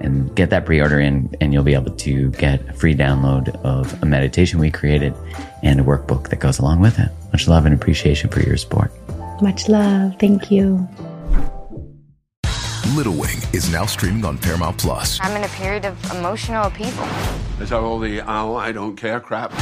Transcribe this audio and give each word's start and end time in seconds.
and 0.00 0.34
get 0.36 0.50
that 0.50 0.66
pre-order 0.66 1.00
in 1.00 1.34
and 1.40 1.52
you'll 1.52 1.64
be 1.64 1.74
able 1.74 1.94
to 1.94 2.30
get 2.32 2.60
a 2.68 2.72
free 2.72 2.94
download 2.94 3.48
of 3.64 4.02
a 4.02 4.06
meditation 4.06 4.58
we 4.58 4.70
created 4.70 5.14
and 5.62 5.80
a 5.80 5.82
workbook 5.82 6.28
that 6.30 6.40
goes 6.40 6.58
along 6.58 6.80
with 6.80 6.98
it. 6.98 7.10
Much 7.32 7.48
love 7.48 7.66
and 7.66 7.74
appreciation 7.74 8.30
for 8.30 8.40
your 8.40 8.56
support. 8.56 8.92
Much 9.42 9.68
love. 9.68 10.14
Thank 10.18 10.50
you. 10.50 10.86
Little 12.94 13.14
Wing 13.14 13.36
is 13.52 13.70
now 13.70 13.84
streaming 13.84 14.24
on 14.24 14.38
Paramount 14.38 14.78
Plus. 14.78 15.18
I'm 15.20 15.36
in 15.36 15.44
a 15.44 15.52
period 15.54 15.84
of 15.84 16.12
emotional 16.12 16.66
upheaval. 16.66 17.04
Is 17.60 17.70
that 17.70 17.80
all 17.80 17.98
the 17.98 18.20
oh, 18.20 18.54
I 18.54 18.72
don't 18.72 18.96
care 18.96 19.20
crap? 19.20 19.52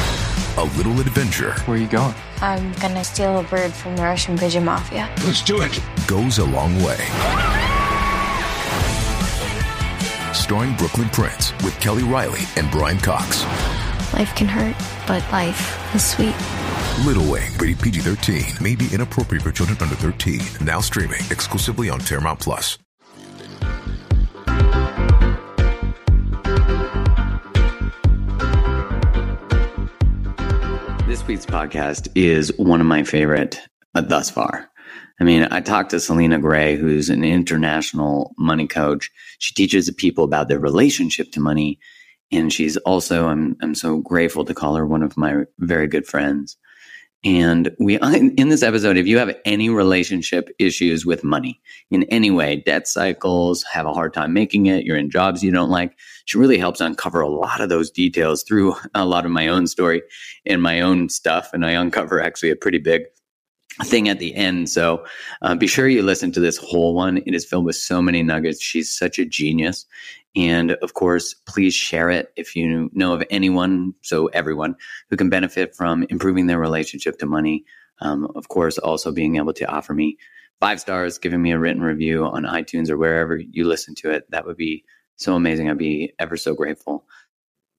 A 0.56 0.64
little 0.76 1.00
adventure. 1.00 1.52
Where 1.64 1.76
are 1.76 1.80
you 1.80 1.88
going? 1.88 2.14
I'm 2.40 2.72
gonna 2.74 3.02
steal 3.02 3.40
a 3.40 3.42
bird 3.42 3.72
from 3.72 3.96
the 3.96 4.02
Russian 4.02 4.38
pigeon 4.38 4.64
mafia. 4.64 5.10
Let's 5.24 5.42
do 5.42 5.62
it. 5.62 5.80
Goes 6.06 6.38
a 6.38 6.44
long 6.44 6.80
way 6.84 7.93
starring 10.34 10.76
Brooklynn 10.76 11.08
Prince 11.10 11.52
with 11.64 11.78
Kelly 11.80 12.02
Reilly 12.02 12.40
and 12.56 12.70
Brian 12.70 12.98
Cox. 12.98 13.44
Life 14.12 14.34
can 14.36 14.46
hurt, 14.46 14.76
but 15.06 15.22
life 15.32 15.94
is 15.94 16.04
sweet. 16.04 16.34
Little 17.06 17.30
Wing, 17.30 17.50
rated 17.58 17.80
PG 17.80 18.00
13, 18.00 18.44
may 18.62 18.76
be 18.76 18.88
inappropriate 18.92 19.42
for 19.42 19.50
children 19.50 19.78
under 19.80 19.94
13. 19.94 20.40
Now 20.60 20.80
streaming 20.80 21.20
exclusively 21.30 21.88
on 21.90 22.00
Paramount 22.00 22.40
Plus. 22.40 22.78
This 31.06 31.26
week's 31.26 31.46
podcast 31.46 32.08
is 32.14 32.52
one 32.58 32.80
of 32.80 32.86
my 32.86 33.04
favorite 33.04 33.60
uh, 33.94 34.00
thus 34.00 34.30
far. 34.30 34.70
I 35.20 35.24
mean, 35.24 35.46
I 35.50 35.60
talked 35.60 35.90
to 35.90 36.00
Selina 36.00 36.38
Gray, 36.38 36.76
who's 36.76 37.08
an 37.08 37.22
international 37.22 38.34
money 38.36 38.66
coach. 38.66 39.10
She 39.38 39.54
teaches 39.54 39.90
people 39.92 40.24
about 40.24 40.48
their 40.48 40.58
relationship 40.58 41.30
to 41.32 41.40
money. 41.40 41.78
And 42.32 42.52
she's 42.52 42.76
also, 42.78 43.28
I'm, 43.28 43.56
I'm 43.62 43.74
so 43.74 43.98
grateful 43.98 44.44
to 44.44 44.54
call 44.54 44.74
her 44.74 44.86
one 44.86 45.02
of 45.02 45.16
my 45.16 45.44
very 45.58 45.86
good 45.86 46.06
friends. 46.06 46.56
And 47.24 47.74
we, 47.78 47.98
in 48.36 48.48
this 48.48 48.62
episode, 48.62 48.96
if 48.96 49.06
you 49.06 49.18
have 49.18 49.34
any 49.44 49.70
relationship 49.70 50.50
issues 50.58 51.06
with 51.06 51.24
money 51.24 51.60
in 51.90 52.02
any 52.04 52.30
way, 52.30 52.56
debt 52.56 52.86
cycles, 52.86 53.62
have 53.64 53.86
a 53.86 53.94
hard 53.94 54.12
time 54.12 54.32
making 54.32 54.66
it, 54.66 54.84
you're 54.84 54.96
in 54.96 55.10
jobs 55.10 55.42
you 55.42 55.50
don't 55.50 55.70
like, 55.70 55.96
she 56.26 56.38
really 56.38 56.58
helps 56.58 56.80
uncover 56.80 57.20
a 57.20 57.28
lot 57.28 57.60
of 57.60 57.68
those 57.68 57.90
details 57.90 58.42
through 58.42 58.74
a 58.94 59.04
lot 59.06 59.24
of 59.24 59.30
my 59.30 59.48
own 59.48 59.66
story 59.66 60.02
and 60.44 60.62
my 60.62 60.80
own 60.80 61.08
stuff. 61.08 61.50
And 61.52 61.64
I 61.64 61.72
uncover 61.72 62.20
actually 62.20 62.50
a 62.50 62.56
pretty 62.56 62.78
big 62.78 63.04
thing 63.82 64.08
at 64.08 64.18
the 64.18 64.34
end. 64.34 64.70
So 64.70 65.04
uh, 65.42 65.54
be 65.54 65.66
sure 65.66 65.88
you 65.88 66.02
listen 66.02 66.32
to 66.32 66.40
this 66.40 66.56
whole 66.56 66.94
one. 66.94 67.18
It 67.18 67.34
is 67.34 67.44
filled 67.44 67.64
with 67.64 67.76
so 67.76 68.00
many 68.00 68.22
nuggets. 68.22 68.62
She's 68.62 68.92
such 68.92 69.18
a 69.18 69.24
genius. 69.24 69.86
And 70.36 70.72
of 70.72 70.94
course, 70.94 71.34
please 71.34 71.74
share 71.74 72.10
it 72.10 72.32
if 72.36 72.56
you 72.56 72.90
know 72.92 73.14
of 73.14 73.22
anyone, 73.30 73.94
so 74.02 74.26
everyone 74.28 74.74
who 75.10 75.16
can 75.16 75.28
benefit 75.28 75.74
from 75.74 76.04
improving 76.08 76.46
their 76.46 76.58
relationship 76.58 77.18
to 77.18 77.26
money. 77.26 77.64
Um, 78.00 78.30
of 78.34 78.48
course, 78.48 78.78
also 78.78 79.12
being 79.12 79.36
able 79.36 79.52
to 79.54 79.66
offer 79.66 79.94
me 79.94 80.18
five 80.60 80.80
stars, 80.80 81.18
giving 81.18 81.42
me 81.42 81.52
a 81.52 81.58
written 81.58 81.82
review 81.82 82.24
on 82.24 82.44
iTunes 82.44 82.90
or 82.90 82.96
wherever 82.96 83.36
you 83.36 83.64
listen 83.64 83.94
to 83.96 84.10
it. 84.10 84.28
That 84.30 84.46
would 84.46 84.56
be 84.56 84.84
so 85.16 85.34
amazing. 85.34 85.70
I'd 85.70 85.78
be 85.78 86.12
ever 86.18 86.36
so 86.36 86.54
grateful. 86.54 87.06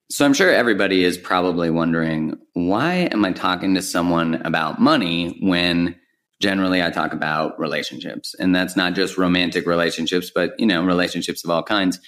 So 0.10 0.24
I'm 0.24 0.36
sure 0.36 0.54
everybody 0.54 1.04
is 1.04 1.18
probably 1.18 1.72
wondering 1.72 2.38
why 2.54 3.10
am 3.12 3.26
I 3.26 3.32
talking 3.32 3.74
to 3.74 3.82
someone 3.82 4.36
about 4.46 4.80
money 4.80 5.40
when 5.42 5.96
generally 6.40 6.84
I 6.84 6.92
talk 6.92 7.12
about 7.12 7.60
relationships? 7.60 8.36
And 8.36 8.54
that's 8.54 8.76
not 8.76 8.94
just 8.94 9.18
romantic 9.18 9.66
relationships, 9.66 10.32
but 10.34 10.54
you 10.60 10.68
know, 10.68 10.84
relationships 10.86 11.44
of 11.44 11.50
all 11.50 11.64
kinds. 11.64 12.00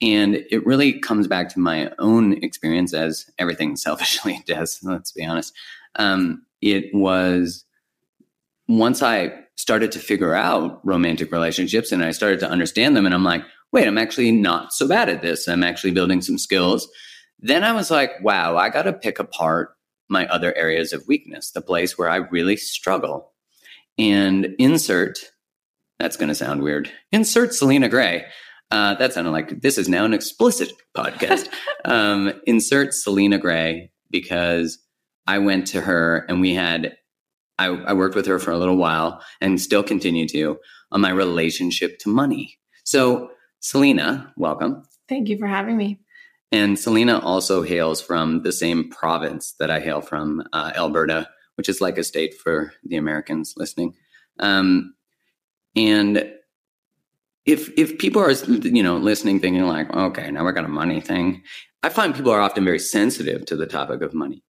And 0.00 0.44
it 0.50 0.64
really 0.66 0.98
comes 0.98 1.26
back 1.26 1.50
to 1.50 1.60
my 1.60 1.90
own 1.98 2.42
experience 2.42 2.94
as 2.94 3.26
everything 3.38 3.76
selfishly 3.76 4.42
does, 4.46 4.78
let's 4.82 5.12
be 5.12 5.24
honest. 5.24 5.52
Um, 5.96 6.46
it 6.62 6.86
was 6.94 7.64
once 8.66 9.02
I 9.02 9.32
started 9.56 9.92
to 9.92 9.98
figure 9.98 10.34
out 10.34 10.80
romantic 10.86 11.32
relationships 11.32 11.92
and 11.92 12.02
I 12.02 12.12
started 12.12 12.40
to 12.40 12.48
understand 12.48 12.96
them, 12.96 13.06
and 13.06 13.14
I'm 13.14 13.24
like, 13.24 13.42
wait, 13.72 13.86
I'm 13.86 13.98
actually 13.98 14.32
not 14.32 14.72
so 14.72 14.88
bad 14.88 15.08
at 15.08 15.22
this. 15.22 15.48
I'm 15.48 15.62
actually 15.62 15.92
building 15.92 16.22
some 16.22 16.38
skills 16.38 16.88
then 17.38 17.64
I 17.64 17.72
was 17.72 17.90
like, 17.90 18.12
wow, 18.22 18.56
I 18.56 18.68
got 18.70 18.82
to 18.82 18.92
pick 18.92 19.18
apart 19.18 19.76
my 20.08 20.26
other 20.26 20.56
areas 20.56 20.92
of 20.92 21.06
weakness, 21.06 21.50
the 21.50 21.60
place 21.60 21.98
where 21.98 22.08
I 22.08 22.16
really 22.16 22.56
struggle. 22.56 23.32
And 23.98 24.54
insert, 24.58 25.18
that's 25.98 26.16
going 26.16 26.28
to 26.28 26.34
sound 26.34 26.62
weird, 26.62 26.90
insert 27.12 27.54
Selina 27.54 27.88
Gray. 27.88 28.26
Uh, 28.70 28.94
that 28.94 29.12
sounded 29.12 29.30
like 29.30 29.60
this 29.60 29.78
is 29.78 29.88
now 29.88 30.04
an 30.04 30.14
explicit 30.14 30.72
podcast. 30.96 31.48
um, 31.84 32.32
insert 32.46 32.94
Selina 32.94 33.38
Gray 33.38 33.90
because 34.10 34.78
I 35.26 35.38
went 35.38 35.66
to 35.68 35.80
her 35.80 36.26
and 36.28 36.40
we 36.40 36.54
had, 36.54 36.96
I, 37.58 37.66
I 37.66 37.92
worked 37.92 38.16
with 38.16 38.26
her 38.26 38.38
for 38.38 38.50
a 38.50 38.58
little 38.58 38.76
while 38.76 39.22
and 39.40 39.60
still 39.60 39.82
continue 39.82 40.26
to 40.28 40.58
on 40.92 41.00
my 41.00 41.10
relationship 41.10 41.98
to 42.00 42.08
money. 42.08 42.58
So, 42.84 43.30
Selina, 43.60 44.32
welcome. 44.36 44.82
Thank 45.08 45.28
you 45.28 45.38
for 45.38 45.46
having 45.46 45.76
me. 45.76 46.00
And 46.52 46.78
Selina 46.78 47.18
also 47.18 47.62
hails 47.62 48.00
from 48.00 48.42
the 48.42 48.52
same 48.52 48.88
province 48.90 49.54
that 49.58 49.70
I 49.70 49.80
hail 49.80 50.00
from, 50.00 50.42
uh, 50.52 50.72
Alberta, 50.76 51.28
which 51.56 51.68
is 51.68 51.80
like 51.80 51.98
a 51.98 52.04
state 52.04 52.34
for 52.34 52.72
the 52.84 52.96
Americans 52.96 53.54
listening. 53.56 53.94
Um, 54.38 54.94
and 55.74 56.30
if 57.44 57.70
if 57.78 57.98
people 57.98 58.22
are 58.22 58.32
you 58.32 58.82
know 58.82 58.96
listening, 58.96 59.40
thinking 59.40 59.66
like, 59.66 59.92
okay, 59.94 60.30
now 60.30 60.44
we 60.44 60.52
got 60.52 60.64
a 60.64 60.68
money 60.68 61.00
thing, 61.00 61.42
I 61.82 61.88
find 61.88 62.14
people 62.14 62.32
are 62.32 62.40
often 62.40 62.64
very 62.64 62.78
sensitive 62.78 63.46
to 63.46 63.56
the 63.56 63.66
topic 63.66 64.02
of 64.02 64.14
money. 64.14 64.42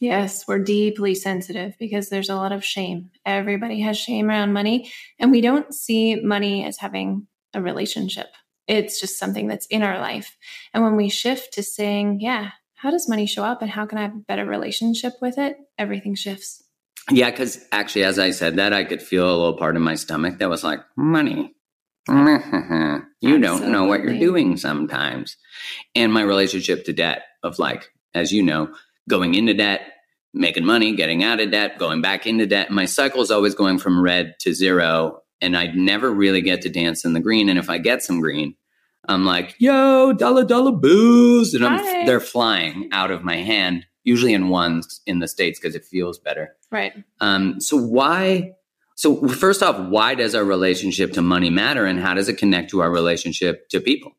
Yes, 0.00 0.48
we're 0.48 0.58
deeply 0.58 1.14
sensitive 1.14 1.74
because 1.78 2.08
there's 2.08 2.30
a 2.30 2.34
lot 2.34 2.52
of 2.52 2.64
shame. 2.64 3.10
Everybody 3.26 3.80
has 3.80 3.98
shame 3.98 4.28
around 4.28 4.52
money, 4.52 4.90
and 5.18 5.30
we 5.30 5.40
don't 5.40 5.72
see 5.74 6.16
money 6.16 6.64
as 6.64 6.78
having 6.78 7.26
a 7.54 7.60
relationship. 7.60 8.28
It's 8.70 9.00
just 9.00 9.18
something 9.18 9.48
that's 9.48 9.66
in 9.66 9.82
our 9.82 9.98
life. 9.98 10.36
And 10.72 10.84
when 10.84 10.94
we 10.94 11.08
shift 11.08 11.54
to 11.54 11.62
saying, 11.62 12.20
yeah, 12.20 12.50
how 12.76 12.92
does 12.92 13.08
money 13.08 13.26
show 13.26 13.42
up 13.42 13.62
and 13.62 13.70
how 13.70 13.84
can 13.84 13.98
I 13.98 14.02
have 14.02 14.14
a 14.14 14.20
better 14.20 14.46
relationship 14.46 15.14
with 15.20 15.38
it? 15.38 15.56
Everything 15.76 16.14
shifts. 16.14 16.62
Yeah, 17.10 17.32
because 17.32 17.66
actually, 17.72 18.04
as 18.04 18.20
I 18.20 18.30
said 18.30 18.56
that, 18.56 18.72
I 18.72 18.84
could 18.84 19.02
feel 19.02 19.28
a 19.28 19.34
little 19.36 19.56
part 19.56 19.74
of 19.74 19.82
my 19.82 19.96
stomach 19.96 20.38
that 20.38 20.48
was 20.48 20.62
like, 20.62 20.78
money. 20.96 21.52
you 22.08 23.38
don't 23.40 23.72
know 23.72 23.86
what 23.86 24.04
you're 24.04 24.20
doing 24.20 24.56
sometimes. 24.56 25.36
And 25.96 26.12
my 26.12 26.22
relationship 26.22 26.84
to 26.84 26.92
debt, 26.92 27.22
of 27.42 27.58
like, 27.58 27.90
as 28.14 28.32
you 28.32 28.44
know, 28.44 28.72
going 29.08 29.34
into 29.34 29.52
debt, 29.52 29.80
making 30.32 30.64
money, 30.64 30.94
getting 30.94 31.24
out 31.24 31.40
of 31.40 31.50
debt, 31.50 31.76
going 31.76 32.02
back 32.02 32.24
into 32.24 32.46
debt. 32.46 32.70
My 32.70 32.84
cycle 32.84 33.20
is 33.20 33.32
always 33.32 33.56
going 33.56 33.78
from 33.78 34.00
red 34.00 34.36
to 34.42 34.54
zero. 34.54 35.22
And 35.40 35.56
I 35.56 35.66
never 35.68 36.08
really 36.08 36.42
get 36.42 36.62
to 36.62 36.68
dance 36.68 37.04
in 37.04 37.14
the 37.14 37.20
green. 37.20 37.48
And 37.48 37.58
if 37.58 37.68
I 37.68 37.78
get 37.78 38.02
some 38.02 38.20
green, 38.20 38.54
I'm 39.08 39.24
like, 39.24 39.54
yo, 39.58 40.12
dollar 40.12 40.44
dollar 40.44 40.72
booze. 40.72 41.54
And 41.54 41.64
I'm, 41.64 42.06
they're 42.06 42.20
flying 42.20 42.88
out 42.92 43.10
of 43.10 43.22
my 43.22 43.36
hand 43.36 43.86
usually 44.04 44.34
in 44.34 44.48
ones 44.48 45.00
in 45.06 45.18
the 45.18 45.28
states 45.28 45.58
because 45.58 45.74
it 45.74 45.84
feels 45.84 46.18
better. 46.18 46.56
Right. 46.70 46.92
Um, 47.20 47.60
so 47.60 47.76
why? 47.76 48.52
So 48.96 49.28
first 49.28 49.62
off, 49.62 49.78
why 49.88 50.14
does 50.14 50.34
our 50.34 50.44
relationship 50.44 51.12
to 51.12 51.22
money 51.22 51.48
matter, 51.48 51.86
and 51.86 51.98
how 51.98 52.14
does 52.14 52.28
it 52.28 52.36
connect 52.36 52.70
to 52.70 52.80
our 52.80 52.90
relationship 52.90 53.68
to 53.70 53.80
people? 53.80 54.12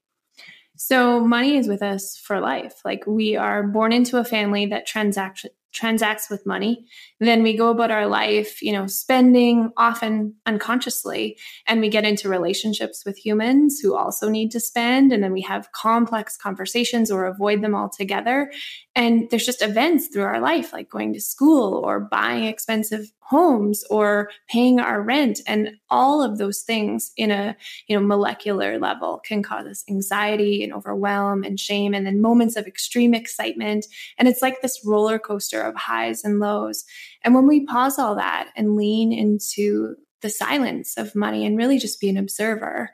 So 0.75 1.19
money 1.19 1.57
is 1.57 1.67
with 1.67 1.83
us 1.83 2.17
for 2.17 2.39
life. 2.39 2.81
Like 2.83 3.05
we 3.05 3.35
are 3.35 3.61
born 3.61 3.93
into 3.93 4.17
a 4.17 4.23
family 4.23 4.65
that 4.67 4.87
transacts 4.87 5.45
transacts 5.71 6.29
with 6.29 6.45
money. 6.45 6.85
Then 7.19 7.43
we 7.43 7.55
go 7.55 7.69
about 7.69 7.91
our 7.91 8.07
life, 8.07 8.61
you 8.61 8.73
know, 8.73 8.87
spending 8.87 9.71
often 9.77 10.35
unconsciously, 10.45 11.37
and 11.67 11.81
we 11.81 11.89
get 11.89 12.03
into 12.03 12.29
relationships 12.29 13.03
with 13.05 13.17
humans 13.17 13.79
who 13.79 13.95
also 13.95 14.29
need 14.29 14.51
to 14.51 14.59
spend. 14.59 15.11
And 15.11 15.23
then 15.23 15.31
we 15.31 15.41
have 15.41 15.71
complex 15.71 16.37
conversations 16.37 17.11
or 17.11 17.25
avoid 17.25 17.61
them 17.61 17.75
altogether. 17.75 18.51
And 18.95 19.29
there's 19.29 19.45
just 19.45 19.61
events 19.61 20.07
through 20.07 20.23
our 20.23 20.41
life, 20.41 20.73
like 20.73 20.89
going 20.89 21.13
to 21.13 21.21
school 21.21 21.75
or 21.85 21.99
buying 21.99 22.45
expensive 22.45 23.11
homes 23.21 23.85
or 23.89 24.29
paying 24.49 24.81
our 24.81 25.01
rent. 25.01 25.39
And 25.47 25.71
all 25.89 26.21
of 26.21 26.37
those 26.37 26.63
things 26.63 27.13
in 27.15 27.31
a, 27.31 27.55
you 27.87 27.97
know, 27.97 28.05
molecular 28.05 28.77
level 28.77 29.21
can 29.25 29.41
cause 29.41 29.65
us 29.67 29.85
anxiety 29.89 30.65
and 30.65 30.73
overwhelm 30.73 31.45
and 31.45 31.57
shame 31.57 31.93
and 31.93 32.05
then 32.05 32.21
moments 32.21 32.57
of 32.57 32.67
extreme 32.67 33.13
excitement. 33.13 33.85
And 34.17 34.27
it's 34.27 34.41
like 34.41 34.61
this 34.61 34.81
roller 34.85 35.17
coaster 35.17 35.60
of 35.61 35.75
highs 35.75 36.23
and 36.23 36.39
lows. 36.39 36.83
And 37.23 37.33
when 37.33 37.47
we 37.47 37.65
pause 37.65 37.97
all 37.97 38.15
that 38.15 38.49
and 38.55 38.75
lean 38.75 39.13
into 39.13 39.95
the 40.21 40.29
silence 40.29 40.97
of 40.97 41.15
money 41.15 41.45
and 41.45 41.57
really 41.57 41.79
just 41.79 41.99
be 41.99 42.09
an 42.09 42.17
observer, 42.17 42.91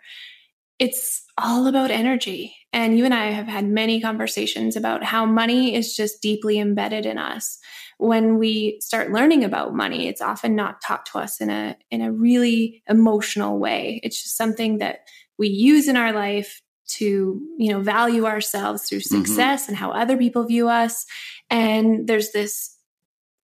it's 0.80 1.24
all 1.38 1.68
about 1.68 1.92
energy. 1.92 2.56
And 2.72 2.98
you 2.98 3.06
and 3.06 3.14
I 3.14 3.32
have 3.32 3.48
had 3.48 3.66
many 3.66 4.00
conversations 4.00 4.76
about 4.76 5.04
how 5.04 5.26
money 5.26 5.76
is 5.76 5.96
just 5.96 6.22
deeply 6.22 6.60
embedded 6.60 7.06
in 7.06 7.18
us 7.18 7.60
when 7.98 8.38
we 8.38 8.80
start 8.80 9.12
learning 9.12 9.44
about 9.44 9.74
money, 9.74 10.08
it's 10.08 10.22
often 10.22 10.56
not 10.56 10.82
taught 10.82 11.06
to 11.08 11.20
us 11.20 11.42
in 11.42 11.50
a 11.50 11.76
in 11.90 12.02
a 12.02 12.12
really 12.12 12.84
emotional 12.88 13.60
way. 13.60 14.00
It's 14.04 14.22
just 14.22 14.38
something 14.38 14.78
that 14.78 15.00
we 15.38 15.48
use 15.48 15.88
in 15.88 15.98
our 15.98 16.14
life 16.14 16.62
to 16.88 17.42
you 17.58 17.72
know 17.72 17.80
value 17.80 18.26
ourselves 18.26 18.84
through 18.84 19.00
mm-hmm. 19.00 19.24
success 19.24 19.64
mm-hmm. 19.64 19.72
and 19.72 19.78
how 19.78 19.92
other 19.92 20.18
people 20.18 20.46
view 20.46 20.70
us 20.70 21.06
and 21.50 22.08
there's 22.08 22.32
this 22.32 22.76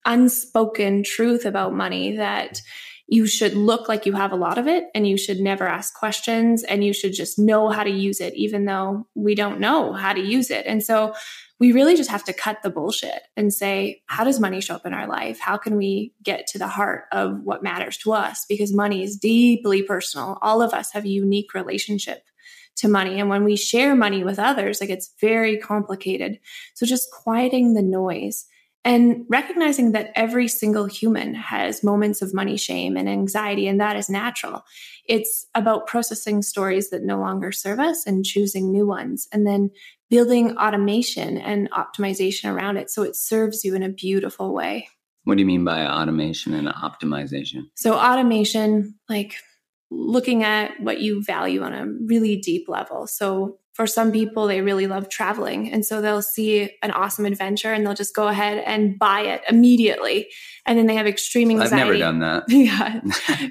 unspoken 0.06 1.04
truth 1.04 1.45
about 1.45 1.74
money 1.74 2.18
that 2.18 2.62
you 3.07 3.28
should 3.28 3.54
look 3.54 3.90
like 3.90 4.06
you 4.06 4.13
have 4.13 4.31
a 4.31 4.38
lot 4.38 4.57
of 4.57 4.68
it 4.68 4.86
and 4.95 5.07
you 5.07 5.18
should 5.18 5.40
never 5.40 5.68
ask 5.68 5.94
questions 5.94 6.63
and 6.63 6.84
you 6.84 6.94
should 6.94 7.13
just 7.13 7.38
know 7.38 7.69
how 7.69 7.84
to 7.84 7.90
use 7.90 8.19
it 8.22 8.34
even 8.34 8.66
though 8.66 9.07
we 9.13 9.36
don't 9.36 9.60
know 9.60 9.94
how 9.94 10.13
to 10.13 10.22
use 10.22 10.50
it 10.50 10.66
and 10.66 10.84
so 10.84 11.13
we 11.63 11.72
really 11.72 11.96
just 11.96 12.10
have 12.10 12.25
to 12.25 12.34
cut 12.34 12.62
the 12.62 12.69
bullshit 12.69 13.22
and 13.38 13.54
say, 13.54 14.01
how 14.07 14.25
does 14.25 14.38
money 14.38 14.60
show 14.60 14.75
up 14.75 14.86
in 14.86 14.94
our 14.94 15.07
life? 15.07 15.39
How 15.39 15.56
can 15.56 15.78
we 15.78 16.13
get 16.22 16.46
to 16.48 16.57
the 16.57 16.68
heart 16.68 17.06
of 17.13 17.39
what 17.44 17.63
matters 17.63 17.96
to 18.00 18.12
us? 18.12 18.46
Because 18.50 18.74
money 18.74 19.01
is 19.01 19.16
deeply 19.16 19.81
personal. 19.81 20.38
All 20.42 20.62
of 20.62 20.74
us 20.74 20.92
have 20.92 21.06
a 21.06 21.10
unique 21.10 21.54
relationship 21.54 22.24
to 22.78 22.88
money. 22.88 23.20
And 23.20 23.30
when 23.30 23.44
we 23.44 23.56
share 23.56 23.96
money 23.96 24.24
with 24.24 24.40
others, 24.40 24.81
like 24.81 24.90
it's 24.90 25.14
very 25.20 25.58
complicated. 25.58 26.40
So 26.74 26.86
just 26.86 27.12
quieting 27.12 27.74
the 27.74 27.81
noise 27.81 28.46
and 28.86 29.25
recognizing 29.30 29.94
that 29.94 30.12
every 30.16 30.48
single 30.48 30.86
human 30.86 31.34
has 31.34 31.84
moments 31.84 32.22
of 32.22 32.34
money 32.34 32.58
shame 32.58 32.98
and 32.98 33.08
anxiety, 33.08 33.68
and 33.68 33.80
that 33.80 33.96
is 33.96 34.10
natural. 34.10 34.66
It's 35.06 35.46
about 35.56 35.88
processing 35.88 36.42
stories 36.42 36.90
that 36.90 37.04
no 37.04 37.18
longer 37.18 37.52
serve 37.52 37.80
us 37.80 38.06
and 38.06 38.25
choosing 38.25 38.72
new 38.72 38.86
ones, 38.86 39.28
and 39.31 39.48
then 39.48 39.72
building 40.10 40.58
automation 40.58 41.38
and 41.38 41.72
optimization 41.72 42.54
around 42.54 42.78
it 42.78 42.90
so 42.90 43.04
it 43.04 43.16
serves 43.16 43.64
you 43.64 43.74
in 43.74 43.84
a 43.84 43.90
beautiful 43.90 44.54
way. 44.54 44.90
What 45.24 45.36
do 45.36 45.42
you 45.42 45.48
mean 45.48 45.64
by 45.64 45.88
automation 45.88 46.54
and 46.54 46.68
optimization? 46.68 47.64
So, 47.75 47.94
automation, 47.94 48.96
like 49.08 49.36
looking 49.94 50.44
at 50.44 50.80
what 50.80 51.00
you 51.00 51.24
value 51.24 51.62
on 51.62 51.74
a 51.74 51.86
really 52.06 52.38
deep 52.38 52.68
level. 52.68 53.07
So, 53.07 53.60
for 53.74 53.88
some 53.88 54.12
people, 54.12 54.46
they 54.46 54.62
really 54.62 54.86
love 54.86 55.10
traveling. 55.10 55.72
And 55.72 55.84
so 55.84 56.00
they'll 56.00 56.22
see 56.22 56.70
an 56.84 56.92
awesome 56.92 57.25
adventure 57.25 57.74
and 57.74 57.86
they'll 57.86 57.96
just 57.96 58.16
go 58.16 58.28
ahead 58.28 58.64
and 58.68 59.00
buy 59.00 59.22
it 59.22 59.42
immediately. 59.50 60.28
And 60.68 60.78
then 60.78 60.86
they 60.86 60.94
have 60.94 61.08
extreme 61.08 61.50
anxiety. 61.50 61.74
I've 61.75 61.88
never 61.88 61.98
done 61.98 62.20
that. 62.20 62.44
yeah. 62.50 63.02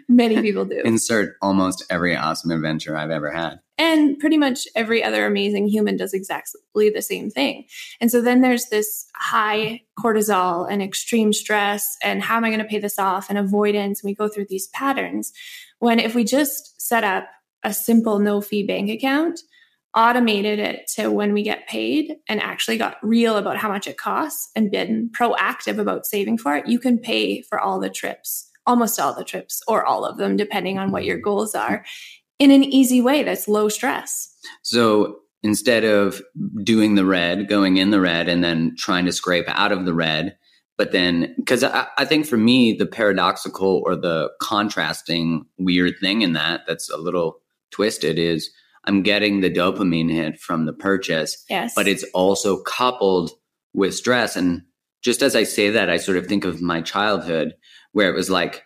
Many 0.09 0.41
people 0.41 0.65
do. 0.65 0.81
Insert 0.85 1.37
almost 1.43 1.85
every 1.91 2.17
awesome 2.17 2.53
adventure 2.53 2.97
I've 2.97 3.11
ever 3.11 3.33
had. 3.33 3.59
And 3.79 4.17
pretty 4.21 4.39
much 4.39 4.69
every 4.77 5.03
other 5.03 5.27
amazing 5.27 5.67
human 5.67 5.97
does 5.97 6.15
exactly 6.15 6.89
the 6.89 7.03
same 7.03 7.29
thing. 7.29 7.65
And 8.01 8.09
so 8.09 8.21
then 8.21 8.43
there's 8.43 8.67
this 8.67 9.07
high 9.17 9.83
cortisol 9.99 10.71
and 10.71 10.81
extreme 10.81 11.33
stress 11.33 11.97
and 12.01 12.23
how 12.23 12.37
am 12.37 12.45
I 12.45 12.51
going 12.51 12.61
to 12.61 12.65
pay 12.65 12.79
this 12.79 12.99
off 12.99 13.29
and 13.29 13.39
avoidance. 13.39 14.03
And 14.03 14.09
we 14.09 14.15
go 14.15 14.29
through 14.29 14.47
these 14.49 14.69
patterns 14.69 15.33
when 15.81 15.99
if 15.99 16.15
we 16.15 16.23
just 16.23 16.81
set 16.81 17.03
up 17.03 17.27
a 17.65 17.75
simple 17.75 18.21
no 18.21 18.41
fee 18.41 18.65
bank 18.65 18.89
account, 18.89 19.41
automated 19.94 20.59
it 20.59 20.87
to 20.94 21.11
when 21.11 21.33
we 21.33 21.43
get 21.43 21.69
paid 21.69 22.17
and 22.29 22.41
actually 22.41 22.79
got 22.79 22.97
real 23.03 23.37
about 23.37 23.59
how 23.59 23.69
much 23.69 23.87
it 23.87 23.99
costs 23.99 24.50
and 24.56 24.71
been 24.71 25.11
proactive 25.11 25.79
about 25.79 26.06
saving 26.06 26.39
for 26.39 26.56
it, 26.56 26.67
you 26.67 26.79
can 26.79 26.99
pay 26.99 27.43
for 27.43 27.61
all 27.61 27.79
the 27.79 27.91
trips, 27.91 28.50
almost 28.67 28.99
all 28.99 29.15
the 29.15 29.25
trips, 29.25 29.61
or 29.69 29.85
all 29.85 30.05
of 30.05 30.17
them, 30.17 30.37
depending 30.37 30.79
on 30.79 30.93
what 30.93 31.05
your 31.05 31.17
mm-hmm. 31.17 31.25
goals 31.25 31.55
are, 31.55 31.85
in 32.39 32.50
an 32.50 32.65
easy 32.65 33.00
way 33.00 33.23
that's 33.23 33.49
low 33.49 33.69
stress. 33.69 34.35
So 34.62 35.19
instead 35.43 35.85
of 35.85 36.23
doing 36.62 36.95
the 36.95 37.05
red, 37.05 37.49
going 37.49 37.77
in 37.77 37.91
the 37.91 38.00
red, 38.00 38.29
and 38.29 38.43
then 38.43 38.75
trying 38.79 39.05
to 39.06 39.12
scrape 39.12 39.47
out 39.49 39.73
of 39.73 39.85
the 39.85 39.95
red, 39.95 40.37
but 40.79 40.93
then 40.93 41.35
because 41.37 41.62
I, 41.62 41.87
I, 41.99 42.05
think 42.05 42.27
for 42.27 42.37
me 42.37 42.73
the 42.73 42.87
paradoxical 42.87 43.83
or 43.85 43.95
the 43.95 44.31
contrasting 44.41 45.45
weird 45.59 45.95
thing 46.00 46.23
in 46.23 46.33
that 46.33 46.62
that's 46.67 46.91
a 46.91 46.97
little 46.97 47.41
twisted 47.71 48.19
is 48.19 48.50
I'm 48.84 49.02
getting 49.02 49.40
the 49.40 49.50
dopamine 49.50 50.11
hit 50.11 50.40
from 50.40 50.67
the 50.67 50.73
purchase. 50.73 51.44
Yes. 51.49 51.75
But 51.75 51.88
it's 51.88 52.05
also 52.14 52.62
coupled 52.62 53.31
with 53.75 53.94
stress. 53.94 54.37
And 54.37 54.62
just 55.02 55.23
as 55.23 55.37
I 55.37 55.44
say 55.44 55.70
that, 55.70 55.90
I 55.90 55.96
sort 55.96 56.19
of 56.19 56.26
think 56.26 56.44
of 56.44 56.61
my 56.61 56.81
childhood 56.81 57.55
where 57.93 58.11
it 58.11 58.17
was 58.17 58.31
like 58.31 58.62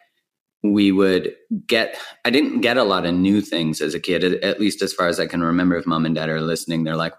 we 0.63 0.91
would 0.91 1.35
get, 1.67 1.99
I 2.25 2.31
didn't 2.31 2.61
get 2.61 2.77
a 2.77 2.85
lot 2.85 3.07
of 3.07 3.15
new 3.15 3.41
things 3.41 3.81
as 3.81 3.95
a 3.95 4.01
kid, 4.01 4.25
at 4.43 4.59
least 4.59 4.83
as 4.83 4.93
far 4.93 5.07
as 5.07 5.21
I 5.21 5.27
can 5.27 5.43
remember. 5.43 5.77
If 5.77 5.87
mom 5.87 6.07
and 6.07 6.15
dad 6.15 6.29
are 6.29 6.41
listening, 6.41 6.85
they're 6.85 6.97
like, 6.97 7.15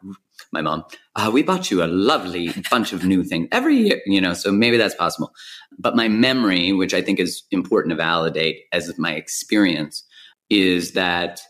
my 0.52 0.62
mom, 0.62 0.84
uh, 1.16 1.30
we 1.34 1.44
bought 1.44 1.70
you 1.70 1.84
a 1.84 1.88
lovely 1.88 2.54
bunch 2.72 2.94
of 2.94 3.04
new 3.04 3.24
things 3.24 3.48
every 3.52 3.76
year, 3.76 4.02
you 4.06 4.22
know, 4.22 4.34
so 4.34 4.52
maybe 4.52 4.78
that's 4.78 4.96
possible. 4.96 5.32
But 5.78 5.96
my 5.96 6.08
memory, 6.08 6.74
which 6.74 6.94
I 6.94 7.02
think 7.02 7.20
is 7.20 7.44
important 7.52 7.92
to 7.92 7.98
validate 7.98 8.64
as 8.72 8.98
my 8.98 9.14
experience, 9.14 10.04
is 10.50 10.94
that 10.94 11.42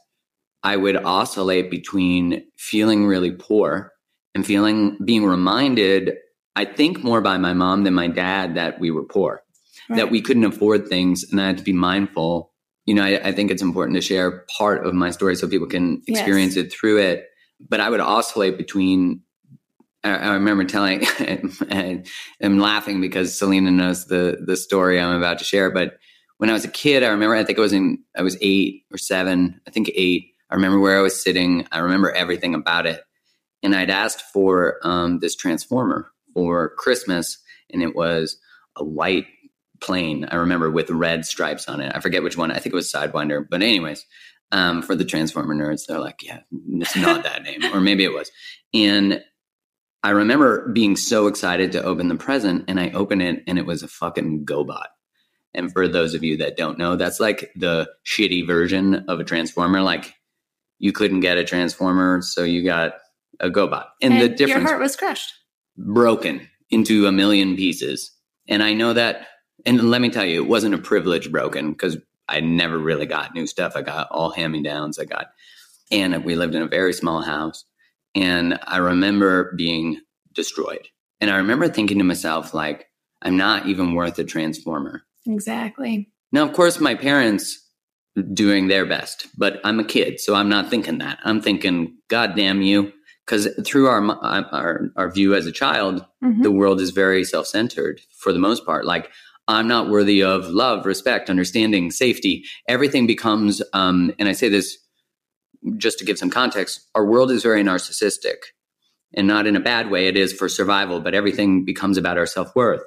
I 0.64 0.76
would 0.76 0.98
oscillate 0.98 1.70
between 1.72 2.44
feeling 2.58 3.06
really 3.06 3.32
poor 3.32 3.92
and 4.36 4.46
feeling 4.46 4.98
being 5.04 5.26
reminded, 5.26 6.14
I 6.56 6.66
think 6.66 7.04
more 7.04 7.22
by 7.22 7.38
my 7.38 7.54
mom 7.54 7.84
than 7.84 7.94
my 7.94 8.08
dad 8.08 8.56
that 8.56 8.80
we 8.80 8.92
were 8.92 9.04
poor, 9.04 9.42
right. 9.90 9.98
that 9.98 10.12
we 10.12 10.22
couldn't 10.22 10.46
afford 10.46 10.88
things. 10.88 11.24
And 11.32 11.42
I 11.42 11.48
had 11.48 11.58
to 11.58 11.64
be 11.64 11.74
mindful. 11.74 12.52
You 12.86 12.96
know, 12.96 13.04
I, 13.04 13.30
I, 13.30 13.32
think 13.32 13.52
it's 13.52 13.62
important 13.62 13.96
to 13.96 14.02
share 14.02 14.46
part 14.58 14.86
of 14.86 14.94
my 14.94 15.12
story 15.12 15.36
so 15.36 15.48
people 15.48 15.68
can 15.68 16.02
experience 16.08 16.56
yes. 16.56 16.66
it 16.66 16.74
through 16.74 17.00
it. 17.00 17.26
But 17.60 17.80
I 17.80 17.90
would 17.90 18.00
oscillate 18.00 18.58
between 18.58 19.22
I 20.04 20.34
remember 20.34 20.64
telling, 20.64 21.06
I'm 22.42 22.60
laughing 22.60 23.02
because 23.02 23.38
Selina 23.38 23.72
knows 23.72 24.06
the 24.06 24.38
the 24.46 24.56
story 24.56 25.00
I'm 25.00 25.16
about 25.16 25.40
to 25.40 25.46
share. 25.46 25.72
But 25.72 25.98
when 26.38 26.50
I 26.50 26.54
was 26.54 26.66
a 26.66 26.70
kid, 26.70 27.04
I 27.04 27.08
remember 27.08 27.36
I 27.36 27.44
think 27.44 27.58
I 27.58 27.62
was 27.62 27.74
in 27.74 28.04
I 28.16 28.22
was 28.22 28.38
eight 28.42 28.84
or 28.92 28.98
seven, 28.98 29.60
I 29.68 29.72
think 29.72 29.90
eight, 29.96 30.34
I 30.50 30.56
remember 30.56 30.80
where 30.80 30.98
I 30.98 31.02
was 31.02 31.22
sitting. 31.22 31.68
I 31.72 31.80
remember 31.80 32.12
everything 32.12 32.56
about 32.56 32.86
it. 32.86 33.02
And 33.64 33.76
I'd 33.76 33.90
asked 33.90 34.22
for 34.22 34.78
um, 34.84 35.20
this 35.20 35.36
transformer 35.36 36.12
for 36.34 36.70
Christmas, 36.78 37.40
and 37.72 37.82
it 37.82 37.96
was 37.96 38.38
a 38.76 38.84
white 38.84 39.26
plane. 39.80 40.28
I 40.30 40.36
remember 40.36 40.70
with 40.70 40.90
red 40.90 41.26
stripes 41.26 41.68
on 41.68 41.82
it. 41.82 41.92
I 41.96 42.00
forget 42.00 42.24
which 42.24 42.38
one. 42.38 42.52
I 42.52 42.60
think 42.60 42.74
it 42.74 42.76
was 42.76 42.92
Sidewinder. 42.92 43.46
But 43.50 43.62
anyways, 43.62 44.06
um, 44.52 44.82
for 44.82 44.96
the 44.96 45.06
Transformer 45.06 45.56
nerds, 45.56 45.86
they're 45.86 46.00
like, 46.00 46.24
yeah, 46.24 46.42
it's 46.52 46.96
not 46.96 47.24
that 47.24 47.44
name, 47.44 47.64
or 47.74 47.82
maybe 47.82 48.04
it 48.04 48.14
was. 48.14 48.32
And 48.74 49.24
I 50.04 50.12
remember 50.12 50.70
being 50.70 50.96
so 50.96 51.28
excited 51.28 51.72
to 51.74 51.84
open 51.84 52.08
the 52.08 52.16
present, 52.16 52.66
and 52.68 52.80
I 52.80 52.92
open 52.92 53.22
it, 53.22 53.44
and 53.48 53.58
it 53.58 53.66
was 53.66 53.84
a 53.84 53.88
fucking 53.88 54.46
GoBot. 54.46 54.88
And 55.54 55.72
for 55.74 55.88
those 55.88 56.14
of 56.14 56.24
you 56.24 56.38
that 56.38 56.56
don't 56.56 56.78
know, 56.78 56.96
that's 56.96 57.20
like 57.20 57.52
the 57.56 57.90
shitty 58.06 58.46
version 58.46 59.06
of 59.08 59.20
a 59.20 59.24
transformer. 59.24 59.82
Like 59.82 60.14
you 60.80 60.92
couldn't 60.92 61.22
get 61.22 61.38
a 61.38 61.44
transformer, 61.44 62.22
so 62.22 62.44
you 62.44 62.64
got 62.64 62.94
a 63.40 63.50
GoBot. 63.50 63.86
And, 64.02 64.14
and 64.14 64.22
the 64.22 64.30
difference 64.30 64.62
your 64.62 64.68
heart 64.68 64.82
was 64.82 64.96
crushed. 64.96 65.34
Broken 65.78 66.48
into 66.70 67.08
a 67.08 67.12
million 67.12 67.56
pieces. 67.56 68.12
And 68.48 68.64
I 68.64 68.74
know 68.74 68.94
that 68.94 69.28
and 69.66 69.90
let 69.90 70.02
me 70.02 70.10
tell 70.10 70.26
you, 70.26 70.42
it 70.44 70.48
wasn't 70.48 70.76
a 70.76 70.80
privilege 70.80 71.32
broken 71.32 71.72
because 71.72 71.98
I 72.30 72.40
never 72.40 72.78
really 72.78 73.06
got 73.06 73.34
new 73.34 73.48
stuff. 73.48 73.74
I 73.76 73.82
got 73.82 74.08
all 74.12 74.32
hand 74.32 74.54
me 74.54 74.62
downs. 74.62 75.00
I 75.00 75.06
got, 75.06 75.28
and 75.92 76.24
we 76.24 76.36
lived 76.36 76.56
in 76.56 76.62
a 76.62 76.68
very 76.68 76.94
small 76.94 77.22
house. 77.22 77.66
And 78.16 78.60
I 78.64 78.78
remember 78.78 79.54
being 79.56 80.00
destroyed. 80.34 80.88
And 81.20 81.32
I 81.32 81.38
remember 81.38 81.68
thinking 81.68 81.98
to 81.98 82.04
myself, 82.04 82.54
like, 82.54 82.88
I'm 83.22 83.38
not 83.38 83.68
even 83.68 83.94
worth 83.94 84.20
a 84.20 84.24
transformer. 84.24 85.04
Exactly. 85.26 86.10
Now, 86.32 86.44
of 86.44 86.54
course, 86.54 86.80
my 86.80 86.96
parents 86.96 87.67
doing 88.34 88.68
their 88.68 88.86
best, 88.86 89.28
but 89.38 89.60
I'm 89.64 89.80
a 89.80 89.84
kid, 89.84 90.20
so 90.20 90.36
I'm 90.36 90.50
not 90.50 90.70
thinking 90.70 90.98
that. 91.00 91.20
I'm 91.24 91.42
thinking, 91.42 91.98
God 92.10 92.36
damn 92.36 92.62
you. 92.62 92.92
Because 93.26 93.50
through 93.66 93.88
our, 93.88 94.02
our 94.24 94.90
our 94.96 95.12
view 95.12 95.36
as 95.36 95.46
a 95.46 95.52
child, 95.52 96.06
Mhm. 96.24 96.44
the 96.44 96.52
world 96.52 96.80
is 96.80 96.92
very 96.92 97.26
self-centered 97.26 98.00
for 98.18 98.32
the 98.32 98.40
most 98.40 98.66
part. 98.66 98.86
Like 98.86 99.12
I'm 99.50 99.68
not 99.68 99.90
worthy 99.90 100.24
of 100.24 100.48
love, 100.48 100.86
respect, 100.86 101.30
understanding, 101.30 101.92
safety. 101.92 102.46
Everything 102.70 103.06
becomes, 103.06 103.62
um, 103.74 104.14
and 104.18 104.30
I 104.30 104.32
say 104.32 104.48
this 104.50 104.78
just 105.78 106.00
to 106.00 106.06
give 106.06 106.18
some 106.18 106.30
context. 106.30 106.88
Our 106.96 107.06
world 107.06 107.30
is 107.32 107.44
very 107.44 107.64
narcissistic, 107.64 108.38
and 109.14 109.28
not 109.28 109.46
in 109.46 109.56
a 109.58 109.62
bad 109.62 109.90
way. 109.92 110.08
It 110.08 110.16
is 110.18 110.32
for 110.32 110.48
survival, 110.48 111.02
but 111.02 111.14
everything 111.14 111.66
becomes 111.66 111.98
about 111.98 112.18
our 112.18 112.26
self 112.26 112.56
worth. 112.56 112.84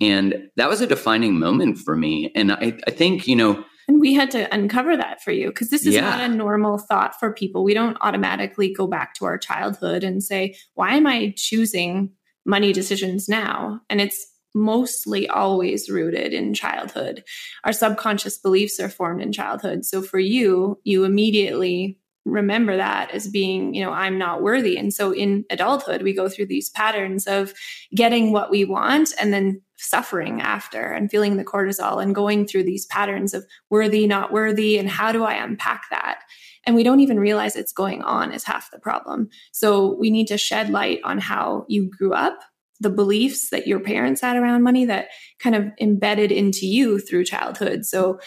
And 0.00 0.48
that 0.56 0.68
was 0.68 0.80
a 0.80 0.86
defining 0.86 1.38
moment 1.38 1.78
for 1.78 1.96
me. 1.96 2.30
And 2.34 2.52
I, 2.52 2.78
I 2.86 2.90
think, 2.90 3.26
you 3.26 3.36
know, 3.36 3.64
And 3.88 4.00
we 4.00 4.14
had 4.14 4.30
to 4.32 4.52
uncover 4.52 4.96
that 4.96 5.22
for 5.22 5.30
you 5.30 5.48
because 5.48 5.70
this 5.70 5.86
is 5.86 5.94
Yeah. 5.94 6.02
not 6.02 6.20
a 6.20 6.28
normal 6.28 6.78
thought 6.78 7.18
for 7.18 7.32
people. 7.32 7.62
We 7.62 7.74
don't 7.74 7.96
automatically 8.00 8.72
go 8.72 8.86
back 8.86 9.14
to 9.14 9.24
our 9.26 9.38
childhood 9.38 10.02
and 10.02 10.22
say, 10.22 10.56
why 10.74 10.94
am 10.94 11.06
I 11.06 11.34
choosing 11.36 12.10
money 12.44 12.72
decisions 12.72 13.28
now? 13.28 13.80
And 13.88 14.00
it's 14.00 14.26
mostly 14.54 15.28
always 15.28 15.90
rooted 15.90 16.32
in 16.32 16.54
childhood. 16.54 17.22
Our 17.64 17.72
subconscious 17.72 18.38
beliefs 18.38 18.80
are 18.80 18.88
formed 18.88 19.22
in 19.22 19.32
childhood. 19.32 19.84
So 19.84 20.00
for 20.02 20.18
you, 20.18 20.80
you 20.82 21.04
immediately 21.04 21.98
remember 22.24 22.76
that 22.76 23.10
as 23.12 23.28
being, 23.28 23.74
you 23.74 23.84
know, 23.84 23.92
I'm 23.92 24.18
not 24.18 24.42
worthy. 24.42 24.76
And 24.76 24.92
so 24.92 25.12
in 25.12 25.44
adulthood, 25.50 26.02
we 26.02 26.12
go 26.12 26.28
through 26.28 26.46
these 26.46 26.70
patterns 26.70 27.26
of 27.26 27.54
getting 27.94 28.32
what 28.32 28.50
we 28.50 28.64
want 28.64 29.12
and 29.20 29.32
then 29.32 29.62
suffering 29.78 30.40
after 30.40 30.92
and 30.92 31.10
feeling 31.10 31.36
the 31.36 31.44
cortisol 31.44 32.02
and 32.02 32.14
going 32.14 32.46
through 32.46 32.64
these 32.64 32.86
patterns 32.86 33.34
of 33.34 33.44
worthy, 33.70 34.06
not 34.06 34.32
worthy, 34.32 34.78
and 34.78 34.88
how 34.88 35.12
do 35.12 35.24
I 35.24 35.34
unpack 35.34 35.84
that? 35.90 36.20
And 36.64 36.74
we 36.74 36.82
don't 36.82 37.00
even 37.00 37.20
realize 37.20 37.54
it's 37.54 37.72
going 37.72 38.02
on 38.02 38.32
is 38.32 38.44
half 38.44 38.70
the 38.70 38.78
problem. 38.78 39.28
So 39.52 39.96
we 39.98 40.10
need 40.10 40.26
to 40.28 40.38
shed 40.38 40.70
light 40.70 41.00
on 41.04 41.18
how 41.18 41.64
you 41.68 41.88
grew 41.88 42.12
up, 42.12 42.38
the 42.80 42.90
beliefs 42.90 43.50
that 43.50 43.66
your 43.66 43.80
parents 43.80 44.20
had 44.20 44.36
around 44.36 44.62
money 44.62 44.84
that 44.86 45.08
kind 45.38 45.54
of 45.54 45.66
embedded 45.80 46.32
into 46.32 46.66
you 46.66 46.98
through 46.98 47.24
childhood. 47.24 47.86
So 47.86 48.18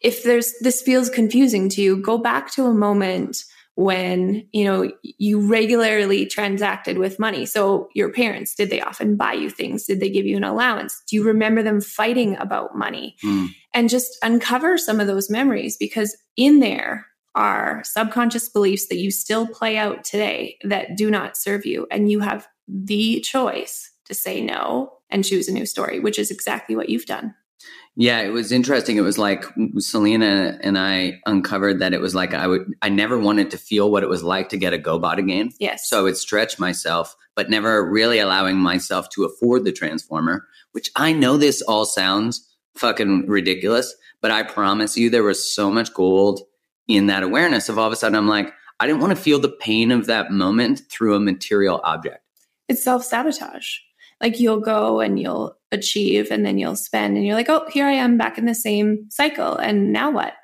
if 0.00 0.22
there's 0.22 0.54
this 0.60 0.80
feels 0.80 1.10
confusing 1.10 1.68
to 1.70 1.82
you, 1.82 2.00
go 2.00 2.16
back 2.16 2.50
to 2.52 2.66
a 2.66 2.74
moment 2.74 3.38
when 3.80 4.46
you 4.52 4.64
know 4.64 4.92
you 5.02 5.40
regularly 5.40 6.26
transacted 6.26 6.98
with 6.98 7.18
money. 7.18 7.46
So 7.46 7.88
your 7.94 8.12
parents 8.12 8.54
did 8.54 8.68
they 8.68 8.82
often 8.82 9.16
buy 9.16 9.32
you 9.32 9.48
things? 9.48 9.84
Did 9.84 10.00
they 10.00 10.10
give 10.10 10.26
you 10.26 10.36
an 10.36 10.44
allowance? 10.44 11.02
Do 11.08 11.16
you 11.16 11.24
remember 11.24 11.62
them 11.62 11.80
fighting 11.80 12.36
about 12.36 12.76
money? 12.76 13.16
Hmm, 13.22 13.46
and 13.72 13.88
just 13.88 14.18
uncover 14.22 14.76
some 14.76 15.00
of 15.00 15.06
those 15.06 15.30
memories 15.30 15.76
because 15.78 16.16
in 16.36 16.60
there 16.60 17.06
are 17.34 17.82
subconscious 17.84 18.48
beliefs 18.48 18.88
that 18.88 18.98
you 18.98 19.10
still 19.10 19.46
play 19.46 19.78
out 19.78 20.04
today 20.04 20.58
that 20.64 20.96
do 20.96 21.10
not 21.10 21.36
serve 21.36 21.64
you. 21.64 21.86
And 21.90 22.10
you 22.10 22.20
have 22.20 22.46
the 22.68 23.20
choice 23.20 23.90
to 24.04 24.14
say 24.14 24.42
no 24.42 24.92
and 25.08 25.24
choose 25.24 25.48
a 25.48 25.52
new 25.52 25.66
story 25.66 26.00
which 26.00 26.18
is 26.18 26.30
exactly 26.30 26.76
what 26.76 26.88
you've 26.88 27.06
done 27.06 27.34
Yeah, 27.96 28.20
it 28.20 28.30
was 28.30 28.52
interesting. 28.52 28.96
It 28.96 29.02
was 29.02 29.18
like 29.18 29.44
Selina 29.78 30.58
and 30.62 30.78
I 30.78 31.20
uncovered 31.26 31.80
that 31.80 31.92
it 31.92 32.00
was 32.00 32.14
like 32.14 32.32
I 32.32 32.46
would 32.46 32.72
I 32.82 32.88
never 32.88 33.18
wanted 33.18 33.50
to 33.50 33.58
feel 33.58 33.90
what 33.90 34.02
it 34.02 34.08
was 34.08 34.22
like 34.22 34.48
to 34.50 34.56
get 34.56 34.72
a 34.72 34.78
GoBot 34.78 35.18
again. 35.18 35.50
yes 35.58 35.88
So 35.88 35.98
I 35.98 36.02
would 36.02 36.16
stretch 36.16 36.58
myself, 36.58 37.14
but 37.34 37.50
never 37.50 37.84
really 37.88 38.18
allowing 38.18 38.56
myself 38.56 39.08
to 39.10 39.24
afford 39.24 39.64
the 39.64 39.72
transformer, 39.72 40.46
which 40.72 40.90
I 40.96 41.12
know 41.12 41.36
this 41.36 41.60
all 41.62 41.84
sounds 41.84 42.46
fucking 42.76 43.26
ridiculous, 43.26 43.94
but 44.22 44.30
I 44.30 44.44
promise 44.44 44.96
you 44.96 45.10
there 45.10 45.24
was 45.24 45.52
so 45.52 45.70
much 45.70 45.92
gold 45.92 46.40
in 46.88 47.06
that 47.08 47.22
awareness 47.22 47.68
of 47.68 47.78
all 47.78 47.86
of 47.86 47.92
a 47.92 47.96
sudden 47.96 48.16
I'm 48.16 48.28
like, 48.28 48.52
I 48.78 48.86
didn't 48.86 49.00
want 49.02 49.14
to 49.14 49.22
feel 49.22 49.38
the 49.40 49.48
pain 49.50 49.90
of 49.90 50.06
that 50.06 50.30
moment 50.30 50.82
through 50.90 51.14
a 51.16 51.20
material 51.20 51.80
object. 51.84 52.24
it's 52.68 52.82
self 52.84 53.04
sabotage. 53.04 53.78
Like 54.20 54.40
you'll 54.40 54.60
go 54.60 55.00
and 55.00 55.18
you'll 55.18 55.56
achieve 55.72 56.30
and 56.30 56.44
then 56.44 56.58
you'll 56.58 56.76
spend 56.76 57.16
and 57.16 57.24
you're 57.24 57.36
like, 57.36 57.48
oh, 57.48 57.66
here 57.70 57.86
I 57.86 57.92
am 57.92 58.18
back 58.18 58.38
in 58.38 58.46
the 58.46 58.54
same 58.54 59.06
cycle. 59.10 59.56
And 59.56 59.92
now 59.92 60.10
what? 60.10 60.34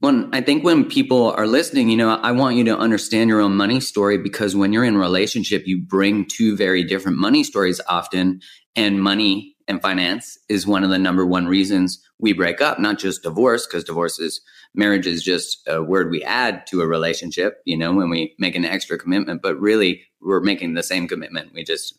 When 0.00 0.30
I 0.32 0.40
think 0.40 0.62
when 0.62 0.84
people 0.84 1.32
are 1.32 1.46
listening, 1.46 1.88
you 1.88 1.96
know, 1.96 2.10
I 2.10 2.30
want 2.30 2.56
you 2.56 2.64
to 2.64 2.78
understand 2.78 3.28
your 3.28 3.40
own 3.40 3.56
money 3.56 3.80
story 3.80 4.16
because 4.16 4.54
when 4.54 4.72
you're 4.72 4.84
in 4.84 4.96
relationship, 4.96 5.66
you 5.66 5.82
bring 5.82 6.24
two 6.24 6.56
very 6.56 6.84
different 6.84 7.18
money 7.18 7.42
stories 7.42 7.80
often. 7.88 8.40
And 8.76 9.02
money 9.02 9.56
and 9.66 9.82
finance 9.82 10.38
is 10.48 10.66
one 10.66 10.84
of 10.84 10.90
the 10.90 10.98
number 10.98 11.26
one 11.26 11.46
reasons 11.46 12.00
we 12.20 12.32
break 12.32 12.60
up, 12.60 12.78
not 12.78 12.98
just 12.98 13.24
divorce, 13.24 13.66
because 13.66 13.84
divorce 13.84 14.20
is 14.20 14.40
marriage 14.74 15.06
is 15.06 15.22
just 15.22 15.66
a 15.66 15.82
word 15.82 16.10
we 16.10 16.22
add 16.22 16.66
to 16.68 16.80
a 16.80 16.86
relationship, 16.86 17.58
you 17.64 17.76
know, 17.76 17.92
when 17.92 18.08
we 18.08 18.34
make 18.38 18.54
an 18.54 18.64
extra 18.64 18.98
commitment, 18.98 19.42
but 19.42 19.58
really 19.58 20.02
we're 20.20 20.40
making 20.40 20.74
the 20.74 20.82
same 20.82 21.08
commitment. 21.08 21.52
We 21.54 21.64
just 21.64 21.98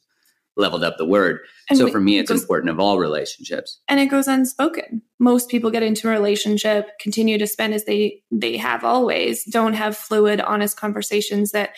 leveled 0.59 0.83
up 0.83 0.97
the 0.97 1.05
word. 1.05 1.39
And 1.69 1.79
so 1.79 1.89
for 1.89 1.99
me, 1.99 2.19
it's 2.19 2.29
goes- 2.29 2.41
important 2.41 2.69
of 2.69 2.79
all 2.79 2.99
relationships. 2.99 3.79
and 3.87 3.99
it 3.99 4.07
goes 4.07 4.27
unspoken. 4.27 5.01
Most 5.19 5.49
people 5.49 5.71
get 5.71 5.83
into 5.83 6.07
a 6.07 6.11
relationship, 6.11 6.87
continue 6.99 7.37
to 7.37 7.47
spend 7.47 7.73
as 7.73 7.85
they 7.85 8.21
they 8.31 8.57
have 8.57 8.83
always, 8.83 9.43
don't 9.45 9.73
have 9.73 9.97
fluid, 9.97 10.41
honest 10.41 10.77
conversations 10.77 11.51
that 11.51 11.71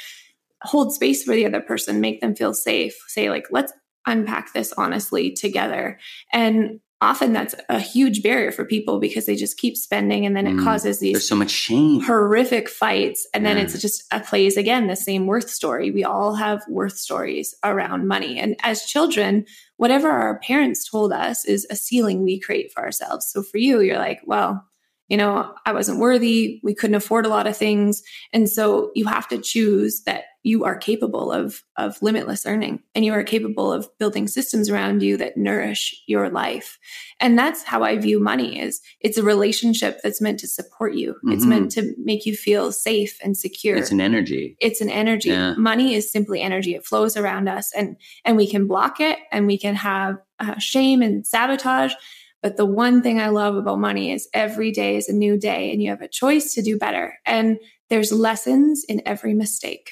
hold 0.64 0.94
space 0.94 1.24
for 1.24 1.34
the 1.34 1.46
other 1.46 1.62
person, 1.62 2.02
make 2.02 2.22
them 2.22 2.36
feel 2.36 2.54
safe. 2.54 2.96
Say 3.08 3.30
like, 3.30 3.46
let's 3.52 3.74
unpack 4.06 4.54
this 4.54 4.74
honestly 4.74 5.32
together. 5.32 6.00
And 6.34 6.80
often 7.01 7.34
that's 7.34 7.55
a 7.67 7.79
huge 7.79 8.22
barrier 8.22 8.51
for 8.51 8.63
people 8.63 9.00
because 9.00 9.25
they 9.25 9.36
just 9.36 9.58
keep 9.58 9.75
spending 9.75 10.25
and 10.25 10.36
then 10.38 10.46
it 10.46 10.53
Mm. 10.53 10.63
causes 10.63 11.00
these 11.00 11.13
There's 11.13 11.27
so 11.27 11.36
much 11.36 11.50
shame. 11.50 12.01
horrific 12.01 12.70
fights 12.70 13.27
and 13.34 13.43
then 13.46 13.58
Yeah. 13.58 13.63
it's 13.63 13.81
just 13.81 14.03
a 14.12 14.20
plays 14.20 14.55
again 14.55 14.86
the 14.88 14.96
same 14.96 15.25
worth 15.25 15.50
story 15.50 15.89
we 15.91 16.03
all 16.03 16.36
have 16.36 16.62
worth 16.70 16.96
stories 16.98 17.55
around 17.63 18.08
money 18.08 18.39
and 18.39 18.55
as 18.63 18.84
children 18.86 19.46
whatever 19.77 20.10
our 20.12 20.39
parents 20.39 20.88
told 20.89 21.12
us 21.12 21.43
is 21.46 21.65
a 21.72 21.75
ceiling 21.75 22.22
we 22.24 22.39
create 22.39 22.72
for 22.72 22.84
ourselves 22.84 23.25
so 23.31 23.41
for 23.41 23.58
you 23.58 23.81
you're 23.81 23.98
like 23.98 24.22
well 24.25 24.63
you 25.10 25.17
know 25.17 25.53
i 25.65 25.74
wasn't 25.74 26.00
worthy 26.00 26.60
we 26.63 26.75
couldn't 26.75 26.96
afford 26.96 27.25
a 27.25 27.29
lot 27.29 27.48
of 27.48 27.58
things 27.58 28.03
and 28.31 28.48
so 28.48 28.91
you 28.96 29.05
have 29.05 29.27
to 29.27 29.39
choose 29.39 30.03
that 30.05 30.25
you 30.43 30.63
are 30.65 30.75
capable 30.75 31.31
of 31.31 31.63
of 31.77 32.01
limitless 32.01 32.45
earning 32.45 32.81
and 32.95 33.05
you 33.05 33.13
are 33.13 33.24
capable 33.24 33.71
of 33.71 33.88
building 34.00 34.27
systems 34.27 34.69
around 34.69 35.03
you 35.03 35.15
that 35.17 35.38
nourish 35.38 35.93
your 36.07 36.29
life. 36.29 36.79
And 37.19 37.38
that's 37.38 37.63
how 37.63 37.83
i 37.83 37.98
view 37.98 38.19
money 38.19 38.60
is 38.60 38.81
it's 39.01 39.17
a 39.17 39.24
relationship 39.24 40.00
that's 40.01 40.19
meant 40.21 40.39
to 40.39 40.48
support 40.48 40.95
you. 40.95 41.15
It's 41.25 41.45
Mhm. 41.45 41.50
meant 41.50 41.71
to 41.74 41.93
make 41.98 42.25
you 42.25 42.36
feel 42.36 42.71
safe 42.71 43.19
and 43.24 43.38
secure. 43.38 43.77
It's 43.77 43.91
an 43.91 44.01
energy. 44.01 44.55
it's 44.60 44.81
an 44.81 44.89
energy. 44.89 45.29
Yeah. 45.29 45.53
money 45.57 45.93
is 45.93 46.12
simply 46.12 46.41
energy. 46.41 46.74
It 46.75 46.86
flows 46.86 47.15
around 47.15 47.48
us 47.48 47.71
and 47.75 47.95
and 48.25 48.36
we 48.38 48.48
can 48.48 48.67
block 48.67 49.00
it 49.00 49.19
and 49.31 49.45
we 49.48 49.57
can 49.57 49.75
have 49.75 50.17
uh, 50.39 50.57
shame 50.57 51.01
and 51.03 51.25
sabotage. 51.27 51.93
But 52.41 52.57
the 52.57 52.65
one 52.65 53.03
thing 53.03 53.19
i 53.21 53.29
love 53.29 53.55
about 53.55 53.77
money 53.79 54.12
is 54.12 54.27
every 54.33 54.71
day 54.71 54.95
is 54.98 55.07
a 55.07 55.13
new 55.13 55.38
day 55.38 55.71
and 55.71 55.83
you 55.83 55.91
have 55.91 56.01
a 56.01 56.07
choice 56.07 56.55
to 56.55 56.63
do 56.63 56.77
better. 56.79 57.13
And 57.27 57.60
there's 57.91 58.12
lessons 58.12 58.83
in 58.89 59.01
every 59.05 59.33
mistake 59.36 59.91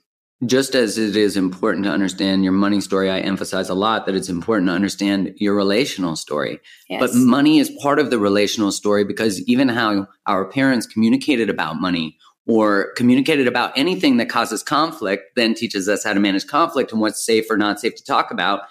just 0.45 0.73
as 0.73 0.97
it 0.97 1.15
is 1.15 1.37
important 1.37 1.85
to 1.85 1.91
understand 1.91 2.43
your 2.43 2.53
money 2.53 2.81
story, 2.81 3.09
I 3.09 3.19
emphasize 3.19 3.69
a 3.69 3.75
lot 3.75 4.05
that 4.05 4.15
it's 4.15 4.29
important 4.29 4.69
to 4.69 4.73
understand 4.73 5.33
your 5.37 5.55
relational 5.55 6.15
story. 6.15 6.59
yes 6.89 6.99
But 6.99 7.13
money 7.13 7.59
is 7.59 7.69
part 7.81 7.99
of 7.99 8.09
the 8.09 8.19
relational 8.19 8.71
story 8.71 9.03
because 9.03 9.41
even 9.47 9.69
how 9.69 10.07
our 10.25 10.45
parents 10.45 10.87
communicated 10.87 11.49
about 11.49 11.79
money 11.79 12.17
or 12.47 12.91
communicated 12.95 13.47
about 13.47 13.71
anything 13.77 14.17
that 14.17 14.29
causes 14.29 14.63
conflict 14.63 15.35
then 15.35 15.53
teaches 15.53 15.87
us 15.87 16.03
how 16.03 16.13
to 16.13 16.19
manage 16.19 16.47
conflict 16.47 16.91
and 16.91 16.99
what's 16.99 17.23
safe 17.23 17.45
or 17.49 17.57
not 17.57 17.79
safe 17.79 17.95
to 17.95 18.03
talk 18.03 18.31
about. 18.31 18.61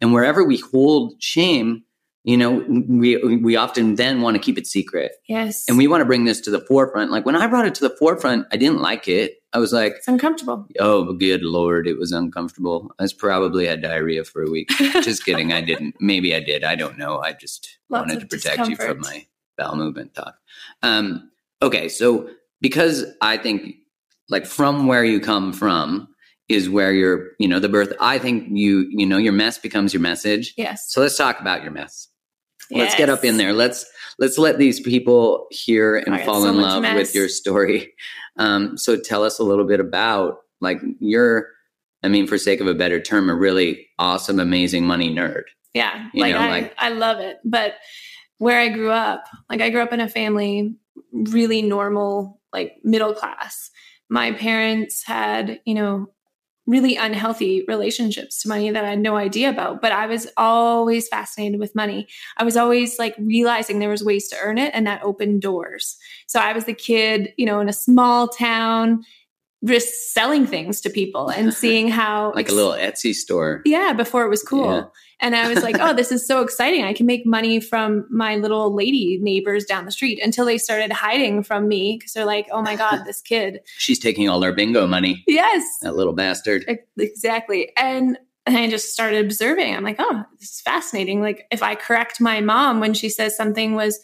And 0.00 0.12
wherever 0.12 0.44
we 0.44 0.58
hold 0.58 1.14
shame, 1.20 1.82
you 2.22 2.36
know, 2.36 2.64
we 2.88 3.16
we 3.16 3.56
often 3.56 3.94
then 3.94 4.20
want 4.20 4.36
to 4.36 4.42
keep 4.42 4.58
it 4.58 4.66
secret. 4.66 5.12
yes 5.28 5.64
And 5.68 5.78
we 5.78 5.86
want 5.86 6.00
to 6.00 6.04
bring 6.04 6.24
this 6.24 6.40
to 6.42 6.50
the 6.50 6.60
forefront. 6.60 7.10
Like 7.10 7.24
when 7.24 7.36
I 7.36 7.46
brought 7.46 7.66
it 7.66 7.74
to 7.76 7.88
the 7.88 7.96
forefront, 7.96 8.46
I 8.52 8.56
didn't 8.56 8.80
like 8.80 9.08
it. 9.08 9.36
I 9.56 9.58
was 9.58 9.72
like, 9.72 9.94
It's 9.94 10.06
uncomfortable. 10.06 10.66
oh, 10.80 11.14
good 11.14 11.42
lord, 11.42 11.88
it 11.88 11.98
was 11.98 12.12
uncomfortable. 12.12 12.92
I 12.98 13.04
was 13.04 13.14
probably 13.14 13.66
had 13.66 13.80
diarrhea 13.80 14.22
for 14.22 14.42
a 14.42 14.50
week. 14.50 14.68
just 15.00 15.24
kidding. 15.24 15.50
I 15.50 15.62
didn't. 15.62 15.94
Maybe 16.00 16.34
I 16.34 16.40
did. 16.40 16.62
I 16.62 16.74
don't 16.74 16.98
know. 16.98 17.20
I 17.20 17.32
just 17.32 17.78
Lots 17.88 18.06
wanted 18.06 18.20
to 18.20 18.26
protect 18.26 18.68
you 18.68 18.76
from 18.76 19.00
my 19.00 19.24
bowel 19.56 19.76
movement 19.76 20.14
talk. 20.14 20.34
Um, 20.82 21.30
okay, 21.62 21.88
so 21.88 22.28
because 22.60 23.06
I 23.22 23.38
think 23.38 23.76
like 24.28 24.44
from 24.44 24.88
where 24.88 25.06
you 25.06 25.20
come 25.20 25.54
from 25.54 26.06
is 26.50 26.68
where 26.68 26.92
your 26.92 27.30
you 27.38 27.48
know 27.48 27.58
the 27.58 27.70
birth. 27.70 27.94
I 27.98 28.18
think 28.18 28.48
you 28.50 28.86
you 28.90 29.06
know 29.06 29.16
your 29.16 29.32
mess 29.32 29.56
becomes 29.56 29.94
your 29.94 30.02
message. 30.02 30.52
Yes. 30.58 30.92
So 30.92 31.00
let's 31.00 31.16
talk 31.16 31.40
about 31.40 31.62
your 31.62 31.72
mess. 31.72 32.08
Let's 32.70 32.94
get 32.94 33.08
up 33.08 33.24
in 33.24 33.38
there. 33.38 33.54
Let's 33.54 33.86
let's 34.18 34.36
let 34.36 34.58
these 34.58 34.80
people 34.80 35.46
hear 35.50 35.96
and 35.96 36.14
I 36.14 36.18
got 36.18 36.26
fall 36.26 36.42
so 36.42 36.50
in 36.50 36.60
love 36.60 36.82
mess. 36.82 36.94
with 36.94 37.14
your 37.14 37.28
story. 37.30 37.94
Um, 38.38 38.76
so 38.76 38.98
tell 38.98 39.24
us 39.24 39.38
a 39.38 39.44
little 39.44 39.66
bit 39.66 39.80
about 39.80 40.38
like 40.60 40.80
your, 41.00 41.48
I 42.02 42.08
mean, 42.08 42.26
for 42.26 42.38
sake 42.38 42.60
of 42.60 42.66
a 42.66 42.74
better 42.74 43.00
term, 43.00 43.30
a 43.30 43.34
really 43.34 43.88
awesome, 43.98 44.38
amazing 44.38 44.86
money 44.86 45.14
nerd. 45.14 45.42
Yeah. 45.74 46.08
You 46.14 46.22
like, 46.22 46.34
know, 46.34 46.40
I, 46.40 46.48
like- 46.48 46.74
I 46.78 46.88
love 46.90 47.20
it. 47.20 47.38
But 47.44 47.74
where 48.38 48.60
I 48.60 48.68
grew 48.68 48.90
up, 48.90 49.24
like 49.48 49.60
I 49.60 49.70
grew 49.70 49.82
up 49.82 49.92
in 49.92 50.00
a 50.00 50.08
family 50.08 50.74
really 51.12 51.62
normal, 51.62 52.40
like 52.52 52.76
middle 52.82 53.14
class. 53.14 53.70
My 54.08 54.32
parents 54.32 55.02
had, 55.04 55.60
you 55.64 55.74
know, 55.74 56.08
really 56.66 56.96
unhealthy 56.96 57.64
relationships 57.68 58.42
to 58.42 58.48
money 58.48 58.70
that 58.70 58.84
I 58.84 58.90
had 58.90 58.98
no 58.98 59.16
idea 59.16 59.50
about, 59.50 59.80
but 59.80 59.92
I 59.92 60.06
was 60.06 60.26
always 60.36 61.08
fascinated 61.08 61.60
with 61.60 61.74
money. 61.74 62.08
I 62.36 62.44
was 62.44 62.56
always 62.56 62.98
like 62.98 63.14
realizing 63.18 63.78
there 63.78 63.88
was 63.88 64.04
ways 64.04 64.28
to 64.28 64.36
earn 64.42 64.58
it 64.58 64.72
and 64.74 64.86
that 64.86 65.02
opened 65.04 65.42
doors. 65.42 65.96
So 66.26 66.40
I 66.40 66.52
was 66.52 66.64
the 66.64 66.74
kid, 66.74 67.32
you 67.36 67.46
know, 67.46 67.60
in 67.60 67.68
a 67.68 67.72
small 67.72 68.28
town 68.28 69.04
just 69.64 70.12
selling 70.12 70.46
things 70.46 70.80
to 70.82 70.90
people 70.90 71.28
and 71.28 71.52
seeing 71.62 71.88
how 71.88 72.32
Like 72.34 72.48
a 72.48 72.52
little 72.52 72.72
Etsy 72.72 73.14
store. 73.14 73.62
yeah, 73.64 73.92
before 73.92 74.24
it 74.24 74.28
was 74.28 74.42
cool. 74.42 74.70
Yeah. 74.74 74.82
And 75.20 75.34
I 75.34 75.48
was 75.48 75.62
like, 75.62 75.76
oh, 75.80 75.94
this 75.94 76.12
is 76.12 76.26
so 76.26 76.42
exciting. 76.42 76.84
I 76.84 76.92
can 76.92 77.06
make 77.06 77.24
money 77.24 77.58
from 77.58 78.06
my 78.10 78.36
little 78.36 78.74
lady 78.74 79.18
neighbors 79.22 79.64
down 79.64 79.86
the 79.86 79.90
street 79.92 80.20
until 80.22 80.44
they 80.44 80.58
started 80.58 80.92
hiding 80.92 81.42
from 81.42 81.68
me 81.68 81.96
because 81.98 82.12
they're 82.12 82.26
like, 82.26 82.46
oh 82.52 82.60
my 82.60 82.76
God, 82.76 83.04
this 83.06 83.20
kid. 83.22 83.60
She's 83.78 83.98
taking 83.98 84.28
all 84.28 84.44
our 84.44 84.52
bingo 84.52 84.86
money. 84.86 85.24
Yes, 85.26 85.64
That 85.80 85.96
little 85.96 86.12
bastard. 86.12 86.66
exactly. 86.98 87.72
And 87.76 88.18
and 88.48 88.56
I 88.56 88.70
just 88.70 88.92
started 88.92 89.24
observing. 89.24 89.74
I'm 89.74 89.82
like, 89.82 89.96
oh, 89.98 90.22
this 90.38 90.50
is 90.52 90.60
fascinating. 90.60 91.20
Like, 91.20 91.46
if 91.50 91.64
I 91.64 91.74
correct 91.74 92.20
my 92.20 92.40
mom 92.40 92.78
when 92.78 92.94
she 92.94 93.08
says 93.08 93.36
something 93.36 93.74
was 93.74 93.98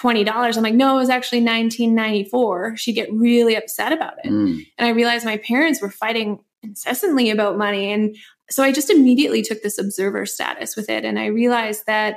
$20, 0.00 0.56
I'm 0.56 0.62
like, 0.62 0.74
no, 0.74 0.96
it 0.96 1.00
was 1.00 1.10
actually 1.10 1.40
1994. 1.40 2.76
She'd 2.76 2.92
get 2.92 3.12
really 3.12 3.56
upset 3.56 3.92
about 3.92 4.14
it. 4.24 4.30
Mm. 4.30 4.66
And 4.78 4.86
I 4.86 4.90
realized 4.90 5.24
my 5.24 5.38
parents 5.38 5.80
were 5.80 5.90
fighting 5.90 6.40
incessantly 6.62 7.30
about 7.30 7.58
money. 7.58 7.92
And 7.92 8.16
so 8.50 8.62
I 8.62 8.72
just 8.72 8.90
immediately 8.90 9.42
took 9.42 9.62
this 9.62 9.78
observer 9.78 10.26
status 10.26 10.76
with 10.76 10.88
it. 10.88 11.04
And 11.04 11.18
I 11.18 11.26
realized 11.26 11.86
that 11.86 12.16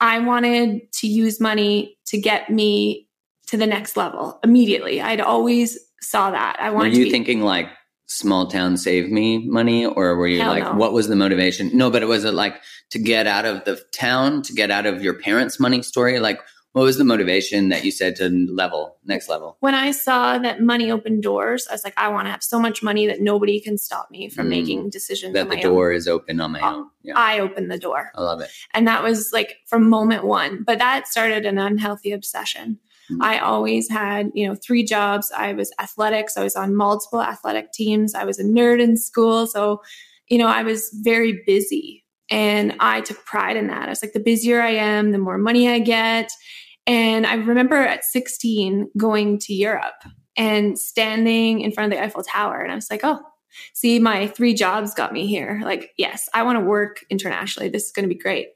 I 0.00 0.18
wanted 0.18 0.92
to 0.92 1.06
use 1.06 1.40
money 1.40 1.96
to 2.06 2.20
get 2.20 2.50
me 2.50 3.08
to 3.46 3.56
the 3.56 3.66
next 3.66 3.96
level 3.96 4.38
immediately. 4.42 5.00
I'd 5.00 5.20
always 5.20 5.78
saw 6.00 6.30
that. 6.30 6.56
I 6.58 6.70
Were 6.70 6.76
wanted 6.76 6.94
to 6.94 6.98
you 6.98 7.04
be, 7.06 7.10
thinking 7.10 7.40
like 7.40 7.68
small 8.06 8.46
town 8.46 8.76
save 8.76 9.10
me 9.10 9.38
money 9.48 9.86
or 9.86 10.14
were 10.16 10.26
you 10.26 10.40
Hell 10.40 10.50
like 10.50 10.64
no. 10.64 10.74
what 10.74 10.92
was 10.92 11.08
the 11.08 11.16
motivation 11.16 11.70
no 11.72 11.90
but 11.90 12.02
it 12.02 12.06
was 12.06 12.24
it 12.24 12.34
like 12.34 12.60
to 12.90 12.98
get 12.98 13.26
out 13.26 13.46
of 13.46 13.64
the 13.64 13.80
town 13.92 14.42
to 14.42 14.52
get 14.52 14.70
out 14.70 14.84
of 14.84 15.02
your 15.02 15.14
parents 15.14 15.58
money 15.58 15.80
story 15.80 16.20
like 16.20 16.38
what 16.74 16.82
was 16.82 16.98
the 16.98 17.04
motivation 17.04 17.68
that 17.70 17.84
you 17.84 17.90
said 17.90 18.16
to 18.16 18.28
level 18.62 18.96
next 19.06 19.28
level 19.28 19.56
when 19.60 19.74
I 19.74 19.92
saw 19.92 20.38
that 20.38 20.60
money 20.60 20.90
opened 20.90 21.22
doors, 21.22 21.66
I 21.70 21.72
was 21.74 21.84
like, 21.84 21.94
I 21.96 22.08
want 22.08 22.26
to 22.26 22.30
have 22.32 22.42
so 22.42 22.58
much 22.60 22.82
money 22.82 23.06
that 23.06 23.20
nobody 23.20 23.60
can 23.60 23.78
stop 23.78 24.10
me 24.10 24.28
from 24.28 24.46
Mm. 24.46 24.50
making 24.50 24.90
decisions. 24.90 25.32
that 25.34 25.48
the 25.48 25.56
my 25.56 25.62
door 25.62 25.92
is 25.92 26.06
open 26.08 26.40
on 26.40 26.50
my 26.52 26.60
Oh, 26.62 26.74
own 26.76 26.86
yeah 27.02 27.14
I 27.16 27.38
opened 27.38 27.70
the 27.70 27.78
door. 27.78 28.10
i 28.14 28.20
love 28.20 28.40
it 28.40 28.50
And 28.74 28.86
that 28.88 29.02
was 29.02 29.32
like 29.32 29.50
from 29.66 29.88
moment 29.88 30.24
one. 30.24 30.62
But 30.66 30.78
that 30.80 31.08
started 31.08 31.46
an 31.46 31.58
unhealthy 31.58 32.12
obsession. 32.12 32.78
Mhm. 33.10 33.18
I 33.22 33.38
always 33.38 33.88
had, 33.90 34.30
you 34.34 34.46
know, 34.48 34.54
three 34.66 34.82
jobs. 34.84 35.30
I 35.36 35.52
was 35.52 35.72
athletics. 35.80 36.36
I 36.36 36.42
was 36.42 36.56
on 36.56 36.74
multiple 36.74 37.22
athletic 37.22 37.72
teams. 37.72 38.14
I 38.14 38.24
was 38.24 38.38
a 38.38 38.44
nerd 38.44 38.80
in 38.80 38.96
school. 38.96 39.46
So, 39.46 39.80
you 40.28 40.38
know, 40.38 40.48
I 40.48 40.62
was 40.62 40.90
very 41.02 41.42
busy 41.46 42.04
and 42.30 42.74
I 42.80 43.02
took 43.02 43.24
pride 43.26 43.56
in 43.58 43.66
that. 43.68 43.86
I 43.86 43.90
was 43.90 44.02
like, 44.02 44.14
the 44.14 44.20
busier 44.20 44.60
I 44.62 44.70
am, 44.70 45.12
the 45.12 45.18
more 45.18 45.36
money 45.38 45.68
I 45.68 45.78
get. 45.80 46.30
And 46.86 47.26
I 47.26 47.34
remember 47.34 47.76
at 47.76 48.04
16 48.04 48.90
going 48.96 49.38
to 49.40 49.54
Europe 49.54 50.02
and 50.36 50.78
standing 50.78 51.60
in 51.60 51.72
front 51.72 51.92
of 51.92 51.98
the 51.98 52.04
Eiffel 52.04 52.22
Tower. 52.22 52.60
And 52.60 52.70
I 52.70 52.74
was 52.74 52.90
like, 52.90 53.00
oh, 53.04 53.20
see, 53.72 53.98
my 53.98 54.26
three 54.26 54.52
jobs 54.54 54.94
got 54.94 55.12
me 55.12 55.26
here. 55.26 55.60
Like, 55.64 55.92
yes, 55.96 56.28
I 56.34 56.42
want 56.42 56.58
to 56.58 56.64
work 56.64 57.04
internationally. 57.08 57.68
This 57.68 57.84
is 57.86 57.92
going 57.92 58.08
to 58.08 58.14
be 58.14 58.20
great. 58.20 58.48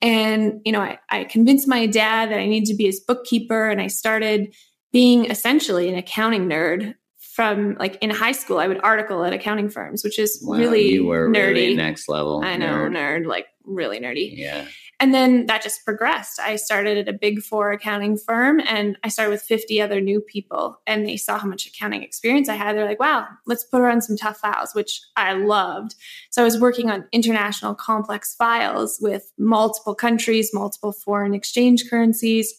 And, 0.00 0.60
you 0.64 0.72
know, 0.72 0.80
I, 0.80 0.98
I 1.10 1.24
convinced 1.24 1.66
my 1.68 1.86
dad 1.86 2.30
that 2.30 2.38
I 2.38 2.46
needed 2.46 2.68
to 2.70 2.76
be 2.76 2.84
his 2.84 3.00
bookkeeper. 3.00 3.68
And 3.68 3.80
I 3.80 3.88
started 3.88 4.54
being 4.92 5.24
essentially 5.30 5.88
an 5.88 5.96
accounting 5.96 6.46
nerd 6.48 6.94
from 7.18 7.74
like 7.80 7.96
in 7.96 8.10
high 8.10 8.32
school. 8.32 8.58
I 8.58 8.68
would 8.68 8.80
article 8.84 9.24
at 9.24 9.32
accounting 9.32 9.68
firms, 9.68 10.04
which 10.04 10.18
is 10.20 10.40
Wow, 10.42 10.56
really 10.56 10.92
you 10.92 11.04
were 11.04 11.28
nerdy. 11.28 11.34
really 11.54 11.74
next 11.74 12.08
level 12.08 12.42
I 12.44 12.56
know, 12.56 12.66
nerd. 12.66 12.96
nerd, 12.96 13.26
like 13.26 13.46
really 13.64 13.98
nerdy. 13.98 14.30
yeah 14.36 14.66
And 15.00 15.12
then 15.12 15.46
that 15.46 15.62
just 15.62 15.84
progressed. 15.84 16.38
I 16.40 16.56
started 16.56 16.98
at 16.98 17.12
a 17.12 17.18
big 17.18 17.42
four 17.42 17.72
accounting 17.72 18.16
firm 18.16 18.60
and 18.60 18.96
I 19.02 19.08
started 19.08 19.32
with 19.32 19.42
50 19.42 19.80
other 19.80 20.00
new 20.00 20.20
people. 20.20 20.80
And 20.86 21.06
they 21.06 21.16
saw 21.16 21.38
how 21.38 21.48
much 21.48 21.66
accounting 21.66 22.02
experience 22.02 22.48
I 22.48 22.54
had. 22.54 22.76
They're 22.76 22.86
like, 22.86 23.00
wow, 23.00 23.26
let's 23.46 23.64
put 23.64 23.80
her 23.80 23.90
on 23.90 24.00
some 24.00 24.16
tough 24.16 24.38
files, 24.38 24.74
which 24.74 25.00
I 25.16 25.32
loved. 25.34 25.94
So 26.30 26.42
I 26.42 26.44
was 26.44 26.60
working 26.60 26.90
on 26.90 27.06
international 27.12 27.74
complex 27.74 28.34
files 28.34 28.98
with 29.00 29.32
multiple 29.38 29.94
countries, 29.94 30.50
multiple 30.54 30.92
foreign 30.92 31.34
exchange 31.34 31.90
currencies, 31.90 32.54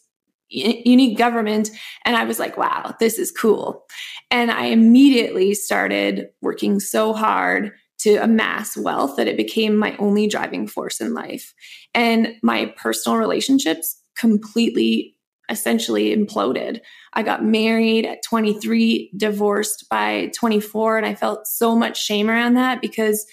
unique 0.49 1.17
government. 1.17 1.69
And 2.05 2.15
I 2.15 2.23
was 2.23 2.39
like, 2.39 2.57
wow, 2.57 2.95
this 2.99 3.17
is 3.17 3.31
cool. 3.31 3.85
And 4.29 4.51
I 4.51 4.65
immediately 4.65 5.53
started 5.53 6.27
working 6.41 6.79
so 6.79 7.13
hard 7.13 7.71
to 8.05 8.17
amass 8.17 8.77
wealth 8.77 9.15
that 9.17 9.27
it 9.27 9.35
became 9.35 9.75
my 9.75 9.95
only 9.97 10.27
driving 10.27 10.67
force 10.67 11.01
in 11.01 11.15
life. 11.15 11.55
And 11.95 12.35
my 12.43 12.71
personal 12.77 13.17
relationships 13.17 13.99
completely, 14.15 15.15
essentially 15.49 16.15
imploded. 16.15 16.81
I 17.13 17.23
got 17.23 17.43
married 17.43 18.05
at 18.05 18.21
23, 18.21 19.11
divorced 19.17 19.89
by 19.89 20.31
24, 20.37 20.97
and 20.97 21.05
I 21.07 21.15
felt 21.15 21.47
so 21.47 21.75
much 21.75 21.99
shame 21.99 22.29
around 22.29 22.53
that 22.53 22.79
because 22.79 23.25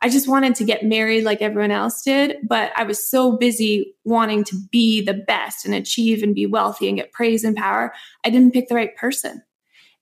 I 0.00 0.08
just 0.08 0.28
wanted 0.28 0.54
to 0.54 0.64
get 0.64 0.84
married 0.84 1.24
like 1.24 1.42
everyone 1.42 1.72
else 1.72 2.02
did, 2.02 2.36
but 2.44 2.70
I 2.76 2.84
was 2.84 3.04
so 3.04 3.36
busy 3.36 3.96
wanting 4.04 4.44
to 4.44 4.56
be 4.70 5.04
the 5.04 5.14
best 5.14 5.66
and 5.66 5.74
achieve 5.74 6.22
and 6.22 6.36
be 6.36 6.46
wealthy 6.46 6.86
and 6.86 6.96
get 6.96 7.12
praise 7.12 7.42
and 7.42 7.56
power. 7.56 7.92
I 8.24 8.30
didn't 8.30 8.52
pick 8.52 8.68
the 8.68 8.76
right 8.76 8.96
person. 8.96 9.42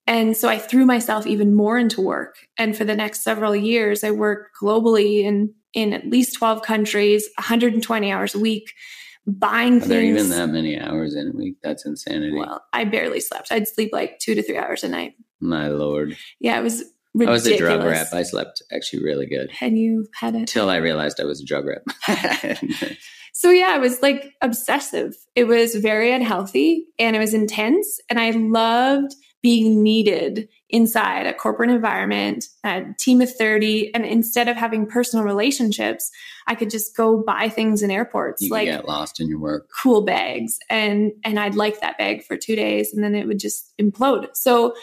And 0.09 0.35
so 0.35 0.49
I 0.49 0.57
threw 0.57 0.85
myself 0.85 1.25
even 1.27 1.53
more 1.55 1.77
into 1.77 2.01
work. 2.01 2.35
And 2.57 2.75
for 2.75 2.83
the 2.83 2.95
next 2.95 3.21
several 3.23 3.55
years, 3.55 4.03
I 4.03 4.09
worked 4.11 4.57
globally 4.61 5.21
in, 5.21 5.53
in 5.73 5.93
at 5.93 6.09
least 6.09 6.35
12 6.35 6.63
countries, 6.63 7.29
120 7.37 8.11
hours 8.11 8.33
a 8.35 8.39
week, 8.39 8.73
buying 9.27 9.77
are 9.77 9.79
things. 9.81 9.89
there 9.89 10.03
even 10.03 10.29
that 10.31 10.49
many 10.49 10.79
hours 10.79 11.15
in 11.15 11.27
a 11.27 11.31
week 11.31 11.57
that's 11.61 11.85
insanity 11.85 12.33
Well, 12.35 12.63
I 12.73 12.85
barely 12.85 13.19
slept. 13.19 13.51
I'd 13.51 13.67
sleep 13.67 13.91
like 13.93 14.17
two 14.19 14.33
to 14.33 14.41
three 14.41 14.57
hours 14.57 14.83
a 14.83 14.89
night. 14.89 15.13
my 15.39 15.67
lord 15.67 16.17
Yeah, 16.39 16.59
it 16.59 16.63
was 16.63 16.83
i 17.21 17.29
was 17.29 17.45
a 17.47 17.57
drug 17.57 17.83
rep 17.83 18.07
i 18.13 18.21
slept 18.23 18.61
actually 18.71 19.03
really 19.03 19.25
good 19.25 19.49
and 19.61 19.77
you 19.77 20.07
had 20.15 20.35
it. 20.35 20.39
until 20.39 20.69
i 20.69 20.77
realized 20.77 21.19
i 21.19 21.23
was 21.25 21.41
a 21.41 21.45
drug 21.45 21.65
rep 21.65 21.83
So 23.31 23.51
yeah, 23.51 23.75
it 23.75 23.79
was 23.79 24.01
like 24.01 24.33
obsessive. 24.41 25.15
It 25.35 25.45
was 25.45 25.75
very 25.75 26.11
unhealthy 26.11 26.87
and 26.97 27.15
it 27.15 27.19
was 27.19 27.33
intense. 27.33 28.01
And 28.09 28.19
I 28.19 28.31
loved 28.31 29.15
being 29.41 29.81
needed 29.81 30.49
inside 30.69 31.25
a 31.25 31.33
corporate 31.33 31.69
environment, 31.69 32.45
a 32.63 32.83
team 32.97 33.21
of 33.21 33.33
30. 33.33 33.93
And 33.95 34.05
instead 34.05 34.47
of 34.47 34.57
having 34.57 34.85
personal 34.85 35.25
relationships, 35.25 36.11
I 36.47 36.55
could 36.55 36.69
just 36.69 36.95
go 36.95 37.23
buy 37.23 37.49
things 37.49 37.81
in 37.81 37.89
airports, 37.89 38.41
you 38.41 38.49
like 38.49 38.65
get 38.65 38.87
lost 38.87 39.19
in 39.19 39.27
your 39.27 39.39
work 39.39 39.69
cool 39.75 40.01
bags. 40.01 40.59
And 40.69 41.13
and 41.23 41.39
I'd 41.39 41.55
like 41.55 41.79
that 41.79 41.97
bag 41.97 42.23
for 42.23 42.37
two 42.37 42.55
days 42.55 42.93
and 42.93 43.03
then 43.03 43.15
it 43.15 43.27
would 43.27 43.39
just 43.39 43.73
implode. 43.79 44.35
So 44.35 44.75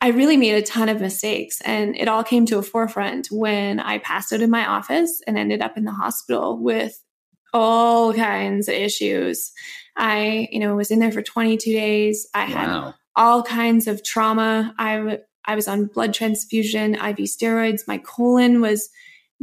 I 0.00 0.08
really 0.08 0.36
made 0.36 0.54
a 0.54 0.62
ton 0.62 0.90
of 0.90 1.00
mistakes 1.00 1.62
and 1.62 1.96
it 1.96 2.08
all 2.08 2.24
came 2.24 2.44
to 2.46 2.58
a 2.58 2.62
forefront 2.62 3.28
when 3.30 3.80
I 3.80 3.98
passed 3.98 4.32
out 4.32 4.42
in 4.42 4.50
my 4.50 4.66
office 4.66 5.22
and 5.26 5.38
ended 5.38 5.62
up 5.62 5.78
in 5.78 5.84
the 5.84 5.92
hospital 5.92 6.62
with 6.62 7.00
all 7.54 8.12
kinds 8.12 8.68
of 8.68 8.74
issues. 8.74 9.50
I, 9.96 10.48
you 10.50 10.58
know, 10.58 10.74
was 10.74 10.90
in 10.90 10.98
there 10.98 11.12
for 11.12 11.22
22 11.22 11.72
days. 11.72 12.28
I 12.34 12.44
had 12.44 12.66
wow 12.68 12.94
all 13.16 13.42
kinds 13.42 13.86
of 13.86 14.02
trauma. 14.02 14.74
I, 14.78 15.18
I 15.44 15.54
was 15.54 15.68
on 15.68 15.86
blood 15.86 16.14
transfusion, 16.14 16.94
IV 16.94 17.18
steroids. 17.18 17.86
My 17.86 17.98
colon 17.98 18.60
was 18.60 18.88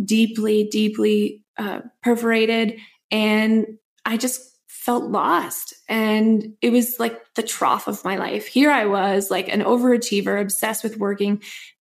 deeply, 0.03 0.67
deeply 0.69 1.43
uh, 1.57 1.81
perforated. 2.01 2.77
And 3.11 3.65
I 4.05 4.17
just 4.17 4.41
felt 4.67 5.11
lost. 5.11 5.73
And 5.87 6.53
it 6.61 6.71
was 6.71 6.99
like 6.99 7.19
the 7.35 7.43
trough 7.43 7.87
of 7.87 8.03
my 8.03 8.17
life. 8.17 8.47
Here 8.47 8.71
I 8.71 8.85
was, 8.85 9.29
like 9.29 9.47
an 9.47 9.61
overachiever, 9.61 10.41
obsessed 10.41 10.83
with 10.83 10.97
working, 10.97 11.41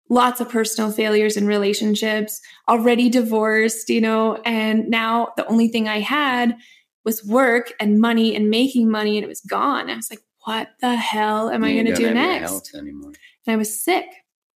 lots 0.09 0.41
of 0.41 0.49
personal 0.49 0.91
failures 0.91 1.37
in 1.37 1.47
relationships, 1.47 2.41
already 2.67 3.09
divorced, 3.09 3.89
you 3.89 4.01
know, 4.01 4.35
and 4.43 4.89
now 4.89 5.29
the 5.37 5.47
only 5.47 5.69
thing 5.69 5.87
I 5.87 5.99
had 5.99 6.57
was 7.05 7.23
work 7.23 7.71
and 7.79 8.01
money 8.01 8.35
and 8.35 8.49
making 8.49 8.91
money 8.91 9.17
and 9.17 9.23
it 9.23 9.29
was 9.29 9.41
gone. 9.41 9.89
I 9.89 9.95
was 9.95 10.09
like, 10.09 10.19
what 10.49 10.69
the 10.81 10.95
hell 10.95 11.51
am 11.51 11.63
I 11.63 11.73
going 11.73 11.85
to 11.85 11.93
do 11.93 12.11
next? 12.11 12.73
and 12.73 13.15
I 13.45 13.55
was 13.55 13.83
sick. 13.83 14.05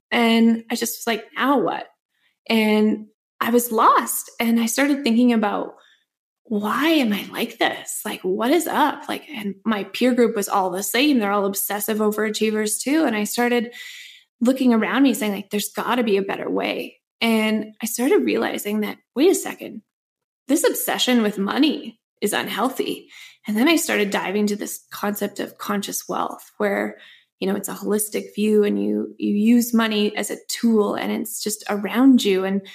And 0.10 0.64
I 0.72 0.76
just 0.76 0.98
was 0.98 1.04
like, 1.06 1.26
now 1.36 1.60
what? 1.60 1.86
And 2.50 3.10
I 3.40 3.52
was 3.52 3.72
lost. 3.72 4.32
And 4.40 4.60
I 4.60 4.66
started 4.66 5.04
thinking 5.04 5.34
about 5.34 5.76
why 6.46 6.88
am 6.88 7.14
I 7.14 7.28
like 7.32 7.60
this? 7.60 8.02
Like, 8.04 8.22
what 8.22 8.50
is 8.50 8.66
up? 8.66 9.08
Like, 9.08 9.30
and 9.30 9.54
my 9.66 9.84
peer 9.84 10.16
group 10.16 10.36
was 10.36 10.50
all 10.50 10.72
the 10.72 10.82
same. 10.82 11.20
They're 11.20 11.32
all 11.32 11.46
obsessive 11.46 12.00
overachievers 12.00 12.82
too. 12.82 13.06
And 13.06 13.16
I 13.16 13.26
started 13.26 13.72
looking 14.42 14.74
around 14.74 15.04
me 15.04 15.14
saying, 15.14 15.34
like, 15.34 15.52
there's 15.52 15.70
got 15.70 15.96
to 15.96 16.04
be 16.04 16.18
a 16.18 16.24
better 16.24 16.50
way. 16.50 17.02
And 17.22 17.76
I 17.84 17.86
started 17.86 18.26
realizing 18.26 18.80
that, 18.80 18.98
wait 19.16 19.30
a 19.30 19.36
second, 19.36 19.84
this 20.48 20.64
obsession 20.64 21.22
with 21.22 21.38
money 21.38 22.00
is 22.20 22.34
unhealthy. 22.34 23.10
And 23.48 23.58
then 23.58 23.68
I 23.68 23.76
started 23.76 24.10
diving 24.10 24.48
to 24.48 24.56
this 24.56 24.86
concept 24.92 25.40
of 25.40 25.58
conscious 25.58 26.08
wealth, 26.08 26.52
where 26.58 26.98
you 27.40 27.48
know 27.48 27.56
it's 27.58 27.68
a 27.68 27.74
holistic 27.74 28.34
view 28.36 28.64
and 28.64 28.82
you 28.82 29.14
you 29.18 29.36
use 29.36 29.74
money 29.74 30.16
as 30.16 30.32
a 30.32 30.38
tool 30.48 30.96
and 30.96 31.12
it's 31.12 31.44
just 31.44 31.62
around 31.70 32.24
you 32.24 32.46
and 32.46 32.66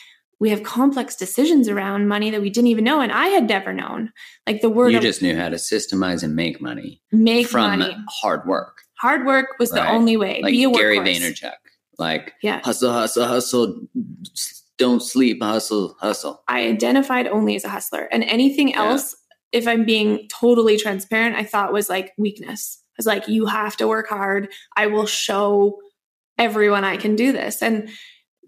we 0.41 0.51
have 0.51 0.63
complex 0.63 1.17
decisions 1.17 1.69
around 1.69 2.07
money 2.07 2.29
that 2.31 2.43
we 2.43 2.51
didn't 2.51 2.69
even 2.69 2.85
know 2.85 3.01
and 3.01 3.11
i 3.11 3.29
had 3.29 3.49
never 3.49 3.73
known 3.73 4.13
like 4.47 4.61
the 4.61 4.69
word 4.69 4.93
You 4.93 5.01
just 5.01 5.23
knew 5.23 5.35
how 5.35 5.49
to 5.49 5.57
systemize 5.57 6.23
and 6.23 6.37
make 6.37 6.61
money 6.61 7.01
make 7.13 7.47
from 7.47 7.79
money 7.79 7.97
hard 8.11 8.47
work. 8.47 8.83
hard 8.99 9.25
work 9.25 9.57
was 9.59 9.71
the 9.71 9.89
only 9.89 10.19
way 10.19 10.41
Like 10.43 10.51
be 10.53 10.65
a 10.65 10.71
Gary. 10.71 10.99
Vaynerchuk. 10.99 11.55
Like 11.97 12.35
yeah 12.43 12.61
hustle, 12.63 12.93
hustle, 12.93 13.25
hustle. 13.25 13.81
Don't 14.77 15.03
sleep, 15.03 15.43
hustle, 15.43 15.97
hustle. 15.99 16.43
i 16.47 16.61
identified 16.67 17.27
only 17.27 17.57
as 17.57 17.65
a 17.65 17.69
hustler 17.71 18.07
and 18.13 18.23
anything 18.25 18.69
Yeah. 18.69 18.83
If 19.53 19.67
i'm 19.67 19.85
being 19.85 20.29
totally 20.29 20.77
transparent 20.77 21.37
i 21.37 21.45
thought 21.45 21.73
was 21.73 21.89
like 21.89 22.13
weakness. 22.19 22.83
I 22.83 22.95
was 22.99 23.07
like 23.07 23.29
you 23.29 23.47
have 23.47 23.77
to 23.77 23.87
work 23.87 24.09
hard. 24.09 24.49
I 24.77 24.89
will 24.89 25.07
show 25.07 25.79
everyone 26.37 26.85
i 26.85 26.97
can 26.97 27.15
do 27.17 27.33
this. 27.33 27.63
And 27.63 27.89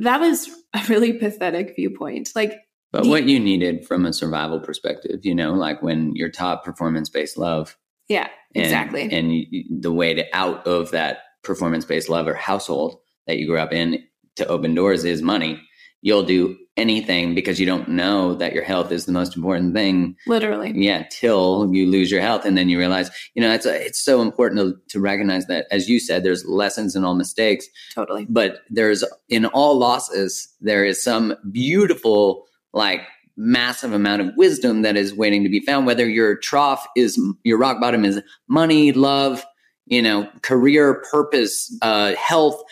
that 0.01 0.19
was 0.21 0.49
a 0.75 0.83
really 0.89 1.13
pathetic 1.13 1.75
viewpoint. 1.77 2.31
Like 2.35 2.55
But 2.93 3.05
The- 3.05 3.11
what 3.11 3.25
you 3.25 3.39
needed 3.39 3.87
from 3.87 4.05
a 4.07 4.13
survival 4.13 4.59
perspective, 4.61 5.21
you 5.23 5.35
know, 5.35 5.53
like 5.55 5.83
when 5.83 6.17
you're 6.17 6.31
taught 6.31 6.65
performance 6.65 7.09
based 7.09 7.37
love, 7.39 7.77
yeah 8.09 8.29
and, 8.55 8.65
exactly. 8.65 9.09
and 9.13 9.33
you, 9.33 9.65
the 9.71 9.93
way 9.93 10.15
to 10.15 10.25
out 10.33 10.67
of 10.67 10.91
that 10.91 11.19
performance 11.45 11.85
based 11.85 12.09
love 12.09 12.27
or 12.27 12.35
household 12.35 12.99
that 13.27 13.39
you 13.39 13.47
grew 13.47 13.59
up 13.59 13.73
in 13.73 14.03
to 14.37 14.47
open 14.47 14.75
doors 14.75 15.05
is 15.05 15.23
money. 15.23 15.63
You'll 16.03 16.25
do 16.25 16.57
anything 16.77 17.35
because 17.35 17.59
you 17.59 17.67
don't 17.67 17.89
know 17.89 18.35
that 18.35 18.53
your 18.53 18.63
health 18.63 18.93
is 18.93 19.05
the 19.05 19.13
most 19.13 19.37
important 19.37 19.75
thing. 19.75 20.17
Literally. 20.27 20.73
Yeah 20.75 21.05
till 21.11 21.69
you 21.73 21.87
lose 21.87 22.11
your 22.11 22.21
health 22.21 22.45
and 22.45 22.57
then 22.57 22.69
you 22.69 22.79
realize 22.79 23.11
you 23.35 23.43
know 23.43 23.53
it's 23.53 23.67
it's 23.67 24.03
so 24.03 24.23
important 24.23 24.61
to, 24.61 24.77
to 24.89 25.01
recognize 25.01 25.47
that 25.47 25.67
as 25.71 25.89
you 25.89 25.99
said 25.99 26.23
there's 26.23 26.45
lessons 26.47 26.97
in 26.97 27.05
all 27.05 27.15
mistakes. 27.15 27.67
Totally. 27.95 28.27
But 28.29 28.61
there's 28.71 29.05
in 29.29 29.47
all 29.47 29.79
losses 29.79 30.49
there 30.61 30.85
is 30.85 31.03
some 31.03 31.35
beautiful 31.51 32.47
like 32.73 33.03
massive 33.37 33.93
amount 33.93 34.23
of 34.23 34.31
wisdom 34.37 34.83
that 34.83 34.97
is 34.97 35.15
waiting 35.15 35.43
to 35.43 35.49
be 35.49 35.61
found. 35.61 35.87
Whether 35.87 36.09
your 36.09 36.37
trough 36.37 36.87
is 36.97 37.21
your 37.43 37.59
rock 37.59 37.81
bottom 37.81 38.05
is 38.05 38.23
money 38.49 38.93
love 38.93 39.45
you 39.87 40.01
know 40.01 40.29
career 40.43 41.03
purpose 41.11 41.77
uh 41.83 42.15
health 42.15 42.63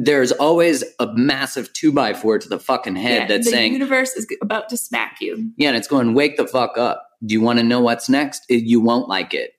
there's 0.00 0.30
always 0.30 0.84
a 1.00 1.08
massive 1.14 1.72
two 1.72 1.90
by 1.90 2.14
four 2.14 2.38
to 2.38 2.48
the 2.48 2.60
fucking 2.60 2.94
head 2.94 3.22
Yeah, 3.22 3.26
that's 3.26 3.46
the 3.46 3.50
saying 3.50 3.72
the 3.72 3.78
universe 3.80 4.12
is 4.14 4.26
about 4.40 4.68
to 4.68 4.76
smack 4.76 5.16
you 5.20 5.50
yeah, 5.56 5.68
and 5.68 5.76
it's 5.76 5.88
going, 5.88 6.14
wake 6.14 6.36
the 6.36 6.46
fuck 6.46 6.78
up. 6.78 7.04
Do 7.26 7.32
you 7.32 7.40
want 7.40 7.58
to 7.58 7.64
know 7.64 7.80
what's 7.80 8.08
next? 8.08 8.44
You 8.48 8.80
won't 8.80 9.08
like 9.08 9.34
it. 9.34 9.52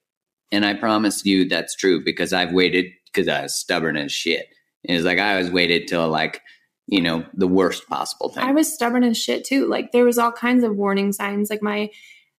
And 0.52 0.65
I 0.65 0.73
promise 0.73 1.25
you 1.25 1.47
that's 1.47 1.75
true 1.75 2.04
because 2.04 2.32
I've 2.32 2.54
waited 2.54 2.86
because 3.06 3.28
I 3.28 3.43
was 3.43 3.54
stubborn 3.54 3.97
as 3.97 4.13
shit. 4.13 4.47
And 4.88 4.95
it's 4.95 5.06
like 5.06 5.19
I 5.19 5.34
always 5.34 5.52
waited 5.52 5.88
till 5.88 6.08
like, 6.08 6.41
you 6.88 7.02
know, 7.02 7.25
the 7.34 7.47
worst 7.47 7.88
possible 7.89 8.30
thing. 8.30 8.43
I 8.43 8.54
was 8.54 8.73
stubborn 8.73 9.04
as 9.04 9.17
shit 9.17 9.43
too. 9.43 9.67
Like 9.67 9.91
there 9.91 10.06
was 10.06 10.17
all 10.17 10.32
kinds 10.32 10.63
of 10.63 10.75
warning 10.75 11.12
signs. 11.12 11.49
Like 11.49 11.62
my 11.62 11.89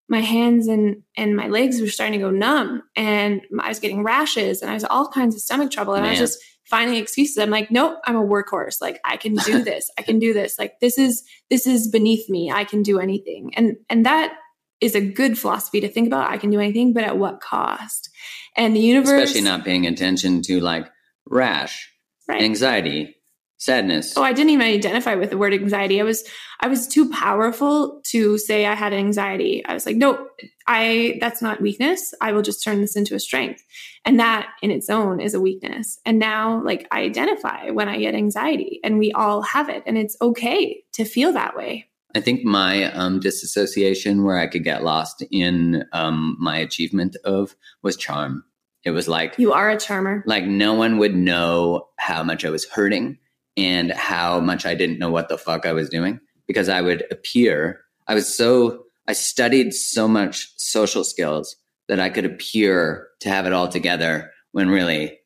my 0.08 0.20
hands 0.20 0.66
and 0.66 1.02
and 1.16 1.36
my 1.36 1.48
legs 1.48 1.80
were 1.80 1.86
starting 1.86 2.18
to 2.18 2.24
go 2.24 2.30
numb, 2.30 2.82
and 2.96 3.42
I 3.60 3.68
was 3.68 3.78
getting 3.78 4.02
rashes, 4.02 4.62
and 4.62 4.70
I 4.70 4.74
was 4.74 4.84
all 4.84 5.06
kinds 5.08 5.34
of 5.34 5.42
stomach 5.42 5.70
trouble, 5.70 5.94
and 5.94 6.04
I 6.04 6.10
was 6.10 6.18
just 6.18 6.42
finding 6.70 6.96
excuses. 6.96 7.36
I'm 7.36 7.50
like, 7.50 7.70
nope, 7.70 7.98
I'm 8.06 8.16
a 8.16 8.24
workhorse. 8.24 8.80
Like 8.80 9.00
I 9.04 9.16
can 9.16 9.34
do 9.34 9.62
this. 9.64 9.90
I 9.98 10.02
can 10.02 10.18
do 10.18 10.32
this. 10.32 10.58
Like 10.58 10.80
this 10.80 10.96
is 10.96 11.22
this 11.50 11.66
is 11.66 11.88
beneath 11.88 12.30
me. 12.30 12.50
I 12.50 12.64
can 12.64 12.82
do 12.82 12.98
anything, 12.98 13.52
and 13.56 13.76
and 13.90 14.06
that 14.06 14.32
is 14.80 14.94
a 14.94 15.00
good 15.00 15.38
philosophy 15.38 15.80
to 15.80 15.88
think 15.88 16.06
about. 16.06 16.30
I 16.30 16.38
can 16.38 16.50
do 16.50 16.60
anything, 16.60 16.92
but 16.94 17.04
at 17.04 17.18
what 17.18 17.40
cost? 17.40 18.08
And 18.56 18.74
the 18.74 18.80
universe, 18.80 19.24
Especially 19.24 19.42
not 19.42 19.64
paying 19.64 19.86
attention 19.86 20.42
to 20.42 20.60
like 20.60 20.86
rash, 21.26 21.92
right. 22.28 22.42
anxiety, 22.42 23.16
sadness. 23.60 24.16
Oh, 24.16 24.22
I 24.22 24.32
didn't 24.32 24.50
even 24.50 24.66
identify 24.66 25.14
with 25.14 25.30
the 25.30 25.38
word 25.38 25.54
anxiety. 25.54 26.00
I 26.00 26.04
was 26.04 26.24
I 26.60 26.66
was 26.66 26.88
too 26.88 27.08
powerful 27.10 28.00
to 28.06 28.36
say 28.38 28.66
I 28.66 28.74
had 28.74 28.92
anxiety. 28.92 29.64
I 29.64 29.74
was 29.74 29.86
like, 29.86 29.96
no, 29.96 30.26
I 30.66 31.18
that's 31.20 31.40
not 31.40 31.60
weakness. 31.60 32.12
I 32.20 32.32
will 32.32 32.42
just 32.42 32.64
turn 32.64 32.80
this 32.80 32.96
into 32.96 33.14
a 33.14 33.20
strength. 33.20 33.62
And 34.04 34.18
that 34.18 34.48
in 34.62 34.70
its 34.70 34.90
own 34.90 35.20
is 35.20 35.34
a 35.34 35.40
weakness. 35.40 36.00
And 36.04 36.18
now 36.18 36.62
like 36.64 36.88
I 36.90 37.02
identify 37.02 37.70
when 37.70 37.88
I 37.88 37.98
get 37.98 38.14
anxiety 38.14 38.80
and 38.82 38.98
we 38.98 39.12
all 39.12 39.42
have 39.42 39.68
it 39.68 39.82
and 39.86 39.96
it's 39.96 40.16
okay 40.20 40.82
to 40.94 41.04
feel 41.04 41.32
that 41.34 41.54
way. 41.54 41.86
I 42.14 42.20
think 42.20 42.44
my 42.44 42.90
um, 42.92 43.20
disassociation, 43.20 44.24
where 44.24 44.36
I 44.36 44.48
could 44.48 44.64
get 44.64 44.82
lost 44.82 45.22
in 45.30 45.84
um, 45.92 46.36
my 46.40 46.56
achievement 46.56 47.14
of, 47.24 47.54
was 47.82 47.96
charm. 47.96 48.42
It 48.82 48.90
was 48.90 49.06
like 49.06 49.38
You 49.38 49.52
are 49.52 49.70
a 49.70 49.78
charmer. 49.78 50.24
like 50.26 50.44
no 50.44 50.74
one 50.74 50.98
would 50.98 51.14
know 51.14 51.86
how 51.98 52.24
much 52.24 52.44
I 52.44 52.50
was 52.50 52.64
hurting 52.64 53.18
and 53.56 53.92
how 53.92 54.40
much 54.40 54.64
I 54.66 54.74
didn't 54.74 54.98
know 54.98 55.10
what 55.10 55.28
the 55.28 55.38
fuck 55.38 55.66
I 55.66 55.72
was 55.72 55.88
doing 55.88 56.20
because 56.46 56.68
I 56.68 56.80
would 56.80 57.04
appear. 57.10 57.80
I 58.06 58.14
was 58.14 58.34
so 58.34 58.84
I 59.08 59.12
studied 59.12 59.72
so 59.74 60.06
much 60.06 60.52
social 60.56 61.02
skills 61.04 61.56
that 61.88 61.98
I 62.00 62.10
could 62.10 62.24
appear 62.24 63.08
to 63.20 63.28
have 63.28 63.46
it 63.46 63.52
all 63.52 63.66
together 63.68 64.30
when 64.52 64.68
really, 64.68 65.18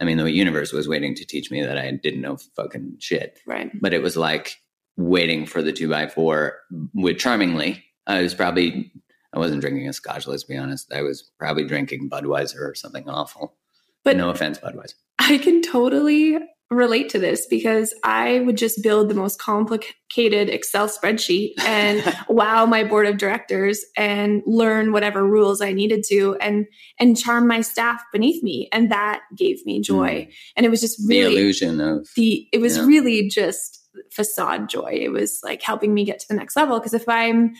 I 0.00 0.04
mean, 0.04 0.18
the 0.18 0.30
universe 0.30 0.72
was 0.72 0.88
waiting 0.88 1.14
to 1.14 1.24
teach 1.24 1.50
me 1.50 1.62
that 1.62 1.78
I 1.78 1.90
didn't 1.92 2.20
know 2.20 2.36
fucking 2.56 2.96
shit 2.98 3.38
Right. 3.46 3.70
but 3.80 3.94
it 3.94 4.02
was 4.02 4.16
like 4.16 4.56
waiting 4.96 5.46
for 5.46 5.62
the 5.62 5.72
two 5.72 5.88
by 5.88 6.06
four 6.08 6.58
with 6.94 7.18
charmingly. 7.18 7.82
I 8.06 8.20
was 8.22 8.34
probably 8.34 8.92
I 9.32 9.38
wasn't 9.38 9.60
drinking 9.60 9.88
a 9.88 9.92
scotch, 9.92 10.26
let's 10.26 10.44
be 10.44 10.56
honest. 10.56 10.92
I 10.92 11.02
was 11.02 11.30
probably 11.38 11.64
drinking 11.64 12.10
Budweiser 12.10 12.60
or 12.60 12.74
something 12.74 13.08
awful. 13.08 13.54
But 14.04 14.16
no 14.16 14.30
offense, 14.30 14.58
Budweiser. 14.58 14.94
I 15.18 15.38
can 15.38 15.62
totally 15.62 16.38
relate 16.70 17.08
to 17.10 17.18
this 17.18 17.46
because 17.46 17.92
I 18.04 18.40
would 18.40 18.56
just 18.56 18.80
build 18.82 19.08
the 19.08 19.14
most 19.14 19.40
complicated 19.40 20.48
Excel 20.48 20.88
spreadsheet 20.88 21.54
and 21.66 22.02
wow 22.28 22.64
my 22.64 22.84
board 22.84 23.06
of 23.06 23.18
directors 23.18 23.84
and 23.96 24.40
learn 24.46 24.92
whatever 24.92 25.26
rules 25.26 25.60
I 25.60 25.72
needed 25.72 26.04
to 26.10 26.36
and 26.40 26.66
and 27.00 27.18
charm 27.18 27.48
my 27.48 27.60
staff 27.60 28.02
beneath 28.12 28.42
me. 28.42 28.68
And 28.72 28.90
that 28.92 29.20
gave 29.36 29.64
me 29.66 29.80
joy. 29.80 30.28
And 30.56 30.64
it 30.64 30.68
was 30.68 30.80
just 30.80 31.00
Mm. 31.00 31.08
the 31.08 31.20
really 31.20 31.34
illusion 31.36 31.80
of 31.80 32.08
the 32.14 32.46
it 32.52 32.60
was 32.60 32.76
Yeah. 32.76 32.86
really 32.86 33.28
just 33.28 33.78
facade 34.12 34.68
joy. 34.68 34.92
It 34.92 35.10
was 35.10 35.40
like 35.42 35.62
helping 35.62 35.92
me 35.92 36.04
get 36.04 36.20
to 36.20 36.28
the 36.28 36.34
next 36.34 36.54
level. 36.56 36.78
Because 36.78 36.94
if 36.94 37.08
i'm 37.08 37.52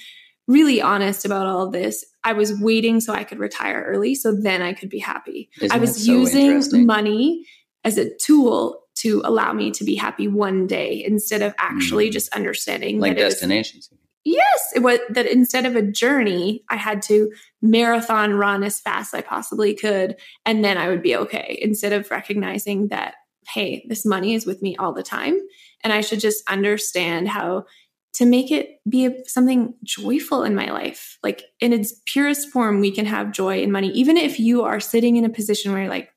really 0.47 0.81
honest 0.83 1.25
about 1.25 1.47
all 1.47 1.67
of 1.67 1.73
this 1.73 2.05
i 2.25 2.33
was 2.33 2.59
waiting 2.61 2.99
so 3.01 3.13
i 3.13 3.23
could 3.23 3.39
retire 3.39 3.85
early 3.87 4.17
so 4.17 4.35
then 4.35 4.63
i 4.63 4.73
could 4.73 4.89
be 4.89 4.99
happy. 4.99 5.49
Isn't 5.61 5.73
i 5.73 5.79
was 5.79 6.05
so 6.05 6.11
using 6.13 6.87
money 6.87 7.45
as 7.85 7.97
a 7.99 8.13
tool 8.17 8.80
to 9.03 9.23
allow 9.25 9.53
me 9.53 9.71
to 9.73 9.85
be 9.85 9.95
happy 9.95 10.29
one 10.29 10.67
day 10.67 11.03
instead 11.05 11.43
of 11.43 11.55
actually 11.59 12.09
Mm. 12.09 12.13
just 12.13 12.35
understanding 12.35 12.99
like 13.01 13.17
that 13.17 13.23
it 13.23 13.25
was- 13.25 13.35
destinations. 13.35 13.91
Yes, 14.23 14.61
it 14.75 14.81
was 14.81 14.99
that 15.09 15.27
instead 15.27 15.65
of 15.65 15.77
a 15.77 15.83
journey, 15.83 16.63
I 16.69 16.77
had 16.77 17.01
to 17.03 17.33
marathon 17.63 18.35
run 18.35 18.63
as 18.63 18.79
fast 18.79 19.15
as 19.15 19.19
I 19.19 19.23
possibly 19.23 19.73
could, 19.75 20.17
and 20.45 20.63
then 20.63 20.77
I 20.77 20.89
would 20.89 21.03
be 21.03 21.17
okay. 21.17 21.59
Instead 21.63 21.95
of 21.95 22.11
recognizing 22.11 22.89
that, 22.89 23.15
hey, 23.49 23.83
this 23.89 24.05
money 24.05 24.35
is 24.35 24.45
with 24.45 24.61
me 24.61 24.77
all 24.77 24.93
the 24.93 25.03
time, 25.03 25.41
and 25.83 25.91
I 25.91 26.03
should 26.03 26.21
just 26.21 26.49
understand 26.51 27.29
how 27.29 27.65
to 28.13 28.27
make 28.27 28.51
it 28.51 28.81
be 28.87 29.07
a, 29.07 29.15
something 29.27 29.73
joyful 29.85 30.43
in 30.43 30.55
my 30.55 30.71
life. 30.71 31.17
Like 31.23 31.45
in 31.61 31.73
its 31.73 31.95
purest 32.05 32.51
form, 32.51 32.81
we 32.81 32.91
can 32.91 33.07
have 33.07 33.33
joy 33.33 33.63
in 33.63 33.73
money, 33.73 33.89
even 33.93 34.19
if 34.19 34.39
you 34.39 34.63
are 34.65 34.81
sitting 34.81 35.17
in 35.17 35.25
a 35.25 35.31
position 35.31 35.73
where 35.73 35.81
you're 35.83 35.91
like, 35.91 36.11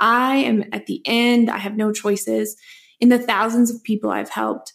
I 0.00 0.36
am 0.36 0.64
at 0.72 0.86
the 0.86 1.02
end, 1.06 1.50
I 1.50 1.58
have 1.58 1.76
no 1.76 1.92
choices. 1.92 2.56
In 3.00 3.08
the 3.08 3.18
thousands 3.18 3.70
of 3.70 3.82
people 3.82 4.10
I've 4.10 4.28
helped, 4.30 4.72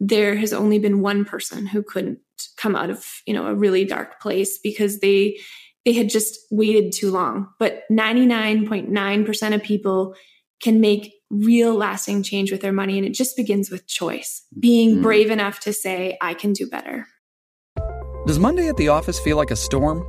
there 0.00 0.36
has 0.36 0.52
only 0.52 0.78
been 0.78 1.00
one 1.00 1.24
person 1.24 1.66
who 1.66 1.82
couldn't 1.82 2.18
come 2.56 2.74
out 2.74 2.90
of 2.90 3.04
you 3.26 3.34
know 3.34 3.46
a 3.46 3.54
really 3.54 3.84
dark 3.84 4.20
place 4.20 4.58
because 4.58 4.98
they 4.98 5.38
they 5.84 5.92
had 5.92 6.08
just 6.08 6.38
waited 6.50 6.92
too 6.92 7.10
long 7.10 7.48
but 7.58 7.82
99.9% 7.92 9.54
of 9.54 9.62
people 9.62 10.14
can 10.60 10.80
make 10.80 11.12
real 11.30 11.74
lasting 11.74 12.22
change 12.22 12.50
with 12.50 12.60
their 12.60 12.72
money. 12.72 12.96
And 12.98 13.06
it 13.06 13.12
just 13.12 13.36
begins 13.36 13.70
with 13.70 13.86
choice, 13.86 14.42
being 14.58 14.96
Mm. 14.96 15.02
brave 15.02 15.30
enough 15.30 15.60
to 15.60 15.72
say, 15.72 16.16
I 16.20 16.34
can 16.34 16.52
do 16.52 16.66
better. 16.66 17.06
Does 18.26 18.38
Monday 18.38 18.68
at 18.68 18.76
the 18.76 18.88
office 18.88 19.18
feel 19.18 19.36
like 19.36 19.50
a 19.50 19.56
storm? 19.56 20.04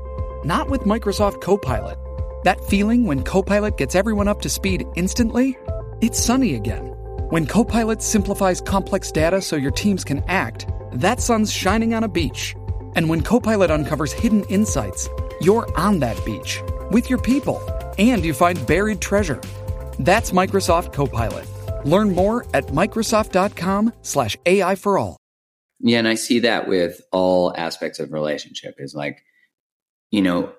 Not 0.45 0.69
with 0.69 0.81
Microsoft 0.81 1.41
Copilot. 1.41 1.97
That 2.45 2.63
feeling 2.65 3.05
when 3.05 3.23
Copilot 3.23 3.75
gets 3.75 3.95
everyone 3.95 4.27
up 4.27 4.39
to 4.41 4.49
speed 4.49 4.85
instantly? 4.93 5.57
It's 5.99 6.23
sunny 6.23 6.53
again. 6.53 6.83
When 7.31 7.47
Copilot 7.47 8.03
simplifies 8.03 8.61
complex 8.61 9.11
data 9.11 9.41
so 9.41 9.55
your 9.55 9.71
teams 9.71 10.03
can 10.03 10.23
act, 10.27 10.67
that 10.93 11.19
sun's 11.19 11.51
shining 11.51 11.95
on 11.95 12.03
a 12.03 12.07
beach. 12.07 12.55
And 12.95 13.09
when 13.09 13.21
Copilot 13.21 13.71
uncovers 13.71 14.13
hidden 14.13 14.43
insights, 14.43 15.09
you're 15.41 15.67
on 15.75 15.97
that 16.01 16.23
beach 16.23 16.61
with 16.91 17.09
your 17.09 17.17
people 17.17 17.59
and 17.97 18.23
you 18.23 18.31
find 18.31 18.63
buried 18.67 19.01
treasure. 19.01 19.41
That's 19.97 20.29
Microsoft 20.29 20.93
Copilot. 20.93 21.47
Learn 21.83 22.13
more 22.13 22.45
at 22.53 22.67
Microsoft.com 22.67 23.91
slash 24.03 24.37
AI 24.45 24.75
for 24.75 24.99
all. 24.99 25.17
Yeah, 25.79 25.97
and 25.97 26.07
I 26.07 26.13
see 26.13 26.37
that 26.41 26.67
with 26.67 27.01
all 27.11 27.55
aspects 27.57 27.97
of 27.97 28.13
relationship 28.13 28.75
is 28.77 28.93
like, 28.93 29.24
you 30.11 30.21
know, 30.21 30.53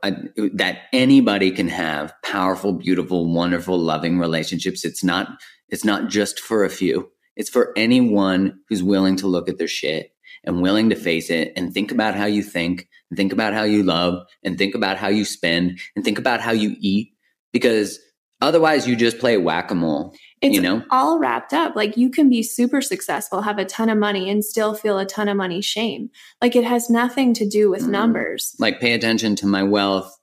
that 0.54 0.82
anybody 0.92 1.50
can 1.50 1.68
have 1.68 2.12
powerful, 2.22 2.72
beautiful, 2.72 3.32
wonderful, 3.32 3.78
loving 3.78 4.18
relationships. 4.18 4.84
It's 4.84 5.04
not, 5.04 5.28
it's 5.68 5.84
not 5.84 6.08
just 6.08 6.40
for 6.40 6.64
a 6.64 6.70
few. 6.70 7.10
It's 7.36 7.50
for 7.50 7.72
anyone 7.76 8.60
who's 8.68 8.82
willing 8.82 9.16
to 9.16 9.26
look 9.26 9.48
at 9.48 9.58
their 9.58 9.68
shit 9.68 10.10
and 10.44 10.62
willing 10.62 10.90
to 10.90 10.96
face 10.96 11.30
it 11.30 11.52
and 11.56 11.72
think 11.72 11.90
about 11.90 12.14
how 12.14 12.26
you 12.26 12.42
think 12.42 12.88
and 13.10 13.16
think 13.16 13.32
about 13.32 13.52
how 13.52 13.64
you 13.64 13.82
love 13.82 14.26
and 14.42 14.56
think 14.56 14.74
about 14.74 14.96
how 14.96 15.08
you 15.08 15.24
spend 15.24 15.78
and 15.94 16.04
think 16.04 16.18
about 16.18 16.40
how 16.40 16.52
you 16.52 16.76
eat 16.78 17.12
because 17.52 17.98
otherwise 18.40 18.86
you 18.86 18.96
just 18.96 19.18
play 19.18 19.36
whack-a-mole. 19.36 20.14
It's 20.42 20.54
You 20.54 20.60
know? 20.60 20.82
all 20.90 21.18
wrapped 21.18 21.52
up. 21.54 21.74
Like 21.76 21.96
you 21.96 22.10
can 22.10 22.28
be 22.28 22.42
super 22.42 22.82
successful, 22.82 23.40
have 23.42 23.58
a 23.58 23.64
ton 23.64 23.88
of 23.88 23.96
money, 23.98 24.28
and 24.28 24.44
still 24.44 24.74
feel 24.74 24.98
a 24.98 25.06
ton 25.06 25.28
of 25.28 25.36
money 25.36 25.62
shame. 25.62 26.10
Like 26.42 26.54
it 26.54 26.64
has 26.64 26.90
nothing 26.90 27.32
to 27.34 27.48
do 27.48 27.70
with 27.70 27.82
Mm. 27.84 27.88
numbers. 27.90 28.54
Like 28.58 28.78
pay 28.80 28.92
attention 28.92 29.34
to 29.36 29.46
my 29.46 29.62
wealth. 29.62 30.14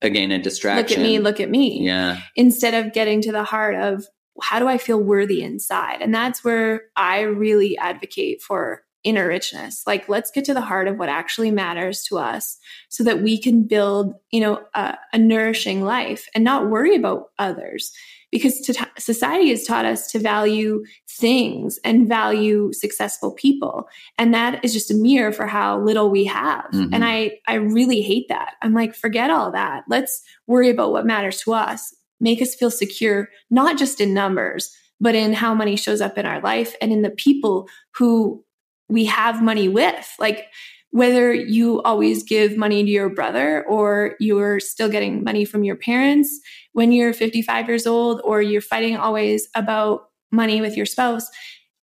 Again, 0.00 0.32
a 0.32 0.38
distraction. 0.40 0.98
Look 0.98 0.98
at 0.98 1.02
me, 1.10 1.18
look 1.20 1.40
at 1.40 1.48
me. 1.50 1.84
Yeah. 1.86 2.18
instead 2.34 2.74
of 2.74 2.92
getting 2.92 3.20
to 3.22 3.30
the 3.30 3.44
heart 3.44 3.76
of 3.76 4.04
how 4.40 4.58
do 4.58 4.66
I 4.66 4.78
feel 4.78 4.98
worthy 4.98 5.42
inside? 5.42 5.98
And 6.00 6.12
that's 6.12 6.42
where 6.42 6.82
I 6.96 7.20
really 7.20 7.78
advocate 7.78 8.42
for 8.42 8.82
inner 9.04 9.28
richness. 9.28 9.82
Like, 9.86 10.08
let's 10.08 10.30
get 10.30 10.44
to 10.46 10.54
the 10.54 10.60
heart 10.60 10.88
of 10.88 10.96
what 10.96 11.08
actually 11.08 11.50
matters 11.50 12.02
to 12.04 12.18
us 12.18 12.56
so 12.88 13.04
that 13.04 13.20
we 13.22 13.36
can 13.38 13.64
build, 13.64 14.14
you 14.30 14.40
know, 14.40 14.62
a, 14.74 14.96
a 15.12 15.18
nourishing 15.18 15.82
life 15.82 16.28
and 16.34 16.42
not 16.44 16.68
worry 16.70 16.96
about 16.96 17.26
others. 17.38 17.92
Because 18.32 18.60
to, 18.62 18.74
society 18.98 19.50
has 19.50 19.64
taught 19.64 19.84
us 19.84 20.10
to 20.10 20.18
value 20.18 20.82
things 21.08 21.78
and 21.84 22.08
value 22.08 22.72
successful 22.72 23.32
people. 23.32 23.84
And 24.18 24.34
that 24.34 24.64
is 24.64 24.72
just 24.72 24.90
a 24.90 24.94
mirror 24.94 25.30
for 25.30 25.46
how 25.46 25.78
little 25.80 26.10
we 26.10 26.24
have. 26.24 26.64
Mhm. 26.72 26.88
And 26.92 27.04
I, 27.04 27.38
I 27.46 27.54
really 27.54 28.00
hate 28.00 28.26
that. 28.30 28.54
I'm 28.62 28.74
like, 28.74 28.96
forget 28.96 29.30
all 29.30 29.52
that. 29.52 29.84
Let's 29.88 30.22
worry 30.48 30.70
about 30.70 30.92
what 30.92 31.06
matters 31.06 31.40
to 31.42 31.52
us 31.52 31.94
make 32.22 32.40
us 32.40 32.54
feel 32.54 32.70
secure, 32.70 33.28
not 33.50 33.76
just 33.76 34.00
in 34.00 34.14
numbers, 34.14 34.74
but 35.00 35.14
in 35.14 35.32
how 35.34 35.52
money 35.52 35.76
shows 35.76 36.00
up 36.00 36.16
in 36.16 36.24
our 36.24 36.40
life 36.40 36.74
and 36.80 36.92
in 36.92 37.02
the 37.02 37.10
people 37.10 37.68
who 37.96 38.42
we 38.88 39.04
have 39.04 39.42
money 39.42 39.68
with. 39.68 40.08
Like 40.18 40.46
whether 40.92 41.32
you 41.32 41.80
always 41.82 42.22
give 42.22 42.56
money 42.56 42.84
to 42.84 42.90
your 42.90 43.08
brother 43.08 43.64
or 43.66 44.14
you're 44.20 44.60
still 44.60 44.90
getting 44.90 45.24
money 45.24 45.44
from 45.44 45.64
your 45.64 45.74
parents 45.74 46.38
when 46.72 46.92
you're 46.92 47.14
55 47.14 47.66
years 47.66 47.86
old 47.86 48.20
or 48.24 48.42
you're 48.42 48.60
fighting 48.60 48.96
always 48.96 49.48
about 49.54 50.10
money 50.30 50.60
with 50.60 50.76
your 50.76 50.86
spouse, 50.86 51.26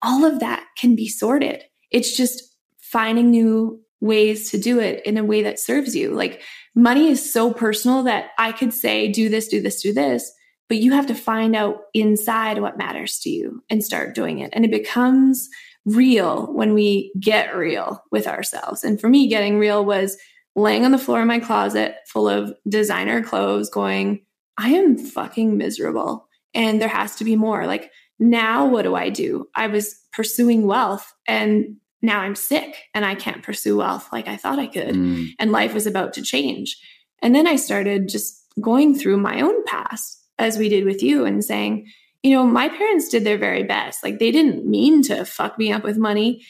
all 0.03 0.25
of 0.25 0.39
that 0.39 0.63
can 0.77 0.95
be 0.95 1.07
sorted. 1.07 1.63
It's 1.91 2.15
just 2.15 2.55
finding 2.77 3.31
new 3.31 3.81
ways 3.99 4.51
to 4.51 4.59
do 4.59 4.79
it 4.79 5.03
in 5.05 5.17
a 5.17 5.25
way 5.25 5.41
that 5.41 5.59
serves 5.59 5.95
you. 5.95 6.11
Like 6.11 6.43
money 6.75 7.09
is 7.09 7.33
so 7.33 7.51
personal 7.51 8.03
that 8.03 8.29
I 8.37 8.51
could 8.51 8.73
say, 8.73 9.11
do 9.11 9.27
this, 9.27 9.47
do 9.47 9.59
this, 9.59 9.81
do 9.81 9.91
this, 9.91 10.31
but 10.67 10.77
you 10.77 10.93
have 10.93 11.07
to 11.07 11.15
find 11.15 11.55
out 11.55 11.81
inside 11.95 12.61
what 12.61 12.77
matters 12.77 13.19
to 13.21 13.29
you 13.31 13.63
and 13.71 13.83
start 13.83 14.13
doing 14.13 14.37
it. 14.37 14.51
And 14.53 14.65
it 14.65 14.71
becomes 14.71 15.49
real 15.95 16.51
when 16.53 16.73
we 16.73 17.11
get 17.19 17.55
real 17.55 18.03
with 18.11 18.27
ourselves. 18.27 18.83
And 18.83 18.99
for 18.99 19.09
me, 19.09 19.27
getting 19.27 19.59
real 19.59 19.85
was 19.85 20.17
laying 20.55 20.85
on 20.85 20.91
the 20.91 20.97
floor 20.97 21.21
in 21.21 21.27
my 21.27 21.39
closet 21.39 21.95
full 22.07 22.27
of 22.27 22.53
designer 22.67 23.23
clothes, 23.23 23.69
going, 23.69 24.25
I 24.57 24.69
am 24.69 24.97
fucking 24.97 25.57
miserable. 25.57 26.27
And 26.53 26.81
there 26.81 26.89
has 26.89 27.15
to 27.17 27.23
be 27.23 27.35
more. 27.35 27.65
Like, 27.65 27.91
now 28.19 28.67
what 28.67 28.83
do 28.83 28.95
I 28.95 29.09
do? 29.09 29.47
I 29.55 29.67
was 29.67 29.95
pursuing 30.11 30.67
wealth 30.67 31.13
and 31.27 31.77
now 32.01 32.19
I'm 32.19 32.35
sick 32.35 32.75
and 32.93 33.05
I 33.05 33.15
can't 33.15 33.43
pursue 33.43 33.77
wealth 33.77 34.09
like 34.11 34.27
I 34.27 34.37
thought 34.37 34.59
I 34.59 34.67
could. 34.67 34.95
Mm. 34.95 35.29
And 35.39 35.51
life 35.51 35.73
was 35.73 35.87
about 35.87 36.13
to 36.13 36.21
change. 36.21 36.77
And 37.21 37.35
then 37.35 37.47
I 37.47 37.55
started 37.55 38.09
just 38.09 38.43
going 38.61 38.97
through 38.97 39.17
my 39.17 39.41
own 39.41 39.63
past, 39.65 40.21
as 40.37 40.57
we 40.57 40.69
did 40.69 40.85
with 40.85 41.03
you, 41.03 41.25
and 41.25 41.43
saying, 41.43 41.87
you 42.23 42.31
know, 42.31 42.45
my 42.45 42.69
parents 42.69 43.09
did 43.09 43.23
their 43.23 43.37
very 43.37 43.63
best. 43.63 44.03
Like 44.03 44.19
they 44.19 44.31
didn't 44.31 44.65
mean 44.65 45.01
to 45.03 45.25
fuck 45.25 45.57
me 45.57 45.71
up 45.71 45.83
with 45.83 45.97
money. 45.97 46.45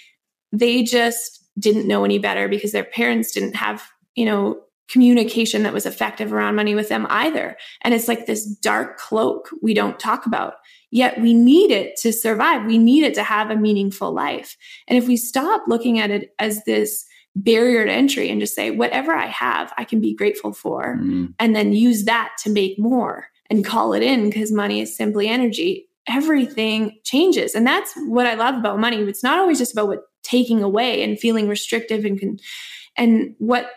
They 0.51 0.83
just 0.83 1.45
didn't 1.59 1.87
know 1.87 2.03
any 2.05 2.19
better 2.19 2.47
because 2.47 2.71
their 2.71 2.83
parents 2.83 3.31
didn't 3.31 3.55
have, 3.55 3.87
you 4.15 4.25
know, 4.25 4.61
communication 4.89 5.61
that 5.63 5.73
was 5.73 5.85
effective 5.85 6.33
around 6.33 6.55
money 6.55 6.73
with 6.73 6.89
them 6.89 7.05
either. 7.09 7.55
And 7.83 7.93
it's 7.93 8.07
like 8.07 8.25
this 8.25 8.45
dark 8.45 8.97
cloak 8.97 9.49
we 9.61 9.75
don't 9.75 9.99
talk 9.99 10.25
about. 10.25 10.55
Yet 10.89 11.21
we 11.21 11.35
need 11.35 11.69
it 11.69 11.95
to 11.97 12.11
survive. 12.11 12.65
We 12.65 12.79
need 12.79 13.03
it 13.03 13.13
to 13.13 13.23
have 13.23 13.51
a 13.51 13.55
meaningful 13.55 14.11
life. 14.11 14.57
And 14.87 14.97
if 14.97 15.07
we 15.07 15.15
stop 15.17 15.61
looking 15.67 15.99
at 15.99 16.09
it 16.09 16.33
as 16.39 16.63
this 16.63 17.05
barrier 17.35 17.85
to 17.85 17.91
entry 17.91 18.31
and 18.31 18.41
just 18.41 18.55
say, 18.55 18.71
whatever 18.71 19.13
I 19.13 19.27
have, 19.27 19.71
I 19.77 19.83
can 19.83 20.01
be 20.01 20.15
grateful 20.15 20.51
for, 20.51 20.97
Mm. 20.99 21.35
and 21.37 21.55
then 21.55 21.73
use 21.73 22.05
that 22.05 22.31
to 22.43 22.49
make 22.49 22.79
more 22.79 23.27
and 23.49 23.65
call 23.65 23.93
it 23.93 24.03
in 24.03 24.29
because 24.29 24.51
money 24.51 24.81
is 24.81 24.95
simply 24.95 25.27
energy, 25.27 25.87
everything 26.07 26.97
changes. 27.03 27.55
And 27.55 27.65
that's 27.65 27.93
what 28.07 28.25
I 28.25 28.35
love 28.35 28.55
about 28.55 28.79
money. 28.79 28.97
It's 28.97 29.23
not 29.23 29.39
always 29.39 29.57
just 29.57 29.73
about 29.73 29.87
what 29.87 30.03
taking 30.23 30.61
away 30.63 31.03
and 31.03 31.19
feeling 31.19 31.47
restrictive 31.47 32.05
and 32.05 32.19
con- 32.19 32.39
and 32.97 33.35
what 33.39 33.71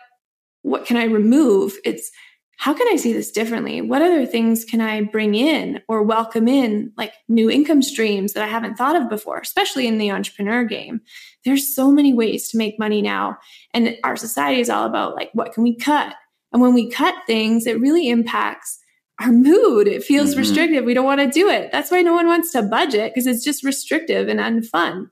what 0.61 0.85
can 0.85 0.97
I 0.97 1.05
remove? 1.05 1.77
It's 1.83 2.11
how 2.57 2.73
can 2.73 2.87
I 2.87 2.95
see 2.95 3.11
this 3.11 3.31
differently? 3.31 3.81
What 3.81 4.01
other 4.01 4.25
things 4.25 4.63
can 4.63 4.79
I 4.79 5.01
bring 5.01 5.35
in 5.35 5.81
or 5.89 6.01
welcome 6.03 6.47
in, 6.47 6.93
like 6.95 7.13
new 7.27 7.49
income 7.49 7.81
streams 7.81 8.33
that 8.33 8.43
I 8.43 8.47
haven't 8.47 8.75
thought 8.75 8.95
of 8.95 9.09
before, 9.09 9.39
especially 9.39 9.85
in 9.87 9.97
the 9.97 10.11
entrepreneur 10.11 10.63
game? 10.63 11.01
There's 11.43 11.75
so 11.75 11.91
many 11.91 12.13
ways 12.13 12.49
to 12.49 12.57
make 12.57 12.79
money 12.79 13.01
now. 13.01 13.37
And 13.73 13.97
our 14.05 14.15
society 14.15 14.61
is 14.61 14.69
all 14.69 14.85
about 14.85 15.15
like, 15.15 15.29
what 15.33 15.51
can 15.51 15.63
we 15.63 15.75
cut? 15.75 16.15
And 16.53 16.61
when 16.61 16.73
we 16.73 16.89
cut 16.89 17.15
things, 17.27 17.67
it 17.67 17.81
really 17.81 18.07
impacts 18.07 18.79
our 19.19 19.31
mood. 19.31 19.87
It 19.87 20.03
feels 20.03 20.33
Mhm. 20.33 20.37
restrictive. 20.39 20.85
We 20.85 20.93
don't 20.93 21.05
want 21.05 21.21
to 21.21 21.27
do 21.29 21.47
it. 21.49 21.71
That's 21.71 21.91
why 21.91 22.01
no 22.01 22.13
one 22.13 22.27
wants 22.27 22.51
to 22.53 22.61
budget 22.63 23.13
because 23.13 23.27
it's 23.27 23.43
just 23.43 23.63
restrictive 23.63 24.27
and 24.27 24.39
unfun. 24.39 25.09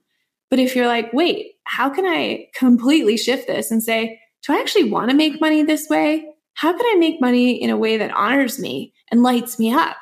But 0.50 0.58
if 0.58 0.74
you're 0.76 0.86
like, 0.88 1.12
wait, 1.12 1.52
how 1.64 1.88
can 1.88 2.04
I 2.04 2.48
completely 2.54 3.16
shift 3.16 3.46
this 3.46 3.70
and 3.70 3.82
say, 3.82 4.18
do 4.46 4.52
I 4.52 4.58
actually 4.60 4.90
want 4.90 5.10
to 5.10 5.16
make 5.16 5.40
money 5.40 5.62
this 5.62 5.88
way? 5.88 6.26
How 6.54 6.72
can 6.72 6.84
I 6.84 6.96
make 6.98 7.20
money 7.20 7.52
in 7.62 7.70
a 7.70 7.76
way 7.76 7.96
that 7.96 8.10
honors 8.10 8.58
me 8.58 8.92
and 9.10 9.22
lights 9.22 9.58
me 9.58 9.72
up? 9.72 9.96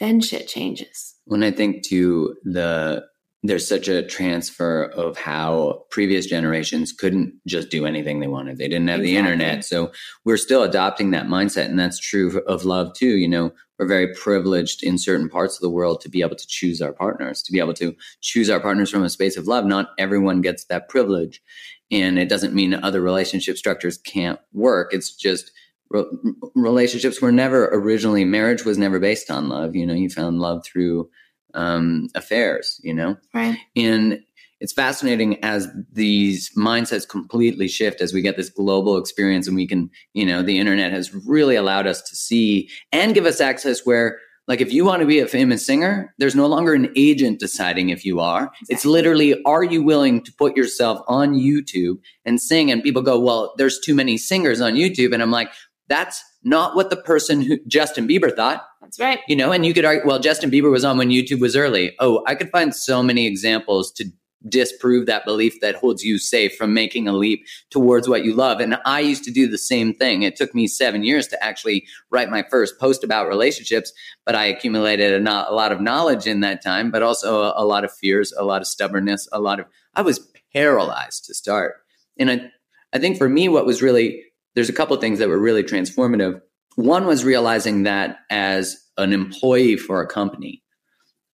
Then 0.00 0.20
shit 0.20 0.46
changes. 0.48 1.14
when 1.24 1.42
I 1.42 1.50
think 1.50 1.82
to 1.86 2.36
the 2.44 3.04
there's 3.48 3.68
such 3.68 3.88
a 3.88 4.06
transfer 4.06 4.84
of 4.84 5.16
how 5.16 5.84
previous 5.90 6.26
generations 6.26 6.92
couldn't 6.92 7.34
just 7.46 7.70
do 7.70 7.86
anything 7.86 8.20
they 8.20 8.26
wanted. 8.26 8.58
They 8.58 8.68
didn't 8.68 8.88
have 8.88 9.02
the 9.02 9.16
internet. 9.16 9.64
So 9.64 9.92
we're 10.24 10.36
still 10.36 10.62
adopting 10.62 11.10
that 11.10 11.26
mindset. 11.26 11.66
And 11.66 11.78
that's 11.78 11.98
true 11.98 12.40
of 12.46 12.64
love 12.64 12.94
too. 12.94 13.16
You 13.16 13.28
know, 13.28 13.52
we're 13.78 13.86
very 13.86 14.14
privileged 14.14 14.82
in 14.82 14.98
certain 14.98 15.28
parts 15.28 15.56
of 15.56 15.60
the 15.60 15.70
world 15.70 16.00
to 16.00 16.08
be 16.08 16.22
able 16.22 16.36
to 16.36 16.46
choose 16.46 16.80
our 16.80 16.92
partners, 16.92 17.42
to 17.42 17.52
be 17.52 17.58
able 17.58 17.74
to 17.74 17.94
choose 18.20 18.48
our 18.48 18.60
partners 18.60 18.90
from 18.90 19.04
a 19.04 19.10
space 19.10 19.36
of 19.36 19.46
love. 19.46 19.64
Not 19.64 19.90
everyone 19.98 20.40
gets 20.40 20.64
that 20.66 20.88
privilege. 20.88 21.42
And 21.90 22.18
it 22.18 22.28
doesn't 22.28 22.54
mean 22.54 22.74
other 22.74 23.00
relationship 23.00 23.56
structures 23.56 23.98
can't 23.98 24.40
work. 24.52 24.92
It's 24.92 25.14
just 25.14 25.52
re- 25.90 26.06
relationships 26.54 27.20
were 27.20 27.32
never 27.32 27.68
originally, 27.68 28.24
marriage 28.24 28.64
was 28.64 28.78
never 28.78 28.98
based 28.98 29.30
on 29.30 29.48
love. 29.48 29.76
You 29.76 29.86
know, 29.86 29.94
you 29.94 30.08
found 30.08 30.40
love 30.40 30.64
through 30.64 31.08
um, 31.56 32.08
affairs, 32.14 32.80
you 32.84 32.94
know? 32.94 33.16
Right. 33.34 33.58
And 33.74 34.20
it's 34.60 34.72
fascinating 34.72 35.42
as 35.44 35.68
these 35.92 36.50
mindsets 36.56 37.08
completely 37.08 37.68
shift 37.68 38.00
as 38.00 38.14
we 38.14 38.22
get 38.22 38.36
this 38.36 38.48
global 38.48 38.96
experience 38.96 39.46
and 39.46 39.56
we 39.56 39.66
can, 39.66 39.90
you 40.14 40.24
know, 40.24 40.42
the 40.42 40.58
internet 40.58 40.92
has 40.92 41.14
really 41.14 41.56
allowed 41.56 41.86
us 41.86 42.00
to 42.02 42.16
see 42.16 42.70
and 42.92 43.14
give 43.14 43.26
us 43.26 43.40
access 43.40 43.84
where, 43.84 44.18
like, 44.48 44.60
if 44.60 44.72
you 44.72 44.84
want 44.84 45.00
to 45.00 45.06
be 45.06 45.18
a 45.18 45.26
famous 45.26 45.66
singer, 45.66 46.14
there's 46.18 46.36
no 46.36 46.46
longer 46.46 46.72
an 46.72 46.92
agent 46.96 47.40
deciding 47.40 47.90
if 47.90 48.04
you 48.04 48.20
are. 48.20 48.52
It's 48.68 48.84
literally, 48.84 49.42
are 49.42 49.64
you 49.64 49.82
willing 49.82 50.22
to 50.22 50.32
put 50.32 50.56
yourself 50.56 51.00
on 51.08 51.34
YouTube 51.34 51.98
and 52.24 52.40
sing? 52.40 52.70
And 52.70 52.82
people 52.82 53.02
go, 53.02 53.18
well, 53.18 53.54
there's 53.58 53.80
too 53.80 53.94
many 53.94 54.16
singers 54.16 54.60
on 54.60 54.74
YouTube. 54.74 55.12
And 55.12 55.22
I'm 55.22 55.32
like, 55.32 55.50
that's 55.88 56.22
not 56.44 56.76
what 56.76 56.90
the 56.90 56.96
person 56.96 57.42
who 57.42 57.58
Justin 57.66 58.06
Bieber 58.06 58.34
thought. 58.34 58.64
That's 58.86 59.00
right. 59.00 59.20
You 59.26 59.34
know, 59.34 59.50
and 59.50 59.66
you 59.66 59.74
could 59.74 59.84
argue, 59.84 60.06
well, 60.06 60.20
Justin 60.20 60.48
Bieber 60.48 60.70
was 60.70 60.84
on 60.84 60.96
when 60.96 61.10
YouTube 61.10 61.40
was 61.40 61.56
early. 61.56 61.96
Oh, 61.98 62.22
I 62.24 62.36
could 62.36 62.50
find 62.50 62.72
so 62.74 63.02
many 63.02 63.26
examples 63.26 63.90
to 63.94 64.04
disprove 64.48 65.06
that 65.06 65.24
belief 65.24 65.60
that 65.60 65.74
holds 65.74 66.04
you 66.04 66.18
safe 66.18 66.54
from 66.56 66.72
making 66.72 67.08
a 67.08 67.12
leap 67.12 67.44
towards 67.70 68.08
what 68.08 68.24
you 68.24 68.32
love. 68.32 68.60
And 68.60 68.78
I 68.84 69.00
used 69.00 69.24
to 69.24 69.32
do 69.32 69.48
the 69.48 69.58
same 69.58 69.92
thing. 69.92 70.22
It 70.22 70.36
took 70.36 70.54
me 70.54 70.68
seven 70.68 71.02
years 71.02 71.26
to 71.28 71.44
actually 71.44 71.84
write 72.10 72.30
my 72.30 72.44
first 72.48 72.78
post 72.78 73.02
about 73.02 73.26
relationships, 73.26 73.92
but 74.24 74.36
I 74.36 74.44
accumulated 74.44 75.14
a, 75.14 75.20
no- 75.20 75.46
a 75.48 75.54
lot 75.54 75.72
of 75.72 75.80
knowledge 75.80 76.28
in 76.28 76.40
that 76.40 76.62
time, 76.62 76.92
but 76.92 77.02
also 77.02 77.42
a, 77.42 77.54
a 77.56 77.64
lot 77.64 77.84
of 77.84 77.92
fears, 77.92 78.32
a 78.38 78.44
lot 78.44 78.62
of 78.62 78.68
stubbornness, 78.68 79.28
a 79.32 79.40
lot 79.40 79.58
of, 79.58 79.66
I 79.94 80.02
was 80.02 80.20
paralyzed 80.52 81.24
to 81.24 81.34
start. 81.34 81.74
And 82.16 82.30
I, 82.30 82.50
I 82.92 82.98
think 83.00 83.18
for 83.18 83.28
me, 83.28 83.48
what 83.48 83.66
was 83.66 83.82
really, 83.82 84.22
there's 84.54 84.68
a 84.68 84.74
couple 84.74 84.96
things 84.98 85.18
that 85.18 85.28
were 85.28 85.40
really 85.40 85.64
transformative. 85.64 86.40
One 86.76 87.06
was 87.06 87.24
realizing 87.24 87.82
that 87.82 88.18
as 88.30 88.76
an 88.96 89.12
employee 89.12 89.76
for 89.76 90.00
a 90.00 90.06
company, 90.06 90.62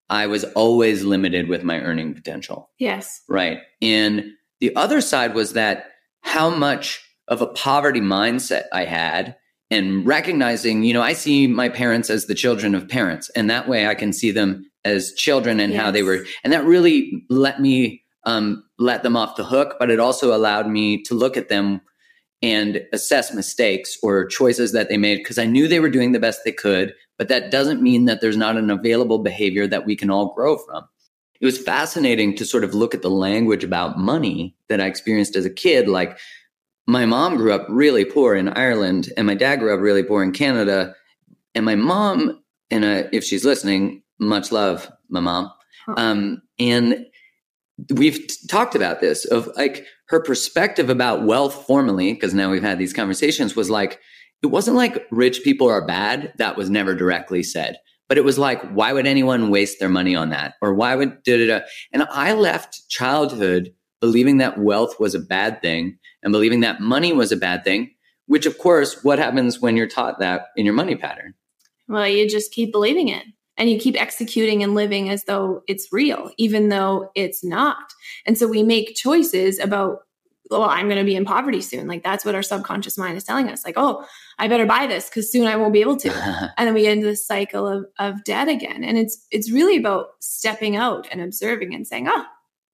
I 0.08 0.26
was 0.26 0.44
always 0.44 1.04
limited 1.04 1.48
with 1.48 1.62
my 1.62 1.80
earning 1.80 2.14
potential. 2.14 2.70
Yes. 2.78 3.22
Right. 3.28 3.58
And 3.80 4.24
the 4.60 4.74
other 4.76 5.00
side 5.00 5.34
was 5.34 5.54
that 5.54 5.86
how 6.20 6.50
much 6.50 7.00
of 7.28 7.40
a 7.40 7.46
poverty 7.46 8.00
mindset 8.00 8.64
I 8.72 8.84
had 8.84 9.36
and 9.70 10.06
recognizing, 10.06 10.84
you 10.84 10.92
know, 10.92 11.02
I 11.02 11.14
see 11.14 11.46
my 11.46 11.68
parents 11.68 12.10
as 12.10 12.26
the 12.26 12.34
children 12.34 12.74
of 12.74 12.88
parents, 12.88 13.30
and 13.30 13.48
that 13.48 13.68
way 13.68 13.86
I 13.86 13.94
can 13.94 14.12
see 14.12 14.30
them 14.30 14.70
as 14.84 15.14
children 15.14 15.60
and 15.60 15.72
how 15.72 15.90
they 15.90 16.02
were. 16.02 16.26
And 16.44 16.52
that 16.52 16.64
really 16.64 17.24
let 17.30 17.60
me 17.60 18.02
um, 18.24 18.64
let 18.78 19.02
them 19.02 19.16
off 19.16 19.36
the 19.36 19.44
hook, 19.44 19.76
but 19.78 19.90
it 19.90 19.98
also 19.98 20.36
allowed 20.36 20.68
me 20.68 21.02
to 21.04 21.14
look 21.14 21.36
at 21.36 21.48
them 21.48 21.80
and 22.42 22.84
assess 22.92 23.32
mistakes 23.32 23.96
or 24.02 24.26
choices 24.26 24.72
that 24.72 24.88
they 24.88 24.96
made 24.96 25.18
because 25.18 25.38
I 25.38 25.46
knew 25.46 25.68
they 25.68 25.80
were 25.80 25.90
doing 25.90 26.12
the 26.12 26.18
best 26.18 26.40
they 26.44 26.52
could, 26.52 26.94
but 27.16 27.28
that 27.28 27.50
doesn't 27.50 27.82
mean 27.82 28.04
that 28.06 28.20
there's 28.20 28.36
not 28.36 28.56
an 28.56 28.68
available 28.68 29.20
behavior 29.20 29.66
that 29.68 29.86
we 29.86 29.94
can 29.94 30.10
all 30.10 30.34
grow 30.34 30.58
from. 30.58 30.84
It 31.40 31.46
was 31.46 31.58
fascinating 31.58 32.36
to 32.36 32.44
sort 32.44 32.64
of 32.64 32.74
look 32.74 32.94
at 32.94 33.02
the 33.02 33.10
language 33.10 33.64
about 33.64 33.98
money 33.98 34.56
that 34.68 34.80
I 34.80 34.86
experienced 34.86 35.36
as 35.36 35.44
a 35.44 35.50
kid. 35.50 35.88
Like, 35.88 36.18
my 36.86 37.06
mom 37.06 37.36
grew 37.36 37.52
up 37.52 37.66
really 37.68 38.04
poor 38.04 38.34
in 38.34 38.48
Ireland, 38.48 39.12
and 39.16 39.26
my 39.26 39.34
dad 39.34 39.56
grew 39.56 39.74
up 39.74 39.80
really 39.80 40.02
poor 40.02 40.22
in 40.22 40.32
Canada. 40.32 40.94
And 41.54 41.64
my 41.64 41.74
mom, 41.74 42.42
and 42.70 42.84
uh, 42.84 43.04
if 43.12 43.24
she's 43.24 43.44
listening, 43.44 44.02
much 44.18 44.52
love, 44.52 44.90
my 45.08 45.20
mom. 45.20 45.52
Um, 45.96 46.42
and 46.58 47.06
we've 47.90 48.18
t- 48.18 48.46
talked 48.48 48.74
about 48.74 49.00
this 49.00 49.24
of 49.24 49.48
like 49.56 49.84
her 50.12 50.20
perspective 50.20 50.90
about 50.90 51.24
wealth 51.24 51.66
formally, 51.66 52.12
because 52.12 52.34
now 52.34 52.50
we've 52.50 52.62
had 52.62 52.78
these 52.78 52.92
conversations, 52.92 53.56
was 53.56 53.70
like, 53.70 53.98
it 54.42 54.48
wasn't 54.48 54.76
like 54.76 55.06
rich 55.10 55.42
people 55.42 55.68
are 55.68 55.86
bad. 55.86 56.34
That 56.36 56.56
was 56.56 56.68
never 56.68 56.94
directly 56.94 57.42
said. 57.42 57.78
But 58.10 58.18
it 58.18 58.24
was 58.24 58.38
like, 58.38 58.62
why 58.72 58.92
would 58.92 59.06
anyone 59.06 59.48
waste 59.48 59.80
their 59.80 59.88
money 59.88 60.14
on 60.14 60.28
that? 60.28 60.54
Or 60.60 60.74
why 60.74 60.94
would 60.94 61.22
da 61.22 61.38
da 61.38 61.46
da? 61.46 61.64
And 61.92 62.02
I 62.10 62.34
left 62.34 62.88
childhood 62.90 63.72
believing 64.02 64.36
that 64.36 64.58
wealth 64.58 65.00
was 65.00 65.14
a 65.14 65.18
bad 65.18 65.62
thing 65.62 65.96
and 66.22 66.30
believing 66.30 66.60
that 66.60 66.80
money 66.82 67.14
was 67.14 67.32
a 67.32 67.36
bad 67.36 67.64
thing, 67.64 67.94
which 68.26 68.44
of 68.44 68.58
course, 68.58 69.02
what 69.02 69.18
happens 69.18 69.60
when 69.60 69.78
you're 69.78 69.86
taught 69.86 70.18
that 70.18 70.48
in 70.56 70.66
your 70.66 70.74
money 70.74 70.94
pattern? 70.94 71.32
Well, 71.88 72.06
you 72.06 72.28
just 72.28 72.52
keep 72.52 72.70
believing 72.70 73.08
it 73.08 73.24
and 73.56 73.70
you 73.70 73.78
keep 73.78 74.00
executing 74.00 74.62
and 74.62 74.74
living 74.74 75.08
as 75.08 75.24
though 75.24 75.62
it's 75.68 75.92
real, 75.92 76.30
even 76.38 76.68
though 76.68 77.10
it's 77.14 77.44
not. 77.44 77.92
And 78.26 78.36
so 78.36 78.46
we 78.46 78.62
make 78.62 78.96
choices 78.96 79.58
about, 79.58 80.00
well, 80.50 80.64
I'm 80.64 80.86
going 80.86 80.98
to 80.98 81.04
be 81.04 81.16
in 81.16 81.24
poverty 81.24 81.60
soon. 81.60 81.86
Like 81.86 82.02
that's 82.02 82.24
what 82.24 82.34
our 82.34 82.42
subconscious 82.42 82.98
mind 82.98 83.16
is 83.16 83.24
telling 83.24 83.48
us. 83.48 83.64
Like, 83.64 83.74
oh, 83.76 84.04
I 84.38 84.48
better 84.48 84.66
buy 84.66 84.86
this 84.86 85.08
because 85.08 85.30
soon 85.30 85.46
I 85.46 85.56
won't 85.56 85.72
be 85.72 85.80
able 85.80 85.96
to. 85.98 86.12
and 86.58 86.66
then 86.66 86.74
we 86.74 86.82
get 86.82 86.92
into 86.92 87.06
this 87.06 87.26
cycle 87.26 87.66
of, 87.68 87.86
of 87.98 88.24
debt 88.24 88.48
again. 88.48 88.84
And 88.84 88.98
it's 88.98 89.26
it's 89.30 89.50
really 89.50 89.76
about 89.76 90.08
stepping 90.20 90.76
out 90.76 91.08
and 91.10 91.20
observing 91.20 91.74
and 91.74 91.86
saying, 91.86 92.08
oh, 92.08 92.24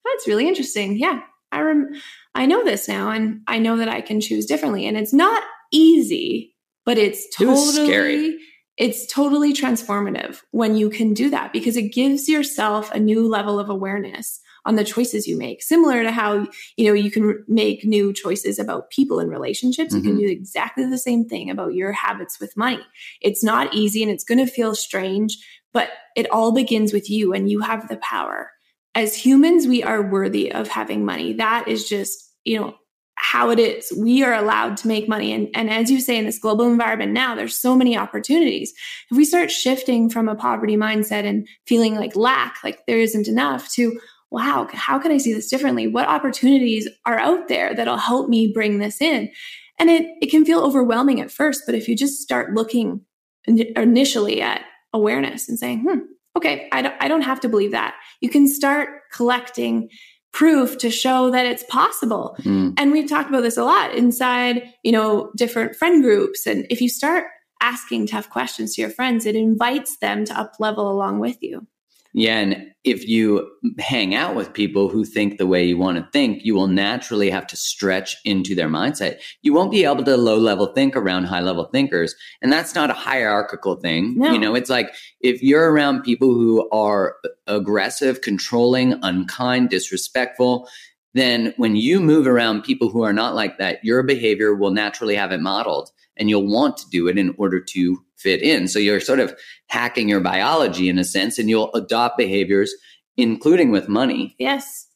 that's 0.05 0.27
really 0.27 0.49
interesting. 0.49 0.97
Yeah, 0.97 1.21
I 1.53 1.61
rem- 1.61 1.95
I 2.35 2.47
know 2.47 2.65
this 2.65 2.89
now, 2.89 3.11
and 3.11 3.43
I 3.47 3.59
know 3.59 3.77
that 3.77 3.89
I 3.89 4.01
can 4.01 4.21
choose 4.21 4.47
differently. 4.47 4.87
And 4.87 4.97
it's 4.97 5.13
not 5.13 5.43
easy, 5.73 6.55
but 6.85 6.99
it's 6.99 7.25
It 7.25 7.45
totally 7.45 7.87
scary. 7.87 8.39
It's 8.79 9.07
totally 9.07 9.53
transformative 9.53 10.41
when 10.53 10.77
you 10.77 10.89
can 10.89 11.13
do 11.13 11.29
that 11.31 11.53
because 11.53 11.77
it 11.77 11.93
gives 11.93 12.29
yourself 12.29 12.91
a 12.93 13.01
new 13.01 13.27
level 13.29 13.59
of 13.59 13.69
awareness 13.69 14.41
on 14.65 14.77
the 14.77 14.85
choices 14.85 15.27
you 15.27 15.37
make. 15.37 15.63
Similar 15.63 16.03
to 16.03 16.11
how 16.13 16.47
you 16.77 16.87
know 16.87 16.93
you 16.93 17.11
can 17.11 17.45
make 17.49 17.85
new 17.85 18.13
choices 18.13 18.59
about 18.59 18.91
people 18.91 19.19
and 19.19 19.31
relationships 19.31 19.95
you 19.95 20.03
can 20.03 20.17
Mhm. 20.17 20.21
do 20.21 20.29
exactly 20.29 20.85
the 20.85 20.99
same 20.99 21.25
thing 21.25 21.51
about 21.51 21.75
your 21.75 21.93
habits 21.93 22.39
with 22.41 22.57
money. 22.57 22.81
It's 23.21 23.43
not 23.43 23.75
easy 23.75 24.03
and 24.03 24.13
it's 24.13 24.25
going 24.25 24.39
to 24.39 24.47
feel 24.47 24.75
strange 24.75 25.39
but 25.75 25.91
it 26.17 26.31
all 26.31 26.51
begins 26.53 26.93
with 26.95 27.11
you 27.11 27.33
and 27.35 27.51
you 27.51 27.61
have 27.61 27.89
the 27.89 27.99
power. 27.99 28.51
As 28.95 29.15
humans 29.15 29.67
we 29.67 29.83
are 29.83 30.03
worthy 30.11 30.51
of 30.51 30.69
having 30.69 31.05
money. 31.05 31.33
That 31.35 31.67
is 31.69 31.89
just 31.89 32.33
you 32.45 32.59
know 32.61 32.75
how 33.21 33.51
it 33.51 33.59
is. 33.59 33.93
We 33.97 34.23
are 34.23 34.33
allowed 34.33 34.77
to 34.79 34.89
make 34.89 35.09
money. 35.09 35.33
And, 35.33 35.49
and 35.55 35.69
as 35.69 35.91
you 35.91 36.01
say, 36.01 36.17
in 36.17 36.25
this 36.25 36.39
global 36.39 36.67
environment 36.67 37.13
now, 37.13 37.35
there's 37.35 37.59
so 37.59 37.77
many 37.77 37.97
opportunities. 37.97 38.73
If 39.11 39.17
we 39.17 39.25
start 39.25 39.51
shifting 39.51 40.09
from 40.09 40.29
a 40.29 40.35
poverty 40.35 40.77
mindset 40.77 41.25
and 41.25 41.47
feeling 41.67 41.97
like 41.97 42.17
lack, 42.17 42.59
like 42.63 42.87
there 42.87 42.99
isn't 42.99 43.29
enough, 43.29 43.73
to 43.75 43.99
wow, 44.31 44.69
how 44.73 44.99
can 44.99 45.11
I 45.11 45.19
see 45.19 45.33
this 45.33 45.49
differently? 45.49 45.87
What 45.87 46.07
opportunities 46.07 46.89
are 47.07 47.19
out 47.19 47.49
there 47.49 47.75
that'll 47.75 47.97
help 47.97 48.29
me 48.29 48.53
bring 48.53 48.79
this 48.79 49.01
in? 49.01 49.31
And 49.79 49.91
it, 49.91 50.07
it 50.21 50.31
can 50.31 50.45
feel 50.45 50.61
overwhelming 50.61 51.21
at 51.21 51.31
first, 51.31 51.63
but 51.67 51.75
if 51.75 51.89
you 51.89 51.97
just 51.97 52.21
start 52.21 52.55
looking 52.55 53.01
initially 53.47 54.43
at 54.43 54.63
awareness 54.93 55.49
and 55.49 55.59
saying, 55.59 55.81
hmm, 55.81 56.01
okay, 56.37 56.69
I 56.73 56.83
don't, 56.83 56.95
I 57.01 57.09
don't 57.09 57.23
have 57.23 57.41
to 57.41 57.49
believe 57.49 57.73
that. 57.73 57.95
You 58.21 58.29
can 58.29 58.47
start 58.47 58.89
collecting 59.13 59.89
proof 60.39 60.79
to 60.79 60.89
show 60.89 61.33
that 61.33 61.47
it's 61.47 61.65
possible. 61.65 62.37
Mm. 62.45 62.75
And 62.77 62.93
we've 62.93 63.09
talked 63.09 63.29
about 63.29 63.43
this 63.43 63.57
a 63.57 63.65
lot 63.65 63.93
inside, 63.93 64.73
you 64.85 64.93
know, 64.93 65.33
different 65.37 65.75
friend 65.75 66.01
groups. 66.01 66.47
And 66.47 66.65
if 66.71 66.81
you 66.81 66.89
start 66.89 67.25
asking 67.61 68.07
tough 68.07 68.31
questions 68.31 68.77
to 68.77 68.81
your 68.81 68.91
friends, 68.91 69.27
it 69.27 69.35
invites 69.35 69.99
them 69.99 70.25
to 70.27 70.39
up 70.39 70.53
level 70.61 70.89
along 70.89 71.19
with 71.19 71.39
you. 71.43 71.67
Yeah. 72.15 72.39
And 72.39 72.73
if 72.85 73.07
you 73.07 73.51
hang 73.79 74.15
out 74.15 74.35
with 74.35 74.53
people 74.53 74.89
who 74.89 75.05
think 75.05 75.37
the 75.37 75.47
way 75.47 75.65
you 75.65 75.77
want 75.77 75.99
to 75.99 76.09
think, 76.11 76.45
you 76.45 76.55
will 76.55 76.67
naturally 76.67 77.29
have 77.29 77.47
to 77.49 77.57
stretch 77.57 78.17
into 78.25 78.55
their 78.55 78.69
mindset. 78.69 79.19
You 79.43 79.53
won't 79.53 79.71
be 79.71 79.85
able 79.85 80.05
to 80.05 80.17
low 80.17 80.39
level 80.39 80.69
think 80.69 80.97
around 80.97 81.25
high 81.25 81.41
level 81.41 81.67
thinkers. 81.67 82.15
And 82.41 82.53
that's 82.53 82.75
not 82.75 82.91
a 82.91 82.95
hierarchical 82.95 83.77
thing. 83.77 84.15
No. 84.17 84.33
You 84.33 84.39
know, 84.39 84.55
it's 84.55 84.71
like 84.71 84.95
if 85.21 85.43
you're 85.43 85.71
around 85.71 86.03
people 86.03 86.33
who 86.33 86.69
are 86.71 87.17
aggressive, 87.47 88.23
controlling, 88.23 88.95
unkind, 89.03 89.69
disrespectful, 89.69 90.69
then 91.15 91.53
when 91.57 91.77
you 91.77 92.01
move 92.01 92.27
around 92.27 92.63
people 92.63 92.89
who 92.89 93.03
are 93.03 93.13
not 93.13 93.35
like 93.35 93.59
that, 93.59 93.85
your 93.85 94.03
behavior 94.03 94.55
will 94.55 94.71
naturally 94.71 95.17
have 95.17 95.33
it 95.33 95.41
modeled 95.41 95.91
and 96.19 96.29
you'll 96.29 96.47
want 96.47 96.77
to 96.79 96.89
do 96.91 97.09
it 97.09 97.19
in 97.19 97.35
order 97.39 97.61
to 97.61 98.03
fit 98.17 98.43
in. 98.43 98.67
So 98.69 98.79
you're 98.79 99.01
sort 99.01 99.21
of 99.21 99.35
hacking 99.69 100.09
your 100.09 100.21
biology 100.21 100.89
in 100.89 100.99
a 100.99 101.05
sense 101.05 101.39
and 101.39 101.49
you'll 101.49 101.73
adopt 101.75 102.19
behaviors, 102.19 102.75
including 103.17 103.71
with 103.71 103.89
money, 103.89 104.35
Yes. 104.39 104.87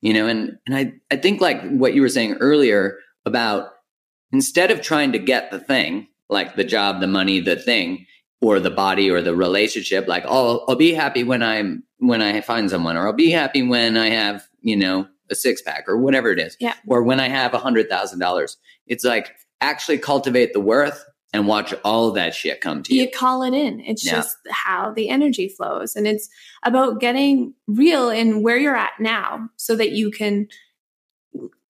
you 0.00 0.12
know, 0.14 0.26
and, 0.26 0.58
and 0.66 0.76
I, 0.76 0.92
I 1.10 1.16
think 1.16 1.40
like 1.40 1.62
what 1.70 1.94
you 1.94 2.00
were 2.02 2.08
saying 2.08 2.34
earlier 2.40 2.98
about 3.26 3.68
instead 4.32 4.70
of 4.70 4.80
trying 4.80 5.12
to 5.12 5.18
get 5.18 5.50
the 5.50 5.58
thing, 5.58 6.06
like 6.28 6.56
the 6.56 6.64
job, 6.64 7.00
the 7.00 7.06
money, 7.06 7.40
the 7.40 7.56
thing, 7.56 8.06
or 8.40 8.60
the 8.60 8.70
body 8.70 9.10
or 9.10 9.20
the 9.20 9.34
relationship, 9.34 10.08
like, 10.08 10.24
oh, 10.26 10.64
I'll 10.66 10.76
be 10.76 10.94
happy 10.94 11.22
when 11.24 11.42
I'm, 11.42 11.82
when 11.98 12.22
I 12.22 12.40
find 12.40 12.70
someone, 12.70 12.96
or 12.96 13.06
I'll 13.06 13.12
be 13.12 13.30
happy 13.30 13.62
when 13.62 13.96
I 13.98 14.08
have, 14.10 14.46
you 14.62 14.76
know, 14.76 15.06
a 15.30 15.34
six 15.34 15.60
pack 15.62 15.84
or 15.88 15.96
whatever 15.98 16.30
it 16.30 16.38
is 16.40 16.56
Yeah. 16.58 16.74
or 16.88 17.02
when 17.02 17.20
I 17.20 17.28
have 17.28 17.52
a 17.54 17.58
hundred 17.58 17.88
thousand 17.90 18.18
dollars. 18.18 18.56
It's 18.86 19.04
like 19.04 19.36
actually 19.60 19.98
cultivate 19.98 20.52
the 20.52 20.60
worth 20.60 21.04
and 21.32 21.46
watch 21.46 21.72
all 21.84 22.08
of 22.08 22.14
that 22.16 22.34
shit 22.34 22.60
come 22.60 22.82
to 22.82 22.94
you. 22.94 23.02
You 23.02 23.10
call 23.10 23.42
it 23.42 23.54
in. 23.54 23.80
It's 23.80 24.04
Yeah. 24.04 24.16
just 24.16 24.36
how 24.50 24.92
the 24.92 25.08
energy 25.08 25.48
flows. 25.48 25.94
And 25.94 26.06
it's 26.06 26.28
about 26.64 27.00
getting 27.00 27.54
real 27.68 28.10
in 28.10 28.42
where 28.42 28.56
you're 28.56 28.76
at 28.76 28.92
now 28.98 29.48
so 29.56 29.76
that 29.76 29.92
you 29.92 30.10
can 30.10 30.48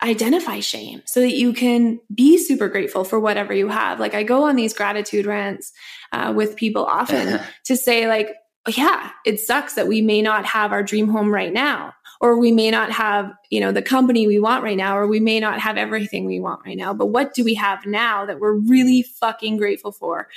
identify 0.03 0.61
shame, 0.61 1.03
so 1.05 1.21
that 1.21 1.35
you 1.35 1.53
can 1.53 2.01
be 2.15 2.39
super 2.39 2.69
grateful 2.69 3.05
for 3.05 3.21
whatever 3.21 3.53
you 3.53 3.69
have. 3.69 4.01
Like 4.01 4.15
I 4.15 4.23
go 4.23 4.45
on 4.45 4.57
these 4.57 4.73
gratitude 4.73 5.27
rants 5.27 5.73
uh, 6.13 6.33
with 6.35 6.57
people 6.57 6.87
often 6.87 7.39
to 7.67 7.77
say, 7.77 8.09
like, 8.09 8.31
yeah, 8.69 9.11
it 9.27 9.41
sucks 9.41 9.75
that 9.75 9.89
we 9.89 10.01
may 10.01 10.23
not 10.23 10.47
have 10.47 10.73
our 10.73 10.83
dream 10.83 11.09
home 11.09 11.33
right 11.33 11.53
now, 11.53 11.93
or 12.21 12.39
we 12.39 12.53
may 12.53 12.71
not 12.71 12.93
have, 12.93 13.33
you 13.49 13.61
know, 13.61 13.73
the 13.73 13.81
company 13.81 14.27
we 14.27 14.39
want 14.39 14.63
right 14.63 14.77
now, 14.77 14.97
or 14.97 15.07
we 15.07 15.21
may 15.21 15.41
not 15.41 15.59
have 15.59 15.79
everything 15.79 16.27
we 16.27 16.39
want 16.39 16.61
right 16.67 16.77
now. 16.77 16.93
But 16.93 17.07
what 17.07 17.33
do 17.33 17.43
we 17.43 17.55
have 17.55 17.87
now 17.87 18.27
that 18.27 18.39
we're 18.39 18.53
really 18.53 19.03
fucking 19.03 19.57
grateful 19.57 19.91
for? 19.91 20.29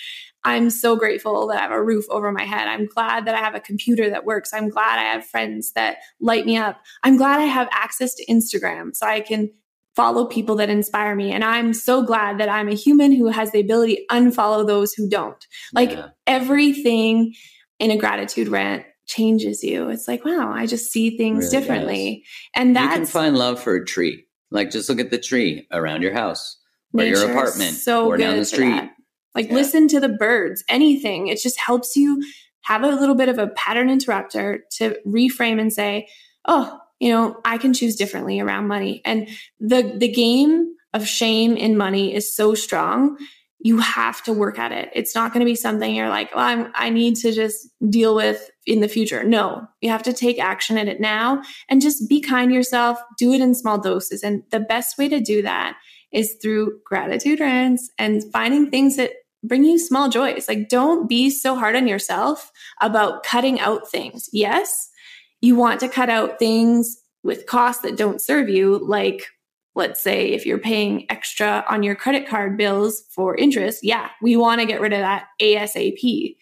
I'm 0.46 0.70
so 0.70 0.96
grateful 0.96 1.48
that 1.48 1.58
I 1.58 1.62
have 1.62 1.72
a 1.72 1.84
roof 1.84 2.06
over 2.10 2.32
my 2.32 2.44
head. 2.44 2.70
I'm 2.70 2.86
glad 2.86 3.26
that 3.26 3.36
I 3.36 3.40
have 3.40 3.54
a 3.54 3.60
computer 3.60 4.10
that 4.10 4.26
works. 4.26 4.54
I'm 4.54 4.70
glad 4.70 4.98
I 4.98 5.04
have 5.04 5.26
friends 5.26 5.74
that 5.74 5.98
light 6.22 6.46
me 6.46 6.58
up. 6.58 6.80
I'm 7.04 7.18
glad 7.18 7.42
I 7.42 7.46
have 7.46 7.68
access 7.72 8.16
to 8.16 8.26
Instagram 8.28 8.96
so 8.96 9.06
I 9.06 9.20
can 9.20 9.52
follow 9.94 10.26
people 10.26 10.56
that 10.56 10.70
inspire 10.70 11.16
me. 11.16 11.32
And 11.32 11.44
I'm 11.44 11.74
so 11.74 12.02
glad 12.02 12.40
that 12.40 12.50
I'm 12.50 12.68
a 12.68 12.74
human 12.74 13.12
who 13.12 13.28
has 13.28 13.52
the 13.52 13.60
ability 13.60 13.96
to 13.98 14.06
unfollow 14.10 14.66
those 14.66 14.94
who 14.94 15.08
don't. 15.08 15.46
Like 15.74 15.92
Yeah. 15.92 16.10
everything 16.28 17.36
in 17.80 17.92
a 17.92 17.98
gratitude 17.98 18.48
rant 18.48 18.86
changes 19.14 19.64
you. 19.64 19.90
It's 19.90 20.08
like, 20.08 20.26
wow, 20.26 20.52
I 20.52 20.66
just 20.66 20.92
see 20.92 21.18
things 21.18 21.46
Really 21.46 21.60
differently. 21.60 22.26
And 22.56 22.76
that 22.76 22.92
you 22.92 22.98
can 22.98 23.06
find 23.06 23.38
love 23.38 23.60
for 23.62 23.76
a 23.76 23.86
tree. 23.86 24.26
Like 24.52 24.72
just 24.72 24.90
look 24.90 25.00
at 25.00 25.10
the 25.10 25.18
tree 25.18 25.68
around 25.72 26.02
your 26.02 26.14
house 26.14 26.58
or 26.94 27.04
your 27.04 27.30
apartment 27.32 27.74
so 27.76 28.08
or 28.08 28.18
down 28.18 28.38
the 28.38 28.46
street. 28.46 28.90
Like 29.36 29.48
Yeah. 29.48 29.56
listen 29.56 29.88
to 29.90 30.00
the 30.00 30.10
birds, 30.10 30.64
anything. 30.70 31.28
It 31.28 31.40
just 31.42 31.60
helps 31.60 31.96
you 31.96 32.24
have 32.62 32.84
a 32.84 32.88
little 32.88 33.16
bit 33.16 33.30
of 33.30 33.40
a 33.40 33.48
pattern 33.48 33.90
interrupter 33.90 34.64
to 34.78 34.96
reframe 35.06 35.60
and 35.60 35.74
say, 35.74 36.08
"Oh, 36.46 36.80
you 37.00 37.10
know, 37.12 37.40
I 37.44 37.58
can 37.58 37.74
choose 37.74 37.96
differently 37.96 38.40
around 38.40 38.68
money." 38.68 39.02
And 39.06 39.28
the 39.60 39.82
the 39.98 40.08
game 40.08 40.74
of 40.94 41.08
shame 41.08 41.58
in 41.58 41.76
money 41.78 42.14
is 42.14 42.34
so 42.34 42.54
strong. 42.54 43.18
You 43.60 43.80
have 43.80 44.22
to 44.24 44.34
work 44.34 44.60
at 44.60 44.72
it. 44.72 44.92
It's 44.94 45.16
not 45.16 45.34
going 45.34 45.40
to 45.40 45.50
be 45.50 45.56
something 45.56 45.94
you're 45.96 46.10
like, 46.10 46.34
"Well, 46.36 46.46
I'm, 46.46 46.72
I 46.76 46.90
need 46.90 47.16
to 47.18 47.32
just 47.32 47.68
deal 47.90 48.14
with 48.16 48.50
in 48.66 48.80
the 48.80 48.88
future." 48.88 49.24
No, 49.24 49.68
you 49.82 49.90
have 49.90 50.04
to 50.04 50.14
take 50.14 50.40
action 50.40 50.78
at 50.78 50.88
it 50.88 51.00
now 51.00 51.42
and 51.70 51.82
just 51.82 52.10
be 52.10 52.22
kind 52.22 52.50
to 52.50 52.56
yourself. 52.56 53.00
Do 53.18 53.34
it 53.34 53.42
in 53.42 53.56
small 53.56 53.78
doses. 53.78 54.24
And 54.24 54.44
the 54.52 54.60
best 54.60 54.98
way 54.98 55.10
to 55.10 55.20
do 55.20 55.42
that 55.42 55.76
is 56.12 56.38
through 56.42 56.80
gratitude 56.86 57.40
rants 57.40 57.90
and 57.98 58.24
finding 58.32 58.70
things 58.70 58.96
that 58.98 59.12
bring 59.44 59.64
you 59.64 59.78
small 59.78 60.10
joys. 60.10 60.48
Like, 60.48 60.70
don't 60.70 61.10
be 61.10 61.30
so 61.30 61.56
hard 61.56 61.76
on 61.76 61.88
yourself 61.88 62.52
about 62.82 63.24
cutting 63.24 63.60
out 63.60 63.90
things. 63.90 64.30
Yes, 64.32 64.90
you 65.42 65.56
want 65.56 65.80
to 65.82 65.90
cut 65.90 66.10
out 66.10 66.40
things 66.40 66.98
with 67.24 67.46
costs 67.46 67.82
that 67.82 67.98
don't 67.98 68.22
serve 68.22 68.48
you, 68.48 68.78
like, 68.78 69.26
let's 69.76 70.02
say, 70.02 70.28
if 70.28 70.46
you're 70.46 70.60
paying 70.60 71.06
extra 71.10 71.66
on 71.68 71.84
your 71.84 71.96
credit 71.96 72.28
card 72.28 72.58
bills 72.58 73.04
for 73.10 73.36
interest, 73.36 73.80
yeah, 73.84 74.10
we 74.22 74.36
want 74.36 74.62
to 74.62 74.68
get 74.68 74.82
rid 74.82 74.94
of 74.94 75.00
that 75.00 75.26
ASAP. 75.42 76.36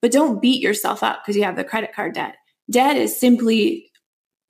But 0.00 0.12
don't 0.12 0.40
beat 0.40 0.62
yourself 0.62 1.02
up 1.02 1.22
because 1.22 1.36
you 1.36 1.44
have 1.44 1.56
the 1.56 1.64
credit 1.64 1.92
card 1.94 2.14
debt. 2.14 2.36
Debt 2.70 2.96
is 2.96 3.18
simply 3.18 3.90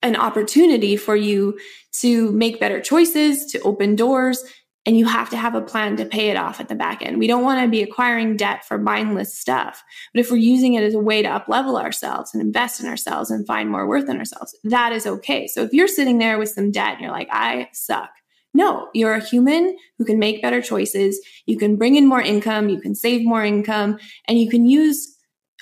an 0.03 0.16
opportunity 0.16 0.96
for 0.96 1.16
you 1.16 1.59
to 2.01 2.30
make 2.32 2.61
better 2.61 2.80
choices, 2.80 3.46
to 3.46 3.61
open 3.61 3.96
doors, 3.96 4.44
and 4.86 4.96
you 4.96 5.05
have 5.05 5.28
to 5.28 5.36
have 5.36 5.55
a 5.55 5.61
plan 5.61 5.96
to 5.96 6.07
pay 6.07 6.30
it 6.30 6.36
off 6.36 6.61
at 6.61 6.68
the 6.68 6.74
back 6.74 7.03
end. 7.03 7.18
We 7.18 7.26
don't 7.26 7.42
want 7.42 7.61
to 7.62 7.68
be 7.68 7.82
acquiring 7.82 8.36
debt 8.38 8.64
for 8.64 8.78
mindless 8.78 9.36
stuff. 9.36 9.82
But 10.14 10.20
if 10.20 10.30
we're 10.30 10.38
using 10.38 10.74
it 10.74 10.82
as 10.82 10.94
a 10.94 10.99
way 10.99 11.20
to 11.20 11.28
up 11.28 11.46
level 11.46 11.76
ourselves 11.76 12.32
and 12.32 12.40
invest 12.40 12.80
in 12.80 12.86
ourselves 12.86 13.30
and 13.30 13.46
find 13.46 13.68
more 13.68 13.86
worth 13.86 14.09
in 14.09 14.16
ourselves, 14.16 14.57
that 14.64 14.92
is 14.92 15.07
okay. 15.07 15.46
So 15.46 15.62
if 15.62 15.74
you're 15.74 15.88
sitting 15.88 16.18
there 16.18 16.38
with 16.38 16.49
some 16.49 16.70
debt 16.70 16.94
and 16.94 17.01
you're 17.03 17.11
like, 17.11 17.28
I 17.30 17.68
suck. 17.74 18.09
No, 18.55 18.88
you're 18.94 19.12
a 19.12 19.22
human 19.22 19.76
who 19.99 20.07
can 20.07 20.18
make 20.18 20.40
better 20.40 20.62
choices. 20.62 21.20
You 21.44 21.59
can 21.59 21.76
bring 21.76 21.96
in 21.96 22.07
more 22.07 22.22
income. 22.22 22.70
You 22.70 22.80
can 22.80 22.94
save 22.94 23.26
more 23.26 23.44
income 23.44 23.99
and 24.26 24.38
you 24.38 24.49
can 24.49 24.66
use 24.66 25.17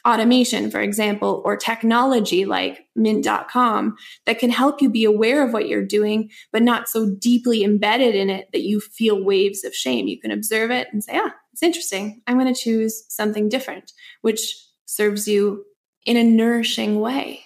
automation, 0.07 0.71
for 0.71 0.81
example, 0.81 1.43
or 1.45 1.57
technology 1.57 2.45
like 2.45 2.87
mint.com 2.95 3.97
that 4.25 4.39
can 4.39 4.51
help 4.51 4.81
you 4.81 4.89
be 4.89 5.05
aware 5.05 5.45
of 5.45 5.53
what 5.53 5.69
you're 5.69 5.85
doing, 5.85 6.31
but 6.53 6.63
not 6.63 6.89
so 6.89 7.11
deeply 7.19 7.65
embedded 7.65 8.15
in 8.15 8.31
it 8.31 8.49
that 8.53 8.63
you 8.63 8.81
feel 8.81 9.25
waves 9.25 9.65
of 9.65 9.75
shame. 9.75 10.07
You 10.07 10.21
can 10.21 10.31
observe 10.31 10.71
it 10.71 10.89
and 10.93 11.03
say, 11.03 11.13
ah, 11.17 11.35
it's 11.53 11.63
interesting. 11.63 12.23
I'm 12.27 12.39
going 12.39 12.53
to 12.53 12.61
choose 12.61 13.05
something 13.09 13.49
different, 13.49 13.93
which 14.23 14.57
serves 14.85 15.27
you 15.27 15.65
in 16.05 16.17
a 16.17 16.23
nourishing 16.23 17.01
way. 17.01 17.46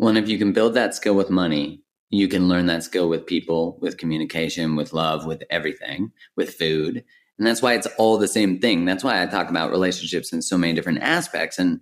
Well, 0.00 0.16
if 0.16 0.30
you 0.30 0.38
can 0.38 0.54
build 0.54 0.72
that 0.74 0.94
skill 0.94 1.14
with 1.14 1.28
money, 1.28 1.82
you 2.08 2.26
can 2.26 2.48
learn 2.48 2.64
that 2.66 2.82
skill 2.82 3.10
with 3.10 3.26
people, 3.26 3.78
with 3.82 3.98
communication, 3.98 4.74
with 4.74 4.94
love, 4.94 5.26
with 5.26 5.42
everything, 5.50 6.10
with 6.38 6.54
food. 6.54 7.04
And 7.38 7.46
that's 7.46 7.60
why 7.60 7.74
it's 7.74 7.86
all 7.98 8.16
the 8.16 8.26
same 8.26 8.60
thing. 8.60 8.86
That's 8.86 9.04
why 9.04 9.22
I 9.22 9.26
talk 9.26 9.50
about 9.50 9.70
relationships 9.70 10.32
in 10.32 10.40
so 10.40 10.56
many 10.56 10.72
different 10.72 11.02
aspects. 11.02 11.58
And 11.58 11.80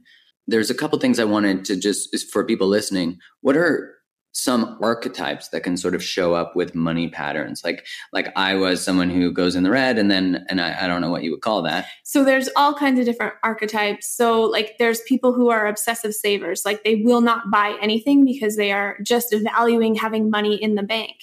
there's 0.48 0.68
a 0.68 0.74
couple 0.74 0.98
things 0.98 1.20
I 1.20 1.24
wanted 1.26 1.64
to 1.66 1.76
just 1.76 2.32
for 2.32 2.44
people 2.44 2.66
listening. 2.66 3.18
What 3.42 3.56
are 3.56 3.94
some 4.32 4.78
archetypes 4.80 5.48
that 5.48 5.62
can 5.62 5.76
sort 5.76 5.94
of 5.94 6.02
show 6.02 6.34
up 6.34 6.54
with 6.54 6.74
money 6.74 7.08
patterns? 7.08 7.62
Like 7.64 7.86
like 8.12 8.28
I 8.36 8.54
was 8.54 8.82
someone 8.84 9.10
who 9.10 9.32
goes 9.32 9.56
in 9.56 9.62
the 9.62 9.70
red 9.70 9.98
and 9.98 10.10
then 10.10 10.44
and 10.48 10.60
I, 10.60 10.84
I 10.84 10.86
don't 10.86 11.00
know 11.00 11.10
what 11.10 11.22
you 11.22 11.30
would 11.32 11.40
call 11.40 11.62
that. 11.62 11.86
So 12.04 12.24
there's 12.24 12.48
all 12.56 12.74
kinds 12.74 12.98
of 12.98 13.06
different 13.06 13.34
archetypes. 13.42 14.14
So 14.14 14.42
like 14.42 14.76
there's 14.78 15.00
people 15.02 15.32
who 15.32 15.50
are 15.50 15.66
obsessive 15.66 16.14
savers, 16.14 16.64
like 16.64 16.84
they 16.84 16.96
will 16.96 17.20
not 17.20 17.50
buy 17.50 17.76
anything 17.80 18.24
because 18.24 18.56
they 18.56 18.72
are 18.72 18.96
just 19.02 19.34
valuing 19.42 19.94
having 19.94 20.30
money 20.30 20.62
in 20.62 20.74
the 20.74 20.82
bank. 20.82 21.14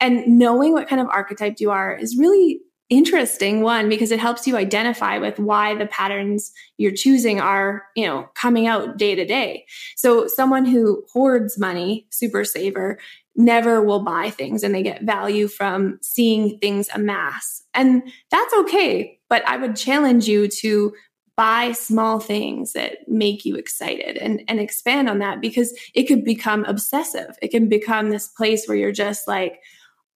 And 0.00 0.38
knowing 0.38 0.72
what 0.72 0.88
kind 0.88 1.00
of 1.00 1.08
archetype 1.08 1.56
you 1.58 1.70
are 1.70 1.96
is 1.96 2.16
really 2.18 2.60
interesting 2.90 3.60
one 3.60 3.88
because 3.88 4.10
it 4.10 4.18
helps 4.18 4.46
you 4.46 4.56
identify 4.56 5.18
with 5.18 5.38
why 5.38 5.74
the 5.74 5.86
patterns 5.86 6.52
you're 6.78 6.92
choosing 6.92 7.40
are, 7.40 7.84
you 7.94 8.06
know, 8.06 8.28
coming 8.34 8.66
out 8.66 8.96
day 8.96 9.14
to 9.14 9.24
day. 9.24 9.66
So 9.96 10.26
someone 10.26 10.64
who 10.64 11.04
hoards 11.12 11.58
money, 11.58 12.06
super 12.10 12.44
saver, 12.44 12.98
never 13.36 13.82
will 13.82 14.00
buy 14.00 14.30
things 14.30 14.62
and 14.62 14.74
they 14.74 14.82
get 14.82 15.02
value 15.02 15.48
from 15.48 15.98
seeing 16.02 16.58
things 16.58 16.88
amass. 16.94 17.62
And 17.74 18.02
that's 18.30 18.54
okay, 18.54 19.18
but 19.28 19.46
I 19.46 19.58
would 19.58 19.76
challenge 19.76 20.26
you 20.26 20.48
to 20.48 20.92
buy 21.36 21.70
small 21.70 22.18
things 22.18 22.72
that 22.72 23.08
make 23.08 23.44
you 23.44 23.54
excited 23.54 24.16
and, 24.16 24.42
and 24.48 24.58
expand 24.58 25.08
on 25.08 25.20
that 25.20 25.40
because 25.40 25.72
it 25.94 26.04
could 26.04 26.24
become 26.24 26.64
obsessive. 26.64 27.38
It 27.40 27.52
can 27.52 27.68
become 27.68 28.10
this 28.10 28.26
place 28.26 28.66
where 28.66 28.76
you're 28.76 28.90
just 28.90 29.28
like 29.28 29.60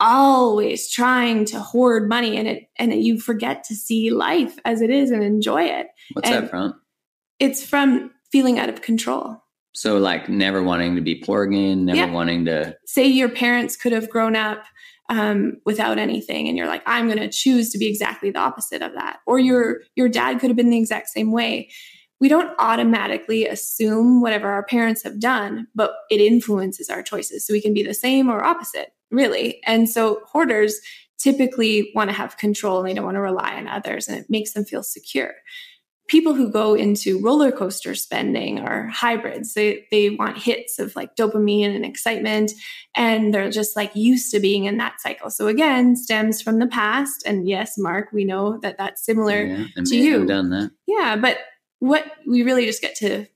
always 0.03 0.90
trying 0.90 1.44
to 1.46 1.61
hoard 1.61 2.09
money 2.09 2.36
and 2.36 2.48
it 2.48 2.64
and 2.76 2.92
you 2.92 3.20
forget 3.20 3.62
to 3.64 3.74
see 3.74 4.11
life 4.11 4.59
as 4.64 4.80
it 4.82 4.90
is 4.90 5.11
and 5.11 5.22
enjoy 5.22 5.62
it. 5.62 5.86
What's 6.12 6.28
And 6.28 6.44
that 6.44 6.50
from? 6.50 6.74
It's 7.38 7.64
from 7.64 8.11
feeling 8.30 8.59
out 8.59 8.68
of 8.68 8.82
control. 8.82 9.36
So 9.74 9.98
like 9.98 10.28
never 10.28 10.62
wanting 10.62 10.96
to 10.96 11.00
be 11.00 11.14
poor 11.14 11.44
again, 11.44 11.86
never 11.86 11.98
Yeah. 11.98 12.11
wanting 12.12 12.44
to 12.46 12.76
say 12.84 13.07
your 13.07 13.28
parents 13.28 13.76
could 13.76 13.92
have 13.92 14.11
grown 14.11 14.36
up 14.36 14.64
um, 15.09 15.59
without 15.66 15.98
anything 15.98 16.48
and 16.48 16.57
you're 16.57 16.68
like 16.68 16.82
i'm 16.86 17.07
going 17.07 17.18
to 17.18 17.28
choose 17.28 17.70
to 17.70 17.76
be 17.78 17.86
exactly 17.86 18.30
the 18.30 18.38
opposite 18.38 18.80
of 18.82 18.94
that 18.94 19.18
or 19.26 19.38
your 19.38 19.80
your 19.94 20.09
dad 20.09 20.38
could 20.40 20.48
have 20.48 20.57
been 20.57 20.70
the 20.70 20.78
exact 20.78 21.09
same 21.09 21.32
way 21.32 21.68
we 22.20 22.28
don't 22.28 22.55
automatically 22.61 23.46
assume 23.46 24.22
whatever 24.22 24.48
our 24.48 24.62
parents 24.64 25.03
have 25.03 25.18
done 25.20 25.66
but 25.74 25.92
it 26.09 26.20
influences 26.20 26.88
our 26.88 27.03
choices 27.03 27.44
so 27.46 27.53
we 27.53 27.61
can 27.61 27.74
be 27.74 27.82
the 27.82 27.92
same 27.92 28.28
or 28.30 28.42
opposite 28.44 28.92
really 29.12 29.60
and 29.66 29.88
so 29.88 30.20
hoarders 30.26 30.80
typically 31.18 31.92
want 31.94 32.10
to 32.10 32.16
have 32.16 32.36
control 32.36 32.80
and 32.80 32.88
they 32.88 32.94
don't 32.94 33.04
want 33.04 33.14
to 33.14 33.20
rely 33.20 33.54
on 33.54 33.68
others 33.68 34.08
and 34.08 34.18
it 34.18 34.26
makes 34.28 34.52
them 34.52 34.64
feel 34.64 34.82
secure 34.82 35.34
people 36.12 36.34
who 36.34 36.50
go 36.50 36.74
into 36.74 37.18
roller 37.20 37.50
coaster 37.50 37.94
spending 37.94 38.60
are 38.60 38.88
hybrids. 38.88 39.54
They 39.54 39.86
they 39.90 40.10
want 40.10 40.36
hits 40.36 40.78
of 40.78 40.94
like 40.94 41.16
dopamine 41.16 41.74
and 41.74 41.86
excitement, 41.86 42.52
and 42.94 43.32
they're 43.32 43.50
just 43.50 43.76
like 43.76 43.96
used 43.96 44.30
to 44.32 44.40
being 44.40 44.64
in 44.64 44.76
that 44.76 45.00
cycle. 45.00 45.30
So 45.30 45.46
again, 45.46 45.96
stems 45.96 46.42
from 46.42 46.58
the 46.58 46.66
past. 46.66 47.22
And 47.24 47.48
yes, 47.48 47.78
Mark, 47.78 48.08
we 48.12 48.24
know 48.24 48.58
that 48.58 48.76
that's 48.76 49.04
similar 49.04 49.42
yeah, 49.42 49.66
to 49.84 49.96
you. 49.96 50.26
done 50.26 50.50
that. 50.50 50.70
Yeah, 50.86 51.16
but 51.16 51.38
what 51.78 52.04
we 52.28 52.42
really 52.42 52.66
just 52.66 52.82
get 52.82 52.94
to 52.96 53.26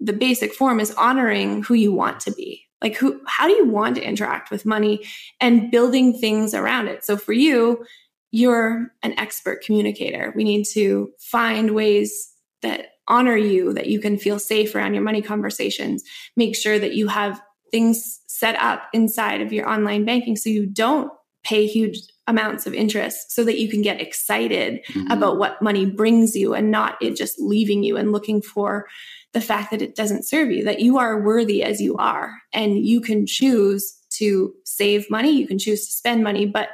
the 0.00 0.14
basic 0.14 0.54
form 0.54 0.80
is 0.80 0.92
honoring 0.92 1.62
who 1.62 1.74
you 1.74 1.92
want 1.92 2.20
to 2.20 2.32
be. 2.32 2.65
Like 2.82 2.96
who 2.96 3.20
how 3.26 3.46
do 3.46 3.54
you 3.54 3.66
want 3.66 3.96
to 3.96 4.02
interact 4.02 4.50
with 4.50 4.66
money 4.66 5.04
and 5.40 5.70
building 5.70 6.18
things 6.18 6.54
around 6.54 6.88
it. 6.88 7.04
So 7.04 7.16
for 7.16 7.32
you, 7.32 7.84
you're 8.32 8.88
an 9.02 9.18
expert 9.18 9.62
communicator. 9.62 10.32
We 10.36 10.44
need 10.44 10.64
to 10.72 11.10
find 11.18 11.74
ways 11.74 12.32
that 12.62 12.88
honor 13.08 13.36
you, 13.36 13.72
that 13.72 13.86
you 13.86 14.00
can 14.00 14.18
feel 14.18 14.38
safe 14.38 14.74
around 14.74 14.94
your 14.94 15.02
money 15.02 15.22
conversations. 15.22 16.02
Make 16.36 16.56
sure 16.56 16.78
that 16.78 16.94
you 16.94 17.08
have 17.08 17.40
things 17.70 18.20
set 18.26 18.56
up 18.56 18.88
inside 18.92 19.40
of 19.40 19.52
your 19.52 19.68
online 19.68 20.04
banking 20.04 20.36
so 20.36 20.50
you 20.50 20.66
don't 20.66 21.10
pay 21.44 21.66
huge 21.66 22.00
amounts 22.26 22.66
of 22.66 22.74
interest 22.74 23.30
so 23.32 23.44
that 23.44 23.58
you 23.58 23.68
can 23.68 23.82
get 23.82 24.00
excited 24.00 24.80
Mhm. 24.88 25.12
about 25.12 25.38
what 25.38 25.62
money 25.62 25.86
brings 25.86 26.34
you 26.34 26.54
and 26.54 26.70
not 26.70 26.96
it 27.00 27.16
just 27.16 27.38
leaving 27.38 27.82
you 27.82 27.96
and 27.96 28.12
looking 28.12 28.42
for 28.42 28.86
the 29.32 29.40
fact 29.40 29.70
that 29.70 29.82
it 29.82 29.94
doesn't 29.94 30.26
serve 30.26 30.50
you, 30.50 30.64
that 30.64 30.80
you 30.80 30.98
are 30.98 31.22
worthy 31.22 31.62
as 31.62 31.80
you 31.80 31.94
are 31.96 32.32
and 32.52 32.86
you 32.86 33.00
can 33.00 33.26
choose 33.26 33.98
to 34.10 34.54
save 34.64 35.10
money, 35.10 35.30
you 35.30 35.46
can 35.46 35.58
choose 35.58 35.86
to 35.86 35.92
spend 35.92 36.24
money, 36.24 36.46
but 36.46 36.70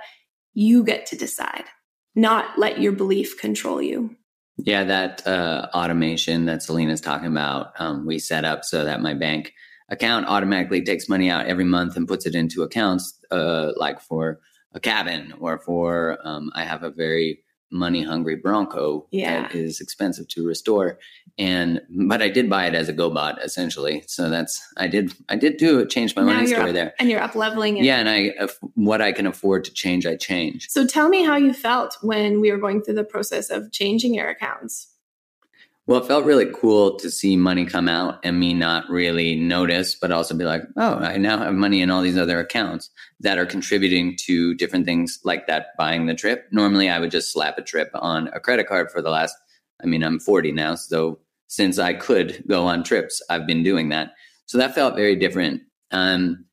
you 0.55 0.85
get 0.85 1.07
to 1.07 1.17
decide, 1.17 1.65
not 2.15 2.59
let 2.59 2.81
your 2.81 2.93
belief 2.93 3.39
control 3.39 3.83
you. 3.83 4.15
Yeah, 4.59 4.85
that 4.85 5.27
uh, 5.27 5.69
automation 5.75 6.45
that 6.45 6.63
Selina's 6.63 7.01
talking 7.01 7.27
about, 7.29 7.73
um, 7.81 8.07
we 8.07 8.19
set 8.19 8.45
up 8.45 8.65
so 8.65 8.85
that 8.85 9.01
my 9.01 9.15
bank 9.15 9.53
account 9.89 10.27
automatically 10.27 10.83
takes 10.83 11.09
money 11.09 11.31
out 11.31 11.47
every 11.47 11.65
month 11.65 11.97
and 11.97 12.07
puts 12.07 12.27
it 12.27 12.35
into 12.35 12.63
accounts 12.63 13.19
uh, 13.31 13.73
like 13.77 14.01
for 14.01 14.41
a 14.75 14.81
cabin 14.81 15.33
or 15.41 15.59
for 15.59 16.19
um, 16.25 16.51
I 16.55 16.65
have 16.65 16.83
a 16.83 16.91
very 16.91 17.43
money 17.75 18.03
hungry 18.03 18.37
Bronco 18.37 19.07
Yeah. 19.11 19.43
that 19.43 19.55
is 19.55 19.81
expensive 19.81 20.29
to 20.29 20.47
restore. 20.47 20.99
And 21.39 21.81
but 22.07 22.21
I 22.21 22.29
did 22.29 22.51
buy 22.51 22.67
it 22.67 22.75
as 22.75 22.91
a 22.91 22.93
GoBot 22.93 23.43
essentially. 23.43 24.05
So 24.07 24.29
that's 24.29 24.61
I 24.77 24.87
did 24.89 25.15
I 25.31 25.37
did 25.37 25.57
do 25.57 25.79
it, 25.79 25.89
change 25.89 26.15
my 26.15 26.21
Now 26.23 26.35
money 26.35 26.47
story 26.49 26.69
up- 26.69 26.75
there. 26.75 26.93
And 26.99 27.09
you're 27.09 27.23
up 27.23 27.35
leveling 27.35 27.79
it. 27.79 27.85
Yeah, 27.85 27.97
and 27.99 28.09
I 28.11 28.35
uh, 28.39 28.49
what 28.75 29.01
I 29.01 29.13
can 29.13 29.27
afford 29.27 29.65
to 29.65 29.73
change, 29.73 30.05
I 30.05 30.17
change. 30.17 30.69
So 30.69 30.87
tell 30.87 31.09
me 31.09 31.25
how 31.25 31.37
you 31.37 31.55
felt 31.55 31.97
when 32.03 32.43
we 32.43 32.51
were 32.53 32.59
going 32.59 32.83
through 32.83 32.95
the 32.97 33.05
process 33.05 33.49
of 33.49 33.73
changing 33.73 34.13
your 34.15 34.29
accounts. 34.29 34.89
Well, 35.87 36.01
it 36.01 36.07
felt 36.07 36.25
really 36.25 36.47
cool 36.55 36.97
to 36.99 37.11
see 37.11 37.37
money 37.37 37.67
come 37.67 37.89
out 37.89 38.21
and 38.23 38.39
me 38.39 38.55
not 38.55 38.89
really 38.89 39.35
notice, 39.35 39.97
but 39.97 40.13
also 40.13 40.35
be 40.35 40.45
like, 40.45 40.63
oh, 40.77 40.95
I 40.95 41.17
now 41.17 41.39
have 41.39 41.55
money 41.55 41.83
in 41.83 41.91
all 41.91 42.03
these 42.03 42.17
other 42.17 42.39
accounts 42.39 42.89
that 43.21 43.37
are 43.37 43.47
contributing 43.47 44.17
to 44.27 44.55
different 44.55 44.87
things 44.87 45.19
like 45.25 45.49
that 45.49 45.69
buying 45.77 46.07
the 46.07 46.15
trip. 46.15 46.47
Normally, 46.53 46.89
I 46.89 47.01
would 47.01 47.11
just 47.11 47.33
slap 47.33 47.59
a 47.59 47.63
trip 47.63 47.91
on 47.95 48.29
a 48.29 48.39
credit 48.39 48.69
card 48.69 48.93
for 48.93 49.03
the 49.03 49.11
last, 49.11 49.37
I 49.83 49.87
mean, 49.87 50.05
I'm 50.05 50.21
40 50.21 50.53
now. 50.53 50.77
So 50.77 51.19
since 51.49 51.81
I 51.81 51.95
could 51.95 52.45
go 52.47 52.65
on 52.65 52.85
trips, 52.85 53.21
I've 53.29 53.47
been 53.47 53.65
doing 53.65 53.89
that. 53.89 54.13
So 54.47 54.59
that 54.59 54.77
felt 54.77 54.95
very 54.95 55.17
different. 55.17 55.63
Um, 55.91 56.45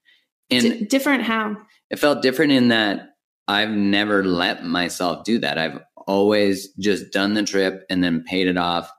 and 0.49 0.63
D- 0.63 0.85
different 0.85 1.23
how? 1.23 1.55
it 1.89 1.99
felt 1.99 2.21
different 2.21 2.51
in 2.51 2.69
that 2.69 3.09
I've 3.47 3.71
never 3.71 4.23
let 4.23 4.63
myself 4.63 5.23
do 5.23 5.39
that. 5.39 5.57
I've 5.57 5.79
always 6.07 6.71
just 6.73 7.11
done 7.11 7.33
the 7.33 7.43
trip 7.43 7.83
and 7.89 8.03
then 8.03 8.23
paid 8.23 8.47
it 8.47 8.57
off. 8.57 8.91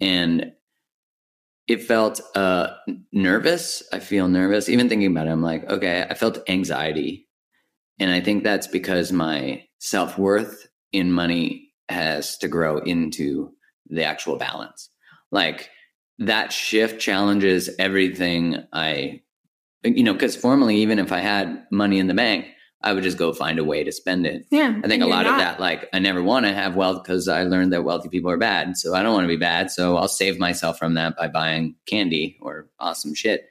And 0.00 0.52
it 1.66 1.82
felt 1.82 2.20
uh, 2.34 2.68
nervous. 3.12 3.82
I 3.92 3.98
feel 3.98 4.28
nervous. 4.28 4.68
Even 4.68 4.88
thinking 4.88 5.10
about 5.10 5.26
it, 5.26 5.30
I'm 5.30 5.42
like, 5.42 5.68
okay, 5.68 6.06
I 6.08 6.14
felt 6.14 6.48
anxiety. 6.48 7.26
And 7.98 8.10
I 8.10 8.20
think 8.20 8.44
that's 8.44 8.66
because 8.66 9.10
my 9.10 9.64
self 9.78 10.18
worth 10.18 10.68
in 10.92 11.12
money 11.12 11.72
has 11.88 12.36
to 12.38 12.48
grow 12.48 12.78
into 12.78 13.52
the 13.88 14.04
actual 14.04 14.36
balance. 14.36 14.90
Like 15.32 15.70
that 16.18 16.52
shift 16.52 17.00
challenges 17.00 17.70
everything 17.78 18.64
I, 18.72 19.22
you 19.82 20.04
know, 20.04 20.12
because 20.12 20.36
formerly, 20.36 20.76
even 20.76 20.98
if 20.98 21.12
I 21.12 21.18
had 21.18 21.64
money 21.70 21.98
in 21.98 22.06
the 22.06 22.14
bank, 22.14 22.46
I 22.82 22.92
would 22.92 23.02
just 23.02 23.18
go 23.18 23.32
find 23.32 23.58
a 23.58 23.64
way 23.64 23.82
to 23.84 23.90
spend 23.90 24.26
it. 24.26 24.46
Yeah. 24.50 24.80
I 24.84 24.86
think 24.86 25.02
a 25.02 25.06
lot 25.06 25.26
of 25.26 25.38
that, 25.38 25.58
like, 25.58 25.88
I 25.92 25.98
never 25.98 26.22
want 26.22 26.46
to 26.46 26.52
have 26.52 26.76
wealth 26.76 27.02
because 27.02 27.26
I 27.26 27.42
learned 27.44 27.72
that 27.72 27.84
wealthy 27.84 28.08
people 28.08 28.30
are 28.30 28.36
bad. 28.36 28.76
So 28.76 28.94
I 28.94 29.02
don't 29.02 29.14
want 29.14 29.24
to 29.24 29.28
be 29.28 29.36
bad. 29.36 29.70
So 29.70 29.96
I'll 29.96 30.08
save 30.08 30.38
myself 30.38 30.78
from 30.78 30.94
that 30.94 31.16
by 31.16 31.28
buying 31.28 31.74
candy 31.86 32.38
or 32.40 32.68
awesome 32.78 33.14
shit. 33.14 33.48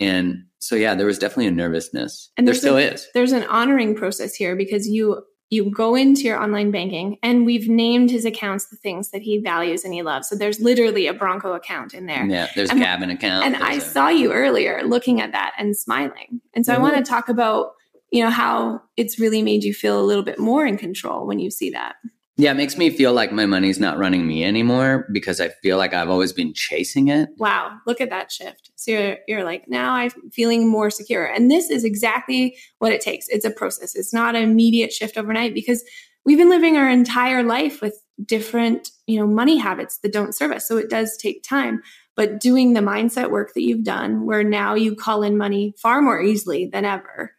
And 0.00 0.44
so, 0.58 0.74
yeah, 0.74 0.94
there 0.94 1.06
was 1.06 1.18
definitely 1.18 1.48
a 1.48 1.52
nervousness. 1.52 2.30
And 2.36 2.46
there 2.46 2.54
still 2.54 2.76
a- 2.76 2.92
is. 2.92 3.08
There's 3.14 3.32
an 3.32 3.44
honoring 3.44 3.94
process 3.94 4.34
here 4.34 4.56
because 4.56 4.88
you 4.88 5.22
you 5.50 5.70
go 5.70 5.94
into 5.94 6.22
your 6.22 6.42
online 6.42 6.70
banking 6.70 7.18
and 7.22 7.44
we've 7.44 7.68
named 7.68 8.10
his 8.10 8.24
accounts 8.24 8.70
the 8.70 8.76
things 8.76 9.10
that 9.10 9.20
he 9.20 9.36
values 9.36 9.84
and 9.84 9.92
he 9.92 10.00
loves. 10.00 10.26
So 10.26 10.34
there's 10.34 10.60
literally 10.60 11.06
a 11.08 11.12
Bronco 11.12 11.52
account 11.52 11.92
in 11.92 12.06
there. 12.06 12.24
Yeah, 12.24 12.48
there's 12.56 12.70
a 12.70 12.72
And- 12.72 12.82
cabin 12.82 13.10
account. 13.10 13.44
and 13.44 13.56
I 13.56 13.74
a- 13.74 13.80
saw 13.82 14.08
you 14.08 14.32
earlier 14.32 14.82
looking 14.82 15.20
at 15.20 15.32
that 15.32 15.52
and 15.58 15.76
smiling. 15.76 16.40
And 16.54 16.64
so 16.64 16.72
I 16.72 16.76
mm-hmm. 16.76 16.84
want 16.84 16.96
to 16.96 17.02
talk 17.02 17.28
about, 17.28 17.72
you 18.12 18.22
know, 18.22 18.30
how 18.30 18.80
it's 18.96 19.18
really 19.18 19.42
made 19.42 19.64
you 19.64 19.74
feel 19.74 19.98
a 19.98 20.04
little 20.04 20.22
bit 20.22 20.38
more 20.38 20.64
in 20.66 20.76
control 20.76 21.26
when 21.26 21.38
you 21.38 21.50
see 21.50 21.70
that. 21.70 21.96
yeah, 22.36 22.50
it 22.50 22.56
makes 22.56 22.76
me 22.76 22.90
feel 22.90 23.12
like 23.12 23.32
my 23.32 23.46
money's 23.46 23.80
not 23.80 23.98
running 23.98 24.26
me 24.26 24.44
anymore 24.44 25.06
because 25.12 25.40
I 25.40 25.48
feel 25.62 25.78
like 25.78 25.94
I've 25.94 26.10
always 26.10 26.32
been 26.32 26.52
chasing 26.54 27.08
it. 27.08 27.30
Wow, 27.38 27.78
look 27.86 28.00
at 28.00 28.10
that 28.10 28.30
shift. 28.30 28.70
So 28.76 28.90
you're, 28.90 29.16
you're 29.26 29.44
like, 29.44 29.66
now 29.66 29.94
I'm 29.94 30.10
feeling 30.30 30.68
more 30.68 30.90
secure. 30.90 31.24
And 31.24 31.50
this 31.50 31.70
is 31.70 31.84
exactly 31.84 32.56
what 32.78 32.92
it 32.92 33.00
takes. 33.00 33.28
It's 33.28 33.44
a 33.44 33.50
process. 33.50 33.96
It's 33.96 34.12
not 34.12 34.36
an 34.36 34.42
immediate 34.42 34.92
shift 34.92 35.16
overnight 35.16 35.54
because 35.54 35.82
we've 36.24 36.38
been 36.38 36.50
living 36.50 36.76
our 36.76 36.88
entire 36.88 37.42
life 37.42 37.80
with 37.80 37.98
different, 38.24 38.90
you 39.06 39.18
know, 39.18 39.26
money 39.26 39.56
habits 39.56 39.98
that 39.98 40.12
don't 40.12 40.34
serve 40.34 40.52
us. 40.52 40.68
So 40.68 40.76
it 40.76 40.90
does 40.90 41.16
take 41.16 41.42
time. 41.42 41.82
But 42.14 42.40
doing 42.40 42.74
the 42.74 42.80
mindset 42.80 43.30
work 43.30 43.54
that 43.54 43.62
you've 43.62 43.84
done, 43.84 44.26
where 44.26 44.44
now 44.44 44.74
you 44.74 44.94
call 44.94 45.22
in 45.22 45.38
money 45.38 45.74
far 45.78 46.02
more 46.02 46.20
easily 46.20 46.66
than 46.66 46.84
ever. 46.84 47.32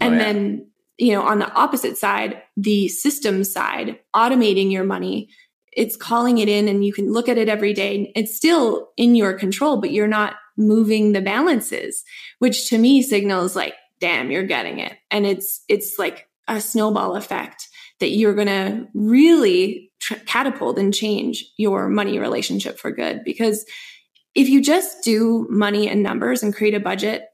Oh, 0.00 0.06
and 0.06 0.14
yeah. 0.14 0.22
then, 0.22 0.70
you 0.98 1.12
know, 1.12 1.22
on 1.22 1.38
the 1.38 1.52
opposite 1.52 1.98
side, 1.98 2.42
the 2.56 2.88
system 2.88 3.44
side, 3.44 3.98
automating 4.14 4.70
your 4.70 4.84
money, 4.84 5.28
it's 5.72 5.96
calling 5.96 6.38
it 6.38 6.48
in 6.48 6.68
and 6.68 6.84
you 6.84 6.92
can 6.92 7.12
look 7.12 7.28
at 7.28 7.38
it 7.38 7.48
every 7.48 7.72
day. 7.72 8.12
It's 8.14 8.36
still 8.36 8.90
in 8.96 9.14
your 9.14 9.32
control, 9.34 9.80
but 9.80 9.90
you're 9.90 10.06
not 10.06 10.34
moving 10.56 11.12
the 11.12 11.22
balances, 11.22 12.04
which 12.38 12.68
to 12.68 12.78
me 12.78 13.02
signals 13.02 13.56
like, 13.56 13.74
damn, 14.00 14.30
you're 14.30 14.42
getting 14.42 14.78
it. 14.78 14.96
And 15.10 15.26
it's, 15.26 15.62
it's 15.68 15.98
like 15.98 16.28
a 16.48 16.60
snowball 16.60 17.16
effect 17.16 17.68
that 18.00 18.10
you're 18.10 18.34
going 18.34 18.48
to 18.48 18.86
really 18.94 19.92
tr- 20.00 20.14
catapult 20.26 20.78
and 20.78 20.92
change 20.92 21.44
your 21.56 21.88
money 21.88 22.18
relationship 22.18 22.78
for 22.78 22.90
good. 22.90 23.22
Because 23.24 23.64
if 24.34 24.48
you 24.48 24.62
just 24.62 25.04
do 25.04 25.46
money 25.48 25.88
and 25.88 26.02
numbers 26.02 26.42
and 26.42 26.54
create 26.54 26.74
a 26.74 26.80
budget, 26.80 27.24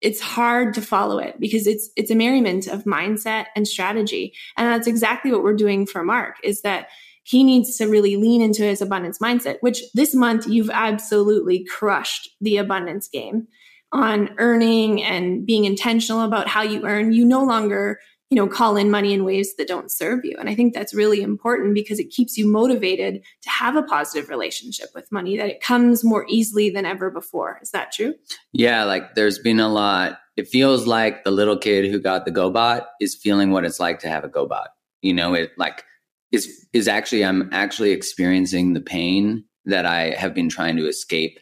it's 0.00 0.20
hard 0.20 0.74
to 0.74 0.82
follow 0.82 1.18
it 1.18 1.38
because 1.40 1.66
it's 1.66 1.90
it's 1.96 2.10
a 2.10 2.14
merriment 2.14 2.66
of 2.66 2.84
mindset 2.84 3.46
and 3.54 3.66
strategy. 3.66 4.34
And 4.56 4.68
that's 4.68 4.86
exactly 4.86 5.32
what 5.32 5.42
we're 5.42 5.54
doing 5.54 5.86
for 5.86 6.02
mark 6.02 6.36
is 6.44 6.62
that 6.62 6.88
he 7.22 7.42
needs 7.42 7.76
to 7.78 7.86
really 7.86 8.16
lean 8.16 8.40
into 8.40 8.62
his 8.62 8.80
abundance 8.80 9.18
mindset 9.18 9.56
which 9.60 9.82
this 9.94 10.14
month 10.14 10.46
you've 10.46 10.70
absolutely 10.70 11.64
crushed 11.64 12.30
the 12.40 12.56
abundance 12.56 13.08
game 13.08 13.48
on 13.92 14.30
earning 14.38 15.02
and 15.02 15.46
being 15.46 15.64
intentional 15.64 16.22
about 16.22 16.48
how 16.48 16.62
you 16.62 16.84
earn. 16.86 17.12
You 17.12 17.24
no 17.24 17.44
longer 17.44 17.98
you 18.30 18.36
know 18.36 18.48
call 18.48 18.76
in 18.76 18.90
money 18.90 19.12
in 19.12 19.24
ways 19.24 19.54
that 19.56 19.68
don't 19.68 19.90
serve 19.90 20.24
you 20.24 20.36
and 20.38 20.48
i 20.48 20.54
think 20.54 20.74
that's 20.74 20.94
really 20.94 21.22
important 21.22 21.74
because 21.74 21.98
it 21.98 22.10
keeps 22.10 22.36
you 22.36 22.46
motivated 22.46 23.22
to 23.42 23.50
have 23.50 23.76
a 23.76 23.82
positive 23.82 24.28
relationship 24.28 24.88
with 24.94 25.10
money 25.12 25.36
that 25.36 25.48
it 25.48 25.60
comes 25.60 26.02
more 26.04 26.26
easily 26.28 26.70
than 26.70 26.84
ever 26.84 27.10
before 27.10 27.58
is 27.62 27.70
that 27.70 27.92
true 27.92 28.14
Yeah, 28.52 28.84
like 28.84 29.14
there's 29.14 29.38
been 29.38 29.60
a 29.60 29.68
lot. 29.68 30.18
It 30.36 30.48
feels 30.48 30.86
like 30.86 31.24
the 31.24 31.30
little 31.30 31.56
kid 31.56 31.90
who 31.90 32.00
got 32.00 32.24
the 32.24 32.32
GoBot 32.32 32.86
is 33.00 33.14
feeling 33.14 33.50
what 33.50 33.64
it's 33.64 33.80
like 33.80 33.98
to 34.00 34.08
have 34.08 34.24
a 34.24 34.28
GoBot. 34.28 34.68
You 35.02 35.14
know, 35.14 35.34
it 35.34 35.52
like 35.56 35.84
is 36.32 36.66
is 36.72 36.88
actually 36.88 37.24
I'm 37.24 37.48
actually 37.52 37.92
experiencing 37.92 38.72
the 38.72 38.80
pain 38.80 39.44
that 39.64 39.86
I 39.86 40.10
have 40.10 40.34
been 40.34 40.48
trying 40.48 40.76
to 40.76 40.86
escape, 40.86 41.38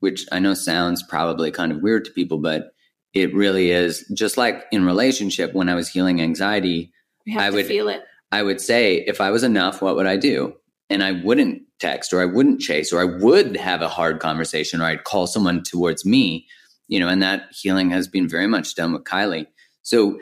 which 0.00 0.26
I 0.32 0.38
know 0.38 0.54
sounds 0.54 1.02
probably 1.02 1.50
kind 1.50 1.72
of 1.72 1.82
weird 1.82 2.04
to 2.06 2.12
people, 2.12 2.38
but 2.38 2.73
it 3.14 3.34
really 3.34 3.70
is 3.70 4.04
just 4.14 4.36
like 4.36 4.64
in 4.72 4.84
relationship 4.84 5.54
when 5.54 5.68
I 5.68 5.74
was 5.74 5.88
healing 5.88 6.20
anxiety, 6.20 6.92
I 7.36 7.50
would- 7.50 7.66
feel 7.66 7.88
it 7.88 8.02
I 8.32 8.42
would 8.42 8.60
say 8.60 8.96
if 9.06 9.20
I 9.20 9.30
was 9.30 9.44
enough, 9.44 9.80
what 9.80 9.94
would 9.94 10.06
I 10.06 10.16
do? 10.16 10.54
And 10.90 11.04
I 11.04 11.12
wouldn't 11.12 11.62
text 11.78 12.12
or 12.12 12.20
I 12.20 12.24
wouldn't 12.24 12.60
chase 12.60 12.92
or 12.92 13.00
I 13.00 13.04
would 13.04 13.56
have 13.56 13.80
a 13.80 13.88
hard 13.88 14.18
conversation 14.18 14.80
or 14.80 14.84
I'd 14.86 15.04
call 15.04 15.28
someone 15.28 15.62
towards 15.62 16.04
me, 16.04 16.46
you 16.88 16.98
know, 16.98 17.06
and 17.06 17.22
that 17.22 17.44
healing 17.52 17.90
has 17.90 18.08
been 18.08 18.28
very 18.28 18.48
much 18.48 18.74
done 18.74 18.92
with 18.92 19.04
Kylie. 19.04 19.46
So 19.82 20.18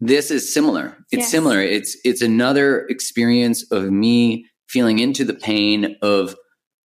this 0.00 0.30
is 0.30 0.50
similar. 0.52 0.96
It's 1.12 1.24
Yes. 1.24 1.30
similar. 1.30 1.60
It's 1.60 1.94
it's 2.04 2.22
another 2.22 2.86
experience 2.88 3.64
of 3.70 3.90
me 3.90 4.46
feeling 4.68 4.98
into 4.98 5.22
the 5.24 5.34
pain 5.34 5.96
of 6.00 6.34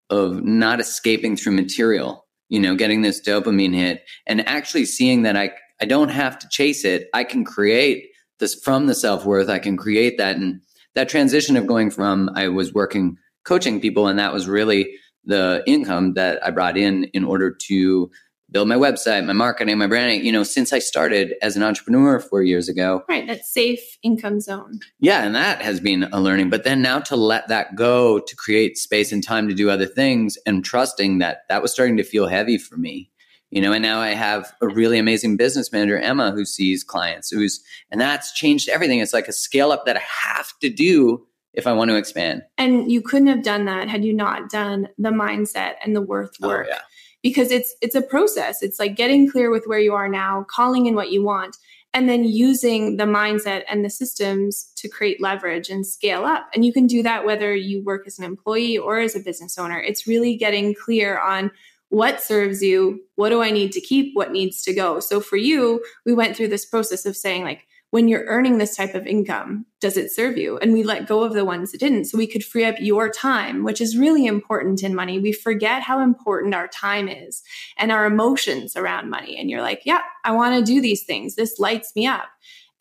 of 0.10 0.43
not 0.43 0.82
escaping 0.82 1.38
through 1.38 1.54
material, 1.54 2.26
you 2.50 2.60
know, 2.60 2.76
getting 2.76 3.02
this 3.02 3.22
dopamine 3.22 3.76
hit 3.76 4.04
and 4.26 4.48
actually 4.48 4.86
seeing 4.86 5.24
that 5.24 5.38
I 5.38 5.52
I 5.82 5.86
don't 5.86 6.10
have 6.10 6.39
to 6.39 6.48
chase 6.50 6.84
it. 6.86 7.08
I 7.14 7.24
can 7.24 7.45
create 7.45 8.08
this 8.39 8.56
from 8.56 8.88
the 8.88 8.95
self-worth. 8.95 9.50
I 9.50 9.60
can 9.60 9.78
create 9.78 10.18
that 10.18 10.36
and 10.36 10.62
that 10.95 11.10
transition 11.10 11.56
of 11.56 11.68
going 11.68 11.91
from 11.91 12.30
I 12.36 12.48
was 12.48 12.74
working 12.74 13.18
coaching 13.45 13.80
people 13.80 14.08
and 14.08 14.20
that 14.20 14.34
was 14.34 14.48
really 14.48 14.91
the 15.24 15.64
income 15.68 16.14
that 16.14 16.43
I 16.45 16.52
brought 16.52 16.78
in 16.78 17.06
in 17.14 17.24
order 17.24 17.56
to 17.68 18.10
build 18.50 18.68
my 18.68 18.76
website, 18.76 19.26
my 19.26 19.34
marketing, 19.34 19.78
my 19.78 19.88
branding, 19.88 20.26
you 20.26 20.32
know, 20.32 20.43
since 20.43 20.72
I 20.72 20.80
started 20.80 21.34
as 21.41 21.58
an 21.58 21.64
entrepreneur 21.64 22.20
4 22.20 22.43
years 22.43 22.70
ago. 22.70 23.04
Right, 23.10 23.28
that 23.28 23.45
safe 23.45 23.98
income 24.04 24.39
zone. 24.39 24.80
Yeah, 25.00 25.24
and 25.24 25.36
that 25.36 25.62
has 25.62 25.80
been 25.80 26.08
a 26.12 26.22
learning. 26.22 26.50
But 26.50 26.64
then 26.64 26.82
now 26.82 27.00
to 27.00 27.16
let 27.16 27.48
that 27.50 27.76
go, 27.76 28.20
to 28.20 28.36
create 28.36 28.78
space 28.78 29.12
and 29.12 29.24
time 29.24 29.48
to 29.50 29.54
do 29.54 29.70
other 29.70 29.86
things, 29.86 30.38
and 30.45 30.64
trusting 30.64 31.20
that 31.20 31.39
that 31.50 31.62
was 31.62 31.72
starting 31.72 31.98
to 31.98 32.04
feel 32.04 32.28
heavy 32.28 32.58
for 32.58 32.78
me. 32.78 33.12
You 33.50 33.62
know, 33.62 33.72
and 33.72 33.82
now 33.82 34.02
I 34.02 34.10
have 34.10 34.54
a 34.62 34.68
really 34.68 35.00
amazing 35.00 35.38
business 35.38 35.72
manager, 35.72 35.98
Emma, 35.98 36.32
who 36.32 36.43
sees 36.43 36.84
clients, 36.84 37.30
who's, 37.30 37.64
and 37.89 38.02
that's 38.02 38.34
changed 38.34 38.68
everything. 38.68 39.00
It's 39.00 39.14
like 39.14 39.30
a 39.30 39.34
scale 39.34 39.72
up 39.72 39.86
that 39.86 39.95
I 39.95 40.02
have 40.02 40.52
to 40.60 40.70
do 40.70 41.26
if 41.54 41.66
I 41.66 41.72
want 41.72 41.89
to 41.89 41.95
expand. 41.95 42.43
And 42.58 42.91
you 42.91 43.02
couldn't 43.02 43.30
have 43.30 43.43
done 43.43 43.64
that 43.66 43.88
had 43.88 44.04
you 44.04 44.14
not 44.14 44.50
done 44.50 44.89
the 44.98 45.12
mindset 45.12 45.76
and 45.82 45.95
the 45.95 46.02
worth 46.02 46.34
oh, 46.41 46.48
work. 46.50 46.68
Oh, 46.70 46.74
yeah. 46.74 46.82
Because 47.24 47.51
it's 47.51 47.76
it's 47.82 47.95
a 47.95 48.01
process. 48.01 48.61
It's 48.61 48.80
like 48.80 48.95
getting 48.95 49.30
clear 49.30 49.49
with 49.49 49.65
where 49.65 49.80
you 49.80 49.93
are 49.93 50.07
now, 50.07 50.45
calling 50.49 50.86
in 50.86 50.95
what 50.95 51.11
you 51.11 51.24
want, 51.24 51.57
and 51.93 52.07
then 52.07 52.24
using 52.24 52.97
the 52.97 53.05
mindset 53.05 53.63
and 53.70 53.84
the 53.84 53.89
systems 53.89 54.72
to 54.76 54.88
create 54.88 55.22
leverage 55.22 55.70
and 55.70 55.86
scale 55.86 56.26
up. 56.26 56.47
And 56.53 56.63
you 56.63 56.72
can 56.72 56.88
do 56.88 57.03
that 57.03 57.26
whether 57.26 57.55
you 57.55 57.84
work 57.84 58.05
as 58.07 58.20
an 58.20 58.26
employee 58.26 58.78
or 58.78 58.99
as 58.99 59.15
a 59.15 59.20
business 59.20 59.57
owner. 59.57 59.80
It's 59.80 60.07
really 60.07 60.36
getting 60.36 60.76
clear 60.76 61.20
on 61.20 61.51
what 61.89 62.22
serves 62.22 62.61
you, 62.61 63.01
what 63.15 63.30
do 63.30 63.41
I 63.41 63.51
need 63.51 63.72
to 63.72 63.82
keep, 63.82 64.15
what 64.15 64.32
needs 64.32 64.61
to 64.63 64.74
go. 64.74 64.99
So 64.99 65.22
for 65.22 65.38
you, 65.38 65.84
we 66.05 66.13
went 66.13 66.36
through 66.36 66.49
this 66.49 66.65
process 66.65 67.05
of 67.05 67.15
saying, 67.15 67.43
like, 67.43 67.66
when 67.92 68.08
you're 68.08 68.26
earning 68.26 68.58
this 68.58 68.76
type 68.76 68.96
of 68.96 69.08
income, 69.08 69.66
does 69.80 69.96
it 69.96 70.12
serve 70.12 70.38
you? 70.38 70.58
And 70.58 70.74
we 70.74 70.84
let 70.84 71.08
go 71.08 71.24
of 71.24 71.34
the 71.34 71.46
ones 71.46 71.72
that 71.72 71.80
didn't. 71.80 72.06
So 72.06 72.18
we 72.18 72.28
could 72.28 72.44
free 72.44 72.66
up 72.66 72.76
your 72.80 73.10
time, 73.10 73.64
which 73.64 73.80
is 73.80 73.98
really 73.98 74.26
important 74.26 74.84
in 74.84 74.94
money. 74.94 75.20
We 75.20 75.32
forget 75.32 75.82
how 75.82 76.02
important 76.02 76.54
our 76.54 76.68
time 76.68 77.08
is 77.08 77.44
and 77.78 77.92
our 77.92 78.06
emotions 78.06 78.76
around 78.76 79.10
money. 79.10 79.38
And 79.38 79.50
you're 79.50 79.62
like, 79.62 79.84
yeah, 79.86 80.02
I 80.26 80.32
want 80.32 80.56
to 80.56 80.72
do 80.74 80.82
these 80.82 81.04
things. 81.04 81.36
This 81.36 81.60
lights 81.60 81.94
me 81.96 82.06
up. 82.06 82.28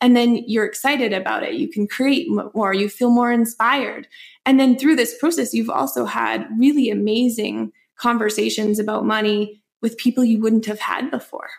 And 0.01 0.15
then 0.15 0.43
you're 0.45 0.65
excited 0.65 1.13
about 1.13 1.43
it. 1.43 1.53
You 1.53 1.69
can 1.69 1.87
create 1.87 2.27
more. 2.53 2.73
You 2.73 2.89
feel 2.89 3.09
more 3.09 3.31
inspired. 3.31 4.07
And 4.45 4.59
then 4.59 4.77
through 4.77 4.95
this 4.95 5.17
process, 5.17 5.53
you've 5.53 5.69
also 5.69 6.05
had 6.05 6.47
really 6.57 6.89
amazing 6.89 7.71
conversations 7.97 8.77
about 8.77 9.05
money 9.05 9.63
with 9.81 9.97
people 9.97 10.23
you 10.23 10.39
wouldn't 10.39 10.65
have 10.65 10.79
had 10.79 11.09
before. 11.09 11.49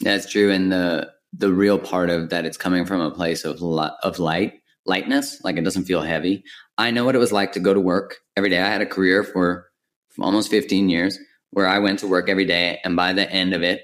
That's 0.00 0.30
true. 0.30 0.50
And 0.50 0.72
the 0.72 1.12
the 1.36 1.52
real 1.52 1.78
part 1.78 2.10
of 2.10 2.30
that 2.30 2.44
it's 2.44 2.56
coming 2.56 2.84
from 2.86 3.00
a 3.00 3.10
place 3.10 3.44
of 3.44 3.62
of 3.62 4.18
light 4.18 4.54
lightness 4.86 5.40
like 5.42 5.56
it 5.56 5.64
doesn't 5.64 5.84
feel 5.84 6.02
heavy. 6.02 6.44
I 6.78 6.90
know 6.90 7.04
what 7.04 7.16
it 7.16 7.20
was 7.20 7.32
like 7.32 7.52
to 7.52 7.60
go 7.60 7.74
to 7.74 7.80
work 7.80 8.18
every 8.36 8.50
day. 8.50 8.60
I 8.60 8.68
had 8.68 8.82
a 8.82 8.86
career 8.86 9.24
for, 9.24 9.68
for 10.10 10.24
almost 10.24 10.50
15 10.50 10.88
years 10.88 11.18
where 11.50 11.66
i 11.66 11.78
went 11.78 12.00
to 12.00 12.08
work 12.08 12.28
every 12.28 12.44
day 12.44 12.78
and 12.84 12.96
by 12.96 13.12
the 13.12 13.30
end 13.30 13.54
of 13.54 13.62
it 13.62 13.82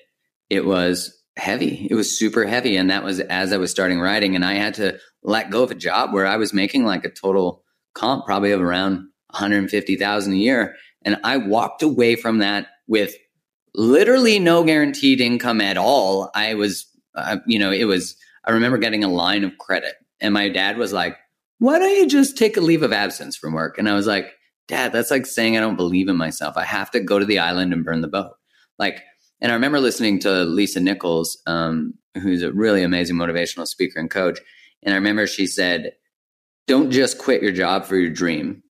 it 0.50 0.64
was 0.64 1.16
heavy. 1.38 1.86
It 1.90 1.94
was 1.94 2.18
super 2.18 2.44
heavy 2.44 2.76
and 2.76 2.90
that 2.90 3.04
was 3.04 3.20
as 3.20 3.52
i 3.52 3.56
was 3.56 3.70
starting 3.70 4.00
writing 4.00 4.34
and 4.34 4.44
i 4.44 4.54
had 4.54 4.74
to 4.74 4.98
let 5.22 5.50
go 5.50 5.62
of 5.62 5.70
a 5.70 5.76
job 5.76 6.12
where 6.12 6.26
i 6.26 6.36
was 6.36 6.52
making 6.52 6.84
like 6.84 7.04
a 7.04 7.10
total 7.10 7.62
comp 7.94 8.26
probably 8.26 8.52
of 8.52 8.60
around 8.60 9.08
150000 9.30 10.32
a 10.32 10.36
year 10.36 10.74
and 11.02 11.18
i 11.24 11.36
walked 11.36 11.82
away 11.82 12.16
from 12.16 12.38
that 12.38 12.66
with 12.86 13.14
literally 13.74 14.38
no 14.38 14.64
guaranteed 14.64 15.20
income 15.20 15.60
at 15.60 15.76
all. 15.76 16.30
I 16.34 16.54
was 16.54 16.86
you 17.46 17.58
know, 17.58 17.70
it 17.70 17.84
was, 17.84 18.16
I 18.44 18.52
remember 18.52 18.78
getting 18.78 19.04
a 19.04 19.08
line 19.08 19.44
of 19.44 19.58
credit 19.58 19.94
and 20.20 20.34
my 20.34 20.48
dad 20.48 20.78
was 20.78 20.92
like, 20.92 21.16
why 21.58 21.78
don't 21.78 21.96
you 21.96 22.08
just 22.08 22.36
take 22.36 22.56
a 22.56 22.60
leave 22.60 22.82
of 22.82 22.92
absence 22.92 23.36
from 23.36 23.52
work? 23.52 23.78
And 23.78 23.88
I 23.88 23.94
was 23.94 24.06
like, 24.06 24.32
dad, 24.68 24.92
that's 24.92 25.10
like 25.10 25.26
saying 25.26 25.56
I 25.56 25.60
don't 25.60 25.76
believe 25.76 26.08
in 26.08 26.16
myself. 26.16 26.56
I 26.56 26.64
have 26.64 26.90
to 26.92 27.00
go 27.00 27.18
to 27.18 27.24
the 27.24 27.38
island 27.38 27.72
and 27.72 27.84
burn 27.84 28.00
the 28.00 28.08
boat. 28.08 28.32
Like, 28.78 29.02
and 29.40 29.52
I 29.52 29.54
remember 29.54 29.80
listening 29.80 30.18
to 30.20 30.44
Lisa 30.44 30.80
Nichols, 30.80 31.40
um, 31.46 31.94
who's 32.20 32.42
a 32.42 32.52
really 32.52 32.82
amazing 32.82 33.16
motivational 33.16 33.66
speaker 33.66 33.98
and 33.98 34.10
coach. 34.10 34.40
And 34.82 34.94
I 34.94 34.96
remember 34.96 35.26
she 35.26 35.46
said, 35.46 35.92
don't 36.66 36.90
just 36.90 37.18
quit 37.18 37.42
your 37.42 37.52
job 37.52 37.84
for 37.84 37.96
your 37.96 38.10
dream. 38.10 38.62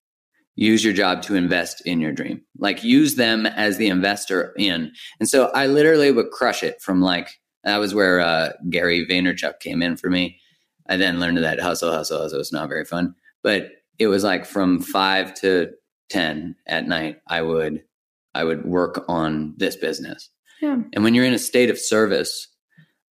Use 0.55 0.85
your 0.85 0.93
job 0.93 1.23
to 1.23 1.35
invest 1.35 1.81
in 1.87 2.01
your 2.01 2.13
dream. 2.13 2.43
Like 2.59 2.85
use 2.85 3.15
them 3.15 3.47
as 3.47 3.79
the 3.79 3.89
investor 3.89 4.53
in. 4.59 4.93
And 5.19 5.29
so 5.29 5.51
I 5.55 5.67
literally 5.67 6.13
would 6.13 6.31
crush 6.31 6.63
it 6.63 6.81
from 6.83 7.01
like 7.01 7.29
that 7.65 7.79
was 7.79 7.95
where 7.95 8.21
uh, 8.21 8.51
Gary 8.71 9.07
Vaynerchuk 9.07 9.61
came 9.61 9.83
in 9.83 9.97
for 9.97 10.11
me. 10.11 10.39
I 10.89 10.97
then 10.97 11.21
learned 11.21 11.39
that 11.39 11.61
hustle, 11.61 11.93
hustle, 11.93 12.21
hustle 12.21 12.39
was 12.39 12.53
not 12.53 12.69
very 12.69 12.85
fun. 12.85 13.15
But 13.43 13.71
it 13.99 14.09
was 14.09 14.25
like 14.25 14.47
from 14.47 14.81
five 14.81 15.35
to 15.35 15.71
ten 16.11 16.57
at 16.67 16.87
night, 16.87 17.19
I 17.27 17.43
would 17.43 17.83
I 18.35 18.45
would 18.45 18.65
work 18.65 19.05
on 19.09 19.55
this 19.57 19.77
business. 19.77 20.31
Yeah. 20.61 20.79
And 20.93 21.05
when 21.05 21.15
you're 21.15 21.25
in 21.25 21.35
a 21.35 21.39
state 21.39 21.71
of 21.71 21.79
service, 21.79 22.49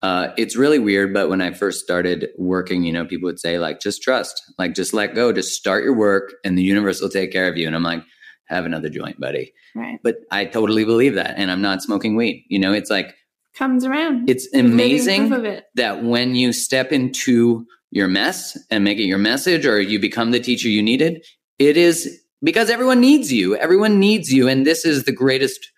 uh, 0.01 0.29
it's 0.37 0.55
really 0.55 0.79
weird. 0.79 1.13
But 1.13 1.29
when 1.29 1.41
I 1.41 1.51
first 1.51 1.83
started 1.83 2.29
working, 2.37 2.83
you 2.83 2.93
know, 2.93 3.05
people 3.05 3.27
would 3.27 3.39
say 3.39 3.59
like, 3.59 3.81
just 3.81 4.01
trust, 4.01 4.41
like 4.57 4.75
just 4.75 4.93
let 4.93 5.15
go, 5.15 5.33
just 5.33 5.55
start 5.55 5.83
your 5.83 5.95
work, 5.95 6.33
and 6.45 6.57
the 6.57 6.63
universe 6.63 7.01
will 7.01 7.09
take 7.09 7.31
care 7.31 7.49
of 7.49 7.57
you. 7.57 7.67
And 7.67 7.75
I'm 7.75 7.83
like, 7.83 8.03
have 8.45 8.65
another 8.65 8.89
joint, 8.89 9.19
buddy. 9.19 9.53
Right. 9.75 9.99
But 10.03 10.17
I 10.31 10.45
totally 10.45 10.85
believe 10.85 11.15
that, 11.15 11.35
and 11.37 11.51
I'm 11.51 11.61
not 11.61 11.81
smoking 11.81 12.15
weed. 12.15 12.45
You 12.49 12.59
know, 12.59 12.71
it's 12.71 12.89
like 12.89 13.13
comes 13.59 13.83
around. 13.83 14.29
It's 14.29 14.51
amazing 14.55 15.31
it. 15.45 15.65
that 15.75 16.03
when 16.03 16.33
you 16.33 16.53
step 16.53 16.93
into 16.93 17.67
your 17.91 18.07
mess 18.07 18.57
and 18.71 18.85
make 18.85 18.97
it 18.97 19.03
your 19.03 19.17
message 19.17 19.65
or 19.65 19.81
you 19.81 19.99
become 19.99 20.31
the 20.31 20.39
teacher 20.39 20.69
you 20.69 20.81
needed, 20.81 21.25
it 21.59 21.75
is 21.75 22.21
because 22.41 22.69
everyone 22.69 23.01
needs 23.01 23.33
you. 23.33 23.57
Everyone 23.57 23.99
needs 23.99 24.31
you. 24.31 24.47
And 24.47 24.65
this 24.65 24.85
is 24.85 25.03
the 25.03 25.11
greatest. 25.11 25.71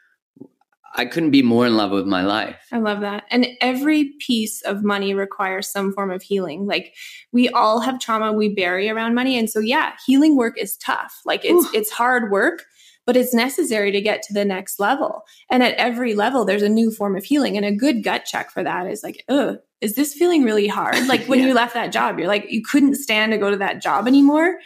I 0.93 1.05
couldn't 1.05 1.32
be 1.32 1.41
more 1.41 1.65
in 1.65 1.75
love 1.75 1.89
with 1.89 2.05
my 2.05 2.23
life. 2.23 2.57
I 2.71 2.77
love 2.77 2.99
that. 2.99 3.23
And 3.32 3.47
every 3.61 4.13
piece 4.19 4.61
of 4.61 4.84
money 4.84 5.15
requires 5.15 5.67
some 5.67 5.91
form 5.91 6.11
of 6.11 6.21
healing. 6.21 6.67
Like 6.67 6.93
we 7.32 7.49
all 7.49 7.79
have 7.79 7.99
trauma 7.99 8.32
we 8.32 8.53
bury 8.53 8.89
around 8.89 9.15
money. 9.15 9.39
And 9.39 9.49
so 9.49 9.59
yeah, 9.59 9.93
healing 10.05 10.36
work 10.36 10.55
is 10.59 10.77
tough. 10.77 11.21
Like 11.25 11.45
it's 11.45 11.65
Ooh. 11.65 11.69
it's 11.73 11.89
hard 11.89 12.29
work, 12.29 12.65
but 13.06 13.18
it's 13.18 13.34
necessary 13.34 13.91
to 13.91 14.02
get 14.02 14.22
to 14.24 14.34
the 14.34 14.45
next 14.45 14.80
level. 14.80 15.24
And 15.49 15.64
at 15.64 15.74
every 15.76 16.14
level, 16.14 16.45
there's 16.45 16.62
a 16.62 16.70
new 16.70 16.91
form 16.91 17.16
of 17.16 17.24
healing. 17.24 17.58
And 17.58 17.66
a 17.66 17.72
good 17.72 18.04
gut 18.04 18.26
check 18.26 18.52
for 18.52 18.64
that 18.64 18.88
is 18.88 19.04
like, 19.04 19.24
oh, 19.28 19.58
is 19.80 19.95
this 19.95 20.14
feeling 20.14 20.43
really 20.43 20.68
hard? 20.68 21.08
Like 21.08 21.26
when 21.26 21.39
yeah. 21.41 21.47
you 21.47 21.54
left 21.54 21.74
that 21.74 21.91
job, 21.91 22.20
you're 22.20 22.28
like, 22.28 22.52
you 22.52 22.62
couldn't 22.64 22.95
stand 22.95 23.32
to 23.32 23.38
go 23.38 23.49
to 23.49 23.58
that 23.58 23.82
job 23.82 24.08
anymore. 24.08 24.60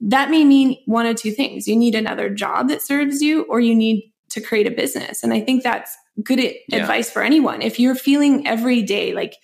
That 0.00 0.30
may 0.30 0.44
mean 0.44 0.78
one 0.86 1.06
of 1.06 1.16
two 1.16 1.32
things. 1.32 1.66
You 1.66 1.76
need 1.76 1.94
another 1.94 2.28
job 2.30 2.68
that 2.68 2.82
serves 2.82 3.20
you, 3.20 3.42
or 3.44 3.60
you 3.60 3.74
need 3.74 4.12
to 4.30 4.40
create 4.40 4.66
a 4.66 4.70
business. 4.70 5.22
And 5.22 5.32
I 5.32 5.40
think 5.40 5.62
that's 5.62 5.96
good 6.22 6.40
yeah. 6.40 6.78
advice 6.78 7.10
for 7.10 7.22
anyone. 7.22 7.62
If 7.62 7.78
you're 7.78 7.94
feeling 7.94 8.46
every 8.46 8.82
day 8.82 9.12
like 9.12 9.34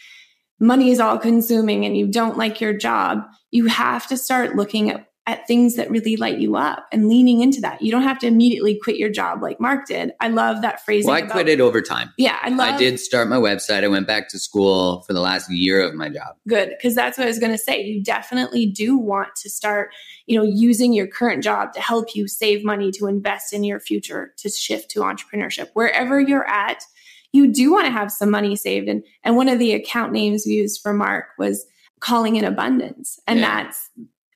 money 0.60 0.90
is 0.90 1.00
all 1.00 1.18
consuming 1.18 1.84
and 1.84 1.96
you 1.96 2.06
don't 2.08 2.36
like 2.36 2.60
your 2.60 2.72
job, 2.72 3.22
you 3.50 3.66
have 3.66 4.06
to 4.08 4.16
start 4.16 4.56
looking 4.56 4.90
at 4.90 5.06
at 5.28 5.46
things 5.46 5.76
that 5.76 5.90
really 5.90 6.16
light 6.16 6.38
you 6.38 6.56
up 6.56 6.86
and 6.90 7.06
leaning 7.06 7.42
into 7.42 7.60
that. 7.60 7.82
You 7.82 7.92
don't 7.92 8.02
have 8.02 8.18
to 8.20 8.26
immediately 8.26 8.80
quit 8.82 8.96
your 8.96 9.10
job 9.10 9.42
like 9.42 9.60
Mark 9.60 9.86
did. 9.86 10.12
I 10.20 10.28
love 10.28 10.62
that 10.62 10.82
phrase. 10.86 11.04
Well, 11.04 11.16
I 11.16 11.18
about, 11.18 11.32
quit 11.32 11.50
it 11.50 11.60
over 11.60 11.82
time. 11.82 12.14
Yeah, 12.16 12.38
I 12.40 12.48
love. 12.48 12.74
I 12.74 12.78
did 12.78 12.98
start 12.98 13.28
my 13.28 13.36
website. 13.36 13.84
I 13.84 13.88
went 13.88 14.06
back 14.06 14.30
to 14.30 14.38
school 14.38 15.02
for 15.02 15.12
the 15.12 15.20
last 15.20 15.50
year 15.50 15.82
of 15.86 15.94
my 15.94 16.08
job. 16.08 16.36
Good, 16.48 16.70
because 16.70 16.94
that's 16.94 17.18
what 17.18 17.24
I 17.24 17.28
was 17.28 17.38
going 17.38 17.52
to 17.52 17.58
say. 17.58 17.82
You 17.82 18.02
definitely 18.02 18.64
do 18.64 18.96
want 18.96 19.36
to 19.36 19.50
start, 19.50 19.90
you 20.26 20.38
know, 20.38 20.44
using 20.44 20.94
your 20.94 21.06
current 21.06 21.44
job 21.44 21.74
to 21.74 21.80
help 21.82 22.14
you 22.14 22.26
save 22.26 22.64
money 22.64 22.90
to 22.92 23.06
invest 23.06 23.52
in 23.52 23.64
your 23.64 23.80
future 23.80 24.32
to 24.38 24.48
shift 24.48 24.90
to 24.92 25.00
entrepreneurship 25.00 25.68
wherever 25.74 26.18
you're 26.18 26.48
at. 26.48 26.82
You 27.32 27.52
do 27.52 27.70
want 27.70 27.84
to 27.84 27.92
have 27.92 28.10
some 28.10 28.30
money 28.30 28.56
saved, 28.56 28.88
and 28.88 29.04
and 29.24 29.36
one 29.36 29.50
of 29.50 29.58
the 29.58 29.74
account 29.74 30.10
names 30.10 30.44
we 30.46 30.52
used 30.52 30.80
for 30.80 30.94
Mark 30.94 31.26
was 31.36 31.66
calling 32.00 32.36
in 32.36 32.46
abundance, 32.46 33.20
and 33.26 33.40
yeah. 33.40 33.64
that's 33.64 33.90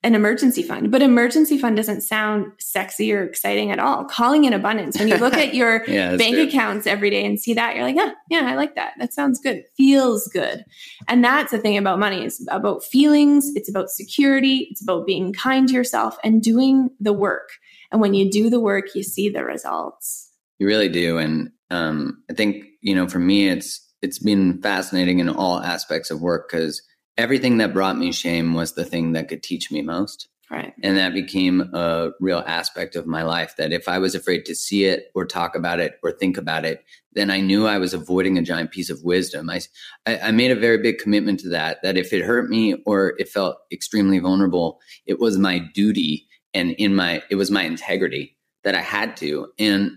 an 0.04 0.16
emergency 0.16 0.64
fund, 0.64 0.90
but 0.90 1.00
emergency 1.00 1.56
fund 1.56 1.76
doesn't 1.76 2.00
sound 2.00 2.50
sexy 2.58 3.12
or 3.12 3.22
exciting 3.22 3.70
at 3.70 3.78
all. 3.78 4.04
Calling 4.04 4.44
in 4.44 4.52
abundance. 4.52 4.98
When 4.98 5.06
you 5.06 5.16
look 5.16 5.34
at 5.34 5.54
your 5.54 5.84
yeah, 5.86 6.16
bank 6.16 6.34
true. 6.34 6.44
accounts 6.44 6.88
every 6.88 7.08
day 7.08 7.24
and 7.24 7.38
see 7.38 7.54
that, 7.54 7.76
you're 7.76 7.84
like, 7.84 7.94
yeah, 7.94 8.12
yeah, 8.28 8.50
I 8.50 8.56
like 8.56 8.74
that. 8.74 8.94
That 8.98 9.14
sounds 9.14 9.38
good. 9.38 9.62
Feels 9.76 10.26
good. 10.28 10.64
And 11.06 11.24
that's 11.24 11.52
the 11.52 11.58
thing 11.58 11.76
about 11.76 12.00
money. 12.00 12.24
It's 12.24 12.44
about 12.50 12.82
feelings. 12.82 13.52
It's 13.54 13.68
about 13.68 13.90
security. 13.90 14.66
It's 14.70 14.82
about 14.82 15.06
being 15.06 15.32
kind 15.32 15.68
to 15.68 15.74
yourself 15.74 16.16
and 16.24 16.42
doing 16.42 16.90
the 16.98 17.12
work. 17.12 17.50
And 17.92 18.00
when 18.00 18.14
you 18.14 18.28
do 18.28 18.50
the 18.50 18.60
work, 18.60 18.94
you 18.96 19.04
see 19.04 19.28
the 19.28 19.44
results. 19.44 20.30
You 20.58 20.66
really 20.66 20.88
do. 20.88 21.18
And 21.18 21.50
um, 21.70 22.22
I 22.28 22.34
think, 22.34 22.64
you 22.80 22.94
know, 22.94 23.06
for 23.06 23.20
me, 23.20 23.48
it's, 23.48 23.80
it's 24.02 24.18
been 24.18 24.60
fascinating 24.62 25.20
in 25.20 25.28
all 25.28 25.60
aspects 25.60 26.10
of 26.10 26.20
work 26.20 26.50
because 26.50 26.82
everything 27.16 27.58
that 27.58 27.72
brought 27.72 27.98
me 27.98 28.12
shame 28.12 28.54
was 28.54 28.74
the 28.74 28.84
thing 28.84 29.12
that 29.12 29.28
could 29.28 29.42
teach 29.42 29.70
me 29.70 29.82
most. 29.82 30.28
Right. 30.50 30.74
And 30.82 30.98
that 30.98 31.14
became 31.14 31.62
a 31.72 32.10
real 32.20 32.44
aspect 32.46 32.94
of 32.94 33.06
my 33.06 33.22
life 33.22 33.54
that 33.56 33.72
if 33.72 33.88
I 33.88 33.98
was 33.98 34.14
afraid 34.14 34.44
to 34.44 34.54
see 34.54 34.84
it 34.84 35.06
or 35.14 35.24
talk 35.24 35.54
about 35.54 35.80
it 35.80 35.98
or 36.02 36.12
think 36.12 36.36
about 36.36 36.66
it, 36.66 36.84
then 37.14 37.30
I 37.30 37.40
knew 37.40 37.66
I 37.66 37.78
was 37.78 37.94
avoiding 37.94 38.36
a 38.36 38.42
giant 38.42 38.70
piece 38.70 38.90
of 38.90 39.02
wisdom. 39.02 39.48
I, 39.48 39.60
I 40.06 40.30
made 40.30 40.50
a 40.50 40.56
very 40.56 40.76
big 40.76 40.98
commitment 40.98 41.40
to 41.40 41.48
that, 41.50 41.78
that 41.82 41.96
if 41.96 42.12
it 42.12 42.22
hurt 42.22 42.50
me 42.50 42.74
or 42.84 43.14
it 43.18 43.30
felt 43.30 43.56
extremely 43.72 44.18
vulnerable, 44.18 44.78
it 45.06 45.18
was 45.18 45.38
my 45.38 45.58
duty 45.58 46.28
and 46.52 46.72
in 46.72 46.94
my, 46.94 47.22
it 47.30 47.36
was 47.36 47.50
my 47.50 47.62
integrity 47.62 48.36
that 48.62 48.74
I 48.74 48.82
had 48.82 49.16
to. 49.18 49.48
And 49.58 49.92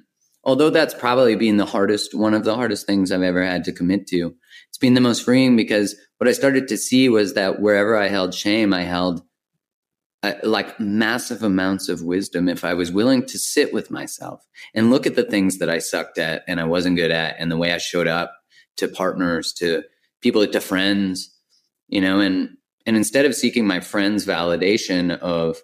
although 0.46 0.70
that's 0.70 0.94
probably 0.94 1.36
been 1.36 1.58
the 1.58 1.66
hardest, 1.66 2.16
one 2.16 2.34
of 2.34 2.46
the 2.46 2.56
hardest 2.56 2.86
things 2.86 3.12
I've 3.12 3.24
ever 3.24 3.44
had 3.46 3.66
to 3.66 3.74
commit 3.74 4.08
to, 4.08 4.34
it's 4.70 4.78
been 4.78 4.94
the 4.94 5.02
most 5.02 5.24
freeing 5.24 5.58
because 5.58 5.98
what 6.18 6.28
I 6.28 6.34
started 6.34 6.68
to 6.70 6.78
see 6.78 7.10
was 7.10 7.34
that 7.34 7.60
wherever 7.62 7.96
I 7.96 8.08
held 8.08 8.34
shame, 8.34 8.74
I 8.74 8.84
held 8.84 9.22
uh, 10.24 10.34
like 10.44 10.80
massive 10.80 11.44
amounts 11.44 11.90
of 11.90 12.02
wisdom 12.02 12.50
if 12.50 12.64
I 12.64 12.74
was 12.74 12.92
willing 12.92 13.26
to 13.26 13.38
sit 13.38 13.74
with 13.74 13.92
myself 13.92 14.44
and 14.74 14.90
look 14.90 15.06
at 15.06 15.16
the 15.16 15.24
things 15.24 15.60
that 15.60 15.70
I 15.70 15.80
sucked 15.80 16.18
at 16.18 16.44
and 16.48 16.60
I 16.60 16.64
wasn't 16.64 16.96
good 16.96 17.12
at 17.12 17.36
and 17.38 17.52
the 17.52 17.58
way 17.58 17.74
I 17.74 17.78
showed 17.78 18.08
up 18.08 18.34
to 18.78 18.88
partners, 18.88 19.54
to 19.60 19.84
people, 20.22 20.48
to 20.48 20.62
friends, 20.62 21.32
you 21.88 22.02
know, 22.02 22.20
and 22.20 22.58
and 22.86 22.96
instead 22.96 23.26
of 23.26 23.36
seeking 23.36 23.66
my 23.66 23.80
friends' 23.80 24.26
validation 24.26 25.18
of, 25.20 25.58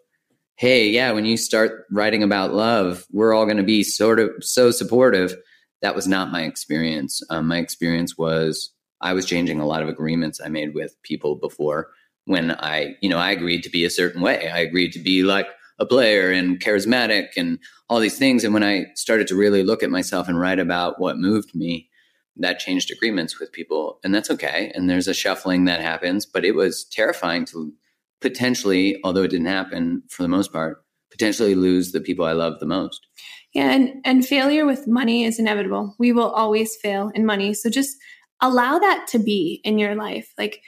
hey, 0.56 0.90
yeah, 0.90 1.12
when 1.12 1.26
you 1.26 1.38
start 1.38 1.86
writing 1.92 2.24
about 2.24 2.54
love, 2.54 3.06
we're 3.12 3.34
all 3.34 3.46
going 3.46 3.58
to 3.58 3.64
be 3.64 3.84
sort 3.84 4.20
of 4.20 4.32
so 4.42 4.72
supportive. 4.72 5.36
That 5.82 5.96
was 5.96 6.08
not 6.08 6.32
my 6.32 6.44
experience. 6.44 7.22
Um, 7.30 7.48
my 7.48 7.58
experience 7.58 8.18
was 8.18 8.72
I 9.02 9.14
was 9.14 9.26
changing 9.26 9.60
a 9.60 9.66
lot 9.66 9.82
of 9.82 9.90
agreements 9.90 10.40
I 10.44 10.48
made 10.48 10.74
with 10.74 11.02
people 11.04 11.36
before 11.36 11.90
when 12.26 12.52
I, 12.52 12.96
you 13.02 13.10
know, 13.10 13.18
I 13.18 13.32
agreed 13.32 13.64
to 13.64 13.70
be 13.70 13.84
a 13.84 13.90
certain 13.90 14.22
way. 14.22 14.50
I 14.50 14.60
agreed 14.60 14.92
to 14.94 15.00
be 15.00 15.24
like 15.24 15.48
a 15.80 15.86
player 15.86 16.32
and 16.32 16.60
charismatic 16.60 17.30
and 17.36 17.58
all 17.90 18.00
these 18.00 18.18
things. 18.18 18.44
And 18.44 18.54
when 18.54 18.64
I 18.64 18.86
started 18.96 19.28
to 19.28 19.36
really 19.36 19.64
look 19.64 19.82
at 19.82 19.90
myself 19.90 20.28
and 20.28 20.40
write 20.40 20.60
about 20.60 21.00
what 21.00 21.18
moved 21.18 21.56
me, 21.56 21.90
that 22.38 22.60
changed 22.60 22.92
agreements 22.92 23.40
with 23.40 23.52
people. 23.52 24.00
And 24.04 24.14
that's 24.14 24.30
okay. 24.32 24.72
And 24.76 24.90
there's 24.90 25.08
a 25.08 25.14
shuffling 25.14 25.66
that 25.66 25.82
happens, 25.82 26.26
but 26.26 26.46
it 26.46 26.56
was 26.56 26.86
terrifying 26.86 27.46
to 27.46 27.74
potentially, 28.22 29.00
although 29.04 29.24
it 29.24 29.32
didn't 29.32 29.48
happen 29.48 30.04
for 30.10 30.22
the 30.22 30.30
most 30.30 30.54
part, 30.54 30.84
potentially 31.10 31.56
lose 31.56 31.92
the 31.92 32.00
people 32.00 32.26
I 32.26 32.32
love 32.34 32.60
the 32.60 32.66
most. 32.66 33.08
Yeah, 33.54 33.72
and, 33.72 34.02
and 34.06 34.26
failure 34.26 34.66
with 34.66 34.88
money 34.88 35.26
is 35.26 35.40
inevitable. 35.40 35.96
We 36.00 36.14
will 36.14 36.30
always 36.30 36.78
fail 36.78 37.12
in 37.14 37.26
money. 37.26 37.54
So 37.54 37.70
just 37.70 37.98
allow 38.42 38.80
that 38.80 39.08
to 39.10 39.20
be 39.20 39.62
in 39.64 39.78
your 39.78 39.96
life. 39.96 40.34
Like 40.38 40.62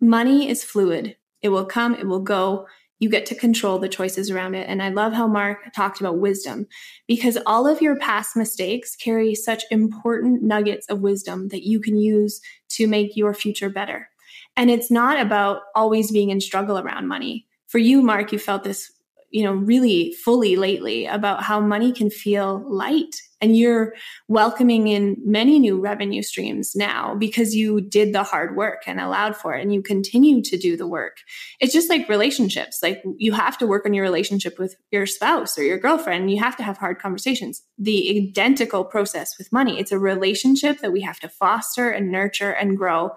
money 0.00 0.48
is 0.48 0.64
fluid. 0.64 1.16
It 1.42 1.48
will 1.50 1.64
come, 1.64 1.94
it 1.94 2.06
will 2.06 2.20
go. 2.20 2.66
You 2.98 3.10
get 3.10 3.26
to 3.26 3.34
control 3.34 3.78
the 3.78 3.90
choices 3.90 4.30
around 4.30 4.54
it. 4.54 4.68
And 4.68 4.82
I 4.82 4.88
love 4.88 5.12
how 5.12 5.26
Mark 5.26 5.72
talked 5.74 6.00
about 6.00 6.18
wisdom 6.18 6.66
because 7.06 7.36
all 7.44 7.66
of 7.66 7.82
your 7.82 7.98
past 7.98 8.36
mistakes 8.36 8.96
carry 8.96 9.34
such 9.34 9.64
important 9.70 10.42
nuggets 10.42 10.86
of 10.88 11.00
wisdom 11.00 11.48
that 11.48 11.66
you 11.66 11.78
can 11.78 11.98
use 11.98 12.40
to 12.70 12.86
make 12.86 13.14
your 13.14 13.34
future 13.34 13.68
better. 13.68 14.08
And 14.56 14.70
it's 14.70 14.90
not 14.90 15.20
about 15.20 15.60
always 15.74 16.10
being 16.10 16.30
in 16.30 16.40
struggle 16.40 16.78
around 16.78 17.06
money. 17.06 17.46
For 17.66 17.78
you, 17.78 18.00
Mark, 18.00 18.32
you 18.32 18.38
felt 18.38 18.64
this 18.64 18.90
you 19.30 19.44
know, 19.44 19.52
really 19.52 20.12
fully 20.24 20.56
lately 20.56 21.06
about 21.06 21.42
how 21.42 21.60
money 21.60 21.92
can 21.92 22.10
feel 22.10 22.64
light. 22.72 23.20
And 23.40 23.56
you're 23.56 23.92
welcoming 24.28 24.88
in 24.88 25.16
many 25.24 25.58
new 25.58 25.78
revenue 25.78 26.22
streams 26.22 26.74
now 26.74 27.14
because 27.14 27.54
you 27.54 27.82
did 27.82 28.14
the 28.14 28.22
hard 28.22 28.56
work 28.56 28.84
and 28.86 28.98
allowed 28.98 29.36
for 29.36 29.54
it 29.54 29.62
and 29.62 29.74
you 29.74 29.82
continue 29.82 30.42
to 30.42 30.56
do 30.56 30.76
the 30.76 30.86
work. 30.86 31.18
It's 31.60 31.72
just 31.72 31.90
like 31.90 32.08
relationships. 32.08 32.78
Like 32.82 33.02
you 33.18 33.32
have 33.32 33.58
to 33.58 33.66
work 33.66 33.84
on 33.84 33.92
your 33.92 34.04
relationship 34.04 34.58
with 34.58 34.74
your 34.90 35.06
spouse 35.06 35.58
or 35.58 35.64
your 35.64 35.78
girlfriend. 35.78 36.30
You 36.30 36.38
have 36.38 36.56
to 36.56 36.62
have 36.62 36.78
hard 36.78 36.98
conversations. 36.98 37.62
The 37.78 38.26
identical 38.26 38.84
process 38.84 39.36
with 39.36 39.52
money. 39.52 39.78
It's 39.78 39.92
a 39.92 39.98
relationship 39.98 40.80
that 40.80 40.92
we 40.92 41.02
have 41.02 41.20
to 41.20 41.28
foster 41.28 41.90
and 41.90 42.10
nurture 42.10 42.52
and 42.52 42.76
grow. 42.76 43.10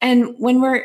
And 0.00 0.34
when 0.38 0.60
we're, 0.60 0.84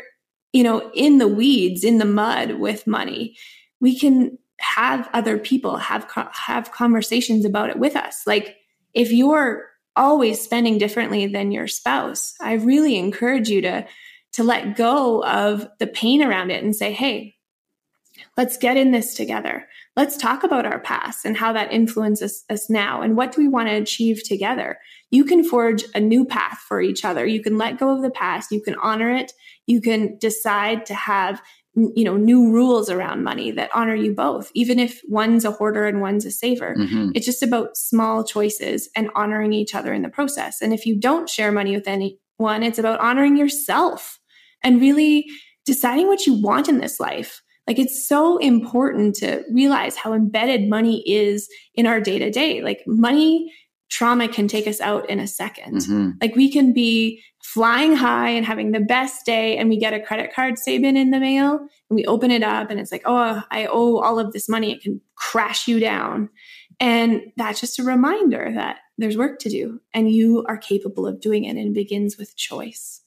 you 0.52 0.62
know, 0.62 0.90
in 0.94 1.18
the 1.18 1.28
weeds, 1.28 1.82
in 1.82 1.98
the 1.98 2.04
mud 2.04 2.52
with 2.52 2.86
money, 2.86 3.36
we 3.80 3.98
can 3.98 4.38
have 4.58 5.08
other 5.12 5.38
people 5.38 5.76
have 5.76 6.10
have 6.32 6.72
conversations 6.72 7.44
about 7.44 7.68
it 7.68 7.78
with 7.78 7.94
us. 7.94 8.22
Like 8.26 8.56
if 8.96 9.12
you're 9.12 9.68
always 9.94 10.40
spending 10.40 10.78
differently 10.78 11.26
than 11.26 11.52
your 11.52 11.68
spouse, 11.68 12.34
I 12.40 12.54
really 12.54 12.96
encourage 12.96 13.48
you 13.48 13.60
to 13.60 13.86
to 14.32 14.44
let 14.44 14.76
go 14.76 15.24
of 15.24 15.66
the 15.78 15.86
pain 15.86 16.22
around 16.22 16.50
it 16.50 16.62
and 16.62 16.74
say, 16.74 16.92
"Hey, 16.92 17.36
let's 18.36 18.58
get 18.58 18.76
in 18.76 18.90
this 18.90 19.14
together. 19.14 19.66
Let's 19.96 20.16
talk 20.16 20.44
about 20.44 20.66
our 20.66 20.78
past 20.78 21.24
and 21.24 21.36
how 21.36 21.52
that 21.54 21.72
influences 21.72 22.44
us 22.50 22.68
now 22.68 23.00
and 23.00 23.16
what 23.16 23.32
do 23.32 23.40
we 23.40 23.48
want 23.48 23.68
to 23.68 23.74
achieve 23.74 24.22
together." 24.24 24.78
You 25.10 25.24
can 25.24 25.44
forge 25.44 25.84
a 25.94 26.00
new 26.00 26.24
path 26.24 26.58
for 26.66 26.80
each 26.80 27.04
other. 27.04 27.24
You 27.26 27.42
can 27.42 27.56
let 27.56 27.78
go 27.78 27.90
of 27.94 28.02
the 28.02 28.10
past, 28.10 28.50
you 28.50 28.60
can 28.60 28.74
honor 28.82 29.10
it, 29.10 29.32
you 29.66 29.80
can 29.80 30.18
decide 30.18 30.84
to 30.86 30.94
have 30.94 31.40
you 31.76 32.04
know 32.04 32.16
new 32.16 32.50
rules 32.50 32.88
around 32.88 33.22
money 33.22 33.50
that 33.50 33.70
honor 33.74 33.94
you 33.94 34.14
both 34.14 34.50
even 34.54 34.78
if 34.78 35.02
one's 35.08 35.44
a 35.44 35.50
hoarder 35.50 35.86
and 35.86 36.00
one's 36.00 36.24
a 36.24 36.30
saver. 36.30 36.74
Mm-hmm. 36.76 37.10
it's 37.14 37.26
just 37.26 37.42
about 37.42 37.76
small 37.76 38.24
choices 38.24 38.88
and 38.96 39.10
honoring 39.14 39.52
each 39.52 39.74
other 39.74 39.92
in 39.92 40.02
the 40.02 40.08
process. 40.08 40.62
And 40.62 40.72
if 40.72 40.86
you 40.86 40.98
don't 40.98 41.28
share 41.28 41.52
money 41.52 41.74
with 41.74 41.86
anyone 41.86 42.62
it's 42.62 42.78
about 42.78 43.00
honoring 43.00 43.36
yourself 43.36 44.18
and 44.62 44.80
really 44.80 45.26
deciding 45.64 46.06
what 46.06 46.26
you 46.26 46.40
want 46.40 46.68
in 46.68 46.78
this 46.78 46.98
life. 46.98 47.42
Like 47.66 47.78
it's 47.78 48.06
so 48.06 48.38
important 48.38 49.16
to 49.16 49.42
realize 49.52 49.96
how 49.96 50.12
embedded 50.12 50.68
money 50.68 51.02
is 51.06 51.48
in 51.74 51.86
our 51.86 52.00
day 52.00 52.18
to 52.18 52.30
day 52.30 52.62
like 52.62 52.82
money 52.86 53.52
trauma 53.88 54.28
can 54.28 54.48
take 54.48 54.66
us 54.66 54.80
out 54.80 55.08
in 55.08 55.20
a 55.20 55.24
2nd 55.24 55.72
mm-hmm. 55.72 56.10
Like 56.20 56.34
we 56.34 56.50
can 56.50 56.72
be 56.72 57.22
flying 57.42 57.94
high 57.94 58.30
and 58.30 58.44
having 58.44 58.72
the 58.72 58.80
best 58.80 59.24
day, 59.24 59.56
and 59.56 59.68
we 59.68 59.78
get 59.78 59.94
a 59.94 60.00
credit 60.00 60.34
card 60.34 60.58
statement 60.58 60.98
in 60.98 61.10
the 61.10 61.20
mail, 61.20 61.58
and 61.58 61.96
we 61.96 62.04
open 62.06 62.30
it 62.30 62.42
up, 62.42 62.70
and 62.70 62.80
it's 62.80 62.90
like, 62.90 63.04
oh, 63.04 63.42
I 63.50 63.66
owe 63.66 63.98
all 63.98 64.18
of 64.18 64.32
this 64.32 64.48
money. 64.48 64.72
It 64.72 64.82
can 64.82 65.00
crash 65.14 65.68
you 65.68 65.78
down. 65.78 66.28
And 66.80 67.22
that's 67.36 67.60
just 67.60 67.78
a 67.78 67.84
reminder 67.84 68.50
that 68.52 68.78
there's 68.98 69.16
work 69.16 69.38
to 69.40 69.48
do, 69.48 69.80
and 69.94 70.10
you 70.10 70.44
are 70.48 70.58
capable 70.58 71.06
of 71.06 71.20
doing 71.20 71.44
it. 71.44 71.50
And 71.50 71.68
it 71.68 71.72
begins 71.72 72.18
with 72.18 72.36
choice. 72.36 73.02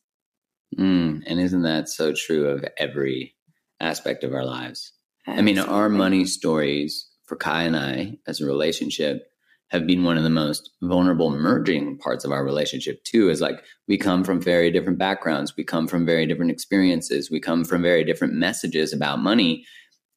Mm, 0.77 1.23
and 1.25 1.39
isn't 1.39 1.63
that 1.63 1.89
so 1.89 2.13
true 2.13 2.47
of 2.47 2.63
every 2.77 3.35
aspect 3.81 4.23
of 4.23 4.33
our 4.33 4.45
lives? 4.45 4.93
Absolutely. 5.27 5.51
I 5.51 5.63
mean, 5.63 5.71
our 5.71 5.89
money 5.89 6.25
stories 6.25 7.07
for 7.25 7.35
Kai 7.35 7.63
and 7.63 7.75
I 7.75 8.17
as 8.25 8.39
a 8.39 8.45
relationship 8.45 9.31
have 9.69 9.85
been 9.85 10.03
one 10.03 10.17
of 10.17 10.23
the 10.23 10.29
most 10.29 10.71
vulnerable 10.81 11.29
merging 11.29 11.97
parts 11.97 12.25
of 12.25 12.31
our 12.31 12.43
relationship 12.43 13.03
too 13.03 13.29
is 13.29 13.41
like 13.41 13.63
we 13.87 13.97
come 13.97 14.23
from 14.23 14.41
very 14.41 14.71
different 14.71 14.97
backgrounds. 14.97 15.55
We 15.55 15.63
come 15.63 15.87
from 15.87 16.05
very 16.05 16.25
different 16.25 16.51
experiences. 16.51 17.29
We 17.31 17.39
come 17.39 17.63
from 17.63 17.81
very 17.81 18.03
different 18.03 18.33
messages 18.33 18.93
about 18.93 19.19
money 19.19 19.65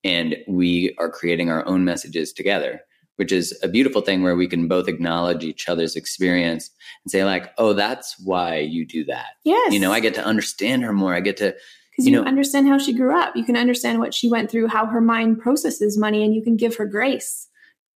and 0.04 0.36
we 0.48 0.94
are 0.98 1.10
creating 1.10 1.50
our 1.50 1.66
own 1.66 1.84
messages 1.84 2.32
together 2.32 2.80
which 3.16 3.30
is 3.30 3.56
a 3.62 3.68
beautiful 3.68 4.00
thing 4.00 4.22
where 4.22 4.34
we 4.34 4.48
can 4.48 4.66
both 4.68 4.88
acknowledge 4.88 5.44
each 5.44 5.68
other's 5.68 5.96
experience 5.96 6.70
and 7.04 7.10
say 7.10 7.24
like 7.24 7.52
oh 7.58 7.72
that's 7.72 8.16
why 8.24 8.58
you 8.58 8.86
do 8.86 9.04
that. 9.04 9.26
Yes 9.44 9.72
you 9.72 9.78
know 9.80 9.92
i 9.92 10.00
get 10.00 10.14
to 10.14 10.24
understand 10.24 10.82
her 10.82 10.92
more. 10.92 11.14
I 11.14 11.20
get 11.20 11.36
to 11.38 11.54
because 11.90 12.06
you, 12.06 12.12
you 12.12 12.20
know, 12.20 12.26
understand 12.26 12.68
how 12.68 12.78
she 12.78 12.94
grew 12.94 13.14
up. 13.14 13.36
You 13.36 13.44
can 13.44 13.56
understand 13.56 13.98
what 13.98 14.14
she 14.14 14.30
went 14.30 14.50
through 14.50 14.68
how 14.68 14.86
her 14.86 15.00
mind 15.02 15.40
processes 15.40 15.98
money 15.98 16.24
and 16.24 16.34
you 16.34 16.42
can 16.42 16.56
give 16.56 16.76
her 16.76 16.86
grace 16.86 17.48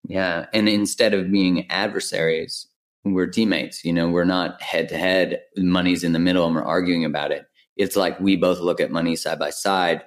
yeah. 0.09 0.47
And 0.53 0.69
instead 0.69 1.15
of 1.15 1.31
being 1.31 1.71
adversaries, 1.71 2.67
we're 3.05 3.27
teammates. 3.27 3.85
You 3.85 3.93
know, 3.93 4.09
we're 4.09 4.25
not 4.25 4.61
head 4.63 4.89
to 4.91 4.99
head, 4.99 5.41
money's 5.57 6.05
in 6.05 6.13
the 6.13 6.19
middle 6.19 6.47
and 6.47 6.55
we're 6.55 6.63
arguing 6.63 7.05
about 7.05 7.31
it. 7.31 7.47
It's 7.77 7.97
like 7.97 8.19
we 8.21 8.37
both 8.37 8.59
look 8.59 8.81
at 8.81 8.91
money 8.91 9.17
side 9.17 9.39
by 9.39 9.51
side. 9.51 10.03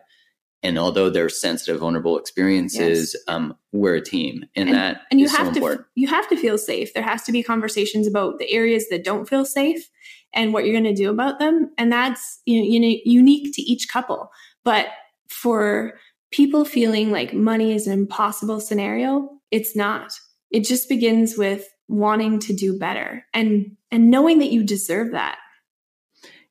And 0.62 0.78
although 0.78 1.10
they're 1.10 1.30
sensitive, 1.30 1.80
vulnerable 1.80 2.18
experiences, 2.18 3.16
yes. 3.16 3.24
um, 3.34 3.56
we're 3.72 3.96
a 3.96 4.02
team, 4.02 4.44
and, 4.58 4.68
and 4.68 4.78
that 4.78 5.04
and 5.10 5.18
you 5.22 5.30
have 5.30 5.48
so 5.48 5.54
to 5.54 5.58
important. 5.58 5.88
you 5.96 6.10
have 6.10 6.28
to 6.28 6.36
feel 6.36 6.58
safe. 6.58 6.94
There 6.94 7.04
has 7.04 7.24
to 7.24 7.32
be 7.32 7.42
conversations 7.42 8.08
about 8.08 8.40
the 8.40 8.52
areas 8.52 8.90
that 8.90 9.06
don't 9.06 9.30
feel 9.30 9.46
safe 9.46 9.90
and 10.34 10.52
what 10.52 10.66
you're 10.66 10.74
going 10.74 10.94
to 10.94 11.02
do 11.02 11.10
about 11.10 11.40
them, 11.40 11.72
and 11.78 11.90
that's 11.90 12.42
you 12.46 12.60
know, 12.60 12.68
you 12.68 12.80
know 12.82 13.00
unique 13.06 13.56
to 13.56 13.62
each 13.62 13.88
couple. 13.88 14.32
But 14.66 14.88
for 15.30 15.94
people 16.32 16.66
feeling 16.66 17.10
like 17.10 17.34
money 17.34 17.74
is 17.74 17.88
an 17.88 17.94
impossible 17.94 18.60
scenario, 18.60 19.39
it's 19.52 19.76
not. 19.76 20.14
It 20.52 20.66
just 20.66 20.90
begins 20.90 21.38
with 21.38 21.68
wanting 21.88 22.40
to 22.40 22.54
do 22.54 22.78
better 22.78 23.26
and 23.34 23.76
and 23.92 24.12
knowing 24.12 24.40
that 24.40 24.52
you 24.52 24.64
deserve 24.64 25.12
that. 25.12 25.38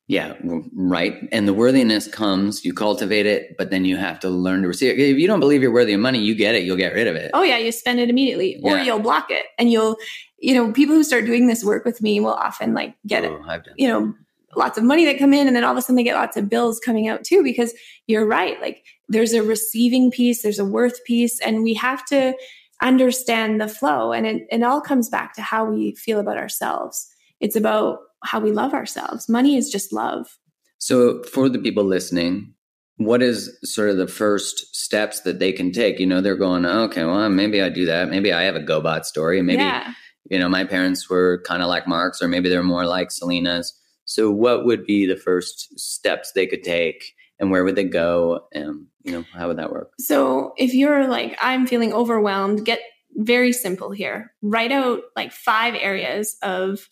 Yeah, 0.09 0.33
right. 0.73 1.29
And 1.31 1.47
the 1.47 1.53
worthiness 1.53 2.07
comes, 2.07 2.65
you 2.65 2.73
cultivate 2.73 3.27
it, 3.27 3.55
but 3.59 3.69
then 3.69 3.85
you 3.85 3.95
have 3.95 4.19
to 4.21 4.29
learn 4.29 4.63
to 4.63 4.67
receive 4.67 4.97
it. 4.97 4.99
If 4.99 5.19
you 5.19 5.27
don't 5.27 5.39
believe 5.39 5.61
you're 5.61 5.71
worthy 5.71 5.93
of 5.93 5.99
money, 5.99 6.17
you 6.17 6.33
get 6.33 6.55
it, 6.55 6.63
you'll 6.63 6.77
get 6.77 6.95
rid 6.95 7.05
of 7.05 7.15
it. 7.15 7.29
Oh, 7.35 7.43
yeah, 7.43 7.57
you 7.57 7.71
spend 7.71 7.99
it 7.99 8.09
immediately 8.09 8.59
or 8.63 8.75
yeah. 8.75 8.83
you'll 8.85 9.01
block 9.01 9.29
it. 9.29 9.45
And 9.59 9.71
you'll, 9.71 9.97
you 10.39 10.55
know, 10.55 10.71
people 10.71 10.95
who 10.95 11.03
start 11.03 11.27
doing 11.27 11.45
this 11.45 11.63
work 11.63 11.85
with 11.85 12.01
me 12.01 12.19
will 12.19 12.33
often 12.33 12.73
like 12.73 12.95
get 13.05 13.23
oh, 13.23 13.39
it, 13.47 13.67
you 13.77 13.87
know, 13.87 14.15
lots 14.55 14.79
of 14.79 14.83
money 14.83 15.05
that 15.05 15.19
come 15.19 15.31
in 15.31 15.45
and 15.45 15.55
then 15.55 15.63
all 15.63 15.73
of 15.73 15.77
a 15.77 15.81
sudden 15.83 15.95
they 15.95 16.03
get 16.03 16.15
lots 16.15 16.35
of 16.35 16.49
bills 16.49 16.79
coming 16.79 17.07
out 17.07 17.23
too 17.23 17.43
because 17.43 17.71
you're 18.07 18.25
right. 18.25 18.59
Like 18.61 18.83
there's 19.09 19.33
a 19.33 19.43
receiving 19.43 20.09
piece, 20.09 20.41
there's 20.41 20.57
a 20.57 20.65
worth 20.65 21.03
piece, 21.03 21.39
and 21.39 21.61
we 21.61 21.75
have 21.75 22.03
to 22.07 22.33
understand 22.81 23.59
the 23.59 23.67
flow. 23.67 24.11
And 24.11 24.25
it, 24.25 24.47
it 24.51 24.63
all 24.63 24.81
comes 24.81 25.09
back 25.09 25.33
to 25.33 25.41
how 25.41 25.65
we 25.65 25.95
feel 25.95 26.19
about 26.19 26.37
ourselves. 26.37 27.07
It's 27.39 27.55
about 27.55 27.99
how 28.23 28.39
we 28.39 28.51
love 28.51 28.73
ourselves. 28.73 29.29
Money 29.29 29.55
is 29.55 29.69
just 29.69 29.93
love. 29.93 30.37
So, 30.77 31.23
for 31.23 31.49
the 31.49 31.59
people 31.59 31.83
listening, 31.83 32.53
what 32.97 33.21
is 33.21 33.57
sort 33.63 33.89
of 33.89 33.97
the 33.97 34.07
first 34.07 34.75
steps 34.75 35.21
that 35.21 35.39
they 35.39 35.51
can 35.51 35.71
take? 35.71 35.99
You 35.99 36.05
know, 36.05 36.21
they're 36.21 36.35
going, 36.35 36.65
okay, 36.65 37.03
well, 37.05 37.29
maybe 37.29 37.61
I 37.61 37.69
do 37.69 37.85
that. 37.85 38.09
Maybe 38.09 38.31
I 38.31 38.43
have 38.43 38.55
a 38.55 38.61
GoBot 38.61 39.05
story. 39.05 39.41
Maybe, 39.41 39.61
yeah. 39.61 39.93
you 40.29 40.39
know, 40.39 40.49
my 40.49 40.63
parents 40.63 41.09
were 41.09 41.41
kind 41.45 41.61
of 41.61 41.69
like 41.69 41.87
Mark's, 41.87 42.21
or 42.21 42.27
maybe 42.27 42.49
they're 42.49 42.63
more 42.63 42.85
like 42.85 43.11
Selina's. 43.11 43.73
So, 44.05 44.31
what 44.31 44.65
would 44.65 44.85
be 44.85 45.05
the 45.05 45.17
first 45.17 45.79
steps 45.79 46.31
they 46.31 46.47
could 46.47 46.63
take, 46.63 47.13
and 47.39 47.51
where 47.51 47.63
would 47.63 47.75
they 47.75 47.83
go? 47.83 48.47
And 48.53 48.85
you 49.09 49.17
know, 49.17 49.25
how 49.33 49.47
would 49.47 49.57
that 49.57 49.71
work? 49.71 49.91
So 49.99 50.53
if 50.57 50.73
you're 50.73 51.07
like, 51.07 51.37
I'm 51.41 51.65
feeling 51.65 51.93
overwhelmed, 51.93 52.65
get 52.65 52.79
very 53.15 53.51
simple 53.51 53.91
here. 53.91 54.33
Write 54.41 54.71
out 54.71 55.01
like 55.15 55.31
five 55.31 55.75
areas 55.75 56.37
of 56.43 56.87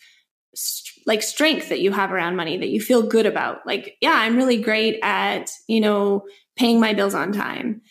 st- 0.56 1.06
like 1.06 1.22
strength 1.22 1.70
that 1.70 1.80
you 1.80 1.92
have 1.92 2.12
around 2.12 2.36
money 2.36 2.58
that 2.58 2.70
you 2.70 2.82
feel 2.82 3.04
good 3.04 3.26
about. 3.26 3.66
Like, 3.66 3.98
yeah, 4.02 4.14
I'm 4.16 4.36
really 4.36 4.62
great 4.62 5.00
at, 5.04 5.52
you 5.68 5.80
know, 5.80 6.26
paying 6.56 6.80
my 6.80 6.94
bills 6.94 7.14
on 7.14 7.32
time. 7.32 7.82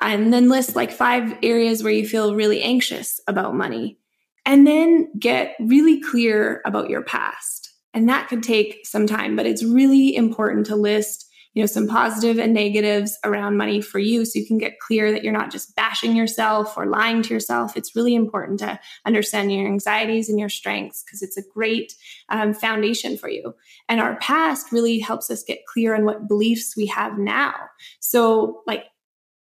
And 0.00 0.32
then 0.32 0.48
list 0.48 0.76
like 0.76 0.92
five 0.92 1.36
areas 1.42 1.82
where 1.82 1.92
you 1.92 2.06
feel 2.06 2.34
really 2.34 2.62
anxious 2.62 3.20
about 3.26 3.54
money. 3.54 3.98
And 4.46 4.66
then 4.66 5.08
get 5.18 5.56
really 5.58 6.00
clear 6.00 6.62
about 6.64 6.90
your 6.90 7.02
past 7.02 7.64
And 7.94 8.08
that 8.08 8.28
could 8.28 8.42
take 8.42 8.86
some 8.86 9.06
time, 9.06 9.36
but 9.36 9.46
it's 9.46 9.64
really 9.64 10.14
important 10.14 10.66
to 10.66 10.76
list 10.76 11.30
you 11.54 11.62
know 11.62 11.66
some 11.66 11.86
positive 11.86 12.38
and 12.38 12.52
negatives 12.52 13.16
around 13.24 13.56
money 13.56 13.80
for 13.80 13.98
you 14.00 14.24
so 14.24 14.38
you 14.38 14.46
can 14.46 14.58
get 14.58 14.80
clear 14.80 15.12
that 15.12 15.22
you're 15.22 15.32
not 15.32 15.52
just 15.52 15.74
bashing 15.76 16.16
yourself 16.16 16.76
or 16.76 16.86
lying 16.86 17.22
to 17.22 17.32
yourself. 17.32 17.76
It's 17.76 17.94
really 17.94 18.14
important 18.14 18.58
to 18.60 18.78
understand 19.06 19.52
your 19.52 19.66
anxieties 19.66 20.28
and 20.28 20.38
your 20.38 20.48
strengths 20.48 21.02
because 21.02 21.22
it's 21.22 21.36
a 21.36 21.48
great 21.54 21.94
um, 22.28 22.54
foundation 22.54 23.16
for 23.16 23.28
you. 23.28 23.54
And 23.88 24.00
our 24.00 24.16
past 24.16 24.72
really 24.72 24.98
helps 24.98 25.30
us 25.30 25.44
get 25.44 25.66
clear 25.66 25.94
on 25.94 26.04
what 26.04 26.28
beliefs 26.28 26.76
we 26.76 26.86
have 26.86 27.18
now. 27.18 27.54
So 28.00 28.62
like 28.66 28.84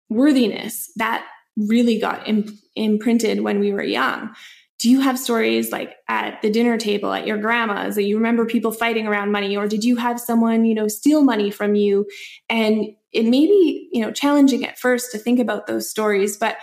worthiness 0.09 0.91
that 0.97 1.27
really 1.59 1.99
got 1.99 2.27
imp- 2.27 2.51
imprinted 2.75 3.41
when 3.41 3.59
we 3.59 3.73
were 3.73 3.83
young 3.83 4.35
do 4.79 4.89
you 4.89 5.01
have 5.01 5.19
stories 5.19 5.73
like 5.73 5.97
at 6.09 6.41
the 6.41 6.51
dinner 6.51 6.79
table 6.79 7.13
at 7.13 7.27
your 7.27 7.39
grandma's 7.39 7.97
that 7.97 8.05
you 8.05 8.17
remember 8.17 8.47
people 8.47 8.71
fighting 8.71 9.07
around 9.07 9.33
money 9.33 9.57
or 9.57 9.67
did 9.67 9.85
you 9.85 9.97
have 9.97 10.21
someone 10.21 10.65
you 10.65 10.75
know 10.75 10.89
steal 10.89 11.23
money 11.23 11.51
from 11.51 11.75
you? 11.75 12.07
And 12.49 12.87
it 13.13 13.25
may 13.25 13.47
be 13.47 13.89
you 13.93 14.01
know 14.01 14.13
challenging 14.13 14.65
at 14.65 14.79
first 14.79 15.11
to 15.13 15.19
think 15.19 15.41
about 15.41 15.67
those 15.67 15.91
stories 15.91 16.37
but 16.37 16.57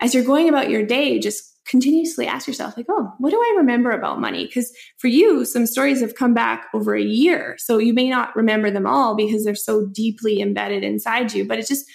as 0.00 0.14
you're 0.14 0.24
going 0.24 0.48
about 0.48 0.70
your 0.70 0.84
day 0.84 1.18
just 1.18 1.44
continuously 1.66 2.26
ask 2.26 2.48
yourself 2.48 2.74
like 2.76 2.86
oh 2.88 3.12
what 3.18 3.30
do 3.30 3.36
i 3.36 3.54
remember 3.58 3.90
about 3.90 4.20
money? 4.20 4.46
Because 4.46 4.72
for 4.98 5.08
you 5.08 5.44
some 5.44 5.66
stories 5.66 6.00
have 6.00 6.16
come 6.16 6.34
back 6.34 6.66
over 6.74 6.96
a 6.96 7.02
year 7.02 7.56
so 7.58 7.78
you 7.78 7.94
may 7.94 8.08
not 8.08 8.34
remember 8.34 8.70
them 8.70 8.86
all 8.86 9.14
because 9.14 9.44
they're 9.44 9.54
so 9.54 9.86
deeply 9.86 10.40
embedded 10.40 10.82
inside 10.82 11.32
you 11.32 11.46
but 11.46 11.58
it's 11.58 11.68
just 11.68 11.86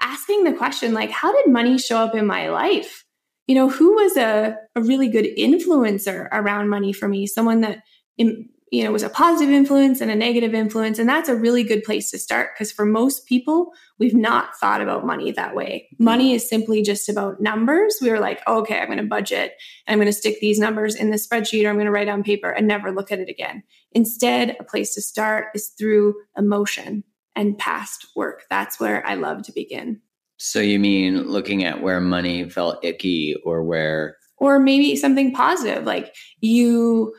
asking 0.00 0.44
the 0.44 0.52
question 0.52 0.92
like 0.92 1.10
how 1.10 1.32
did 1.32 1.50
money 1.50 1.78
show 1.78 1.98
up 1.98 2.14
in 2.14 2.26
my 2.26 2.50
life 2.50 3.03
you 3.46 3.54
know, 3.54 3.68
who 3.68 3.94
was 3.94 4.16
a, 4.16 4.56
a 4.74 4.82
really 4.82 5.08
good 5.08 5.26
influencer 5.36 6.28
around 6.32 6.68
money 6.68 6.92
for 6.92 7.08
me? 7.08 7.26
Someone 7.26 7.60
that, 7.60 7.82
you 8.16 8.82
know, 8.82 8.90
was 8.90 9.02
a 9.02 9.08
positive 9.08 9.54
influence 9.54 10.00
and 10.00 10.10
a 10.10 10.16
negative 10.16 10.54
influence. 10.54 10.98
And 10.98 11.08
that's 11.08 11.28
a 11.28 11.36
really 11.36 11.62
good 11.62 11.84
place 11.84 12.10
to 12.10 12.18
start 12.18 12.50
because 12.54 12.72
for 12.72 12.84
most 12.84 13.26
people, 13.26 13.72
we've 13.98 14.14
not 14.14 14.56
thought 14.56 14.80
about 14.80 15.06
money 15.06 15.30
that 15.30 15.54
way. 15.54 15.88
Mm-hmm. 15.94 16.04
Money 16.04 16.34
is 16.34 16.48
simply 16.48 16.82
just 16.82 17.08
about 17.08 17.40
numbers. 17.40 17.98
We 18.00 18.10
were 18.10 18.18
like, 18.18 18.40
oh, 18.46 18.60
okay, 18.60 18.80
I'm 18.80 18.86
going 18.86 18.98
to 18.98 19.04
budget. 19.04 19.52
I'm 19.86 19.98
going 19.98 20.06
to 20.06 20.12
stick 20.12 20.40
these 20.40 20.58
numbers 20.58 20.94
in 20.94 21.10
the 21.10 21.18
spreadsheet 21.18 21.64
or 21.64 21.68
I'm 21.68 21.76
going 21.76 21.86
to 21.86 21.92
write 21.92 22.08
on 22.08 22.22
paper 22.22 22.50
and 22.50 22.66
never 22.66 22.90
look 22.90 23.12
at 23.12 23.20
it 23.20 23.28
again. 23.28 23.62
Instead, 23.92 24.56
a 24.58 24.64
place 24.64 24.94
to 24.94 25.02
start 25.02 25.48
is 25.54 25.68
through 25.78 26.14
emotion 26.36 27.04
and 27.36 27.58
past 27.58 28.06
work. 28.16 28.44
That's 28.48 28.80
where 28.80 29.06
I 29.06 29.14
love 29.14 29.42
to 29.42 29.52
begin. 29.52 30.00
So 30.44 30.60
you 30.60 30.78
mean 30.78 31.26
looking 31.26 31.64
at 31.64 31.82
where 31.82 32.00
money 32.00 32.48
felt 32.50 32.84
icky 32.84 33.34
or 33.44 33.64
where 33.64 34.18
or 34.36 34.58
maybe 34.58 34.94
something 34.94 35.32
positive 35.32 35.84
like 35.84 36.14
you 36.40 37.14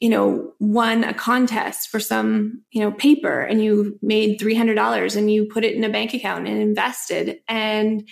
you 0.00 0.08
know 0.08 0.52
won 0.58 1.04
a 1.04 1.12
contest 1.12 1.90
for 1.90 2.00
some 2.00 2.62
you 2.70 2.80
know 2.80 2.90
paper 2.92 3.40
and 3.40 3.62
you 3.62 3.98
made 4.00 4.40
$300 4.40 5.16
and 5.16 5.30
you 5.30 5.46
put 5.46 5.64
it 5.64 5.74
in 5.74 5.84
a 5.84 5.90
bank 5.90 6.14
account 6.14 6.48
and 6.48 6.62
invested 6.62 7.40
and 7.46 8.08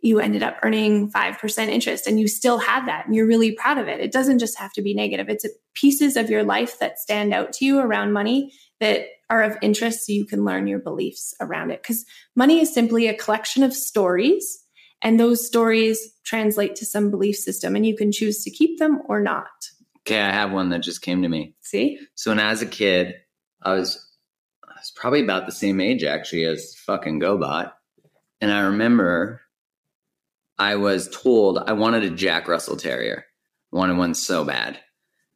you 0.00 0.20
ended 0.20 0.42
up 0.42 0.56
earning 0.62 1.10
5% 1.10 1.68
interest 1.68 2.06
and 2.06 2.18
you 2.18 2.28
still 2.28 2.58
have 2.58 2.86
that 2.86 3.06
and 3.06 3.14
you're 3.14 3.26
really 3.26 3.52
proud 3.52 3.78
of 3.78 3.88
it. 3.88 4.00
It 4.00 4.12
doesn't 4.12 4.38
just 4.38 4.56
have 4.56 4.72
to 4.74 4.82
be 4.82 4.94
negative. 4.94 5.28
It's 5.28 5.44
pieces 5.74 6.16
of 6.16 6.30
your 6.30 6.44
life 6.44 6.78
that 6.78 6.98
stand 6.98 7.34
out 7.34 7.52
to 7.54 7.64
you 7.64 7.78
around 7.80 8.12
money 8.12 8.52
that 8.80 9.06
are 9.30 9.42
of 9.42 9.56
interest 9.62 10.06
so 10.06 10.12
you 10.12 10.24
can 10.24 10.44
learn 10.44 10.66
your 10.66 10.78
beliefs 10.78 11.34
around 11.40 11.70
it. 11.70 11.82
Because 11.82 12.04
money 12.34 12.60
is 12.60 12.72
simply 12.72 13.06
a 13.06 13.14
collection 13.14 13.62
of 13.62 13.74
stories, 13.74 14.64
and 15.02 15.18
those 15.18 15.46
stories 15.46 16.14
translate 16.24 16.76
to 16.76 16.86
some 16.86 17.10
belief 17.10 17.36
system, 17.36 17.76
and 17.76 17.86
you 17.86 17.96
can 17.96 18.10
choose 18.12 18.42
to 18.44 18.50
keep 18.50 18.78
them 18.78 19.00
or 19.08 19.20
not. 19.20 19.46
Okay, 20.06 20.20
I 20.20 20.30
have 20.30 20.52
one 20.52 20.70
that 20.70 20.80
just 20.80 21.02
came 21.02 21.22
to 21.22 21.28
me. 21.28 21.54
See? 21.60 21.98
So 22.14 22.30
when 22.30 22.40
I 22.40 22.50
was 22.50 22.62
a 22.62 22.66
kid, 22.66 23.14
I 23.62 23.74
was 23.74 24.04
I 24.64 24.72
was 24.80 24.92
probably 24.94 25.22
about 25.22 25.46
the 25.46 25.52
same 25.52 25.80
age 25.80 26.04
actually 26.04 26.44
as 26.44 26.74
fucking 26.86 27.20
GoBot. 27.20 27.72
And 28.40 28.52
I 28.52 28.60
remember 28.60 29.42
I 30.58 30.76
was 30.76 31.08
told 31.08 31.58
I 31.58 31.72
wanted 31.72 32.04
a 32.04 32.10
Jack 32.10 32.48
Russell 32.48 32.76
Terrier. 32.76 33.24
I 33.72 33.76
wanted 33.76 33.98
one 33.98 34.14
so 34.14 34.44
bad. 34.44 34.78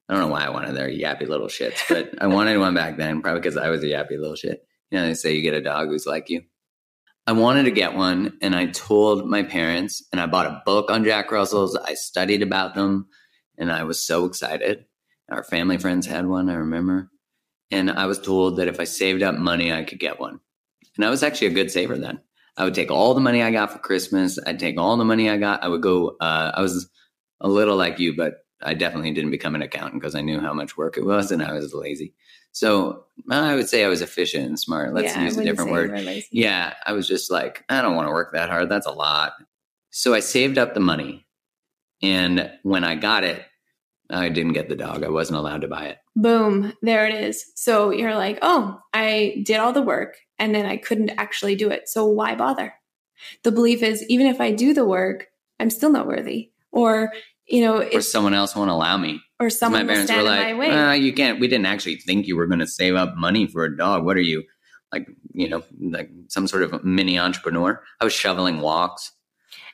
I 0.08 0.14
don't 0.14 0.22
know 0.22 0.28
why 0.28 0.44
I 0.44 0.50
wanted 0.50 0.74
their 0.74 0.88
yappy 0.88 1.26
little 1.26 1.46
shits, 1.46 1.80
but 1.88 2.22
I 2.22 2.26
wanted 2.26 2.58
one 2.58 2.74
back 2.74 2.96
then, 2.96 3.22
probably 3.22 3.40
because 3.40 3.56
I 3.56 3.70
was 3.70 3.82
a 3.82 3.86
yappy 3.86 4.18
little 4.18 4.34
shit. 4.36 4.66
You 4.90 4.98
know, 4.98 5.06
they 5.06 5.14
say 5.14 5.34
you 5.34 5.42
get 5.42 5.54
a 5.54 5.62
dog 5.62 5.88
who's 5.88 6.06
like 6.06 6.28
you. 6.28 6.42
I 7.26 7.32
wanted 7.32 7.64
to 7.64 7.70
get 7.70 7.94
one, 7.94 8.36
and 8.42 8.54
I 8.54 8.66
told 8.66 9.26
my 9.26 9.42
parents, 9.44 10.04
and 10.10 10.20
I 10.20 10.26
bought 10.26 10.46
a 10.46 10.62
book 10.66 10.90
on 10.90 11.04
Jack 11.04 11.30
Russells. 11.30 11.76
I 11.76 11.94
studied 11.94 12.42
about 12.42 12.74
them, 12.74 13.06
and 13.56 13.70
I 13.70 13.84
was 13.84 14.00
so 14.00 14.24
excited. 14.24 14.86
Our 15.30 15.44
family 15.44 15.78
friends 15.78 16.06
had 16.06 16.26
one, 16.26 16.50
I 16.50 16.54
remember. 16.54 17.10
And 17.70 17.90
I 17.90 18.06
was 18.06 18.20
told 18.20 18.56
that 18.56 18.68
if 18.68 18.80
I 18.80 18.84
saved 18.84 19.22
up 19.22 19.36
money, 19.36 19.72
I 19.72 19.84
could 19.84 20.00
get 20.00 20.20
one. 20.20 20.40
And 20.96 21.06
I 21.06 21.10
was 21.10 21.22
actually 21.22 21.46
a 21.46 21.50
good 21.54 21.70
saver 21.70 21.96
then. 21.96 22.20
I 22.56 22.64
would 22.64 22.74
take 22.74 22.90
all 22.90 23.14
the 23.14 23.20
money 23.20 23.42
I 23.42 23.50
got 23.50 23.72
for 23.72 23.78
Christmas. 23.78 24.38
I'd 24.46 24.58
take 24.58 24.78
all 24.78 24.96
the 24.96 25.04
money 25.04 25.30
I 25.30 25.38
got. 25.38 25.62
I 25.62 25.68
would 25.68 25.80
go, 25.80 26.16
uh, 26.20 26.52
I 26.54 26.60
was 26.60 26.90
a 27.40 27.48
little 27.48 27.76
like 27.76 27.98
you, 27.98 28.14
but 28.14 28.44
I 28.62 28.74
definitely 28.74 29.12
didn't 29.12 29.30
become 29.30 29.54
an 29.54 29.62
accountant 29.62 30.00
because 30.00 30.14
I 30.14 30.20
knew 30.20 30.40
how 30.40 30.52
much 30.52 30.76
work 30.76 30.96
it 30.96 31.04
was 31.04 31.30
and 31.30 31.42
I 31.42 31.52
was 31.52 31.74
lazy. 31.74 32.14
So 32.52 33.04
I 33.30 33.54
would 33.54 33.68
say 33.68 33.84
I 33.84 33.88
was 33.88 34.02
efficient 34.02 34.46
and 34.46 34.58
smart. 34.58 34.94
Let's 34.94 35.14
yeah, 35.14 35.24
use 35.24 35.38
a 35.38 35.44
different 35.44 35.70
word. 35.70 36.24
Yeah, 36.30 36.74
I 36.86 36.92
was 36.92 37.08
just 37.08 37.30
like, 37.30 37.64
I 37.68 37.80
don't 37.80 37.96
want 37.96 38.08
to 38.08 38.12
work 38.12 38.32
that 38.32 38.50
hard. 38.50 38.68
That's 38.68 38.86
a 38.86 38.92
lot. 38.92 39.32
So 39.90 40.14
I 40.14 40.20
saved 40.20 40.58
up 40.58 40.74
the 40.74 40.80
money. 40.80 41.26
And 42.02 42.50
when 42.62 42.84
I 42.84 42.96
got 42.96 43.24
it, 43.24 43.44
I 44.10 44.28
didn't 44.28 44.52
get 44.52 44.68
the 44.68 44.76
dog. 44.76 45.04
I 45.04 45.08
wasn't 45.08 45.38
allowed 45.38 45.62
to 45.62 45.68
buy 45.68 45.86
it. 45.86 45.98
Boom, 46.14 46.74
there 46.82 47.06
it 47.06 47.14
is. 47.14 47.52
So 47.54 47.90
you're 47.90 48.14
like, 48.14 48.38
oh, 48.42 48.78
I 48.92 49.42
did 49.46 49.58
all 49.58 49.72
the 49.72 49.80
work 49.80 50.16
and 50.38 50.54
then 50.54 50.66
I 50.66 50.76
couldn't 50.76 51.10
actually 51.10 51.56
do 51.56 51.70
it. 51.70 51.88
So 51.88 52.04
why 52.06 52.34
bother? 52.34 52.74
The 53.44 53.52
belief 53.52 53.82
is 53.82 54.04
even 54.08 54.26
if 54.26 54.40
I 54.40 54.50
do 54.50 54.74
the 54.74 54.84
work, 54.84 55.28
I'm 55.58 55.70
still 55.70 55.90
not 55.90 56.06
worthy. 56.06 56.50
Or 56.72 57.12
you 57.52 57.60
know, 57.60 57.82
or 57.82 58.00
someone 58.00 58.32
else 58.32 58.56
won't 58.56 58.70
allow 58.70 58.96
me. 58.96 59.20
Or 59.38 59.50
someone 59.50 59.86
my 59.86 59.92
parents 59.92 60.10
were 60.10 60.22
like, 60.22 60.56
well, 60.56 60.96
you 60.96 61.12
can't. 61.12 61.38
We 61.38 61.48
didn't 61.48 61.66
actually 61.66 61.96
think 61.96 62.26
you 62.26 62.34
were 62.34 62.46
going 62.46 62.60
to 62.60 62.66
save 62.66 62.94
up 62.94 63.14
money 63.14 63.46
for 63.46 63.64
a 63.64 63.76
dog. 63.76 64.06
What 64.06 64.16
are 64.16 64.22
you 64.22 64.42
like? 64.90 65.06
You 65.34 65.50
know, 65.50 65.62
like 65.78 66.10
some 66.28 66.46
sort 66.46 66.62
of 66.62 66.82
mini 66.82 67.18
entrepreneur. 67.18 67.82
I 68.00 68.04
was 68.04 68.14
shoveling 68.14 68.60
walks. 68.60 69.12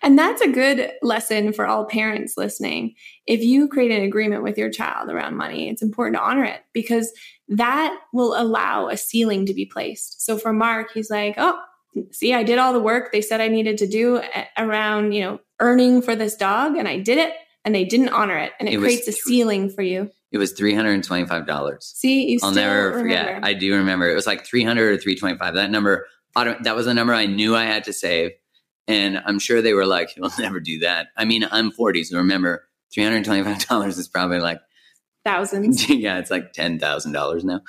And 0.03 0.19
that's 0.19 0.43
a 0.43 0.51
good 0.51 0.91
lesson 1.03 1.53
for 1.53 1.67
all 1.67 1.85
parents 1.85 2.35
listening. 2.37 2.95
If 3.27 3.43
you 3.43 3.69
create 3.69 3.93
an 3.93 4.03
agreement 4.03 4.43
with 4.43 4.59
your 4.59 4.71
child 4.71 5.09
around 5.09 5.37
money, 5.37 5.69
it's 5.69 5.83
important 5.83 6.17
to 6.17 6.23
honor 6.23 6.45
it 6.45 6.63
because 6.73 7.13
that 7.47 7.97
will 8.13 8.35
allow 8.41 8.89
a 8.89 8.97
ceiling 8.97 9.47
to 9.47 9.55
be 9.55 9.67
placed. 9.67 10.21
So 10.25 10.37
for 10.37 10.53
Mark, 10.53 10.91
he's 10.95 11.11
like, 11.11 11.35
oh, 11.39 11.61
see, 12.11 12.35
I 12.35 12.43
did 12.43 12.59
all 12.59 12.73
the 12.73 12.81
work 12.81 13.13
they 13.13 13.21
said 13.21 13.41
I 13.41 13.49
needed 13.49 13.79
to 13.79 13.87
do 13.87 14.21
around, 14.57 15.13
you 15.13 15.23
know, 15.23 15.41
earning 15.61 16.03
for 16.03 16.17
this 16.17 16.37
dog, 16.37 16.77
and 16.77 16.89
I 16.89 16.99
did 16.99 17.19
it 17.19 17.35
and 17.65 17.75
they 17.75 17.85
didn't 17.85 18.11
honor 18.11 18.37
it 18.37 18.53
and 18.59 18.69
it, 18.69 18.75
it 18.75 18.79
creates 18.79 19.09
a 19.09 19.13
ceiling 19.13 19.71
for 19.71 19.83
you. 19.83 20.11
It 20.31 20.39
was 20.39 20.53
three 20.53 20.75
hundred 20.75 20.93
and 20.93 21.05
twenty-five 21.05 21.47
dollars. 21.47 21.93
See, 21.97 22.31
you 22.31 22.39
I'll 22.43 22.53
never 22.53 22.91
remember. 22.91 23.01
forget. 23.01 23.45
I 23.45 23.55
do 23.55 23.75
remember. 23.75 24.11
It 24.11 24.15
was 24.15 24.27
like 24.27 24.45
three 24.45 24.63
hundred 24.63 24.93
or 24.93 24.99
three 24.99 25.17
twenty-five. 25.17 25.55
That 25.55 25.71
number, 25.71 26.07
that 26.35 26.77
was 26.77 26.87
the 26.87 26.95
number 26.95 27.15
I 27.15 27.27
knew 27.27 27.57
I 27.57 27.65
had 27.65 27.85
to 27.85 27.93
save, 27.93 28.33
and 28.87 29.23
I'm 29.25 29.39
sure 29.39 29.63
they 29.63 29.73
were 29.73 29.87
like, 29.87 30.17
"You'll 30.17 30.31
never 30.39 30.61
do 30.61 30.81
that." 30.81 31.09
I 31.17 31.25
mean, 31.25 31.47
I'm 31.51 31.71
forty, 31.71 32.05
so 32.05 32.19
remember, 32.19 32.69
three 32.93 33.05
hundred 33.05 33.25
twenty-five 33.25 33.67
dollars 33.67 33.97
is 33.97 34.07
probably 34.07 34.39
like 34.39 34.61
thousands. 35.25 35.89
yeah, 35.91 36.19
it's 36.19 36.31
like 36.31 36.53
ten 36.53 36.79
thousand 36.79 37.13
dollars 37.13 37.43
now. 37.43 37.63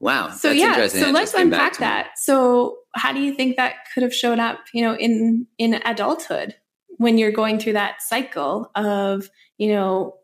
Wow. 0.00 0.30
So 0.30 0.50
yeah, 0.50 0.86
so 0.88 1.10
let's 1.10 1.32
unpack 1.32 1.78
that. 1.78 2.18
So 2.18 2.78
how 2.94 3.12
do 3.12 3.20
you 3.20 3.34
think 3.34 3.56
that 3.56 3.76
could 3.94 4.02
have 4.02 4.14
shown 4.14 4.40
up, 4.40 4.58
you 4.74 4.82
know, 4.82 4.96
in 4.96 5.46
in 5.58 5.74
adulthood? 5.84 6.56
When 6.98 7.18
you're 7.18 7.32
going 7.32 7.58
through 7.58 7.74
that 7.74 8.02
cycle 8.02 8.70
of, 8.74 9.28
you 9.58 9.68
know, 9.68 10.14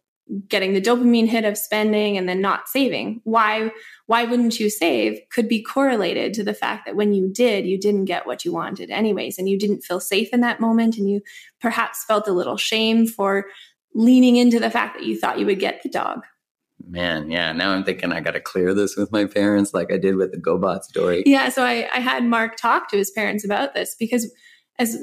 getting 0.48 0.74
the 0.74 0.80
dopamine 0.80 1.26
hit 1.26 1.44
of 1.44 1.58
spending 1.58 2.16
and 2.16 2.28
then 2.28 2.40
not 2.40 2.68
saving 2.68 3.20
why 3.24 3.70
why 4.06 4.24
wouldn't 4.24 4.60
you 4.60 4.70
save 4.70 5.18
could 5.30 5.48
be 5.48 5.60
correlated 5.60 6.32
to 6.32 6.44
the 6.44 6.54
fact 6.54 6.86
that 6.86 6.94
when 6.94 7.12
you 7.12 7.28
did 7.32 7.66
you 7.66 7.78
didn't 7.78 8.04
get 8.04 8.26
what 8.26 8.44
you 8.44 8.52
wanted 8.52 8.90
anyways 8.90 9.38
and 9.38 9.48
you 9.48 9.58
didn't 9.58 9.82
feel 9.82 9.98
safe 9.98 10.28
in 10.32 10.40
that 10.40 10.60
moment 10.60 10.96
and 10.96 11.10
you 11.10 11.20
perhaps 11.60 12.04
felt 12.04 12.28
a 12.28 12.32
little 12.32 12.56
shame 12.56 13.06
for 13.06 13.46
leaning 13.94 14.36
into 14.36 14.60
the 14.60 14.70
fact 14.70 14.96
that 14.96 15.04
you 15.04 15.18
thought 15.18 15.38
you 15.38 15.46
would 15.46 15.58
get 15.58 15.82
the 15.82 15.88
dog. 15.88 16.24
Man 16.88 17.30
yeah 17.30 17.50
now 17.52 17.72
i'm 17.72 17.84
thinking 17.84 18.12
i 18.12 18.20
gotta 18.20 18.40
clear 18.40 18.72
this 18.72 18.96
with 18.96 19.10
my 19.10 19.24
parents 19.24 19.74
like 19.74 19.92
i 19.92 19.98
did 19.98 20.14
with 20.14 20.30
the 20.30 20.38
gobot 20.38 20.82
story. 20.82 21.24
Yeah 21.26 21.48
so 21.48 21.64
i, 21.64 21.88
I 21.92 21.98
had 21.98 22.24
mark 22.24 22.56
talk 22.56 22.88
to 22.90 22.96
his 22.96 23.10
parents 23.10 23.44
about 23.44 23.74
this 23.74 23.96
because 23.98 24.32
as 24.78 24.96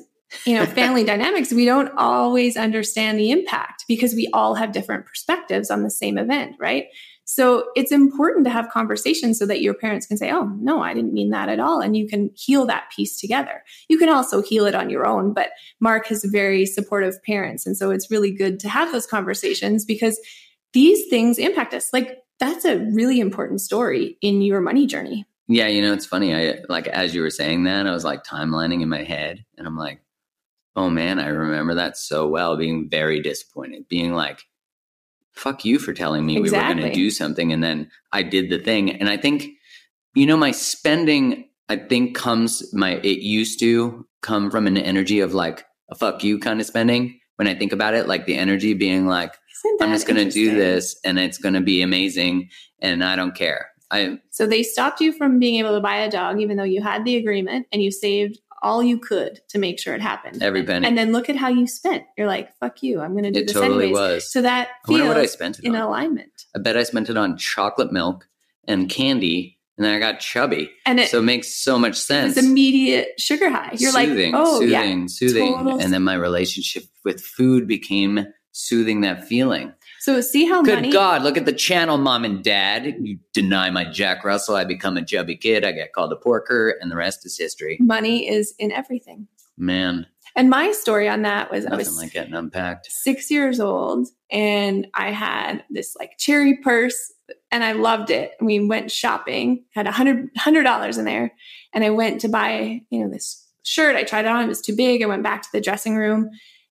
you 0.46 0.54
know 0.54 0.66
family 0.66 1.04
dynamics 1.04 1.52
we 1.52 1.66
don't 1.66 1.92
always 1.98 2.58
understand 2.58 3.18
the 3.18 3.32
impact 3.32 3.86
because 3.88 4.14
we 4.14 4.30
all 4.34 4.56
have 4.56 4.72
different 4.72 5.06
perspectives 5.06 5.70
on 5.72 5.84
the 5.84 5.90
same 5.90 6.18
event 6.18 6.56
right 6.60 6.86
so 7.30 7.66
it's 7.76 7.92
important 7.92 8.46
to 8.46 8.52
have 8.52 8.70
conversations 8.70 9.38
so 9.38 9.46
that 9.46 9.62
your 9.62 9.74
parents 9.74 10.06
can 10.06 10.18
say 10.18 10.32
oh 10.32 10.46
no 10.60 10.82
i 10.82 10.94
didn't 10.94 11.14
mean 11.14 11.30
that 11.30 11.50
at 11.50 11.60
all 11.60 11.80
and 11.80 11.96
you 11.96 12.08
can 12.08 12.30
heal 12.36 12.66
that 12.66 12.92
piece 12.96 13.20
together 13.20 13.64
you 13.88 13.98
can 13.98 14.10
also 14.10 14.42
heal 14.42 14.66
it 14.66 14.76
on 14.76 14.90
your 14.90 15.08
own 15.08 15.34
but 15.34 15.52
mark 15.80 16.08
has 16.08 16.26
very 16.26 16.66
supportive 16.66 17.22
parents 17.24 17.66
and 17.66 17.78
so 17.78 17.90
it's 17.90 18.12
really 18.12 18.32
good 18.32 18.60
to 18.60 18.68
have 18.68 18.92
those 18.92 19.08
conversations 19.08 19.86
because 19.86 20.20
these 20.74 21.08
things 21.10 21.38
impact 21.38 21.74
us 21.74 21.94
like 21.94 22.18
that's 22.40 22.66
a 22.66 22.78
really 22.78 23.20
important 23.20 23.62
story 23.62 24.18
in 24.22 24.42
your 24.42 24.62
money 24.62 24.86
journey. 24.86 25.26
Yeah, 25.48 25.68
you 25.68 25.82
know, 25.82 25.94
it's 25.94 26.06
funny. 26.06 26.36
I 26.36 26.60
like 26.68 26.88
as 26.88 27.16
you 27.16 27.22
were 27.22 27.30
saying 27.30 27.64
that, 27.64 27.88
I 27.88 27.92
was 27.92 28.04
like 28.04 28.24
timelining 28.24 28.82
in 28.82 28.90
my 28.90 29.04
head, 29.04 29.46
and 29.58 29.66
I'm 29.66 29.78
like, 29.78 30.02
oh 30.78 30.90
man, 30.90 31.20
I 31.20 31.28
remember 31.28 31.74
that 31.76 31.98
so 31.98 32.28
well. 32.28 32.56
Being 32.56 32.88
very 32.90 33.20
disappointed, 33.20 33.90
being 33.90 34.14
like, 34.14 34.44
fuck 35.34 35.66
you 35.66 35.80
for 35.80 35.92
telling 35.92 36.26
me 36.26 36.40
we 36.40 36.50
were 36.50 36.58
going 36.58 36.78
to 36.78 36.94
do 36.94 37.10
something, 37.10 37.52
and 37.52 37.64
then 37.64 37.90
I 38.14 38.24
did 38.24 38.50
the 38.50 38.60
thing. 38.60 38.92
And 38.92 39.10
I 39.10 39.18
think, 39.18 39.48
you 40.14 40.26
know, 40.26 40.38
my 40.38 40.52
spending, 40.52 41.50
I 41.68 41.76
think 41.76 42.16
comes 42.16 42.74
my 42.74 42.96
it 43.04 43.20
used 43.20 43.60
to 43.60 44.08
come 44.22 44.50
from 44.50 44.68
an 44.68 44.78
energy 44.78 45.20
of 45.20 45.34
like 45.34 45.66
a 45.90 45.96
fuck 45.96 46.24
you 46.24 46.40
kind 46.40 46.62
of 46.62 46.68
spending. 46.68 47.20
When 47.36 47.48
I 47.48 47.56
think 47.56 47.72
about 47.72 47.94
it, 47.94 48.08
like 48.08 48.26
the 48.26 48.36
energy 48.38 48.74
being 48.74 49.08
like, 49.08 49.36
I'm 49.82 49.92
just 49.92 50.08
going 50.08 50.24
to 50.24 50.32
do 50.32 50.56
this, 50.56 50.96
and 51.04 51.20
it's 51.20 51.40
going 51.40 51.56
to 51.56 51.62
be 51.62 51.82
amazing, 51.82 52.50
and 52.80 53.04
I 53.04 53.16
don't 53.16 53.36
care. 53.36 53.72
I 53.90 54.20
So 54.32 54.46
they 54.46 54.64
stopped 54.64 55.02
you 55.02 55.14
from 55.14 55.40
being 55.40 55.56
able 55.56 55.74
to 55.74 55.80
buy 55.80 55.98
a 55.98 56.12
dog, 56.12 56.40
even 56.40 56.58
though 56.58 56.64
you 56.64 56.82
had 56.82 57.06
the 57.06 57.16
agreement 57.16 57.68
and 57.72 57.82
you 57.82 57.92
saved 57.92 58.40
all 58.62 58.82
you 58.84 58.98
could 58.98 59.40
to 59.50 59.60
make 59.60 59.80
sure 59.80 59.94
it 59.94 60.02
happened. 60.02 60.42
every 60.42 60.64
penny. 60.64 60.88
And 60.88 60.98
then 60.98 61.12
look 61.12 61.30
at 61.30 61.36
how 61.36 61.48
you 61.50 61.68
spent. 61.68 62.04
You're 62.18 62.28
like, 62.28 62.56
fuck 62.60 62.82
you. 62.84 63.00
I'm 63.02 63.12
going 63.12 63.24
to 63.26 63.32
do 63.32 63.40
It 63.42 63.48
this 63.48 63.54
totally 63.54 63.86
anyways. 63.86 63.92
was. 64.16 64.32
So 64.32 64.42
that 64.42 64.70
I 64.88 64.92
what 64.92 65.02
I 65.18 65.22
feels 65.22 65.32
spent 65.34 65.60
in 65.60 65.76
on. 65.76 65.82
alignment. 65.82 66.32
I 66.56 66.60
bet 66.60 66.76
I 66.78 66.84
spent 66.84 67.10
it 67.10 67.18
on 67.18 67.38
chocolate 67.38 67.92
milk 67.92 68.28
and 68.68 68.90
candy, 68.90 69.58
and 69.78 69.86
then 69.86 69.94
I 69.94 70.00
got 70.00 70.20
chubby. 70.20 70.72
And 70.86 71.00
it, 71.00 71.10
so 71.10 71.20
it 71.20 71.24
makes 71.24 71.54
so 71.54 71.78
much 71.78 71.96
sense. 71.98 72.36
it's 72.36 72.46
immediate 72.46 73.10
sugar 73.20 73.50
high. 73.50 73.76
You're 73.78 73.92
soothing, 73.92 74.32
like, 74.34 74.42
oh, 74.44 74.60
soothing, 74.60 75.00
yeah. 75.02 75.06
soothing. 75.08 75.54
Total- 75.56 75.80
And 75.80 75.94
then 75.94 76.04
my 76.04 76.16
relationship 76.16 76.84
with 77.06 77.22
food 77.22 77.68
became 77.68 78.26
soothing 78.52 79.02
that 79.02 79.28
feeling. 79.28 79.72
So 80.00 80.22
see 80.22 80.46
how 80.46 80.62
Good 80.62 80.76
money. 80.76 80.92
God, 80.92 81.24
look 81.24 81.38
at 81.38 81.46
the 81.46 81.54
channel, 81.54 81.98
mom 81.98 82.24
and 82.24 82.44
dad. 82.44 82.96
You 83.02 83.20
deny 83.34 83.70
my 83.70 83.86
Jack 83.86 84.24
Russell, 84.24 84.56
I 84.56 84.64
become 84.64 84.98
a 84.98 85.04
chubby 85.04 85.36
kid. 85.36 85.66
I 85.66 85.72
get 85.72 85.94
called 85.94 86.12
a 86.14 86.16
porker, 86.16 86.76
and 86.82 86.92
the 86.92 86.96
rest 86.96 87.26
is 87.26 87.38
history. 87.38 87.78
Money 87.80 88.28
is 88.30 88.54
in 88.60 88.72
everything. 88.72 89.28
Man, 89.58 90.06
And 90.36 90.50
my 90.52 90.72
story 90.72 91.10
on 91.10 91.24
that 91.24 91.52
was 91.52 91.66
I 91.66 91.76
was 91.76 91.98
like 91.98 92.14
getting 92.14 92.36
unpacked. 92.36 92.92
six 92.92 93.32
years 93.32 93.60
old 93.60 94.08
and 94.30 94.86
I 94.94 95.10
had 95.10 95.64
this 95.72 95.96
like 95.98 96.12
cherry 96.20 96.58
purse 96.58 97.12
and 97.52 97.64
I 97.64 97.72
loved 97.72 98.12
it. 98.12 98.34
We 98.40 98.60
went 98.66 98.92
shopping, 98.92 99.64
had 99.74 99.88
a 99.88 99.92
hundred 99.92 100.30
hundred 100.38 100.64
dollars 100.64 101.00
in 101.00 101.06
there, 101.06 101.34
and 101.74 101.84
I 101.84 101.90
went 101.90 102.22
to 102.22 102.30
buy, 102.30 102.82
you 102.92 103.00
know, 103.04 103.10
this 103.10 103.44
shirt. 103.64 103.96
I 103.96 104.04
tried 104.04 104.26
it 104.26 104.28
on, 104.28 104.44
it 104.44 104.48
was 104.48 104.62
too 104.62 104.76
big. 104.76 105.02
I 105.02 105.08
went 105.08 105.24
back 105.24 105.42
to 105.42 105.50
the 105.52 105.60
dressing 105.62 105.96
room 105.96 106.30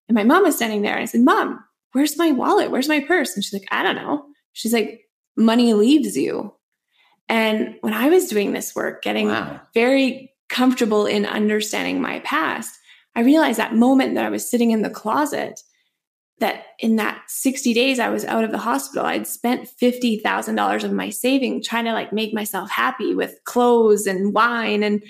and 0.09 0.15
my 0.15 0.23
mom 0.25 0.45
was 0.45 0.55
standing 0.57 0.83
there 0.83 0.95
and 0.95 1.03
I 1.03 1.07
said, 1.07 1.23
Mom, 1.23 1.59
where's 1.93 2.19
my 2.19 2.33
wallet? 2.33 2.71
Where's 2.71 2.89
my 2.89 3.01
purse? 3.01 3.35
And 3.35 3.45
she's 3.45 3.53
like, 3.53 3.69
I 3.71 3.83
don't 3.83 3.97
know. 3.97 4.25
She's 4.53 4.73
like, 4.73 5.03
money 5.37 5.75
leaves 5.75 6.17
you. 6.17 6.55
And 7.29 7.77
when 7.81 7.93
I 7.95 8.09
was 8.09 8.29
doing 8.29 8.53
this 8.53 8.75
work, 8.75 9.03
getting 9.03 9.29
Wow. 9.29 9.61
very 9.75 10.33
comfortable 10.49 11.07
in 11.07 11.27
understanding 11.27 12.01
my 12.01 12.21
past, 12.21 12.79
I 13.15 13.21
realized 13.23 13.59
that 13.59 13.75
moment 13.75 14.15
that 14.15 14.25
I 14.25 14.31
was 14.31 14.49
sitting 14.49 14.71
in 14.71 14.83
the 14.83 14.91
closet, 14.91 15.61
that 16.39 16.67
in 16.79 16.97
that 16.97 17.23
60 17.29 17.73
days 17.73 17.99
I 17.99 18.11
was 18.11 18.25
out 18.27 18.45
of 18.45 18.53
the 18.53 18.59
hospital, 18.59 19.07
I'd 19.07 19.27
spent 19.27 19.69
$50,000 19.81 20.85
of 20.85 20.93
my 20.93 21.11
saving 21.11 21.63
trying 21.63 21.87
to 21.87 21.93
like 21.93 22.13
make 22.13 22.35
myself 22.35 22.71
happy 22.71 23.15
with 23.15 23.39
clothes 23.45 24.07
and 24.07 24.35
wine. 24.35 24.83
And, 24.83 25.03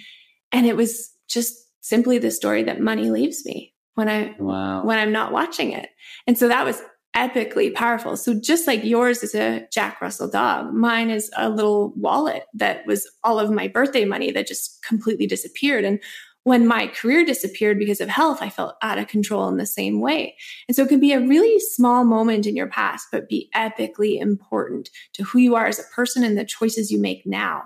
and 0.53 0.66
it 0.66 0.77
was 0.77 1.11
just 1.29 1.57
simply 1.81 2.18
the 2.18 2.31
story 2.31 2.62
that 2.62 2.81
money 2.81 3.11
leaves 3.11 3.45
me 3.45 3.74
when 3.97 4.09
I, 4.09 4.34
Wow. 4.38 4.84
when 4.84 4.99
I'm 4.99 5.12
not 5.12 5.32
watching 5.32 5.72
it. 5.72 5.88
And 6.26 6.38
so 6.38 6.49
that 6.49 6.64
was 6.64 6.80
epically 7.16 7.74
powerful. 7.74 8.16
So 8.16 8.38
just 8.38 8.66
like 8.66 8.84
yours 8.84 9.22
is 9.22 9.34
a 9.34 9.66
Jack 9.72 10.01
Russell 10.01 10.28
dog, 10.28 10.72
mine 10.72 11.11
is 11.11 11.30
a 11.36 11.49
little 11.49 11.92
wallet 11.97 12.44
that 12.55 12.86
was 12.86 13.11
all 13.24 13.40
of 13.40 13.51
my 13.51 13.68
birthday 13.68 14.05
money 14.05 14.30
that 14.32 14.47
just 14.47 14.84
completely 14.84 15.26
disappeared. 15.26 15.84
And 15.84 15.99
when 16.44 16.66
my 16.66 16.86
career 16.86 17.24
disappeared 17.24 17.78
because 17.78 18.01
of 18.01 18.09
health, 18.09 18.38
I 18.40 18.51
felt 18.51 18.76
out 18.82 18.99
of 18.99 19.09
control 19.09 19.49
in 19.49 19.57
the 19.57 19.66
same 19.66 20.01
way. 20.01 20.36
And 20.68 20.76
so 20.76 20.84
it 20.84 20.88
can 20.88 21.01
be 21.01 21.12
a 21.12 21.26
really 21.26 21.59
small 21.59 22.05
moment 22.05 22.47
in 22.47 22.55
your 22.55 22.68
past, 22.68 23.09
but 23.11 23.28
be 23.28 23.51
epically 23.57 24.20
important 24.20 24.90
to 25.14 25.24
who 25.24 25.40
you 25.40 25.57
are 25.57 25.66
as 25.66 25.80
a 25.80 25.94
person 25.94 26.22
and 26.22 26.38
the 26.38 26.44
choices 26.44 26.92
you 26.92 27.01
make 27.01 27.26
now. 27.26 27.64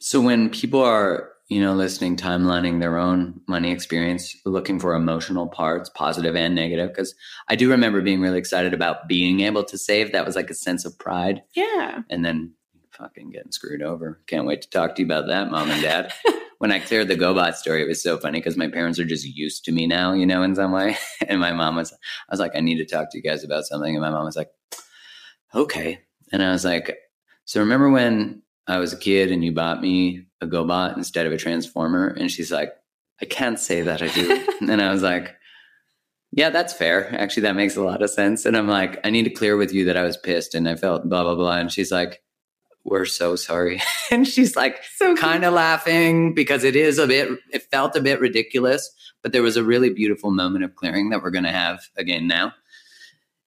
So 0.00 0.20
when 0.20 0.50
people 0.50 0.82
are, 0.82 1.30
you 1.48 1.62
know, 1.62 1.74
listening, 1.74 2.16
timelining 2.16 2.78
their 2.78 2.98
own 2.98 3.40
money 3.48 3.70
experience, 3.70 4.36
looking 4.44 4.78
for 4.78 4.94
emotional 4.94 5.46
parts, 5.46 5.90
positive 5.94 6.36
and 6.36 6.54
negative, 6.54 6.90
because 6.90 7.14
I 7.48 7.56
do 7.56 7.70
remember 7.70 8.02
being 8.02 8.20
really 8.20 8.38
excited 8.38 8.74
about 8.74 9.08
being 9.08 9.40
able 9.40 9.64
to 9.64 9.78
save. 9.78 10.12
That 10.12 10.26
was 10.26 10.36
like 10.36 10.50
a 10.50 10.54
sense 10.54 10.84
of 10.84 10.98
pride. 10.98 11.42
Yeah. 11.54 12.02
And 12.10 12.22
then 12.22 12.52
fucking 12.90 13.30
getting 13.30 13.52
screwed 13.52 13.82
over. 13.82 14.20
Can't 14.26 14.46
wait 14.46 14.62
to 14.62 14.70
talk 14.70 14.94
to 14.96 15.02
you 15.02 15.06
about 15.06 15.28
that, 15.28 15.50
mom 15.50 15.70
and 15.70 15.80
dad. 15.80 16.12
when 16.58 16.72
I 16.72 16.80
cleared 16.80 17.08
the 17.08 17.16
GoBot 17.16 17.54
story, 17.54 17.82
it 17.82 17.88
was 17.88 18.02
so 18.02 18.18
funny 18.18 18.40
because 18.40 18.56
my 18.56 18.68
parents 18.68 18.98
are 18.98 19.04
just 19.04 19.24
used 19.24 19.64
to 19.64 19.72
me 19.72 19.86
now, 19.86 20.12
you 20.12 20.26
know, 20.26 20.42
in 20.42 20.54
some 20.54 20.72
way. 20.72 20.96
And 21.26 21.40
my 21.40 21.52
mom 21.52 21.76
was, 21.76 21.92
I 21.92 21.96
was 22.30 22.40
like, 22.40 22.52
I 22.56 22.60
need 22.60 22.78
to 22.78 22.86
talk 22.86 23.10
to 23.10 23.18
you 23.18 23.22
guys 23.22 23.44
about 23.44 23.64
something. 23.64 23.94
And 23.94 24.02
my 24.02 24.10
mom 24.10 24.24
was 24.24 24.36
like, 24.36 24.50
okay. 25.54 26.00
And 26.32 26.42
I 26.42 26.50
was 26.50 26.64
like, 26.64 26.96
so 27.44 27.60
remember 27.60 27.90
when 27.90 28.42
I 28.66 28.78
was 28.78 28.92
a 28.92 28.98
kid 28.98 29.30
and 29.30 29.44
you 29.44 29.52
bought 29.52 29.82
me 29.82 30.27
a 30.40 30.46
GoBot 30.46 30.96
instead 30.96 31.26
of 31.26 31.32
a 31.32 31.36
Transformer? 31.36 32.08
And 32.08 32.30
she's 32.30 32.52
like, 32.52 32.72
I 33.20 33.24
can't 33.24 33.58
say 33.58 33.82
that 33.82 34.02
I 34.02 34.08
do. 34.08 34.46
and 34.60 34.80
I 34.80 34.92
was 34.92 35.02
like, 35.02 35.34
yeah, 36.30 36.50
that's 36.50 36.72
fair. 36.72 37.14
Actually, 37.14 37.44
that 37.44 37.56
makes 37.56 37.76
a 37.76 37.82
lot 37.82 38.02
of 38.02 38.10
sense. 38.10 38.44
And 38.44 38.56
I'm 38.56 38.68
like, 38.68 39.00
I 39.04 39.10
need 39.10 39.24
to 39.24 39.30
clear 39.30 39.56
with 39.56 39.72
you 39.72 39.86
that 39.86 39.96
I 39.96 40.02
was 40.02 40.16
pissed 40.16 40.54
and 40.54 40.68
I 40.68 40.76
felt 40.76 41.08
blah, 41.08 41.22
blah, 41.24 41.34
blah. 41.34 41.56
And 41.56 41.72
she's 41.72 41.90
like, 41.90 42.22
we're 42.84 43.06
so 43.06 43.36
sorry. 43.36 43.82
and 44.10 44.26
she's 44.26 44.56
like, 44.56 44.82
So 44.96 45.16
kind 45.16 45.44
of 45.44 45.54
laughing 45.54 46.34
because 46.34 46.64
it 46.64 46.76
is 46.76 46.98
a 46.98 47.06
bit, 47.06 47.30
it 47.52 47.62
felt 47.70 47.96
a 47.96 48.00
bit 48.00 48.20
ridiculous, 48.20 48.90
but 49.22 49.32
there 49.32 49.42
was 49.42 49.56
a 49.56 49.64
really 49.64 49.90
beautiful 49.90 50.30
moment 50.30 50.64
of 50.64 50.74
clearing 50.76 51.10
that 51.10 51.22
we're 51.22 51.30
going 51.30 51.44
to 51.44 51.50
have 51.50 51.80
again 51.96 52.26
now. 52.26 52.52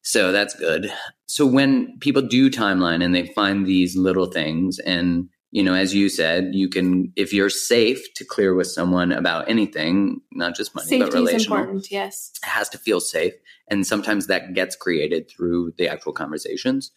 So 0.04 0.32
that's 0.32 0.56
good. 0.56 0.92
So 1.28 1.46
when 1.46 2.00
people 2.00 2.24
do 2.24 2.50
timeline 2.50 3.04
and 3.04 3.14
they 3.14 3.28
find 3.28 3.66
these 3.66 3.96
little 3.96 4.26
things, 4.26 4.80
and, 4.80 5.30
you 5.52 5.62
know, 5.64 5.74
as 5.74 5.93
you 5.93 6.08
said, 6.10 6.49
you 6.54 6.70
can, 6.70 7.12
if 7.16 7.34
you're 7.34 7.49
safe 7.49 8.14
to 8.16 8.26
clear 8.26 8.54
with 8.56 8.68
someone 8.68 9.12
about 9.12 9.49
anything, 9.49 10.22
not 10.32 10.56
just 10.56 10.74
money, 10.74 10.86
but 10.86 10.89
Safety 10.89 11.06
is 11.08 11.14
relational, 11.26 11.58
important. 11.60 11.91
Yes. 11.91 12.32
it 12.41 12.47
has 12.47 12.70
to 12.70 12.78
feel 12.78 12.99
safe. 13.02 13.34
And 13.70 13.86
sometimes 13.86 14.28
that 14.28 14.54
gets 14.54 14.76
created 14.76 15.30
through 15.30 15.74
the 15.78 15.88
actual 15.89 16.14
conversations 16.14 16.91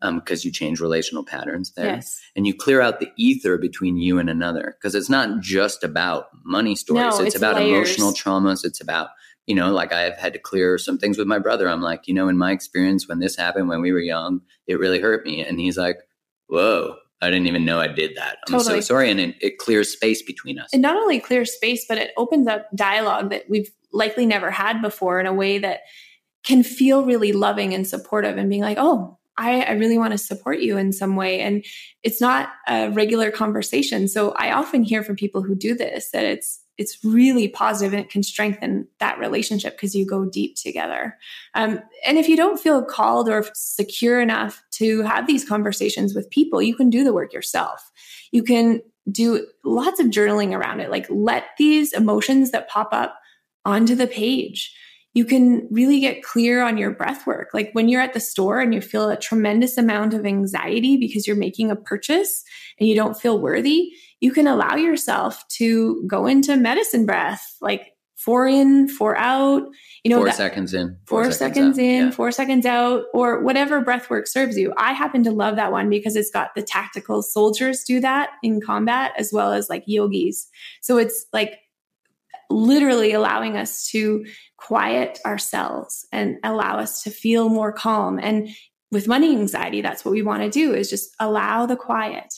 um, 0.00 0.20
because 0.20 0.44
you 0.44 0.52
change 0.52 0.80
relational 0.80 1.24
patterns 1.24 1.72
there 1.72 1.86
Yes. 1.96 2.20
and 2.36 2.46
you 2.46 2.54
clear 2.54 2.80
out 2.80 3.00
the 3.00 3.10
ether 3.16 3.58
between 3.58 3.96
you 3.96 4.18
and 4.20 4.30
another 4.30 4.76
because 4.78 4.94
it's 4.94 5.10
not 5.10 5.40
just 5.40 5.82
about 5.82 6.28
money 6.44 6.76
stories 6.76 7.02
No, 7.02 7.08
it's, 7.24 7.34
it's 7.34 7.36
about 7.36 7.56
layers. 7.56 7.96
emotional 7.96 8.12
traumas 8.12 8.64
it's 8.64 8.80
about 8.80 9.08
you 9.46 9.56
know 9.56 9.72
like 9.72 9.92
i've 9.92 10.16
had 10.16 10.32
to 10.34 10.38
clear 10.38 10.78
some 10.78 10.98
things 10.98 11.18
with 11.18 11.26
my 11.26 11.40
brother 11.40 11.68
i'm 11.68 11.80
like 11.82 12.06
you 12.06 12.14
know 12.14 12.28
in 12.28 12.38
my 12.38 12.52
experience 12.52 13.08
when 13.08 13.18
this 13.18 13.34
happened 13.36 13.68
when 13.68 13.80
we 13.80 13.90
were 13.92 13.98
young 13.98 14.40
it 14.68 14.78
really 14.78 15.00
hurt 15.00 15.24
me 15.26 15.44
and 15.44 15.58
he's 15.58 15.76
like 15.76 15.98
whoa 16.46 16.94
i 17.22 17.30
didn't 17.30 17.46
even 17.46 17.64
know 17.64 17.80
i 17.80 17.88
did 17.88 18.16
that 18.16 18.38
i'm 18.46 18.58
Totally. 18.58 18.80
so 18.80 18.80
sorry 18.80 19.10
and 19.10 19.20
it, 19.20 19.36
it 19.40 19.58
clears 19.58 19.92
space 19.92 20.22
between 20.22 20.58
us 20.58 20.68
it 20.72 20.78
not 20.78 20.96
only 20.96 21.20
clears 21.20 21.52
space, 21.52 21.84
but 21.88 21.98
it 21.98 22.12
opens 22.16 22.46
up 22.46 22.66
dialogue 22.74 23.30
that 23.30 23.44
we've 23.48 23.70
likely 23.92 24.26
never 24.26 24.50
had 24.50 24.80
before 24.80 25.20
in 25.20 25.26
a 25.26 25.32
way 25.32 25.58
that 25.58 25.80
can 26.44 26.62
feel 26.62 27.04
really 27.04 27.32
loving 27.32 27.74
and 27.74 27.86
supportive 27.86 28.36
and 28.36 28.48
being 28.48 28.62
like, 28.62 28.78
oh, 28.80 29.18
I, 29.36 29.62
I 29.62 29.72
really 29.72 29.98
want 29.98 30.12
to 30.12 30.18
support 30.18 30.60
you 30.60 30.76
in 30.76 30.92
some 30.92 31.14
way. 31.14 31.40
And 31.40 31.64
it's 32.02 32.20
not 32.20 32.50
a 32.66 32.90
regular 32.90 33.30
conversation. 33.30 34.08
So 34.08 34.32
I 34.32 34.52
often 34.52 34.82
hear 34.82 35.02
from 35.02 35.16
people 35.16 35.42
who 35.42 35.54
do 35.54 35.74
this 35.74 36.10
that 36.12 36.24
it's 36.24 36.60
it's 36.76 37.04
really 37.04 37.48
positive 37.48 37.92
and 37.92 38.00
it 38.00 38.08
can 38.08 38.22
strengthen 38.22 38.86
that 39.00 39.18
relationship 39.18 39.74
because 39.74 39.96
you 39.96 40.06
go 40.06 40.24
deep 40.24 40.54
together. 40.54 41.18
Um, 41.54 41.80
and 42.06 42.18
if 42.18 42.28
you 42.28 42.36
don't 42.36 42.60
feel 42.60 42.84
called 42.84 43.28
or 43.28 43.44
secure 43.52 44.20
enough 44.20 44.62
to 44.78 45.02
have 45.02 45.26
these 45.26 45.48
conversations 45.48 46.14
with 46.14 46.30
people, 46.30 46.62
you 46.62 46.74
can 46.74 46.90
do 46.90 47.04
the 47.04 47.12
work 47.12 47.32
yourself. 47.32 47.90
You 48.32 48.42
can 48.42 48.80
do 49.10 49.46
lots 49.64 50.00
of 50.00 50.08
journaling 50.08 50.52
around 50.52 50.80
it. 50.80 50.90
Like 50.90 51.06
let 51.08 51.44
these 51.58 51.92
emotions 51.92 52.50
that 52.50 52.68
pop 52.68 52.88
up 52.92 53.18
onto 53.64 53.94
the 53.94 54.06
page. 54.06 54.74
You 55.14 55.24
can 55.24 55.66
really 55.70 56.00
get 56.00 56.22
clear 56.22 56.62
on 56.62 56.78
your 56.78 56.90
breath 56.90 57.26
work. 57.26 57.48
Like 57.52 57.70
when 57.72 57.88
you're 57.88 58.02
at 58.02 58.12
the 58.12 58.20
store 58.20 58.60
and 58.60 58.74
you 58.74 58.80
feel 58.80 59.08
a 59.08 59.16
tremendous 59.16 59.76
amount 59.76 60.14
of 60.14 60.26
anxiety 60.26 60.96
because 60.96 61.26
you're 61.26 61.36
making 61.36 61.70
a 61.70 61.76
purchase 61.76 62.44
and 62.78 62.88
you 62.88 62.94
don't 62.94 63.20
feel 63.20 63.40
worthy, 63.40 63.90
you 64.20 64.32
can 64.32 64.46
allow 64.46 64.76
yourself 64.76 65.46
to 65.48 66.04
go 66.06 66.26
into 66.26 66.56
medicine 66.56 67.06
breath, 67.06 67.56
like 67.60 67.94
four 68.18 68.46
in, 68.48 68.88
four 68.88 69.16
out. 69.16 69.62
You 70.04 70.10
know, 70.10 70.18
four 70.18 70.26
that- 70.26 70.34
seconds 70.36 70.74
in 70.74 70.96
four, 71.06 71.30
seconds, 71.30 71.78
out. 71.78 71.84
in, 71.84 72.04
Yeah. 72.06 72.10
four 72.10 72.30
seconds 72.32 72.66
out, 72.66 73.04
or 73.14 73.42
whatever 73.42 73.80
breath 73.80 74.10
work 74.10 74.26
serves 74.26 74.58
you. 74.58 74.72
I 74.76 74.92
happen 74.92 75.22
to 75.24 75.30
love 75.30 75.56
that 75.56 75.70
one 75.72 75.88
because 75.88 76.16
it's 76.16 76.30
got 76.30 76.54
the 76.54 76.62
tactical 76.62 77.22
soldiers 77.22 77.84
do 77.84 78.00
that 78.00 78.30
in 78.42 78.60
combat 78.60 79.12
as 79.16 79.32
well 79.32 79.52
as 79.52 79.68
like 79.68 79.84
yogis. 79.86 80.48
So 80.82 80.98
it's 80.98 81.26
like 81.32 81.58
literally 82.50 83.12
allowing 83.12 83.56
us 83.56 83.86
to 83.90 84.24
quiet 84.56 85.18
ourselves 85.24 86.06
and 86.12 86.38
allow 86.42 86.78
us 86.78 87.02
to 87.02 87.10
feel 87.10 87.48
more 87.48 87.72
calm. 87.72 88.18
And 88.20 88.48
with 88.90 89.06
money 89.06 89.30
anxiety, 89.36 89.82
that's 89.82 90.04
what 90.04 90.12
we 90.12 90.22
want 90.22 90.42
to 90.42 90.50
do 90.50 90.74
is 90.74 90.88
just 90.90 91.14
allow 91.20 91.66
the 91.66 91.76
quiet. 91.76 92.32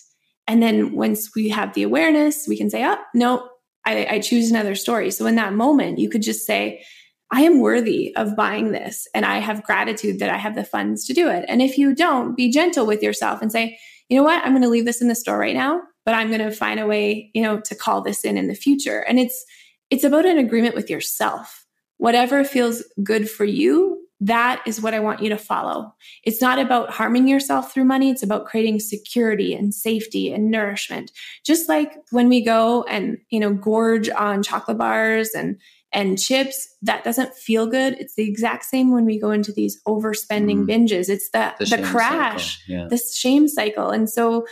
And 0.48 0.60
then 0.62 0.92
once 0.92 1.30
we 1.34 1.48
have 1.50 1.74
the 1.74 1.84
awareness, 1.84 2.46
we 2.48 2.56
can 2.58 2.68
say, 2.70 2.84
oh, 2.84 2.96
no, 3.14 3.48
I, 3.90 4.14
I 4.14 4.18
choose 4.20 4.50
another 4.50 4.74
story. 4.74 5.10
So 5.10 5.26
in 5.26 5.34
that 5.36 5.52
moment, 5.52 5.98
you 5.98 6.08
could 6.08 6.22
just 6.22 6.46
say, 6.46 6.84
I 7.30 7.42
am 7.42 7.60
worthy 7.60 8.14
of 8.16 8.34
buying 8.34 8.72
this 8.72 9.06
and 9.14 9.24
I 9.24 9.38
have 9.38 9.62
gratitude 9.62 10.18
that 10.18 10.30
I 10.30 10.36
have 10.36 10.56
the 10.56 10.64
funds 10.64 11.06
to 11.06 11.14
do 11.14 11.28
it. 11.28 11.44
And 11.48 11.62
if 11.62 11.78
you 11.78 11.94
don't, 11.94 12.36
be 12.36 12.50
gentle 12.50 12.86
with 12.86 13.02
yourself 13.02 13.40
and 13.40 13.52
say, 13.52 13.78
you 14.08 14.16
know 14.16 14.24
what, 14.24 14.44
I'm 14.44 14.52
going 14.52 14.62
to 14.62 14.68
leave 14.68 14.84
this 14.84 15.00
in 15.00 15.08
the 15.08 15.14
store 15.14 15.38
right 15.38 15.54
now, 15.54 15.80
but 16.04 16.14
I'm 16.14 16.28
going 16.28 16.40
to 16.40 16.50
find 16.50 16.80
a 16.80 16.86
way, 16.86 17.30
you 17.34 17.42
know, 17.42 17.60
to 17.60 17.74
call 17.76 18.02
this 18.02 18.24
in 18.24 18.36
in 18.36 18.48
the 18.48 18.54
future. 18.54 19.00
And 19.00 19.20
it's, 19.20 19.44
it's 19.90 20.02
about 20.02 20.26
an 20.26 20.38
agreement 20.38 20.74
with 20.74 20.90
yourself. 20.90 21.64
Whatever 21.98 22.42
feels 22.42 22.82
good 23.04 23.30
for 23.30 23.44
you, 23.44 23.99
that 24.20 24.62
is 24.66 24.82
what 24.82 24.92
I 24.92 25.00
want 25.00 25.22
you 25.22 25.30
to 25.30 25.38
follow. 25.38 25.94
It's 26.24 26.42
not 26.42 26.58
about 26.58 26.90
harming 26.90 27.26
yourself 27.26 27.72
through 27.72 27.84
money. 27.84 28.10
It's 28.10 28.22
about 28.22 28.44
creating 28.44 28.80
security 28.80 29.54
and 29.54 29.72
safety 29.74 30.30
and 30.30 30.50
nourishment. 30.50 31.10
Just 31.44 31.68
like 31.68 31.94
when 32.10 32.28
we 32.28 32.42
go 32.42 32.82
and, 32.84 33.16
you 33.30 33.40
know, 33.40 33.54
gorge 33.54 34.10
on 34.10 34.42
chocolate 34.42 34.76
bars 34.76 35.30
and, 35.30 35.58
and 35.90 36.20
chips, 36.20 36.68
that 36.82 37.02
doesn't 37.02 37.34
feel 37.34 37.66
good. 37.66 37.94
It's 37.94 38.14
the 38.14 38.28
exact 38.28 38.66
same 38.66 38.92
when 38.92 39.06
we 39.06 39.18
go 39.18 39.30
into 39.30 39.52
these 39.52 39.80
overspending 39.88 40.66
mm. 40.66 40.68
binges. 40.68 41.08
It's 41.08 41.30
the, 41.30 41.54
the, 41.58 41.76
the 41.76 41.82
crash, 41.82 42.62
yeah. 42.68 42.88
the 42.88 42.98
shame 42.98 43.48
cycle. 43.48 43.88
And 43.88 44.08
so, 44.08 44.46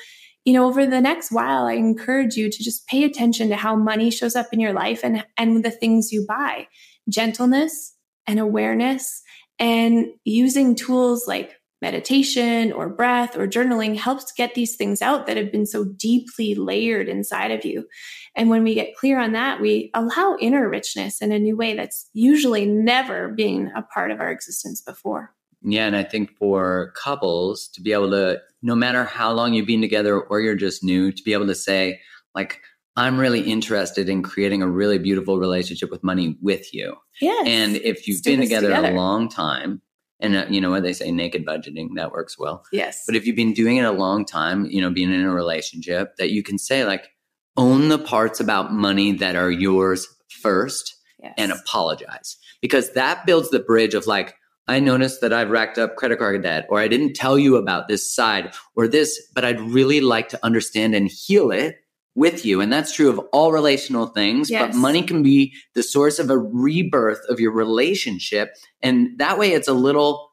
you 0.46 0.54
know, 0.54 0.66
over 0.66 0.86
the 0.86 1.00
next 1.00 1.30
while, 1.30 1.66
I 1.66 1.74
encourage 1.74 2.36
you 2.36 2.50
to 2.50 2.64
just 2.64 2.86
pay 2.86 3.04
attention 3.04 3.50
to 3.50 3.56
how 3.56 3.76
money 3.76 4.10
shows 4.10 4.34
up 4.34 4.46
in 4.50 4.60
your 4.60 4.72
life 4.72 5.04
and, 5.04 5.26
and 5.36 5.62
the 5.62 5.70
things 5.70 6.10
you 6.10 6.24
buy. 6.26 6.68
Gentleness 7.10 7.94
and 8.26 8.38
awareness 8.38 9.22
and 9.58 10.06
using 10.24 10.74
tools 10.74 11.26
like 11.26 11.54
meditation 11.80 12.72
or 12.72 12.88
breath 12.88 13.36
or 13.36 13.46
journaling 13.46 13.96
helps 13.96 14.32
get 14.32 14.54
these 14.54 14.76
things 14.76 15.00
out 15.00 15.26
that 15.26 15.36
have 15.36 15.52
been 15.52 15.66
so 15.66 15.84
deeply 15.84 16.54
layered 16.54 17.08
inside 17.08 17.50
of 17.50 17.64
you. 17.64 17.86
And 18.34 18.50
when 18.50 18.64
we 18.64 18.74
get 18.74 18.96
clear 18.96 19.20
on 19.20 19.32
that, 19.32 19.60
we 19.60 19.90
allow 19.94 20.36
inner 20.40 20.68
richness 20.68 21.22
in 21.22 21.30
a 21.30 21.38
new 21.38 21.56
way 21.56 21.76
that's 21.76 22.08
usually 22.12 22.66
never 22.66 23.28
been 23.28 23.70
a 23.76 23.82
part 23.82 24.10
of 24.10 24.20
our 24.20 24.30
existence 24.30 24.80
before. 24.80 25.32
Yeah. 25.62 25.86
And 25.86 25.96
I 25.96 26.04
think 26.04 26.30
for 26.36 26.92
couples 26.96 27.68
to 27.74 27.80
be 27.80 27.92
able 27.92 28.10
to, 28.10 28.40
no 28.62 28.74
matter 28.74 29.04
how 29.04 29.32
long 29.32 29.54
you've 29.54 29.66
been 29.66 29.80
together 29.80 30.20
or 30.20 30.40
you're 30.40 30.54
just 30.54 30.84
new, 30.84 31.12
to 31.12 31.22
be 31.22 31.32
able 31.32 31.46
to 31.46 31.54
say, 31.54 32.00
like, 32.34 32.60
I'm 32.98 33.16
really 33.16 33.40
interested 33.40 34.08
in 34.08 34.24
creating 34.24 34.60
a 34.60 34.68
really 34.68 34.98
beautiful 34.98 35.38
relationship 35.38 35.88
with 35.88 36.02
money 36.02 36.36
with 36.42 36.74
you. 36.74 36.96
Yes. 37.20 37.46
And 37.46 37.76
if 37.76 38.08
you've 38.08 38.24
been 38.24 38.40
together, 38.40 38.68
together, 38.68 38.88
a 38.90 38.96
long 38.96 39.28
time, 39.28 39.82
and 40.18 40.34
uh, 40.34 40.46
you 40.50 40.60
know 40.60 40.70
what 40.70 40.82
they 40.82 40.92
say 40.92 41.12
naked 41.12 41.46
budgeting 41.46 41.90
that 41.94 42.10
works 42.10 42.36
well 42.36 42.64
yes 42.72 43.04
but 43.06 43.14
if 43.14 43.24
you've 43.24 43.36
been 43.36 43.52
doing 43.52 43.76
it 43.76 43.84
a 43.84 43.92
long 43.92 44.24
time 44.24 44.66
you 44.66 44.80
know 44.80 44.90
being 44.90 45.12
in 45.12 45.20
a 45.20 45.32
relationship 45.32 46.16
that 46.16 46.30
you 46.30 46.42
can 46.42 46.58
say 46.58 46.84
like 46.84 47.10
own 47.56 47.88
the 47.88 48.00
parts 48.00 48.40
about 48.40 48.72
money 48.72 49.12
that 49.12 49.36
are 49.36 49.50
yours 49.50 50.08
first 50.42 50.96
yes. 51.22 51.34
and 51.38 51.52
apologize 51.52 52.36
because 52.60 52.92
that 52.94 53.24
builds 53.26 53.50
the 53.50 53.60
bridge 53.60 53.94
of 53.94 54.08
like 54.08 54.34
I 54.66 54.80
noticed 54.80 55.22
that 55.22 55.32
I've 55.32 55.50
racked 55.50 55.78
up 55.78 55.96
credit 55.96 56.18
card 56.18 56.42
debt, 56.42 56.66
or 56.68 56.78
I 56.78 56.88
didn't 56.88 57.14
tell 57.14 57.38
you 57.38 57.56
about 57.56 57.88
this 57.88 58.14
side 58.14 58.52
or 58.76 58.86
this, 58.86 59.18
but 59.34 59.42
I'd 59.42 59.62
really 59.62 60.02
like 60.02 60.28
to 60.28 60.44
understand 60.44 60.94
and 60.94 61.08
heal 61.08 61.50
it 61.50 61.76
with 62.18 62.44
you. 62.44 62.60
And 62.60 62.72
that's 62.72 62.92
true 62.92 63.08
of 63.08 63.18
all 63.32 63.52
relational 63.52 64.06
things, 64.06 64.50
yes. 64.50 64.74
but 64.74 64.78
money 64.78 65.02
can 65.02 65.22
be 65.22 65.54
the 65.74 65.84
source 65.84 66.18
of 66.18 66.30
a 66.30 66.36
rebirth 66.36 67.20
of 67.28 67.38
your 67.38 67.52
relationship. 67.52 68.56
And 68.82 69.16
that 69.18 69.38
way 69.38 69.52
it's 69.52 69.68
a 69.68 69.72
little 69.72 70.32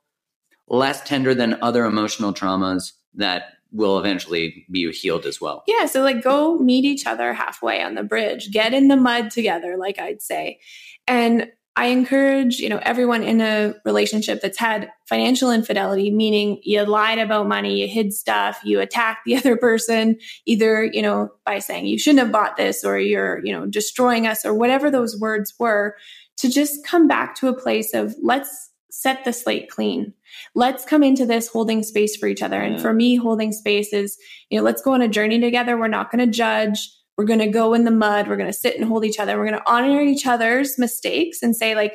less 0.67 1.03
tender 1.03 1.35
than 1.35 1.61
other 1.61 1.85
emotional 1.85 2.33
traumas 2.33 2.91
that 3.13 3.43
will 3.71 3.99
eventually 3.99 4.65
be 4.71 4.91
healed 4.91 5.25
as 5.25 5.39
well. 5.39 5.63
Yeah. 5.67 5.85
So, 5.85 6.01
like, 6.01 6.23
go 6.23 6.57
meet 6.57 6.85
each 6.85 7.05
other 7.05 7.33
halfway 7.33 7.83
on 7.83 7.93
the 7.93 8.03
bridge, 8.03 8.51
get 8.51 8.73
in 8.73 8.87
the 8.87 8.97
mud 8.97 9.29
together, 9.29 9.77
like 9.77 9.99
I'd 9.99 10.21
say. 10.21 10.59
And 11.07 11.51
I 11.77 11.87
encourage, 11.87 12.59
you 12.59 12.69
know, 12.69 12.79
everyone 12.83 13.21
in 13.21 13.41
a 13.41 13.73
relationship 13.83 14.41
that's 14.41 14.57
had 14.57 14.89
financial 15.09 15.51
infidelity, 15.51 16.09
meaning 16.09 16.61
you 16.63 16.83
lied 16.85 17.19
about 17.19 17.47
money, 17.47 17.81
you 17.81 17.87
hid 17.87 18.13
stuff, 18.13 18.61
you 18.63 18.79
attacked 18.79 19.25
the 19.25 19.35
other 19.37 19.57
person, 19.57 20.17
either, 20.45 20.85
you 20.85 21.01
know, 21.01 21.29
by 21.45 21.59
saying 21.59 21.85
you 21.85 21.99
shouldn't 21.99 22.19
have 22.19 22.31
bought 22.31 22.55
this 22.55 22.85
or 22.85 22.97
you're, 22.97 23.45
you 23.45 23.51
know, 23.51 23.65
destroying 23.65 24.25
us 24.25 24.45
or 24.45 24.53
whatever 24.53 24.89
those 24.89 25.19
words 25.19 25.53
were, 25.59 25.95
to 26.37 26.49
just 26.49 26.85
come 26.85 27.07
back 27.07 27.35
to 27.35 27.47
a 27.47 27.57
place 27.57 27.93
of 27.93 28.15
let's 28.21 28.69
set 28.89 29.25
the 29.25 29.33
slate 29.33 29.69
clean. 29.69 30.13
Let's 30.53 30.85
come 30.85 31.03
into 31.03 31.25
this 31.25 31.49
holding 31.49 31.83
space 31.83 32.15
for 32.15 32.27
each 32.27 32.41
other. 32.41 32.59
And 32.59 32.81
for 32.81 32.93
me, 32.93 33.15
holding 33.15 33.51
space 33.51 33.91
is, 33.91 34.17
you 34.49 34.57
know, 34.57 34.63
let's 34.63 34.81
go 34.81 34.93
on 34.93 35.01
a 35.01 35.07
journey 35.07 35.39
together. 35.39 35.77
We're 35.77 35.87
not 35.87 36.11
going 36.11 36.25
to 36.25 36.31
judge 36.31 36.89
we're 37.17 37.25
going 37.25 37.39
to 37.39 37.47
go 37.47 37.73
in 37.73 37.85
the 37.85 37.91
mud. 37.91 38.27
We're 38.27 38.37
going 38.37 38.51
to 38.51 38.53
sit 38.53 38.75
and 38.75 38.85
hold 38.85 39.05
each 39.05 39.19
other. 39.19 39.37
We're 39.37 39.47
going 39.47 39.59
to 39.59 39.69
honor 39.69 40.01
each 40.01 40.25
other's 40.25 40.77
mistakes 40.77 41.41
and 41.41 41.55
say 41.55 41.75
like, 41.75 41.93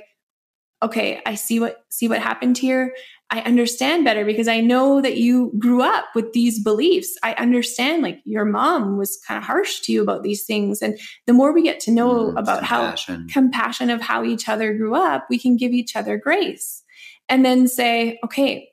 okay, 0.82 1.20
I 1.26 1.34
see 1.34 1.60
what, 1.60 1.84
see 1.90 2.08
what 2.08 2.20
happened 2.20 2.56
here. 2.56 2.94
I 3.32 3.42
understand 3.42 4.04
better 4.04 4.24
because 4.24 4.48
I 4.48 4.60
know 4.60 5.00
that 5.02 5.18
you 5.18 5.52
grew 5.58 5.82
up 5.82 6.06
with 6.14 6.32
these 6.32 6.62
beliefs. 6.62 7.16
I 7.22 7.34
understand 7.34 8.02
like 8.02 8.20
your 8.24 8.44
mom 8.44 8.96
was 8.96 9.20
kind 9.28 9.38
of 9.38 9.44
harsh 9.44 9.80
to 9.80 9.92
you 9.92 10.02
about 10.02 10.22
these 10.22 10.44
things. 10.44 10.82
And 10.82 10.98
the 11.26 11.32
more 11.32 11.52
we 11.52 11.62
get 11.62 11.80
to 11.80 11.92
know 11.92 12.32
mm, 12.32 12.38
about 12.38 12.60
compassion. 12.60 13.28
how 13.28 13.32
compassion 13.32 13.90
of 13.90 14.00
how 14.00 14.24
each 14.24 14.48
other 14.48 14.74
grew 14.74 14.96
up, 14.96 15.26
we 15.30 15.38
can 15.38 15.56
give 15.56 15.72
each 15.72 15.94
other 15.94 16.16
grace 16.16 16.82
and 17.28 17.44
then 17.44 17.68
say, 17.68 18.18
okay, 18.24 18.70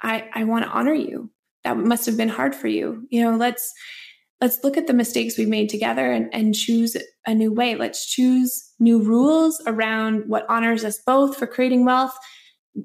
I, 0.00 0.28
I 0.32 0.44
want 0.44 0.64
to 0.64 0.70
honor 0.70 0.94
you. 0.94 1.30
That 1.64 1.76
must 1.76 2.06
have 2.06 2.16
been 2.16 2.28
hard 2.28 2.54
for 2.54 2.68
you. 2.68 3.06
You 3.10 3.22
know, 3.22 3.36
let's, 3.36 3.74
let's 4.40 4.62
look 4.62 4.76
at 4.76 4.86
the 4.86 4.94
mistakes 4.94 5.36
we've 5.36 5.48
made 5.48 5.68
together 5.68 6.12
and, 6.12 6.32
and 6.32 6.54
choose 6.54 6.96
a 7.26 7.34
new 7.34 7.52
way. 7.52 7.74
Let's 7.74 8.06
choose 8.06 8.72
new 8.78 9.02
rules 9.02 9.60
around 9.66 10.24
what 10.28 10.46
honors 10.48 10.84
us 10.84 10.98
both 11.04 11.36
for 11.36 11.46
creating 11.46 11.84
wealth. 11.84 12.16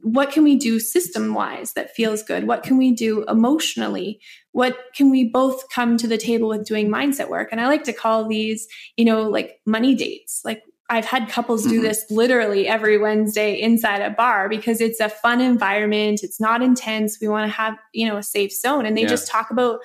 What 0.02 0.32
can 0.32 0.44
we 0.44 0.56
do 0.56 0.80
system 0.80 1.36
wise 1.36 1.74
that 1.74 1.94
feels 1.94 2.24
good? 2.24 2.48
What 2.48 2.64
can 2.64 2.78
we 2.78 2.92
do 2.92 3.24
emotionally? 3.26 4.20
What 4.52 4.78
can 4.96 5.12
we 5.12 5.30
both 5.30 5.70
come 5.70 5.98
to 5.98 6.08
the 6.08 6.18
table 6.18 6.50
with 6.50 6.66
doing 6.66 6.90
mindset 6.90 7.30
work? 7.30 7.50
And 7.52 7.62
I 7.62 7.68
like 7.68 7.84
to 7.84 7.94
call 7.94 8.28
these, 8.28 8.68
you 8.98 9.06
know, 9.06 9.30
like 9.30 9.60
money 9.68 9.94
dates. 9.94 10.42
Like 10.44 10.64
I've 10.90 11.06
had 11.06 11.30
couples 11.30 11.64
do 11.64 11.76
mm-hmm. 11.76 11.84
this 11.84 12.06
literally 12.10 12.68
every 12.68 12.98
Wednesday 12.98 13.60
inside 13.60 14.02
a 14.02 14.10
bar 14.10 14.50
because 14.50 14.82
it's 14.82 15.00
a 15.00 15.10
fun 15.10 15.42
environment. 15.42 16.22
It's 16.24 16.42
not 16.42 16.64
intense. 16.64 17.20
We 17.22 17.28
want 17.28 17.50
to 17.50 17.56
have, 17.56 17.78
you 17.94 18.08
know, 18.08 18.18
a 18.18 18.24
safe 18.24 18.52
zone. 18.52 18.88
And 18.88 18.98
they 18.98 19.04
yeah. 19.04 19.10
just 19.10 19.30
talk 19.30 19.52
about, 19.52 19.80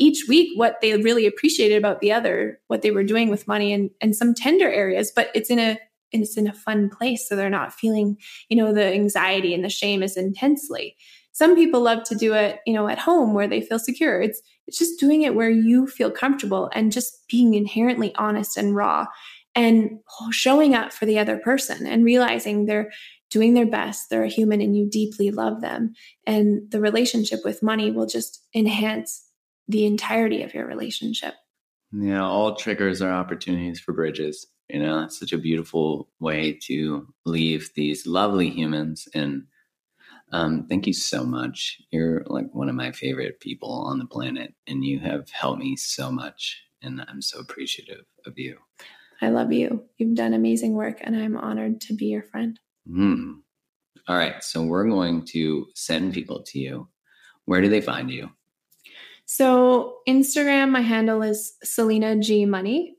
each 0.00 0.24
week 0.26 0.50
what 0.56 0.80
they 0.80 0.96
really 0.96 1.26
appreciated 1.26 1.76
about 1.76 2.00
the 2.00 2.10
other, 2.10 2.58
what 2.68 2.80
they 2.82 2.90
were 2.90 3.04
doing 3.04 3.28
with 3.28 3.46
money 3.46 3.72
and, 3.72 3.90
and 4.00 4.16
some 4.16 4.34
tender 4.34 4.68
areas, 4.68 5.12
but 5.14 5.30
it's 5.34 5.50
in 5.50 5.60
a 5.60 5.78
it's 6.10 6.36
in 6.36 6.48
a 6.48 6.52
fun 6.52 6.88
place. 6.90 7.28
So 7.28 7.36
they're 7.36 7.48
not 7.48 7.72
feeling, 7.72 8.16
you 8.48 8.56
know, 8.56 8.72
the 8.72 8.92
anxiety 8.92 9.54
and 9.54 9.64
the 9.64 9.68
shame 9.68 10.02
as 10.02 10.16
intensely. 10.16 10.96
Some 11.30 11.54
people 11.54 11.80
love 11.80 12.02
to 12.04 12.16
do 12.16 12.34
it, 12.34 12.58
you 12.66 12.74
know, 12.74 12.88
at 12.88 12.98
home 12.98 13.32
where 13.32 13.46
they 13.46 13.60
feel 13.60 13.78
secure. 13.78 14.20
It's 14.20 14.42
it's 14.66 14.78
just 14.78 14.98
doing 14.98 15.22
it 15.22 15.34
where 15.34 15.50
you 15.50 15.86
feel 15.86 16.10
comfortable 16.10 16.70
and 16.72 16.90
just 16.90 17.28
being 17.28 17.54
inherently 17.54 18.12
honest 18.16 18.56
and 18.56 18.74
raw 18.74 19.06
and 19.54 19.98
showing 20.30 20.74
up 20.74 20.92
for 20.92 21.06
the 21.06 21.18
other 21.18 21.36
person 21.38 21.86
and 21.86 22.04
realizing 22.04 22.64
they're 22.64 22.90
doing 23.30 23.54
their 23.54 23.66
best. 23.66 24.10
They're 24.10 24.24
a 24.24 24.28
human 24.28 24.60
and 24.60 24.76
you 24.76 24.88
deeply 24.88 25.30
love 25.30 25.60
them. 25.60 25.92
And 26.26 26.70
the 26.70 26.80
relationship 26.80 27.40
with 27.44 27.62
money 27.62 27.90
will 27.90 28.06
just 28.06 28.42
enhance 28.54 29.29
the 29.70 29.86
entirety 29.86 30.42
of 30.42 30.54
your 30.54 30.66
relationship. 30.66 31.34
Yeah, 31.92 32.22
all 32.22 32.54
triggers 32.54 33.02
are 33.02 33.12
opportunities 33.12 33.80
for 33.80 33.92
bridges. 33.92 34.46
You 34.68 34.80
know, 34.80 35.02
it's 35.04 35.18
such 35.18 35.32
a 35.32 35.38
beautiful 35.38 36.08
way 36.20 36.58
to 36.62 37.06
leave 37.24 37.70
these 37.74 38.06
lovely 38.06 38.50
humans. 38.50 39.08
And 39.14 39.44
um, 40.32 40.66
thank 40.68 40.86
you 40.86 40.92
so 40.92 41.24
much. 41.24 41.80
You're 41.90 42.22
like 42.26 42.46
one 42.52 42.68
of 42.68 42.76
my 42.76 42.92
favorite 42.92 43.40
people 43.40 43.72
on 43.72 43.98
the 43.98 44.06
planet, 44.06 44.54
and 44.66 44.84
you 44.84 45.00
have 45.00 45.28
helped 45.30 45.60
me 45.60 45.76
so 45.76 46.12
much. 46.12 46.62
And 46.82 47.04
I'm 47.08 47.20
so 47.20 47.40
appreciative 47.40 48.04
of 48.26 48.38
you. 48.38 48.58
I 49.20 49.28
love 49.28 49.52
you. 49.52 49.84
You've 49.98 50.14
done 50.14 50.32
amazing 50.32 50.74
work, 50.74 50.98
and 51.00 51.16
I'm 51.16 51.36
honored 51.36 51.80
to 51.82 51.94
be 51.94 52.06
your 52.06 52.22
friend. 52.22 52.58
Mm. 52.88 53.40
All 54.08 54.16
right. 54.16 54.42
So 54.42 54.62
we're 54.62 54.88
going 54.88 55.24
to 55.26 55.66
send 55.74 56.14
people 56.14 56.42
to 56.44 56.58
you. 56.58 56.88
Where 57.44 57.60
do 57.60 57.68
they 57.68 57.80
find 57.80 58.10
you? 58.10 58.30
So 59.32 59.98
Instagram, 60.08 60.70
my 60.70 60.80
handle 60.80 61.22
is 61.22 61.52
Selina 61.62 62.16
G 62.16 62.46
Money. 62.46 62.96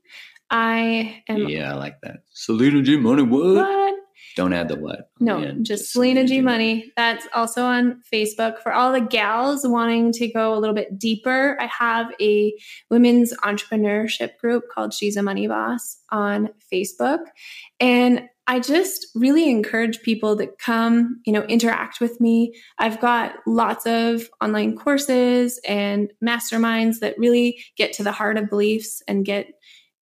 I 0.50 1.22
am. 1.28 1.46
Yeah, 1.46 1.72
I 1.72 1.76
like 1.76 2.00
that. 2.00 2.20
Selina 2.30 2.80
G 2.80 2.96
Money. 2.96 3.22
What? 3.22 3.56
what? 3.56 3.94
Don't 4.34 4.54
add 4.54 4.68
the 4.68 4.76
what. 4.76 5.10
No, 5.20 5.44
just, 5.44 5.62
just 5.62 5.92
Selina 5.92 6.22
G, 6.22 6.36
G 6.36 6.40
Money. 6.40 6.74
Money. 6.76 6.92
That's 6.96 7.28
also 7.34 7.64
on 7.66 8.00
Facebook. 8.10 8.60
For 8.60 8.72
all 8.72 8.92
the 8.92 9.02
gals 9.02 9.66
wanting 9.68 10.10
to 10.12 10.32
go 10.32 10.54
a 10.54 10.58
little 10.58 10.74
bit 10.74 10.98
deeper, 10.98 11.58
I 11.60 11.66
have 11.66 12.06
a 12.18 12.54
women's 12.90 13.34
entrepreneurship 13.44 14.38
group 14.38 14.64
called 14.74 14.94
She's 14.94 15.18
a 15.18 15.22
Money 15.22 15.48
Boss 15.48 15.98
on 16.10 16.48
Facebook. 16.72 17.26
And 17.78 18.26
I 18.46 18.58
just 18.58 19.06
really 19.14 19.48
encourage 19.48 20.02
people 20.02 20.36
to 20.36 20.48
come, 20.58 21.20
you 21.24 21.32
know, 21.32 21.42
interact 21.44 22.00
with 22.00 22.20
me. 22.20 22.54
I've 22.78 23.00
got 23.00 23.36
lots 23.46 23.86
of 23.86 24.28
online 24.40 24.76
courses 24.76 25.60
and 25.66 26.12
masterminds 26.22 26.98
that 27.00 27.18
really 27.18 27.62
get 27.76 27.92
to 27.94 28.02
the 28.02 28.12
heart 28.12 28.36
of 28.36 28.50
beliefs 28.50 29.00
and 29.06 29.24
get 29.24 29.52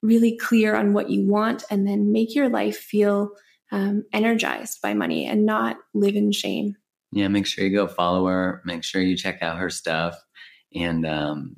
really 0.02 0.36
clear 0.36 0.74
on 0.74 0.94
what 0.94 1.10
you 1.10 1.26
want 1.28 1.64
and 1.70 1.86
then 1.86 2.12
make 2.12 2.34
your 2.34 2.48
life 2.48 2.78
feel 2.78 3.32
um, 3.72 4.04
energized 4.12 4.80
by 4.82 4.94
money 4.94 5.26
and 5.26 5.44
not 5.44 5.76
live 5.92 6.16
in 6.16 6.32
shame. 6.32 6.76
Yeah, 7.12 7.28
make 7.28 7.46
sure 7.46 7.64
you 7.64 7.76
go 7.76 7.86
follow 7.86 8.26
her. 8.26 8.62
Make 8.64 8.84
sure 8.84 9.02
you 9.02 9.16
check 9.16 9.42
out 9.42 9.58
her 9.58 9.68
stuff. 9.70 10.16
And 10.74 11.04
um, 11.06 11.56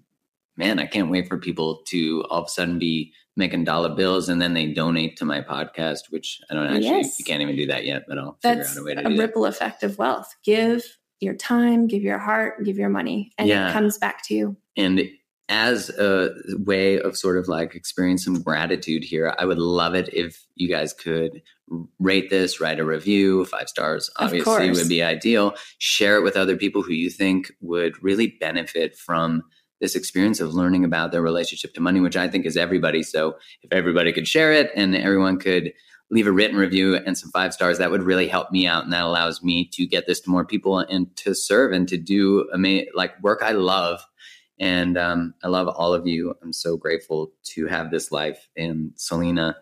man, 0.57 0.79
I 0.79 0.87
can't 0.87 1.11
wait 1.11 1.29
for 1.29 1.39
people 1.39 1.83
to 1.89 2.25
all 2.29 2.41
of 2.41 2.47
a 2.47 2.51
sudden 2.51 2.79
be 2.79 3.13
making 3.37 3.65
dollar 3.65 3.95
bills 3.95 4.29
and 4.29 4.41
then 4.43 4.55
they 4.55 4.67
donate 4.67 5.17
to 5.17 5.25
my 5.25 5.41
podcast, 5.41 6.11
which 6.11 6.41
I 6.51 6.55
don't 6.55 6.67
actually, 6.67 6.85
Yes. 6.87 7.19
you 7.19 7.25
can't 7.25 7.41
even 7.43 7.57
do 7.57 7.67
that 7.67 7.85
yet, 7.85 8.05
but 8.07 8.19
I'll 8.19 8.39
That's 8.43 8.75
figure 8.75 8.81
out 8.81 8.83
a 8.83 8.85
way 8.85 8.95
to 8.95 9.01
a 9.01 9.11
do 9.11 9.17
that. 9.17 9.23
ripple 9.23 9.47
effect 9.47 9.83
of 9.83 9.97
wealth. 9.99 10.35
Give 10.45 10.85
your 11.21 11.35
time, 11.35 11.87
give 11.87 12.03
your 12.03 12.19
heart, 12.19 12.63
give 12.65 12.77
your 12.79 12.89
money, 12.91 13.31
and 13.39 13.49
Yeah. 13.49 13.71
it 13.71 13.73
comes 13.73 13.97
back 13.97 14.23
to 14.27 14.35
you. 14.35 14.57
And 14.77 15.09
as 15.49 15.91
a 15.91 16.31
way 16.59 16.99
of 17.01 17.17
sort 17.17 17.37
of 17.39 17.49
like 17.49 17.75
experiencing 17.75 18.35
some 18.35 18.43
gratitude 18.43 19.05
here, 19.05 19.35
I 19.39 19.45
would 19.45 19.59
love 19.59 19.95
it 19.95 20.09
if 20.13 20.45
you 20.55 20.69
guys 20.69 20.93
could 20.93 21.43
rate 21.99 22.29
this, 22.31 22.61
write 22.61 22.79
a 22.81 22.85
review. 22.85 23.45
Five 23.47 23.69
stars, 23.69 24.11
obviously, 24.17 24.71
would 24.71 24.89
be 24.89 25.03
ideal. 25.03 25.55
Share 25.79 26.17
it 26.17 26.23
with 26.23 26.37
other 26.37 26.57
people 26.57 26.83
who 26.83 26.93
you 26.93 27.09
think 27.11 27.51
would 27.61 28.03
really 28.03 28.37
benefit 28.41 28.97
from 28.97 29.43
this 29.83 29.97
experience 29.97 30.41
of 30.41 30.55
learning 30.55 30.85
about 30.85 31.11
their 31.11 31.21
relationship 31.21 31.75
to 31.75 31.81
money, 31.81 31.99
which 32.01 32.17
I 32.17 32.29
think 32.29 32.47
is 32.47 32.57
everybody. 32.57 33.03
So 33.03 33.37
if 33.63 33.73
everybody 33.73 34.13
could 34.13 34.29
share 34.29 34.53
it 34.53 34.71
and 34.77 34.95
everyone 34.95 35.41
could 35.41 35.73
leave 36.09 36.29
a 36.29 36.33
written 36.33 36.57
review 36.57 36.95
and 36.95 37.19
some 37.19 37.33
five 37.33 37.53
stars, 37.53 37.79
that 37.79 37.91
would 37.91 38.05
really 38.05 38.29
help 38.29 38.53
me 38.53 38.65
out. 38.65 38.85
And 38.85 38.93
that 38.93 39.03
allows 39.03 39.43
me 39.43 39.69
to 39.73 39.85
get 39.85 40.07
this 40.07 40.21
to 40.21 40.31
more 40.31 40.45
people 40.45 40.79
and 40.79 41.15
to 41.17 41.35
serve 41.35 41.73
and 41.73 41.89
to 41.89 41.97
do 41.99 42.49
ama- 42.55 42.85
like 42.95 43.21
work 43.25 43.43
I 43.43 43.51
love. 43.51 44.01
And 44.61 44.97
um, 44.97 45.35
I 45.43 45.49
love 45.49 45.67
all 45.67 45.93
of 45.93 46.07
you. 46.07 46.35
I'm 46.43 46.53
so 46.53 46.77
grateful 46.77 47.33
to 47.55 47.67
have 47.67 47.91
this 47.91 48.13
life. 48.13 48.49
And 48.57 48.93
Selina, 48.95 49.57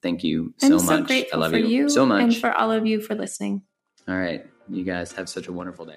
thank 0.00 0.24
you 0.24 0.54
so 0.56 0.78
I'm 0.78 0.86
much. 0.86 1.24
I 1.34 1.36
love 1.36 1.50
for 1.50 1.58
you, 1.58 1.90
so 1.90 2.06
much. 2.06 2.22
and 2.22 2.36
for 2.36 2.50
all 2.50 2.72
of 2.72 2.86
you 2.86 3.02
for 3.02 3.14
listening. 3.14 3.60
all 4.08 4.16
right. 4.16 4.46
You 4.70 4.84
guys 4.84 5.12
have 5.12 5.28
such 5.28 5.48
a 5.48 5.52
wonderful 5.52 5.84
day. 5.84 5.96